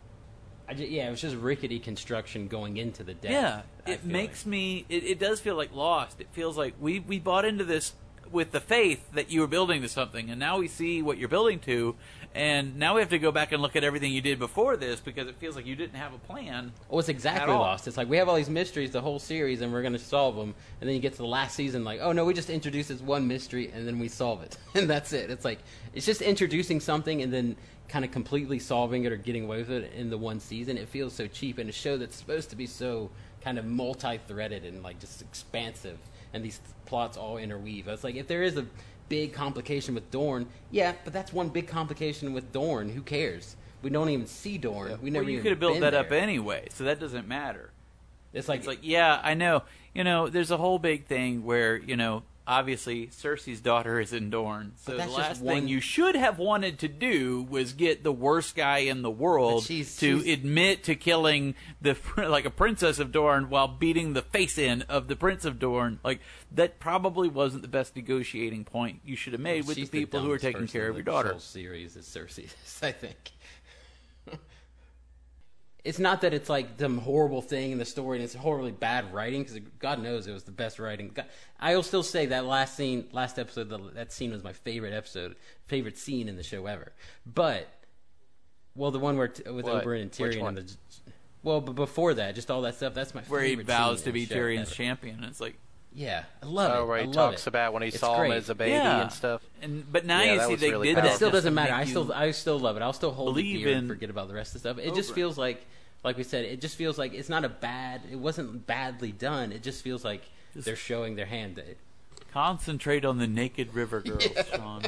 I 0.69 0.73
ju- 0.73 0.83
yeah, 0.85 1.07
it 1.07 1.11
was 1.11 1.21
just 1.21 1.35
rickety 1.37 1.79
construction 1.79 2.47
going 2.49 2.75
into 2.77 3.03
the 3.03 3.13
death. 3.13 3.31
Yeah, 3.31 3.61
I 3.85 3.91
it 3.91 4.03
makes 4.05 4.45
like. 4.45 4.51
me. 4.51 4.85
It, 4.89 5.03
it 5.05 5.19
does 5.19 5.39
feel 5.39 5.55
like 5.55 5.73
Lost. 5.73 6.19
It 6.19 6.27
feels 6.33 6.57
like 6.57 6.73
we 6.79 6.99
we 6.99 7.19
bought 7.19 7.45
into 7.45 7.63
this 7.63 7.93
with 8.29 8.51
the 8.51 8.59
faith 8.59 9.09
that 9.13 9.31
you 9.31 9.39
were 9.39 9.47
building 9.47 9.81
to 9.81 9.87
something, 9.87 10.29
and 10.29 10.37
now 10.37 10.57
we 10.57 10.67
see 10.67 11.01
what 11.01 11.17
you're 11.17 11.29
building 11.29 11.59
to, 11.59 11.95
and 12.33 12.77
now 12.77 12.93
we 12.93 13.01
have 13.01 13.09
to 13.09 13.19
go 13.19 13.31
back 13.31 13.51
and 13.51 13.61
look 13.61 13.75
at 13.75 13.83
everything 13.83 14.11
you 14.11 14.21
did 14.21 14.37
before 14.37 14.77
this 14.77 14.99
because 14.99 15.27
it 15.27 15.35
feels 15.35 15.55
like 15.55 15.65
you 15.65 15.75
didn't 15.75 15.95
have 15.95 16.13
a 16.13 16.19
plan. 16.19 16.71
Well, 16.89 16.99
it's 16.99 17.09
exactly 17.09 17.53
lost. 17.53 17.87
It's 17.87 17.97
like 17.97 18.09
we 18.09 18.17
have 18.17 18.29
all 18.29 18.35
these 18.35 18.49
mysteries 18.49 18.91
the 18.91 19.01
whole 19.01 19.19
series, 19.19 19.61
and 19.61 19.73
we're 19.73 19.81
going 19.81 19.93
to 19.93 19.99
solve 19.99 20.35
them, 20.35 20.53
and 20.79 20.87
then 20.87 20.95
you 20.95 21.01
get 21.01 21.13
to 21.13 21.17
the 21.17 21.25
last 21.25 21.55
season, 21.55 21.83
like, 21.83 21.99
oh 22.01 22.11
no, 22.11 22.25
we 22.25 22.33
just 22.33 22.49
introduce 22.49 22.89
this 22.89 23.01
one 23.01 23.27
mystery, 23.27 23.71
and 23.73 23.87
then 23.87 23.99
we 23.99 24.07
solve 24.07 24.43
it, 24.43 24.57
and 24.75 24.89
that's 24.89 25.13
it. 25.13 25.29
It's 25.31 25.45
like 25.45 25.59
it's 25.93 26.05
just 26.05 26.21
introducing 26.21 26.79
something, 26.79 27.21
and 27.21 27.33
then 27.33 27.55
kind 27.89 28.03
of 28.03 28.11
completely 28.11 28.59
solving 28.59 29.05
it 29.05 29.11
or 29.11 29.17
getting 29.17 29.45
away 29.45 29.59
with 29.59 29.71
it 29.71 29.93
in 29.93 30.09
the 30.09 30.17
one 30.17 30.39
season. 30.39 30.77
It 30.77 30.89
feels 30.89 31.13
so 31.13 31.27
cheap, 31.27 31.59
in 31.59 31.69
a 31.69 31.71
show 31.71 31.97
that's 31.97 32.15
supposed 32.15 32.49
to 32.51 32.55
be 32.55 32.67
so 32.67 33.09
kind 33.41 33.57
of 33.57 33.65
multi-threaded 33.65 34.63
and 34.63 34.83
like 34.83 34.99
just 34.99 35.21
expansive, 35.21 35.97
and 36.33 36.43
these 36.43 36.59
plots 36.85 37.17
all 37.17 37.37
interweave. 37.37 37.87
It's 37.87 38.03
like 38.03 38.15
if 38.15 38.27
there 38.27 38.43
is 38.43 38.57
a 38.57 38.65
big 39.09 39.33
complication 39.33 39.95
with 39.95 40.09
Dorne, 40.11 40.47
yeah, 40.71 40.93
but 41.03 41.13
that's 41.13 41.33
one 41.33 41.49
big 41.49 41.67
complication 41.67 42.33
with 42.33 42.51
Dorne. 42.51 42.89
Who 42.89 43.01
cares? 43.01 43.55
We 43.81 43.89
don't 43.89 44.09
even 44.09 44.25
see 44.25 44.57
Dorne. 44.57 44.97
We 45.01 45.09
never 45.09 45.23
Well, 45.23 45.31
you 45.31 45.41
could 45.41 45.51
have 45.51 45.59
built 45.59 45.79
that 45.81 45.93
up 45.93 46.11
anyway, 46.11 46.67
so 46.71 46.83
that 46.85 46.99
doesn't 46.99 47.27
matter. 47.27 47.71
It's 48.33 48.47
like, 48.47 48.59
It's 48.59 48.67
like, 48.67 48.79
yeah, 48.81 49.19
I 49.23 49.33
know. 49.33 49.63
You 49.93 50.03
know, 50.03 50.27
there's 50.27 50.51
a 50.51 50.57
whole 50.57 50.79
big 50.79 51.05
thing 51.05 51.43
where, 51.43 51.77
you 51.77 51.95
know, 51.95 52.23
obviously 52.47 53.07
Cersei's 53.07 53.59
daughter 53.61 53.99
is 53.99 54.13
in 54.13 54.29
Dorne. 54.29 54.71
So 54.77 54.95
the 54.97 55.05
last 55.05 55.41
one- 55.41 55.55
thing 55.55 55.67
you 55.67 55.81
should 55.81 56.15
have 56.15 56.39
wanted 56.39 56.79
to 56.79 56.87
do 56.87 57.45
was 57.49 57.73
get 57.73 58.03
the 58.03 58.11
worst 58.11 58.55
guy 58.55 58.79
in 58.79 59.01
the 59.01 59.11
world 59.11 59.63
she's- 59.65 59.97
to 59.97 60.21
she's- 60.21 60.33
admit 60.37 60.83
to 60.85 60.95
killing 60.95 61.55
the 61.81 61.97
like 62.17 62.45
a 62.45 62.49
princess 62.49 62.99
of 62.99 63.11
Dorne 63.11 63.49
while 63.49 63.67
beating 63.67 64.13
the 64.13 64.21
face 64.21 64.57
in 64.57 64.83
of 64.83 65.07
the 65.07 65.15
prince 65.15 65.43
of 65.45 65.59
Dorne. 65.59 65.99
Like 66.03 66.21
that 66.51 66.79
probably 66.79 67.27
wasn't 67.27 67.61
the 67.63 67.67
best 67.67 67.95
negotiating 67.95 68.63
point 68.65 69.01
you 69.03 69.15
should 69.15 69.33
have 69.33 69.41
made 69.41 69.67
with 69.67 69.75
She's 69.77 69.89
the 69.89 69.99
people 69.99 70.21
who 70.21 70.31
are 70.31 70.37
taking 70.39 70.67
care 70.67 70.87
of 70.87 70.95
your 70.95 71.03
daughter. 71.03 71.31
whole 71.31 71.39
series 71.39 71.95
is 71.97 72.05
Cersei. 72.05 72.45
I 72.81 72.91
think. 72.93 73.31
It's 75.87 75.99
not 75.99 76.21
that 76.21 76.33
it's 76.33 76.49
like 76.49 76.67
some 76.79 76.97
horrible 76.97 77.41
thing 77.41 77.71
in 77.71 77.77
the 77.77 77.85
story 77.85 78.17
and 78.17 78.23
it's 78.25 78.33
horribly 78.35 78.71
bad 78.71 79.13
writing 79.13 79.41
because 79.43 79.57
God 79.79 80.01
knows 80.03 80.27
it 80.27 80.33
was 80.33 80.43
the 80.43 80.51
best 80.51 80.79
writing. 80.79 81.11
God, 81.13 81.25
I 81.59 81.75
will 81.75 81.83
still 81.83 82.03
say 82.03 82.25
that 82.27 82.45
last 82.45 82.75
scene, 82.75 83.07
last 83.13 83.39
episode, 83.39 83.69
the, 83.69 83.77
that 83.95 84.11
scene 84.11 84.31
was 84.31 84.43
my 84.43 84.51
favorite 84.53 84.93
episode, 84.93 85.35
favorite 85.67 85.97
scene 85.97 86.27
in 86.27 86.35
the 86.35 86.43
show 86.43 86.65
ever. 86.65 86.91
But 87.25 87.69
well, 88.75 88.91
the 88.91 88.99
one 88.99 89.17
where 89.17 89.29
t- 89.29 89.49
with 89.49 89.65
What? 89.65 89.85
Oberyn 89.85 90.01
and 90.03 90.11
Tyrion 90.11 90.47
and 90.47 90.57
the. 90.57 90.75
Well, 91.43 91.61
but 91.61 91.73
before 91.75 92.13
that, 92.15 92.35
just 92.35 92.51
all 92.51 92.61
that 92.63 92.75
stuff. 92.75 92.93
That's 92.93 93.15
my 93.15 93.21
favorite. 93.21 93.31
Where 93.37 93.43
he 93.45 93.49
favorite 93.51 93.67
vows 93.67 93.99
scene 93.99 94.05
to 94.05 94.11
be 94.11 94.27
Tyrion's 94.27 94.67
ever. 94.67 94.75
champion. 94.75 95.23
It's 95.23 95.39
like 95.39 95.55
Yeah, 95.93 96.23
I 96.43 96.45
love 96.45 96.71
Oh, 96.75 96.83
it. 96.83 96.87
where 96.87 96.97
I 96.97 97.01
he 97.01 97.05
love 97.07 97.15
talks 97.15 97.41
it. 97.43 97.47
about 97.47 97.71
when 97.73 97.81
he 97.83 97.87
It's 97.89 97.99
saw 97.99 98.21
him 98.23 98.31
as 98.33 98.49
a 98.49 98.55
baby 98.55 98.71
yeah. 98.71 99.03
and 99.03 99.11
stuff. 99.11 99.41
And 99.61 99.89
but 99.91 100.05
now 100.05 100.21
Yeah, 100.21 100.33
you 100.33 100.47
see 100.49 100.55
they 100.55 100.71
really 100.71 100.87
did 100.89 100.95
but 100.95 101.03
that. 101.05 101.13
it 101.13 101.15
still 101.15 101.31
doesn't 101.31 101.53
matter. 101.53 101.73
I 101.73 101.85
still 101.85 102.11
I 102.11 102.31
still 102.31 102.59
love 102.59 102.75
it. 102.75 102.81
I'll 102.81 102.91
still 102.93 103.11
hold 103.11 103.35
believe 103.35 103.61
it 103.61 103.69
dear 103.69 103.77
and 103.77 103.87
forget 103.87 104.09
about 104.09 104.27
the 104.27 104.33
rest 104.33 104.49
of 104.55 104.61
the 104.61 104.69
stuff. 104.73 104.85
It 104.85 104.93
just 104.95 105.13
feels 105.13 105.37
like 105.37 105.65
like 106.07 106.17
we 106.17 106.23
said, 106.23 106.45
it 106.45 106.61
just 106.61 106.75
feels 106.77 106.97
like 106.97 107.13
it's 107.13 107.29
not 107.29 107.43
a 107.45 107.49
bad 107.49 108.01
it 108.11 108.15
wasn't 108.17 108.65
badly 108.65 109.11
done. 109.11 109.51
It 109.51 109.61
just 109.61 109.83
feels 109.83 110.03
like 110.05 110.23
they're 110.55 110.75
showing 110.75 111.15
their 111.15 111.25
hand. 111.27 111.57
It- 111.59 111.77
Concentrate 112.33 113.03
on 113.05 113.17
the 113.17 113.25
naked 113.27 113.73
river 113.73 114.01
girls, 114.01 114.23
Sean. 114.53 114.83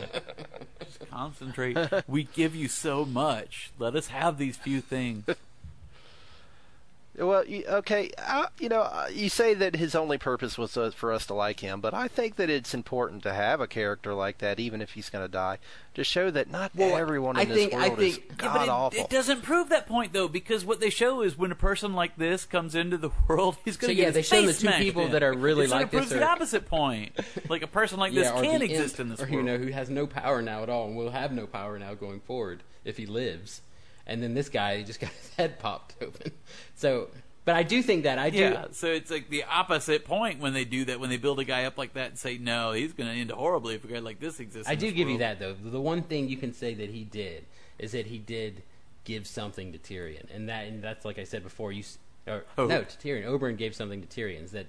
Just 0.83 1.09
concentrate. 1.09 1.77
We 2.07 2.23
give 2.25 2.55
you 2.55 2.67
so 2.67 3.05
much. 3.05 3.71
Let 3.79 3.95
us 3.95 4.07
have 4.07 4.37
these 4.37 4.55
few 4.57 4.81
things. 4.81 5.25
Well, 7.19 7.43
okay, 7.47 8.11
uh, 8.17 8.47
you 8.59 8.69
know, 8.69 8.79
uh, 8.81 9.07
you 9.11 9.27
say 9.29 9.53
that 9.53 9.75
his 9.75 9.93
only 9.93 10.17
purpose 10.17 10.57
was 10.57 10.77
uh, 10.77 10.91
for 10.95 11.11
us 11.11 11.25
to 11.27 11.33
like 11.33 11.59
him, 11.59 11.81
but 11.81 11.93
I 11.93 12.07
think 12.07 12.37
that 12.37 12.49
it's 12.49 12.73
important 12.73 13.23
to 13.23 13.33
have 13.33 13.59
a 13.59 13.67
character 13.67 14.13
like 14.13 14.37
that, 14.37 14.59
even 14.59 14.81
if 14.81 14.91
he's 14.91 15.09
going 15.09 15.25
to 15.25 15.31
die, 15.31 15.57
to 15.95 16.03
show 16.05 16.31
that 16.31 16.49
not 16.49 16.71
Well, 16.75 16.95
everyone 16.95 17.35
I 17.37 17.41
in 17.41 17.49
this 17.49 17.57
think- 17.57 17.73
I 17.73 17.89
world 17.89 17.99
is 18.01 18.15
think- 18.17 18.27
Yeah, 18.29 18.35
god 18.37 18.53
but 18.53 18.63
it, 18.63 18.69
awful. 18.69 18.99
it 19.01 19.09
doesn't 19.09 19.41
prove 19.43 19.67
that 19.69 19.85
point 19.85 20.13
though, 20.13 20.27
because 20.29 20.63
what 20.63 20.79
they 20.79 20.89
show 20.89 21.21
is 21.21 21.37
when 21.37 21.51
a 21.51 21.55
person 21.55 21.93
like 21.93 22.15
this 22.15 22.45
comes 22.45 22.73
into 22.73 22.97
the 22.97 23.09
world, 23.27 23.57
he's 23.65 23.75
going 23.75 23.89
to. 23.95 23.95
So, 23.95 23.95
to 23.95 23.99
yeah, 23.99 24.05
get 24.05 24.13
they 24.13 24.19
his 24.19 24.27
show 24.27 24.41
the 24.45 24.53
two 24.77 24.83
people 24.83 25.05
in. 25.07 25.11
that 25.11 25.23
are 25.23 25.33
really 25.33 25.65
it 25.65 25.69
sort 25.69 25.79
like 25.81 25.85
of 25.87 25.91
proves 25.91 26.09
this 26.09 26.19
the 26.19 26.25
opposite 26.25 26.67
point. 26.67 27.19
Like 27.49 27.63
a 27.63 27.67
person 27.67 27.99
like 27.99 28.13
this 28.13 28.25
yeah, 28.25 28.33
or 28.39 28.43
can 28.43 28.59
the 28.59 28.65
exist 28.65 28.93
imp, 28.95 28.99
in 29.01 29.09
this 29.09 29.19
world. 29.19 29.29
or 29.31 29.35
world. 29.35 29.45
you 29.47 29.57
know 29.57 29.63
who 29.65 29.71
has 29.73 29.89
no 29.89 30.07
power 30.07 30.41
now 30.41 30.63
at 30.63 30.69
all 30.69 30.87
and 30.87 30.95
will 30.95 31.11
have 31.11 31.31
no 31.33 31.47
power 31.47 31.77
now 31.79 31.93
going 31.95 32.21
forward 32.21 32.63
if 32.85 32.95
he 32.97 33.05
lives. 33.05 33.61
And 34.09 34.23
then 34.23 34.33
this 34.33 34.49
guy 34.49 34.81
just 34.83 34.99
got 34.99 35.11
his 35.21 35.29
head 35.35 35.59
popped 35.59 35.95
open. 36.01 36.31
So, 36.75 37.09
but 37.45 37.55
I 37.55 37.63
do 37.63 37.81
think 37.81 38.03
that 38.03 38.19
I 38.19 38.29
do. 38.29 38.39
yeah, 38.39 38.65
so 38.71 38.87
it's 38.87 39.09
like 39.09 39.29
the 39.29 39.43
opposite 39.43 40.03
point 40.03 40.39
when 40.39 40.53
they 40.53 40.65
do 40.65 40.85
that, 40.85 40.99
when 40.99 41.09
they 41.09 41.17
build 41.17 41.39
a 41.39 41.43
guy 41.43 41.65
up 41.65 41.77
like 41.77 41.93
that 41.93 42.09
and 42.09 42.17
say, 42.19 42.37
no, 42.37 42.73
he's 42.73 42.93
going 42.93 43.09
to 43.09 43.15
end 43.15 43.31
horribly 43.31 43.75
if 43.75 43.83
a 43.83 43.87
guy 43.87 43.99
like 43.99 44.19
this 44.19 44.39
exists. 44.39 44.69
I 44.69 44.75
do 44.75 44.91
give 44.91 45.09
you 45.09 45.19
that 45.19 45.39
though. 45.39 45.53
The 45.53 45.79
one 45.79 46.01
thing 46.03 46.27
you 46.27 46.37
can 46.37 46.53
say 46.53 46.73
that 46.73 46.89
he 46.89 47.03
did 47.03 47.45
is 47.77 47.91
that 47.93 48.07
he 48.07 48.17
did 48.17 48.63
give 49.05 49.25
something 49.25 49.71
to 49.71 49.79
Tyrion, 49.79 50.25
and 50.33 50.49
that 50.49 50.65
and 50.67 50.83
that's 50.83 51.05
like 51.05 51.17
I 51.17 51.23
said 51.23 51.43
before. 51.43 51.71
You 51.71 51.83
Or, 52.27 52.45
Oh. 52.57 52.65
No, 52.65 52.83
to 52.83 52.97
Tyrion. 52.97 53.25
Oberyn 53.25 53.57
gave 53.57 53.75
something 53.75 54.01
to 54.01 54.07
Tyrion. 54.07 54.43
Is 54.43 54.51
that, 54.51 54.67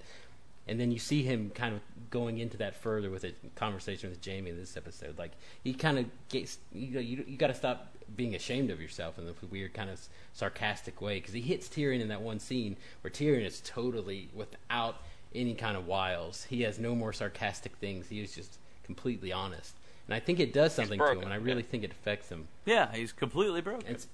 and 0.66 0.78
then 0.80 0.90
you 0.92 0.98
see 0.98 1.22
him 1.22 1.50
kind 1.50 1.74
of 1.74 1.80
going 2.10 2.38
into 2.38 2.56
that 2.58 2.76
further 2.76 3.10
with 3.10 3.24
a 3.24 3.32
conversation 3.56 4.08
with 4.08 4.24
Jaime 4.24 4.48
in 4.50 4.56
this 4.56 4.76
episode. 4.76 5.18
Like 5.18 5.32
he 5.64 5.74
kind 5.74 5.98
of 5.98 6.06
gets 6.28 6.58
you. 6.72 6.94
know, 6.94 7.00
You, 7.00 7.24
you 7.26 7.36
got 7.36 7.48
to 7.48 7.54
stop 7.54 7.94
being 8.16 8.34
ashamed 8.34 8.70
of 8.70 8.80
yourself 8.80 9.18
in 9.18 9.28
a 9.28 9.46
weird 9.50 9.74
kind 9.74 9.90
of 9.90 10.00
sarcastic 10.32 11.00
way 11.00 11.18
because 11.18 11.34
he 11.34 11.40
hits 11.40 11.68
Tyrion 11.68 12.00
in 12.00 12.08
that 12.08 12.22
one 12.22 12.38
scene 12.38 12.76
where 13.02 13.10
Tyrion 13.10 13.44
is 13.44 13.60
totally 13.60 14.28
without 14.34 14.96
any 15.34 15.54
kind 15.54 15.76
of 15.76 15.86
wiles. 15.86 16.44
He 16.44 16.62
has 16.62 16.78
no 16.78 16.94
more 16.94 17.12
sarcastic 17.12 17.76
things. 17.76 18.08
He 18.08 18.20
is 18.20 18.34
just 18.34 18.58
completely 18.84 19.32
honest. 19.32 19.76
And 20.06 20.14
I 20.14 20.20
think 20.20 20.40
it 20.40 20.52
does 20.52 20.74
something 20.74 20.98
to 20.98 21.12
him, 21.12 21.22
and 21.22 21.32
I 21.32 21.36
really 21.36 21.62
yeah. 21.62 21.68
think 21.70 21.84
it 21.84 21.92
affects 21.92 22.30
him. 22.30 22.48
Yeah, 22.66 22.92
he's 22.92 23.12
completely 23.12 23.60
broken. 23.60 23.86
It's, 23.86 24.08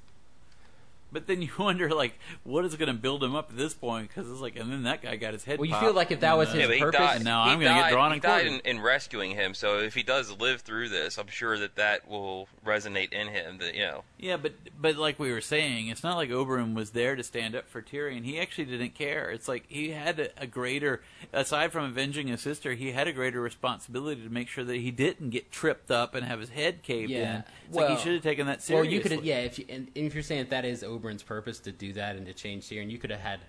But 1.13 1.27
then 1.27 1.41
you 1.41 1.49
wonder, 1.59 1.89
like, 1.91 2.19
what 2.43 2.65
is 2.65 2.75
going 2.77 2.89
to 2.89 2.95
build 2.95 3.23
him 3.23 3.35
up 3.35 3.51
at 3.51 3.57
this 3.57 3.75
point? 3.75 4.09
Because 4.09 4.31
it's 4.31 4.41
like, 4.41 4.57
and 4.57 4.71
then 4.73 4.83
that 4.83 5.03
guy 5.03 5.17
got 5.17 5.33
his 5.33 5.45
head. 5.45 5.59
Well, 5.59 5.67
you 5.69 5.77
feel 5.77 5.95
like 5.95 6.11
if 6.11 6.21
that 6.21 6.37
was 6.37 6.49
uh, 6.51 6.53
his 6.55 6.69
Yeah, 6.69 6.79
purpose- 6.81 6.99
died. 6.99 7.25
Now 7.25 7.43
I'm 7.43 7.61
gonna 7.61 7.81
get 7.81 7.93
drawn 7.93 8.11
He 8.11 8.15
and 8.17 8.23
died 8.23 8.47
in, 8.47 8.61
in 8.65 8.81
rescuing 8.81 9.31
him, 9.33 9.55
so 9.55 9.79
if 9.79 9.95
he 9.95 10.03
does 10.03 10.31
live 10.39 10.61
through 10.63 10.89
this, 10.91 11.17
I'm 11.19 11.29
sure 11.29 11.59
that 11.59 11.77
that 11.77 12.09
will 12.09 12.49
resonate 12.65 13.13
in 13.13 13.29
him. 13.29 13.59
That 13.59 13.75
you 13.75 13.81
know, 13.85 14.05
Yeah, 14.19 14.37
but 14.37 14.53
but 14.81 14.97
like 14.97 15.19
we 15.19 15.31
were 15.33 15.41
saying, 15.41 15.89
it's 15.89 16.03
not 16.03 16.17
like 16.17 16.31
Oberyn 16.31 16.75
was 16.75 16.91
there 16.91 17.17
to 17.17 17.23
stand 17.23 17.55
up 17.55 17.69
for 17.69 17.81
Tyrion. 17.83 18.25
He 18.25 18.39
actually 18.41 18.65
didn't 18.67 18.95
care. 18.95 19.31
It's 19.31 19.49
like 19.49 19.65
he 19.69 19.91
had 19.91 20.19
a, 20.21 20.43
a 20.43 20.47
greater, 20.47 21.03
aside 21.33 21.73
from 21.73 21.85
avenging 21.85 22.27
his 22.29 22.41
sister, 22.41 22.75
he 22.75 22.93
had 22.93 23.07
a 23.09 23.13
greater 23.13 23.41
responsibility 23.41 24.23
to 24.23 24.29
make 24.31 24.49
sure 24.49 24.65
that 24.65 24.77
he 24.77 24.91
didn't 24.91 25.31
get 25.31 25.51
tripped 25.51 25.91
up 25.91 26.15
and 26.15 26.27
have 26.27 26.41
his 26.41 26.51
head 26.51 26.83
caved 26.83 27.11
Yeah. 27.11 27.37
in. 27.37 27.45
It's 27.69 27.77
like 27.77 27.89
Well- 27.89 27.97
he 27.97 28.03
should 28.03 28.13
have 28.15 28.23
taken 28.23 28.47
that 28.47 28.63
seriously. 28.63 28.75
Well, 28.77 29.03
seriously. 29.03 29.15
you 29.15 29.19
could 29.21 29.27
yeah. 29.27 29.39
If 29.39 29.59
you, 29.59 29.65
and, 29.69 29.89
and 29.97 30.07
if 30.07 30.15
you're 30.15 30.23
saying 30.23 30.45
that, 30.45 30.51
that 30.51 30.65
is 30.65 30.83
Oberyn's 30.99 31.23
purpose 31.23 31.59
to 31.61 31.73
do 31.73 31.93
that 31.95 32.17
and 32.17 32.27
to 32.27 32.33
change 32.33 32.65
Tyrion, 32.69 32.91
you 32.91 32.99
could 32.99 33.11
have 33.11 33.21
had 33.21 33.41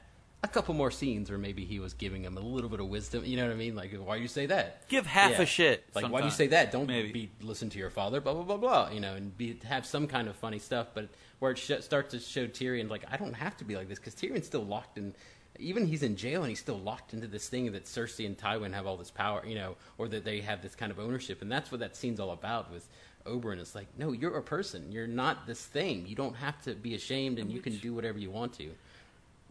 a 0.43 0.47
couple 0.47 0.73
more 0.75 0.91
scenes 0.91 1.29
where 1.29 1.39
maybe 1.39 1.65
he 1.65 1.79
was 1.79 1.93
giving 1.93 2.23
him 2.23 2.37
a 2.37 2.39
little 2.39 2.69
bit 2.69 2.79
of 2.79 2.87
wisdom. 2.87 3.25
You 3.25 3.37
know 3.37 3.45
what 3.47 3.53
I 3.53 3.55
mean? 3.57 3.75
Like, 3.75 3.91
why 3.95 4.17
do 4.17 4.21
you 4.21 4.27
say 4.27 4.45
that? 4.45 4.87
Give 4.87 5.05
half 5.05 5.31
Yeah. 5.31 5.41
a 5.41 5.45
shit. 5.45 5.83
Like, 5.95 6.09
why 6.09 6.19
do 6.21 6.25
you 6.25 6.31
say 6.31 6.47
that? 6.47 6.71
Don't 6.71 6.85
Maybe. 6.87 7.11
be 7.11 7.31
listen 7.41 7.69
to 7.71 7.79
your 7.79 7.89
father. 7.89 8.21
Blah 8.21 8.33
blah 8.35 8.43
blah 8.43 8.57
blah. 8.57 8.89
You 8.91 8.99
know, 8.99 9.15
and 9.15 9.35
be 9.35 9.59
have 9.65 9.85
some 9.85 10.07
kind 10.07 10.27
of 10.27 10.35
funny 10.35 10.59
stuff. 10.59 10.87
But 10.93 11.09
where 11.39 11.51
it 11.51 11.57
sh- 11.57 11.71
starts 11.81 12.11
to 12.11 12.19
show 12.19 12.45
Tyrion, 12.47 12.87
like, 12.89 13.03
I 13.11 13.17
don't 13.17 13.33
have 13.33 13.57
to 13.57 13.63
be 13.65 13.75
like 13.75 13.89
this 13.89 13.97
because 13.99 14.13
Tyrion's 14.15 14.45
still 14.45 14.63
locked 14.63 14.97
in. 14.97 15.15
Even 15.59 15.87
he's 15.87 16.03
in 16.03 16.15
jail 16.15 16.41
and 16.43 16.49
he's 16.49 16.59
still 16.59 16.77
locked 16.77 17.15
into 17.15 17.25
this 17.25 17.49
thing 17.49 17.71
that 17.71 17.85
Cersei 17.85 18.27
and 18.27 18.37
Tywin 18.37 18.73
have 18.73 18.85
all 18.85 18.95
this 18.95 19.09
power, 19.09 19.43
you 19.43 19.55
know, 19.55 19.75
or 19.97 20.07
that 20.09 20.23
they 20.23 20.39
have 20.41 20.61
this 20.61 20.75
kind 20.75 20.91
of 20.91 20.99
ownership, 20.99 21.41
and 21.41 21.51
that's 21.51 21.71
what 21.71 21.79
that 21.79 21.95
scene's 21.95 22.19
all 22.19 22.29
about. 22.29 22.71
With 22.71 22.87
Oberyn, 23.27 23.59
is 23.59 23.75
like, 23.75 23.87
no, 23.97 24.11
you're 24.11 24.37
a 24.37 24.41
person. 24.41 24.91
You're 24.91 25.07
not 25.07 25.45
this 25.47 25.63
thing. 25.65 26.07
You 26.07 26.15
don't 26.15 26.35
have 26.37 26.61
to 26.63 26.73
be 26.73 26.95
ashamed, 26.95 27.39
and 27.39 27.51
you 27.51 27.59
can 27.59 27.77
do 27.77 27.93
whatever 27.93 28.17
you 28.17 28.31
want 28.31 28.53
to. 28.53 28.71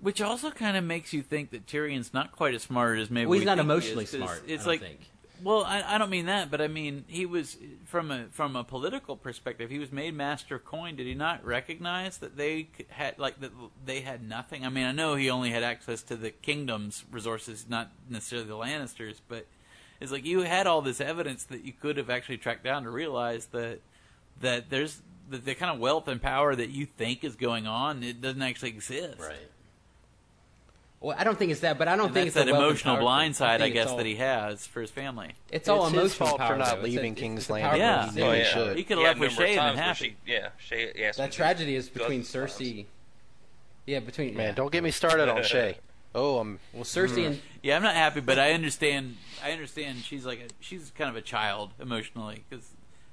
Which 0.01 0.21
also 0.21 0.51
kind 0.51 0.77
of 0.77 0.85
makes 0.85 1.13
you 1.13 1.23
think 1.23 1.51
that 1.51 1.67
Tyrion's 1.67 2.13
not 2.13 2.33
quite 2.33 2.55
as 2.55 2.63
smart 2.63 2.99
as 2.99 3.11
maybe. 3.11 3.27
Well, 3.27 3.35
he's 3.35 3.41
we 3.43 3.47
not 3.47 3.59
he 3.59 3.63
emotionally 3.63 4.05
'cause 4.05 4.15
smart, 4.15 4.43
I 4.47 4.51
It's 4.51 4.67
like, 4.67 4.81
think. 4.81 5.01
well, 5.43 5.65
I, 5.65 5.95
I 5.95 5.99
don't 5.99 6.11
mean 6.11 6.27
that, 6.27 6.51
but 6.51 6.61
I 6.61 6.69
mean 6.69 7.05
he 7.09 7.25
was 7.25 7.57
from 7.87 8.11
a 8.11 8.27
from 8.31 8.57
a 8.57 8.63
political 8.65 9.17
perspective. 9.17 9.71
He 9.71 9.79
was 9.79 9.91
made 9.93 10.15
master 10.15 10.57
of 10.57 10.67
coin. 10.67 10.97
Did 10.97 11.07
he 11.07 11.15
not 11.15 11.43
recognize 11.47 12.19
that 12.19 12.37
they 12.37 12.69
had 12.89 13.19
like 13.19 13.41
that 13.41 13.53
they 13.87 14.01
had 14.03 14.23
nothing? 14.29 14.67
I 14.67 14.69
mean, 14.69 14.85
I 14.85 14.93
know 14.93 15.15
he 15.15 15.31
only 15.31 15.51
had 15.51 15.63
access 15.63 16.03
to 16.05 16.17
the 16.17 16.31
kingdom's 16.31 17.05
resources, 17.11 17.65
not 17.67 17.91
necessarily 18.11 18.49
the 18.49 18.55
Lannisters, 18.55 19.21
but 19.29 19.47
it's 20.01 20.13
like 20.13 20.25
you 20.25 20.41
had 20.43 20.67
all 20.67 20.83
this 20.83 21.01
evidence 21.01 21.45
that 21.45 21.65
you 21.65 21.73
could 21.73 21.97
have 21.97 22.11
actually 22.11 22.39
tracked 22.39 22.65
down 22.65 22.85
to 22.85 22.91
realize 22.91 23.47
that 23.47 23.81
that 24.41 24.69
there's 24.71 25.01
the, 25.29 25.39
the 25.39 25.55
kind 25.55 25.73
of 25.73 25.79
wealth 25.81 26.07
and 26.09 26.21
power 26.21 26.55
that 26.55 26.71
you 26.71 26.87
think 26.87 27.25
is 27.25 27.35
going 27.37 27.67
on. 27.67 28.03
It 28.03 28.21
doesn't 28.21 28.43
actually 28.43 28.69
exist. 28.71 29.19
Right. 29.19 29.37
Well, 31.01 31.15
I 31.19 31.25
don't 31.25 31.39
think 31.39 31.53
it's 31.53 31.61
that, 31.61 31.77
but 31.79 31.89
I 31.89 31.97
don't 31.97 32.07
And 32.07 32.15
think 32.15 32.33
that's 32.33 32.37
it's 32.37 32.45
that 32.47 32.49
a 32.49 32.53
wealth 32.53 32.63
and 32.63 32.71
emotional 32.71 32.95
power 32.97 33.03
blind 33.03 33.37
side, 33.37 33.61
I, 33.61 33.65
think 33.65 33.75
guess, 33.75 33.89
all- 33.89 33.97
that 33.99 34.07
he 34.07 34.17
has 34.17 34.67
for 34.67 34.81
his 34.81 34.91
family. 34.91 35.33
It's 35.51 35.69
all 35.69 35.85
It's 35.87 35.93
his 35.93 36.01
emotional 36.01 36.29
fault 36.39 36.41
for 36.51 36.57
not 36.57 36.77
though. 36.77 36.83
Leaving 36.83 37.13
it's- 37.13 37.21
King's 37.21 37.51
Landing 37.51 37.71
power 37.71 37.79
Yeah. 37.79 38.09
of 38.09 38.15
when 38.17 38.31
the 38.31 38.37
he 38.39 38.45
city. 38.45 38.51
should. 38.55 38.77
He 38.79 38.85
could 38.85 38.97
have 38.99 39.03
yeah, 39.03 39.09
left 39.09 39.21
with 39.21 39.31
number 39.33 39.45
Shae 39.45 39.49
and 39.51 39.59
times 39.59 39.75
been 39.77 39.85
happy. 39.85 40.17
She, 40.25 40.33
yeah, 40.33 40.49
Shae 40.69 41.03
asked 41.09 41.19
That 41.19 41.33
tragedy 41.33 41.75
is 41.77 41.89
between 41.91 42.25
somewhere 42.25 42.49
else. 42.49 42.59
Cersei. 42.59 42.87
Yeah, 43.87 44.01
between 44.01 44.37
Man, 44.37 44.47
yeah. 44.49 44.53
don't 44.55 44.73
get 44.73 44.83
me 44.83 44.91
started 44.91 45.29
on 45.29 45.39
Shae. 45.43 45.77
Oh, 46.17 46.39
I'm 46.39 46.59
Well, 46.73 46.85
Cersei 46.85 47.27
and 47.27 47.37
mm. 47.37 47.41
Yeah, 47.63 47.77
I'm 47.77 47.83
not 47.83 47.95
happy, 47.95 48.21
but 48.21 48.39
I 48.39 48.53
understand. 48.53 49.17
I 49.45 49.53
understand 49.53 49.99
she's 49.99 50.25
like 50.25 50.41
a, 50.41 50.45
she's 50.61 50.91
kind 50.97 51.11
of 51.11 51.17
a 51.17 51.21
child 51.21 51.73
emotionally 51.81 52.45
because 52.49 52.65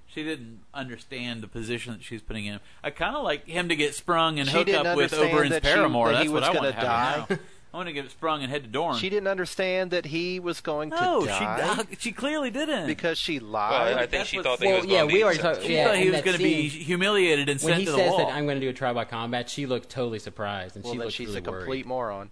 she 0.08 0.24
didn't 0.24 0.62
understand 0.74 1.41
the 1.41 1.47
position 1.47 1.93
that 1.93 2.04
she's 2.04 2.22
putting 2.22 2.45
in. 2.45 2.60
I 2.84 2.91
kind 2.91 3.16
of 3.16 3.24
like 3.24 3.45
him 3.47 3.70
to 3.70 3.76
get 3.76 3.93
sprung 3.93 4.39
and 4.39 4.47
She 4.47 4.56
hook 4.58 4.70
up 4.70 4.95
with 4.95 5.12
understand 5.14 5.34
Oberyn's 5.38 5.49
that 5.49 5.66
she- 5.66 5.74
paramour. 5.74 6.12
that 6.14 6.18
That's 6.20 6.30
what 6.30 6.43
I 6.43 6.47
want 6.49 6.58
gonna 6.60 6.70
to 6.72 6.76
happen 6.76 6.89
die. 6.89 7.36
now. 7.36 7.39
I 7.74 7.78
want 7.78 7.88
to 7.89 7.93
get 7.93 8.12
sprung 8.12 8.43
and 8.43 8.51
head 8.51 8.62
to 8.66 8.70
Dorne. 8.70 8.97
She 8.97 9.10
didn't 9.10 9.28
understand 9.28 9.89
that 9.91 10.06
he 10.06 10.39
was 10.39 10.62
going 10.62 10.91
to 10.91 10.95
die. 10.95 11.04
no, 11.06 11.26
die 11.26 11.84
she 11.89 11.95
she 11.97 12.12
clearly 12.12 12.51
didn't 12.51 12.86
because 12.86 13.18
she 13.18 13.39
Well, 13.39 13.49
lied. 13.49 13.93
I 13.93 13.99
think 14.01 14.12
That's 14.12 14.30
she 14.30 14.38
what- 14.38 14.43
thought 14.45 14.60
that 14.60 14.66
he 14.68 14.72
well, 14.72 14.82
was 14.82 14.89
yeah, 14.89 14.97
going 14.99 15.10
to 15.10 15.14
we 15.14 15.20
be 15.20 15.24
already 15.24 15.39
sent 15.39 15.56
talked. 15.56 15.66
She 15.68 15.74
Yeah, 15.76 15.88
thought 15.88 15.97
he 15.97 16.10
was 16.12 16.22
going 16.22 16.38
to 16.38 16.43
be 16.43 16.68
humiliated 16.70 17.49
and 17.49 17.60
when 17.60 17.70
sent 17.72 17.80
he 17.80 17.86
to 17.86 17.91
the 17.93 17.97
wall. 17.97 18.06
When 18.06 18.14
he 18.14 18.18
says 18.20 18.28
that 18.28 18.38
I'm 18.38 18.45
going 18.45 18.60
to 18.60 18.66
do 18.66 18.70
a 18.70 18.74
trial 18.74 18.93
by 18.93 19.06
combat. 19.06 19.49
She 19.49 19.66
looked 19.66 19.89
totally 19.89 20.20
surprised, 20.20 20.76
and 20.76 20.86
well, 20.86 20.93
she 20.93 20.97
then 20.99 21.06
looked 21.08 21.18
she's 21.18 21.28
really 21.30 21.39
a 21.39 21.41
complete 21.41 21.68
worried. 21.68 21.86
moron. 21.88 22.30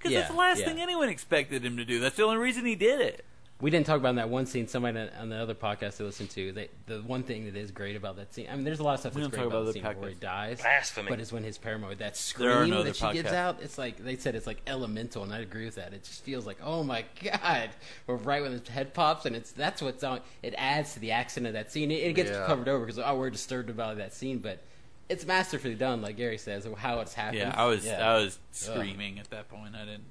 Because 0.00 0.12
Yeah, 0.12 0.20
that's 0.20 0.32
the 0.32 0.36
last 0.38 0.58
yeah. 0.60 0.66
thing 0.66 0.80
anyone 0.80 1.08
expected 1.08 1.64
him 1.64 1.76
to 1.76 1.84
do. 1.84 2.00
That's 2.00 2.16
the 2.16 2.24
only 2.24 2.38
reason 2.38 2.64
he 2.66 2.74
did 2.74 3.00
it. 3.00 3.24
We 3.60 3.70
didn't 3.70 3.84
talk 3.84 3.98
about 3.98 4.14
that 4.14 4.30
one 4.30 4.46
scene. 4.46 4.66
Somebody 4.68 4.98
on- 4.98 5.10
on 5.20 5.28
the 5.28 5.36
other 5.36 5.54
podcast 5.54 6.00
I 6.00 6.04
listened 6.04 6.30
to, 6.30 6.50
they, 6.52 6.68
the 6.86 7.02
one 7.02 7.22
thing 7.24 7.44
that 7.44 7.54
is 7.54 7.70
great 7.70 7.94
about 7.94 8.16
that 8.16 8.32
scene. 8.32 8.46
I 8.50 8.54
mean, 8.54 8.64
there's 8.64 8.78
a 8.80 8.82
lot 8.82 8.94
of 8.94 9.00
stuff 9.00 9.14
We 9.14 9.20
that's 9.20 9.34
great 9.34 9.42
talk 9.42 9.52
about 9.52 9.66
the 9.66 9.72
scene 9.74 9.82
the 9.82 9.90
before 9.90 10.08
he 10.08 10.14
dies. 10.14 10.62
Blasphemy. 10.62 11.10
But 11.10 11.20
it's 11.20 11.30
when 11.30 11.44
his 11.44 11.58
paramour, 11.58 11.90
that 11.90 11.98
There 11.98 12.14
scream 12.14 12.70
no 12.70 12.82
that 12.84 12.96
she 12.96 13.04
other 13.04 13.12
gives 13.12 13.32
out. 13.34 13.58
It's 13.60 13.76
like 13.76 14.02
they 14.02 14.16
said, 14.16 14.34
it's 14.34 14.46
like 14.46 14.62
elemental, 14.66 15.24
and 15.24 15.34
I 15.34 15.40
agree 15.40 15.66
with 15.66 15.74
that. 15.74 15.92
It 15.92 16.04
just 16.04 16.24
feels 16.24 16.46
like, 16.46 16.56
oh 16.64 16.82
my 16.82 17.04
god, 17.22 17.68
or 18.06 18.16
right 18.16 18.40
when 18.40 18.52
his 18.52 18.66
head 18.66 18.94
pops, 18.94 19.26
and 19.26 19.36
it's 19.36 19.52
that's 19.52 19.82
what's 19.82 20.02
on. 20.02 20.20
It 20.42 20.54
adds 20.56 20.94
to 20.94 21.00
the 21.00 21.10
accent 21.10 21.46
of 21.46 21.52
that 21.52 21.70
scene. 21.70 21.90
It, 21.90 21.96
it 22.02 22.12
gets 22.14 22.30
Yeah. 22.30 22.46
covered 22.46 22.66
over 22.68 22.86
because 22.86 22.98
oh, 22.98 23.14
we're 23.18 23.28
disturbed 23.28 23.68
about 23.68 23.98
that 23.98 24.14
scene, 24.14 24.38
but 24.38 24.62
it's 25.10 25.26
masterfully 25.26 25.74
done, 25.74 26.00
like 26.00 26.16
Gary 26.16 26.38
says, 26.38 26.66
how 26.78 27.00
it's 27.00 27.14
happened. 27.14 27.38
Yeah, 27.40 27.54
I 27.54 27.66
was 27.66 27.84
Yeah. 27.84 28.10
I 28.10 28.14
was 28.18 28.38
screaming 28.52 29.18
at 29.18 29.28
that 29.30 29.48
point. 29.48 29.74
I 29.74 29.84
didn't. 29.84 30.04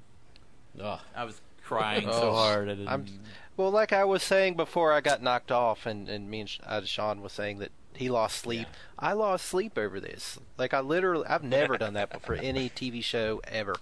Ugh. 0.80 1.00
I 1.16 1.24
was 1.24 1.40
crying 1.64 2.02
so 2.10 2.30
Oh, 2.30 2.34
hard. 2.34 2.68
I 2.68 2.74
didn't. 2.74 2.88
I'm, 2.88 3.06
well, 3.56 3.70
like 3.70 3.92
I 3.92 4.04
was 4.04 4.22
saying 4.22 4.54
before 4.56 4.92
I 4.92 5.00
got 5.00 5.22
knocked 5.22 5.50
off, 5.50 5.86
and, 5.86 6.08
and 6.08 6.30
me 6.30 6.40
and 6.42 6.58
uh, 6.64 6.82
Sean 6.84 7.22
was 7.22 7.32
saying 7.32 7.58
that 7.58 7.72
he 7.94 8.08
lost 8.10 8.36
sleep. 8.38 8.68
I 8.98 9.14
lost 9.14 9.46
sleep 9.46 9.76
over 9.76 10.00
this. 10.00 10.38
Like 10.58 10.74
I 10.74 10.80
literally, 10.80 11.26
I've 11.26 11.42
never 11.44 11.76
done 11.78 11.94
that 11.94 12.10
before 12.10 12.34
any 12.42 12.68
TV 12.68 13.02
show 13.02 13.40
ever. 13.48 13.74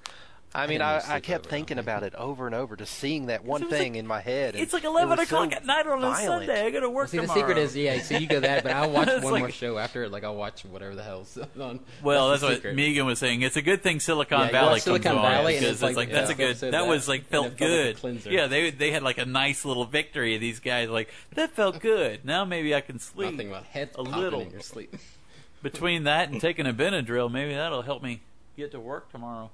I 0.54 0.62
mean, 0.66 0.78
didn't 0.78 0.82
I, 1.10 1.16
I, 1.16 1.20
kept 1.20 1.46
over 1.46 1.50
thinking 1.50 1.76
I 1.78 1.82
don't 1.82 1.84
about 1.84 2.02
it 2.04 2.14
over 2.14 2.46
and 2.46 2.54
over, 2.54 2.74
just 2.74 2.94
seeing 2.94 3.26
that 3.26 3.44
one 3.44 3.68
thing 3.68 3.92
like- 3.92 3.98
in 4.00 4.06
my 4.06 4.20
head. 4.20 4.54
and 4.54 4.62
it's 4.62 4.72
like 4.72 4.82
it 4.84 4.86
eleven 4.86 5.16
so 5.18 5.22
o'clock 5.22 5.52
at 5.52 5.66
night 5.66 5.86
on 5.86 5.98
a 5.98 6.00
violent. 6.00 6.46
Sunday. 6.46 6.64
I 6.66 6.70
got 6.70 6.80
to 6.80 6.90
work 6.90 7.08
See, 7.10 7.18
the 7.18 7.26
secret 7.28 7.58
is, 7.58 7.76
yeah. 7.76 8.00
So 8.00 8.16
you 8.16 8.26
go 8.26 8.40
that, 8.40 8.62
but 8.62 8.72
I'll 8.72 8.90
watch 8.90 9.08
one 9.22 9.22
like- 9.24 9.40
more 9.40 9.50
show 9.50 9.76
after 9.78 10.04
it. 10.04 10.10
Like 10.10 10.24
I'll 10.24 10.34
watch 10.36 10.64
whatever 10.64 10.94
the 10.94 11.02
hell's 11.02 11.36
on. 11.60 11.80
Well, 12.02 12.30
that's, 12.30 12.40
the 12.40 12.46
what 12.48 12.54
secret. 12.56 12.76
Megan 12.76 13.04
was 13.04 13.18
saying. 13.18 13.42
It's 13.42 13.56
a 13.56 13.62
good 13.62 13.82
thing 13.82 14.00
Silicon 14.00 14.38
Yeah, 14.40 14.46
you 14.46 14.52
Valley 14.52 14.70
watch 14.72 14.82
Silicon 14.82 15.02
comes 15.12 15.18
on 15.18 15.30
Valley, 15.32 15.56
and 15.56 15.60
because 15.60 15.74
it's 15.74 15.82
like 15.82 15.96
like 15.96 16.08
the 16.08 16.14
that's 16.14 16.30
a 16.30 16.34
good. 16.34 16.50
episode 16.50 16.70
That 16.72 16.86
was 16.86 17.08
like 17.08 17.26
felt 17.26 17.46
it 17.48 17.58
felt 17.58 18.02
like 18.04 18.24
good. 18.24 18.32
yeah, 18.32 18.46
they 18.46 18.70
they 18.70 18.90
had 18.90 19.02
like 19.02 19.18
a 19.18 19.26
nice 19.26 19.64
little 19.66 19.84
victory. 19.84 20.38
These 20.38 20.60
guys 20.60 20.88
like 20.88 21.10
that 21.34 21.50
felt 21.50 21.80
good. 21.80 22.24
Now 22.24 22.44
maybe 22.46 22.74
I 22.74 22.80
can 22.80 22.98
sleep. 22.98 23.32
Nothing 23.32 23.48
about 23.50 23.64
head 23.64 23.90
a 23.96 24.02
little 24.02 24.40
in 24.40 24.50
your 24.50 24.60
sleep. 24.60 24.96
between 25.62 26.04
that 26.04 26.30
and 26.30 26.40
taking 26.40 26.66
a 26.66 26.72
Benadryl. 26.72 27.30
Maybe 27.30 27.54
that'll 27.54 27.82
help 27.82 28.02
me 28.02 28.22
get 28.56 28.70
to 28.72 28.80
work 28.80 29.12
tomorrow. 29.12 29.50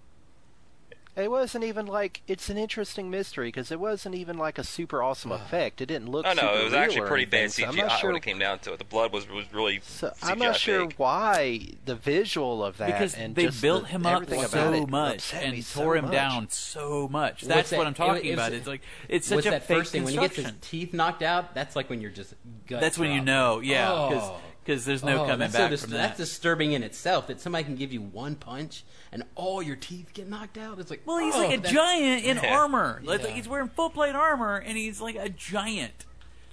It 1.17 1.31
wasn't 1.31 1.63
even 1.63 1.87
like 1.87 2.23
it's 2.27 2.51
an 2.51 2.57
interesting 2.59 3.09
mystery 3.09 3.49
because 3.49 3.71
it 3.71 3.79
wasn't 3.79 4.17
even 4.17 4.37
like 4.37 4.59
a 4.59 4.65
super 4.65 5.01
awesome 5.01 5.31
effect. 5.31 5.81
It 5.81 5.87
didn't 5.87 6.09
look. 6.09 6.27
Oh 6.27 6.33
no, 6.33 6.41
super 6.43 6.61
it 6.61 6.65
was 6.65 6.73
actually 6.75 7.07
pretty 7.07 7.25
bad 7.27 7.41
anything, 7.43 7.65
so 7.67 7.71
I'm 7.71 7.77
not 7.77 8.01
sure 8.01 8.11
when 8.11 8.17
it 8.17 8.23
came 8.25 8.39
down 8.41 8.59
to 8.61 8.73
it. 8.73 8.79
The 8.79 8.85
blood 8.85 9.13
was 9.13 9.29
was 9.29 9.45
really 9.53 9.81
So 9.85 10.09
CGI 10.09 10.31
I'm 10.33 10.39
not 10.41 10.57
sure 10.57 10.81
fake. 10.89 10.95
why 10.99 11.69
the 11.85 11.95
visual 11.95 12.65
of 12.65 12.79
that 12.79 12.87
because 12.87 13.15
and 13.15 13.37
they 13.37 13.45
just 13.47 13.63
built 13.63 13.83
the- 13.83 13.89
him 13.91 14.07
up 14.07 14.29
so 14.29 14.87
much 14.89 15.33
and 15.35 15.53
me 15.53 15.61
so 15.61 15.83
tore 15.85 15.97
him 15.97 16.07
much. 16.07 16.13
down 16.13 16.49
so 16.51 17.07
much. 17.09 17.43
That's 17.43 17.71
that- 17.71 17.77
what 17.79 17.87
I'm 17.87 17.95
talking 17.95 18.25
it 18.25 18.31
was- 18.31 18.35
about. 18.49 18.53
It's 18.53 18.67
like 18.67 18.81
it's 19.09 19.29
such 19.29 19.47
a 19.47 19.51
that 19.51 19.65
fake 19.69 19.79
first 19.79 19.93
thing 19.93 20.03
when 20.03 20.15
he 20.15 20.19
gets 20.19 20.35
his 20.37 20.53
teeth 20.63 20.93
knocked 20.93 21.23
out? 21.23 21.55
That's 21.55 21.77
like 21.77 21.89
when 21.91 22.01
you're 22.01 22.11
just. 22.11 22.35
Gut 22.67 22.81
That's 22.81 22.99
when 22.99 23.13
you 23.13 23.21
know, 23.21 23.61
yeah, 23.61 23.93
Oh. 23.93 24.41
Because 24.65 24.85
there's 24.85 25.05
no 25.05 25.23
Oh, 25.25 25.27
coming 25.27 25.39
that's 25.41 25.53
so 25.53 25.59
back 25.59 25.71
dis- 25.71 25.83
from 25.83 25.91
That's 25.91 26.17
disturbing 26.17 26.73
in 26.73 26.83
itself 26.83 27.27
that 27.27 27.41
somebody 27.41 27.65
can 27.65 27.77
give 27.77 27.93
you 27.93 28.01
one 28.01 28.35
punch 28.35 28.85
and 29.13 29.23
all 29.35 29.63
your 29.63 29.77
teeth 29.77 30.11
get 30.15 30.29
knocked 30.29 30.57
out. 30.59 30.79
It's 30.79 30.91
like, 30.91 31.03
Well, 31.05 31.19
he's 31.19 31.35
oh, 31.35 31.47
like 31.47 31.59
a 31.65 31.69
giant 31.69 32.25
in 32.25 32.39
Yeah. 32.39 32.57
armor. 32.57 33.01
Like, 33.05 33.21
Yeah. 33.21 33.27
like 33.27 33.35
he's 33.37 33.49
wearing 33.49 33.69
full 33.69 33.91
plate 33.91 34.15
armor, 34.15 34.57
and 34.57 34.77
he's 34.77 35.01
like 35.01 35.17
a 35.17 35.29
giant. 35.29 36.05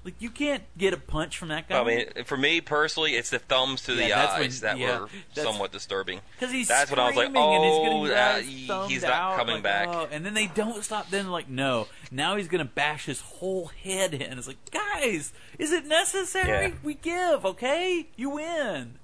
Like 0.04 0.16
you 0.20 0.32
can't 0.32 0.64
get 0.80 0.94
a 0.94 0.98
punch 0.98 1.38
from 1.38 1.50
that 1.50 1.70
guy. 1.70 1.80
I 1.80 1.84
mean, 1.84 2.24
for 2.26 2.36
me 2.36 2.60
personally, 2.60 3.14
it's 3.14 3.30
the 3.30 3.38
thumbs 3.38 3.84
to 3.84 3.94
the 3.94 4.08
Yeah, 4.08 4.16
that's 4.16 4.34
when- 4.34 4.44
eyes 4.46 4.62
that 4.62 4.78
yeah, 4.80 5.02
were 5.02 5.10
somewhat 5.34 5.72
disturbing. 5.72 6.22
because 6.40 6.52
he's 6.52 6.68
That's 6.68 6.90
when 6.90 7.00
I 7.00 7.06
was 7.06 7.16
like, 7.16 7.28
screaming 7.30 7.54
and 7.54 7.64
he's 7.64 7.74
oh, 7.76 7.84
getting 7.84 8.18
uh, 8.18 8.36
his 8.38 8.48
he- 8.48 8.68
thumbs 8.68 8.92
he's 8.92 9.02
not 9.04 9.12
out, 9.12 9.38
coming 9.38 9.54
like, 9.56 9.64
back. 9.64 9.88
oh, 9.90 10.08
and 10.12 10.26
then 10.26 10.34
they 10.34 10.48
don't 10.48 10.84
stop. 10.84 11.12
Then 11.12 11.30
like, 11.30 11.50
no, 11.50 11.88
now 12.10 12.36
he's 12.36 12.48
gonna 12.48 12.66
bash 12.66 13.06
his 13.06 13.22
whole 13.22 13.68
head 13.68 14.16
in. 14.16 14.40
It's 14.40 14.48
like, 14.48 14.58
guys, 14.72 15.34
is 15.60 15.72
it 15.72 15.86
necessary? 15.86 16.70
Yeah. 16.70 16.76
We 16.84 16.96
give, 16.96 17.46
okay? 17.46 18.08
You 18.16 18.32
win. 18.32 18.96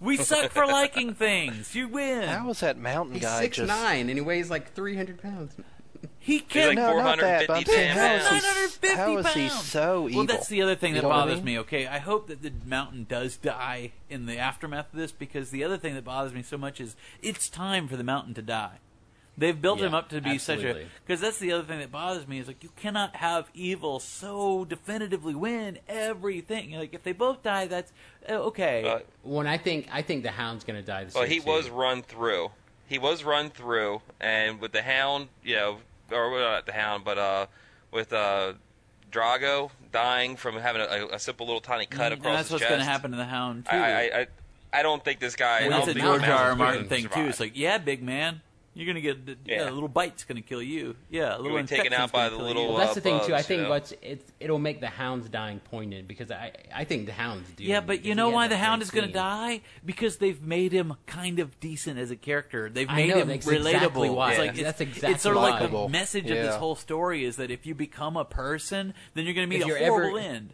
We 0.00 0.16
suck 0.16 0.50
for 0.50 0.66
liking 0.66 1.14
things. 1.14 1.76
You 1.76 1.86
win. 1.86 2.28
How 2.28 2.50
is 2.50 2.58
that 2.60 2.76
mountain 2.76 3.14
He's 3.14 3.22
guy 3.22 3.42
six 3.42 3.56
just? 3.58 3.68
nine 3.68 4.08
and 4.08 4.18
he 4.18 4.20
weighs 4.20 4.50
like 4.50 4.72
three 4.72 4.96
hundred 4.96 5.22
pounds. 5.22 5.54
He 6.28 6.38
He's 6.38 6.42
can't. 6.48 6.68
like 6.68 6.76
No, 6.76 6.98
not 6.98 7.18
that. 7.20 7.46
But 7.46 7.56
I'm 7.58 7.64
450 7.64 7.72
saying, 7.72 7.96
how 7.96 8.14
is 8.14 8.28
he? 8.28 8.34
950 8.34 8.96
How 8.96 9.16
is 9.18 9.26
he 9.34 9.48
pounds. 9.48 9.66
so 9.66 10.08
evil? 10.08 10.18
Well, 10.18 10.26
that's 10.26 10.48
the 10.48 10.62
other 10.62 10.74
thing 10.74 10.90
You 10.94 10.96
that 10.96 11.02
know 11.02 11.08
what 11.08 11.16
I 11.16 11.20
bothers 11.22 11.36
mean? 11.36 11.44
me. 11.46 11.58
Okay, 11.60 11.86
I 11.86 11.98
hope 11.98 12.26
that 12.28 12.42
the 12.42 12.52
mountain 12.66 13.06
does 13.08 13.36
die 13.36 13.92
in 14.10 14.26
the 14.26 14.36
aftermath 14.38 14.92
of 14.92 14.98
this 14.98 15.10
because 15.10 15.50
the 15.50 15.64
other 15.64 15.78
thing 15.78 15.94
that 15.94 16.04
bothers 16.04 16.34
me 16.34 16.42
so 16.42 16.58
much 16.58 16.80
is 16.80 16.96
it's 17.22 17.48
time 17.48 17.88
for 17.88 17.96
the 17.96 18.04
mountain 18.04 18.34
to 18.34 18.42
die. 18.42 18.78
They've 19.38 19.58
built 19.58 19.78
Yeah, 19.78 19.86
him 19.86 19.94
up 19.94 20.08
to 20.08 20.20
be 20.20 20.36
such 20.36 20.64
a 20.64 20.86
because 21.06 21.20
that's 21.20 21.38
the 21.38 21.52
other 21.52 21.62
thing 21.62 21.78
that 21.78 21.92
bothers 21.92 22.26
me 22.26 22.40
is 22.40 22.48
like 22.48 22.62
you 22.64 22.70
cannot 22.76 23.14
have 23.16 23.48
evil 23.54 24.00
so 24.00 24.64
definitively 24.64 25.34
win 25.34 25.78
everything. 25.88 26.72
Like 26.72 26.92
if 26.92 27.04
they 27.04 27.12
both 27.12 27.42
die, 27.42 27.66
that's 27.68 27.92
uh, 28.28 28.32
okay. 28.48 28.82
Uh, 28.84 28.98
When 29.22 29.46
I 29.46 29.56
think 29.56 29.86
I 29.92 30.02
think 30.02 30.24
the 30.24 30.32
Hound's 30.32 30.64
gonna 30.64 30.82
die 30.82 31.04
this 31.04 31.14
well, 31.14 31.22
year. 31.24 31.34
he 31.34 31.40
too. 31.40 31.46
was 31.50 31.70
run 31.70 32.02
through. 32.02 32.50
He 32.88 32.98
was 32.98 33.22
run 33.22 33.50
through, 33.50 34.00
and 34.20 34.60
with 34.60 34.72
the 34.72 34.82
Hound, 34.82 35.28
you 35.44 35.54
know, 35.56 35.78
or 36.12 36.38
not 36.38 36.66
the 36.66 36.72
Hound, 36.72 37.04
but 37.04 37.18
uh, 37.18 37.46
with 37.90 38.12
uh, 38.12 38.54
Drogo 39.10 39.70
dying 39.92 40.36
from 40.36 40.56
having 40.56 40.82
a, 40.82 41.06
a 41.14 41.18
simple 41.18 41.46
little 41.46 41.60
tiny 41.60 41.86
cut 41.86 42.12
across. 42.12 42.26
and 42.26 42.34
that's 42.36 42.50
what's 42.50 42.64
going 42.64 42.78
to 42.78 42.84
happen 42.84 43.10
to 43.12 43.16
the 43.16 43.24
Hound 43.24 43.66
too. 43.66 43.76
I, 43.76 43.90
I, 43.90 44.20
I, 44.20 44.26
I 44.72 44.82
don't 44.82 45.02
think 45.02 45.20
this 45.20 45.36
guy. 45.36 45.60
I 45.64 45.78
it's 45.78 45.96
a 45.96 46.00
R. 46.00 46.20
R. 46.20 46.56
Martin 46.56 46.88
thing 46.88 47.08
too. 47.08 47.20
It's 47.26 47.40
like, 47.40 47.56
yeah, 47.56 47.78
big 47.78 48.02
man, 48.02 48.42
you're 48.78 48.86
gonna 48.86 49.00
get 49.00 49.18
yeah, 49.44 49.64
Yeah. 49.64 49.70
a 49.70 49.72
little 49.72 49.88
bite's 49.88 50.22
gonna 50.22 50.40
kill 50.40 50.62
you. 50.62 50.94
Yeah, 51.10 51.36
a 51.36 51.38
little 51.38 51.58
You'll 51.58 51.66
taken 51.66 51.92
out 51.92 52.12
by 52.12 52.28
the 52.28 52.36
little, 52.36 52.62
you. 52.62 52.68
Well, 52.68 52.78
that's 52.78 52.94
the 52.94 53.00
thing 53.00 53.14
uh, 53.16 53.24
too. 53.26 53.34
I 53.34 53.42
think 53.42 53.58
you 53.58 53.64
know? 53.64 53.70
what's 53.70 53.92
it's 54.02 54.32
it'll 54.38 54.60
make 54.60 54.80
the 54.80 54.86
Hound's 54.88 55.28
dying 55.28 55.58
poignant 55.58 56.06
because 56.06 56.30
I 56.30 56.52
I 56.72 56.84
think 56.84 57.06
the 57.06 57.12
Hound's 57.12 57.50
do. 57.52 57.64
Yeah, 57.64 57.80
but 57.80 58.04
you 58.04 58.14
know 58.14 58.28
why 58.30 58.46
the 58.46 58.56
Hound 58.56 58.80
is 58.82 58.90
going 58.92 59.08
to 59.08 59.12
die? 59.12 59.62
Because 59.84 60.18
they've 60.18 60.40
made 60.40 60.70
him 60.72 60.94
kind 61.06 61.40
of 61.40 61.58
decent 61.58 61.98
as 61.98 62.10
a 62.12 62.16
character. 62.16 62.70
They've 62.70 62.88
I 62.88 62.94
made 62.96 63.08
know, 63.10 63.16
him 63.18 63.28
that's 63.28 63.46
relatable. 63.46 63.74
exactly 63.74 64.10
why. 64.10 64.30
It's 64.30 64.38
Yeah. 64.38 64.44
like 64.44 64.50
it's, 64.80 65.00
That's 65.00 65.14
it's 65.14 65.22
sort 65.24 65.36
of 65.36 65.42
like 65.42 65.70
the 65.70 65.88
message 65.88 66.30
of 66.30 66.36
this 66.36 66.54
whole 66.54 66.76
story 66.76 67.24
is 67.24 67.36
that 67.36 67.50
if 67.50 67.66
you 67.66 67.74
become 67.74 68.16
a 68.16 68.24
person, 68.24 68.94
then 69.14 69.24
you're 69.24 69.34
going 69.34 69.48
to 69.48 69.50
meet 69.50 69.60
If 69.62 69.66
a 69.66 69.68
you're 69.70 69.78
horrible 69.90 70.18
ever- 70.18 70.28
end. 70.28 70.50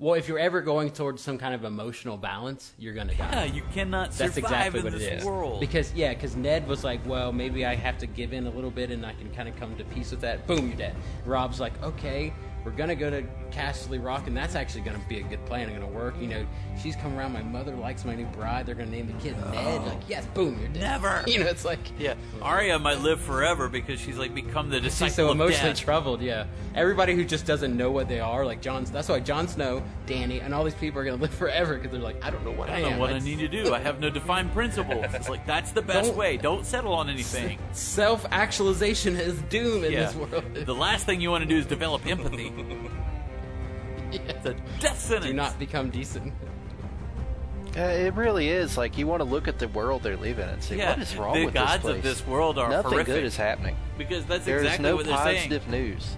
Well, 0.00 0.14
if 0.14 0.28
you're 0.28 0.38
ever 0.38 0.60
going 0.60 0.92
towards 0.92 1.20
some 1.22 1.38
kind 1.38 1.54
of 1.54 1.64
emotional 1.64 2.16
balance, 2.16 2.72
you're 2.78 2.94
gonna 2.94 3.16
die. 3.16 3.30
Yeah, 3.32 3.44
you 3.44 3.62
cannot 3.74 4.12
That's 4.12 4.34
survive 4.34 4.38
exactly 4.38 4.78
in 4.78 4.84
what 4.84 4.94
it 4.94 4.98
this 5.00 5.20
is. 5.22 5.24
world. 5.24 5.58
Because 5.58 5.92
yeah, 5.92 6.14
because 6.14 6.36
Ned 6.36 6.68
was 6.68 6.84
like, 6.84 7.04
well, 7.04 7.32
maybe 7.32 7.66
I 7.66 7.74
have 7.74 7.98
to 7.98 8.06
give 8.06 8.32
in 8.32 8.46
a 8.46 8.50
little 8.50 8.70
bit, 8.70 8.92
and 8.92 9.04
I 9.04 9.12
can 9.14 9.28
kind 9.34 9.48
of 9.48 9.56
come 9.56 9.74
to 9.76 9.84
peace 9.84 10.12
with 10.12 10.20
that. 10.20 10.46
Boom, 10.46 10.68
you're 10.68 10.76
dead. 10.76 10.94
Robb's 11.26 11.58
like, 11.58 11.82
okay, 11.82 12.32
we're 12.64 12.72
gonna 12.72 12.94
go 12.96 13.08
to 13.10 13.22
Casterly 13.50 14.02
Rock, 14.04 14.26
and 14.26 14.36
that's 14.36 14.54
actually 14.54 14.82
gonna 14.82 15.00
be 15.08 15.18
a 15.20 15.22
good 15.22 15.44
plan. 15.46 15.68
It's 15.68 15.78
gonna 15.78 15.90
work. 15.90 16.14
You 16.20 16.26
know, 16.28 16.46
she's 16.82 16.96
come 16.96 17.16
around. 17.18 17.32
My 17.32 17.42
mother 17.42 17.74
likes 17.74 18.04
my 18.04 18.14
new 18.14 18.26
bride. 18.26 18.66
They're 18.66 18.74
gonna 18.74 18.90
name 18.90 19.06
the 19.06 19.14
kid 19.22 19.36
Ned. 19.50 19.80
Oh. 19.80 19.84
Like, 19.86 20.08
yes, 20.08 20.26
boom, 20.34 20.58
you're 20.58 20.68
dead. 20.68 20.80
Never. 20.82 21.24
You 21.28 21.40
know, 21.40 21.46
it's 21.46 21.64
like 21.64 21.78
yeah, 21.98 22.14
Arya 22.42 22.78
might 22.78 23.00
live 23.00 23.20
forever 23.20 23.68
because 23.68 24.00
she's 24.00 24.16
like 24.18 24.34
become 24.34 24.70
the 24.70 24.80
disciple 24.80 25.06
She's 25.08 25.16
so 25.16 25.26
of 25.26 25.32
emotionally 25.32 25.70
death. 25.74 25.80
troubled, 25.80 26.20
yeah. 26.22 26.46
Everybody 26.74 27.14
who 27.14 27.24
just 27.24 27.44
doesn't 27.46 27.76
know 27.76 27.90
what 27.90 28.08
they 28.08 28.20
are, 28.20 28.44
like 28.46 28.60
Jon. 28.62 28.84
That's 28.84 29.08
why 29.08 29.20
Jon 29.20 29.46
Snow, 29.48 29.82
Dany, 30.06 30.42
and 30.44 30.54
all 30.54 30.64
these 30.64 30.74
people 30.74 31.00
are 31.00 31.04
gonna 31.04 31.16
live 31.16 31.34
forever 31.44 31.76
because 31.76 31.92
they're 31.92 32.00
like, 32.00 32.22
I 32.24 32.30
don't 32.30 32.44
know 32.44 32.50
what 32.52 32.70
I, 32.70 32.76
I 32.76 32.80
don't 32.80 32.90
know 32.90 32.94
am. 32.94 33.00
what 33.00 33.10
I 33.12 33.16
It's 33.16 33.24
need 33.24 33.38
to 33.40 33.48
do. 33.48 33.72
I 33.74 33.78
have 33.78 34.00
no 34.00 34.10
defined 34.10 34.52
principles. 34.52 35.04
It's 35.14 35.28
like 35.28 35.46
that's 35.46 35.72
the 35.72 35.82
best 35.82 36.08
Don't- 36.10 36.18
way. 36.18 36.36
Don't 36.36 36.64
settle 36.66 36.92
on 36.92 37.08
anything. 37.10 37.58
Self-actualization 37.72 39.16
is 39.16 39.40
doom 39.42 39.84
in 39.84 39.92
yeah. 39.92 40.06
this 40.06 40.14
world. 40.14 40.44
The 40.54 40.74
last 40.74 41.06
thing 41.06 41.20
you 41.20 41.30
want 41.30 41.42
to 41.42 41.48
do 41.48 41.56
is 41.56 41.66
develop 41.66 42.06
empathy. 42.06 42.52
It's 44.12 44.46
a 44.46 44.54
death 44.80 44.98
sentence. 44.98 45.26
Do 45.26 45.32
not 45.34 45.58
become 45.58 45.90
decent. 45.90 46.32
Uh, 47.76 47.80
it 47.82 48.14
really 48.14 48.48
is. 48.48 48.78
Like 48.78 48.96
you 48.96 49.06
want 49.06 49.20
to 49.20 49.24
look 49.28 49.46
at 49.48 49.58
the 49.58 49.68
world 49.68 50.02
they're 50.02 50.16
living 50.16 50.44
in 50.44 50.50
and 50.54 50.62
say, 50.64 50.78
Yeah, 50.78 50.90
what 50.90 50.98
is 51.00 51.14
wrong 51.14 51.34
the 51.34 51.44
with 51.44 51.54
gods 51.54 51.82
this 51.82 51.84
of 51.84 52.00
place? 52.00 52.02
this 52.02 52.26
world 52.26 52.58
are 52.58 52.70
Nothing 52.70 52.92
horrific. 52.92 53.14
good 53.14 53.24
is 53.24 53.36
happening. 53.36 53.76
because 53.98 54.24
that's 54.24 54.46
There 54.46 54.56
is 54.56 54.62
exactly 54.62 54.82
no 54.88 54.96
what 54.96 55.04
they're 55.06 55.18
saying. 55.18 55.36
positive 55.50 55.68
news. 55.68 56.16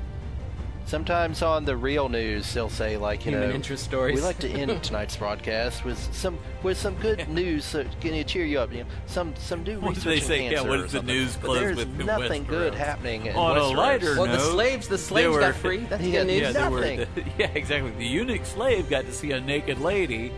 Sometimes 0.91 1.41
on 1.43 1.65
the 1.65 1.77
real 1.77 2.09
news, 2.09 2.53
they'll 2.53 2.69
say 2.69 2.97
like, 2.97 3.25
you 3.25 3.31
Human 3.31 3.51
know, 3.51 3.55
interest 3.55 3.85
stories. 3.85 4.17
we 4.17 4.23
like 4.23 4.41
to 4.41 4.49
end 4.49 4.83
tonight's 4.83 5.17
broadcast 5.17 5.85
with 5.85 5.97
some 6.13 6.37
with 6.65 6.77
some 6.77 6.97
good 6.97 7.29
news 7.29 7.65
so 7.65 7.85
can 8.01 8.13
you 8.13 8.25
cheer 8.25 8.45
you 8.45 8.59
up? 8.59 8.73
You 8.73 8.79
know, 8.81 8.87
some 9.07 9.33
some 9.37 9.63
new 9.63 9.79
What 9.79 9.95
do 9.95 10.11
research 10.11 10.21
they 10.23 10.27
say? 10.27 10.39
in 10.47 10.51
Yeah, 10.51 10.59
cancer 10.59 10.69
what 10.69 10.81
or 10.81 10.87
the 10.89 11.03
news 11.05 11.37
But 11.37 11.45
close 11.45 11.59
there's 11.61 11.77
with 11.77 12.01
in 12.01 12.07
nothing 12.07 12.43
good 12.43 12.73
Westeros? 12.73 12.77
happening 12.77 13.27
in 13.27 13.37
On 13.37 13.57
a 13.57 13.63
lighter 13.69 14.17
Well, 14.17 14.27
the 14.27 14.41
slaves, 14.41 14.89
the 14.89 14.99
slaves 14.99 15.33
were- 15.33 15.39
got 15.39 15.55
free. 15.55 15.79
That's 15.89 16.03
Yeah, 16.05 16.25
good 16.25 16.27
news. 16.27 16.41
Yeah, 16.41 16.53
they 16.53 16.69
were. 16.69 16.81
Nothing. 16.81 17.33
yeah, 17.39 17.51
exactly. 17.55 17.93
The 17.93 18.07
eunuch 18.07 18.45
slave 18.45 18.91
got 18.91 19.05
to 19.05 19.13
see 19.13 19.31
a 19.31 19.41
naked 19.41 19.79
lady. 19.81 20.33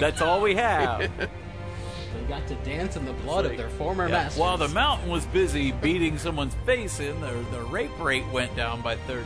That's 0.00 0.20
all 0.20 0.40
we 0.40 0.56
have. 0.56 1.12
They 2.24 2.30
got 2.32 2.46
to 2.48 2.54
dance 2.56 2.96
in 2.96 3.04
the 3.04 3.12
blood 3.12 3.44
of 3.44 3.56
their 3.56 3.68
former 3.70 4.06
Yeah. 4.08 4.12
masters. 4.14 4.40
While 4.40 4.56
the 4.56 4.68
mountain 4.68 5.10
was 5.10 5.26
busy 5.26 5.72
beating 5.72 6.16
someone's 6.16 6.54
face 6.64 6.98
in, 7.00 7.20
the, 7.20 7.32
the 7.50 7.60
rape 7.64 7.98
rate 8.00 8.24
went 8.32 8.56
down 8.56 8.80
by 8.80 8.96
30%. 8.96 9.24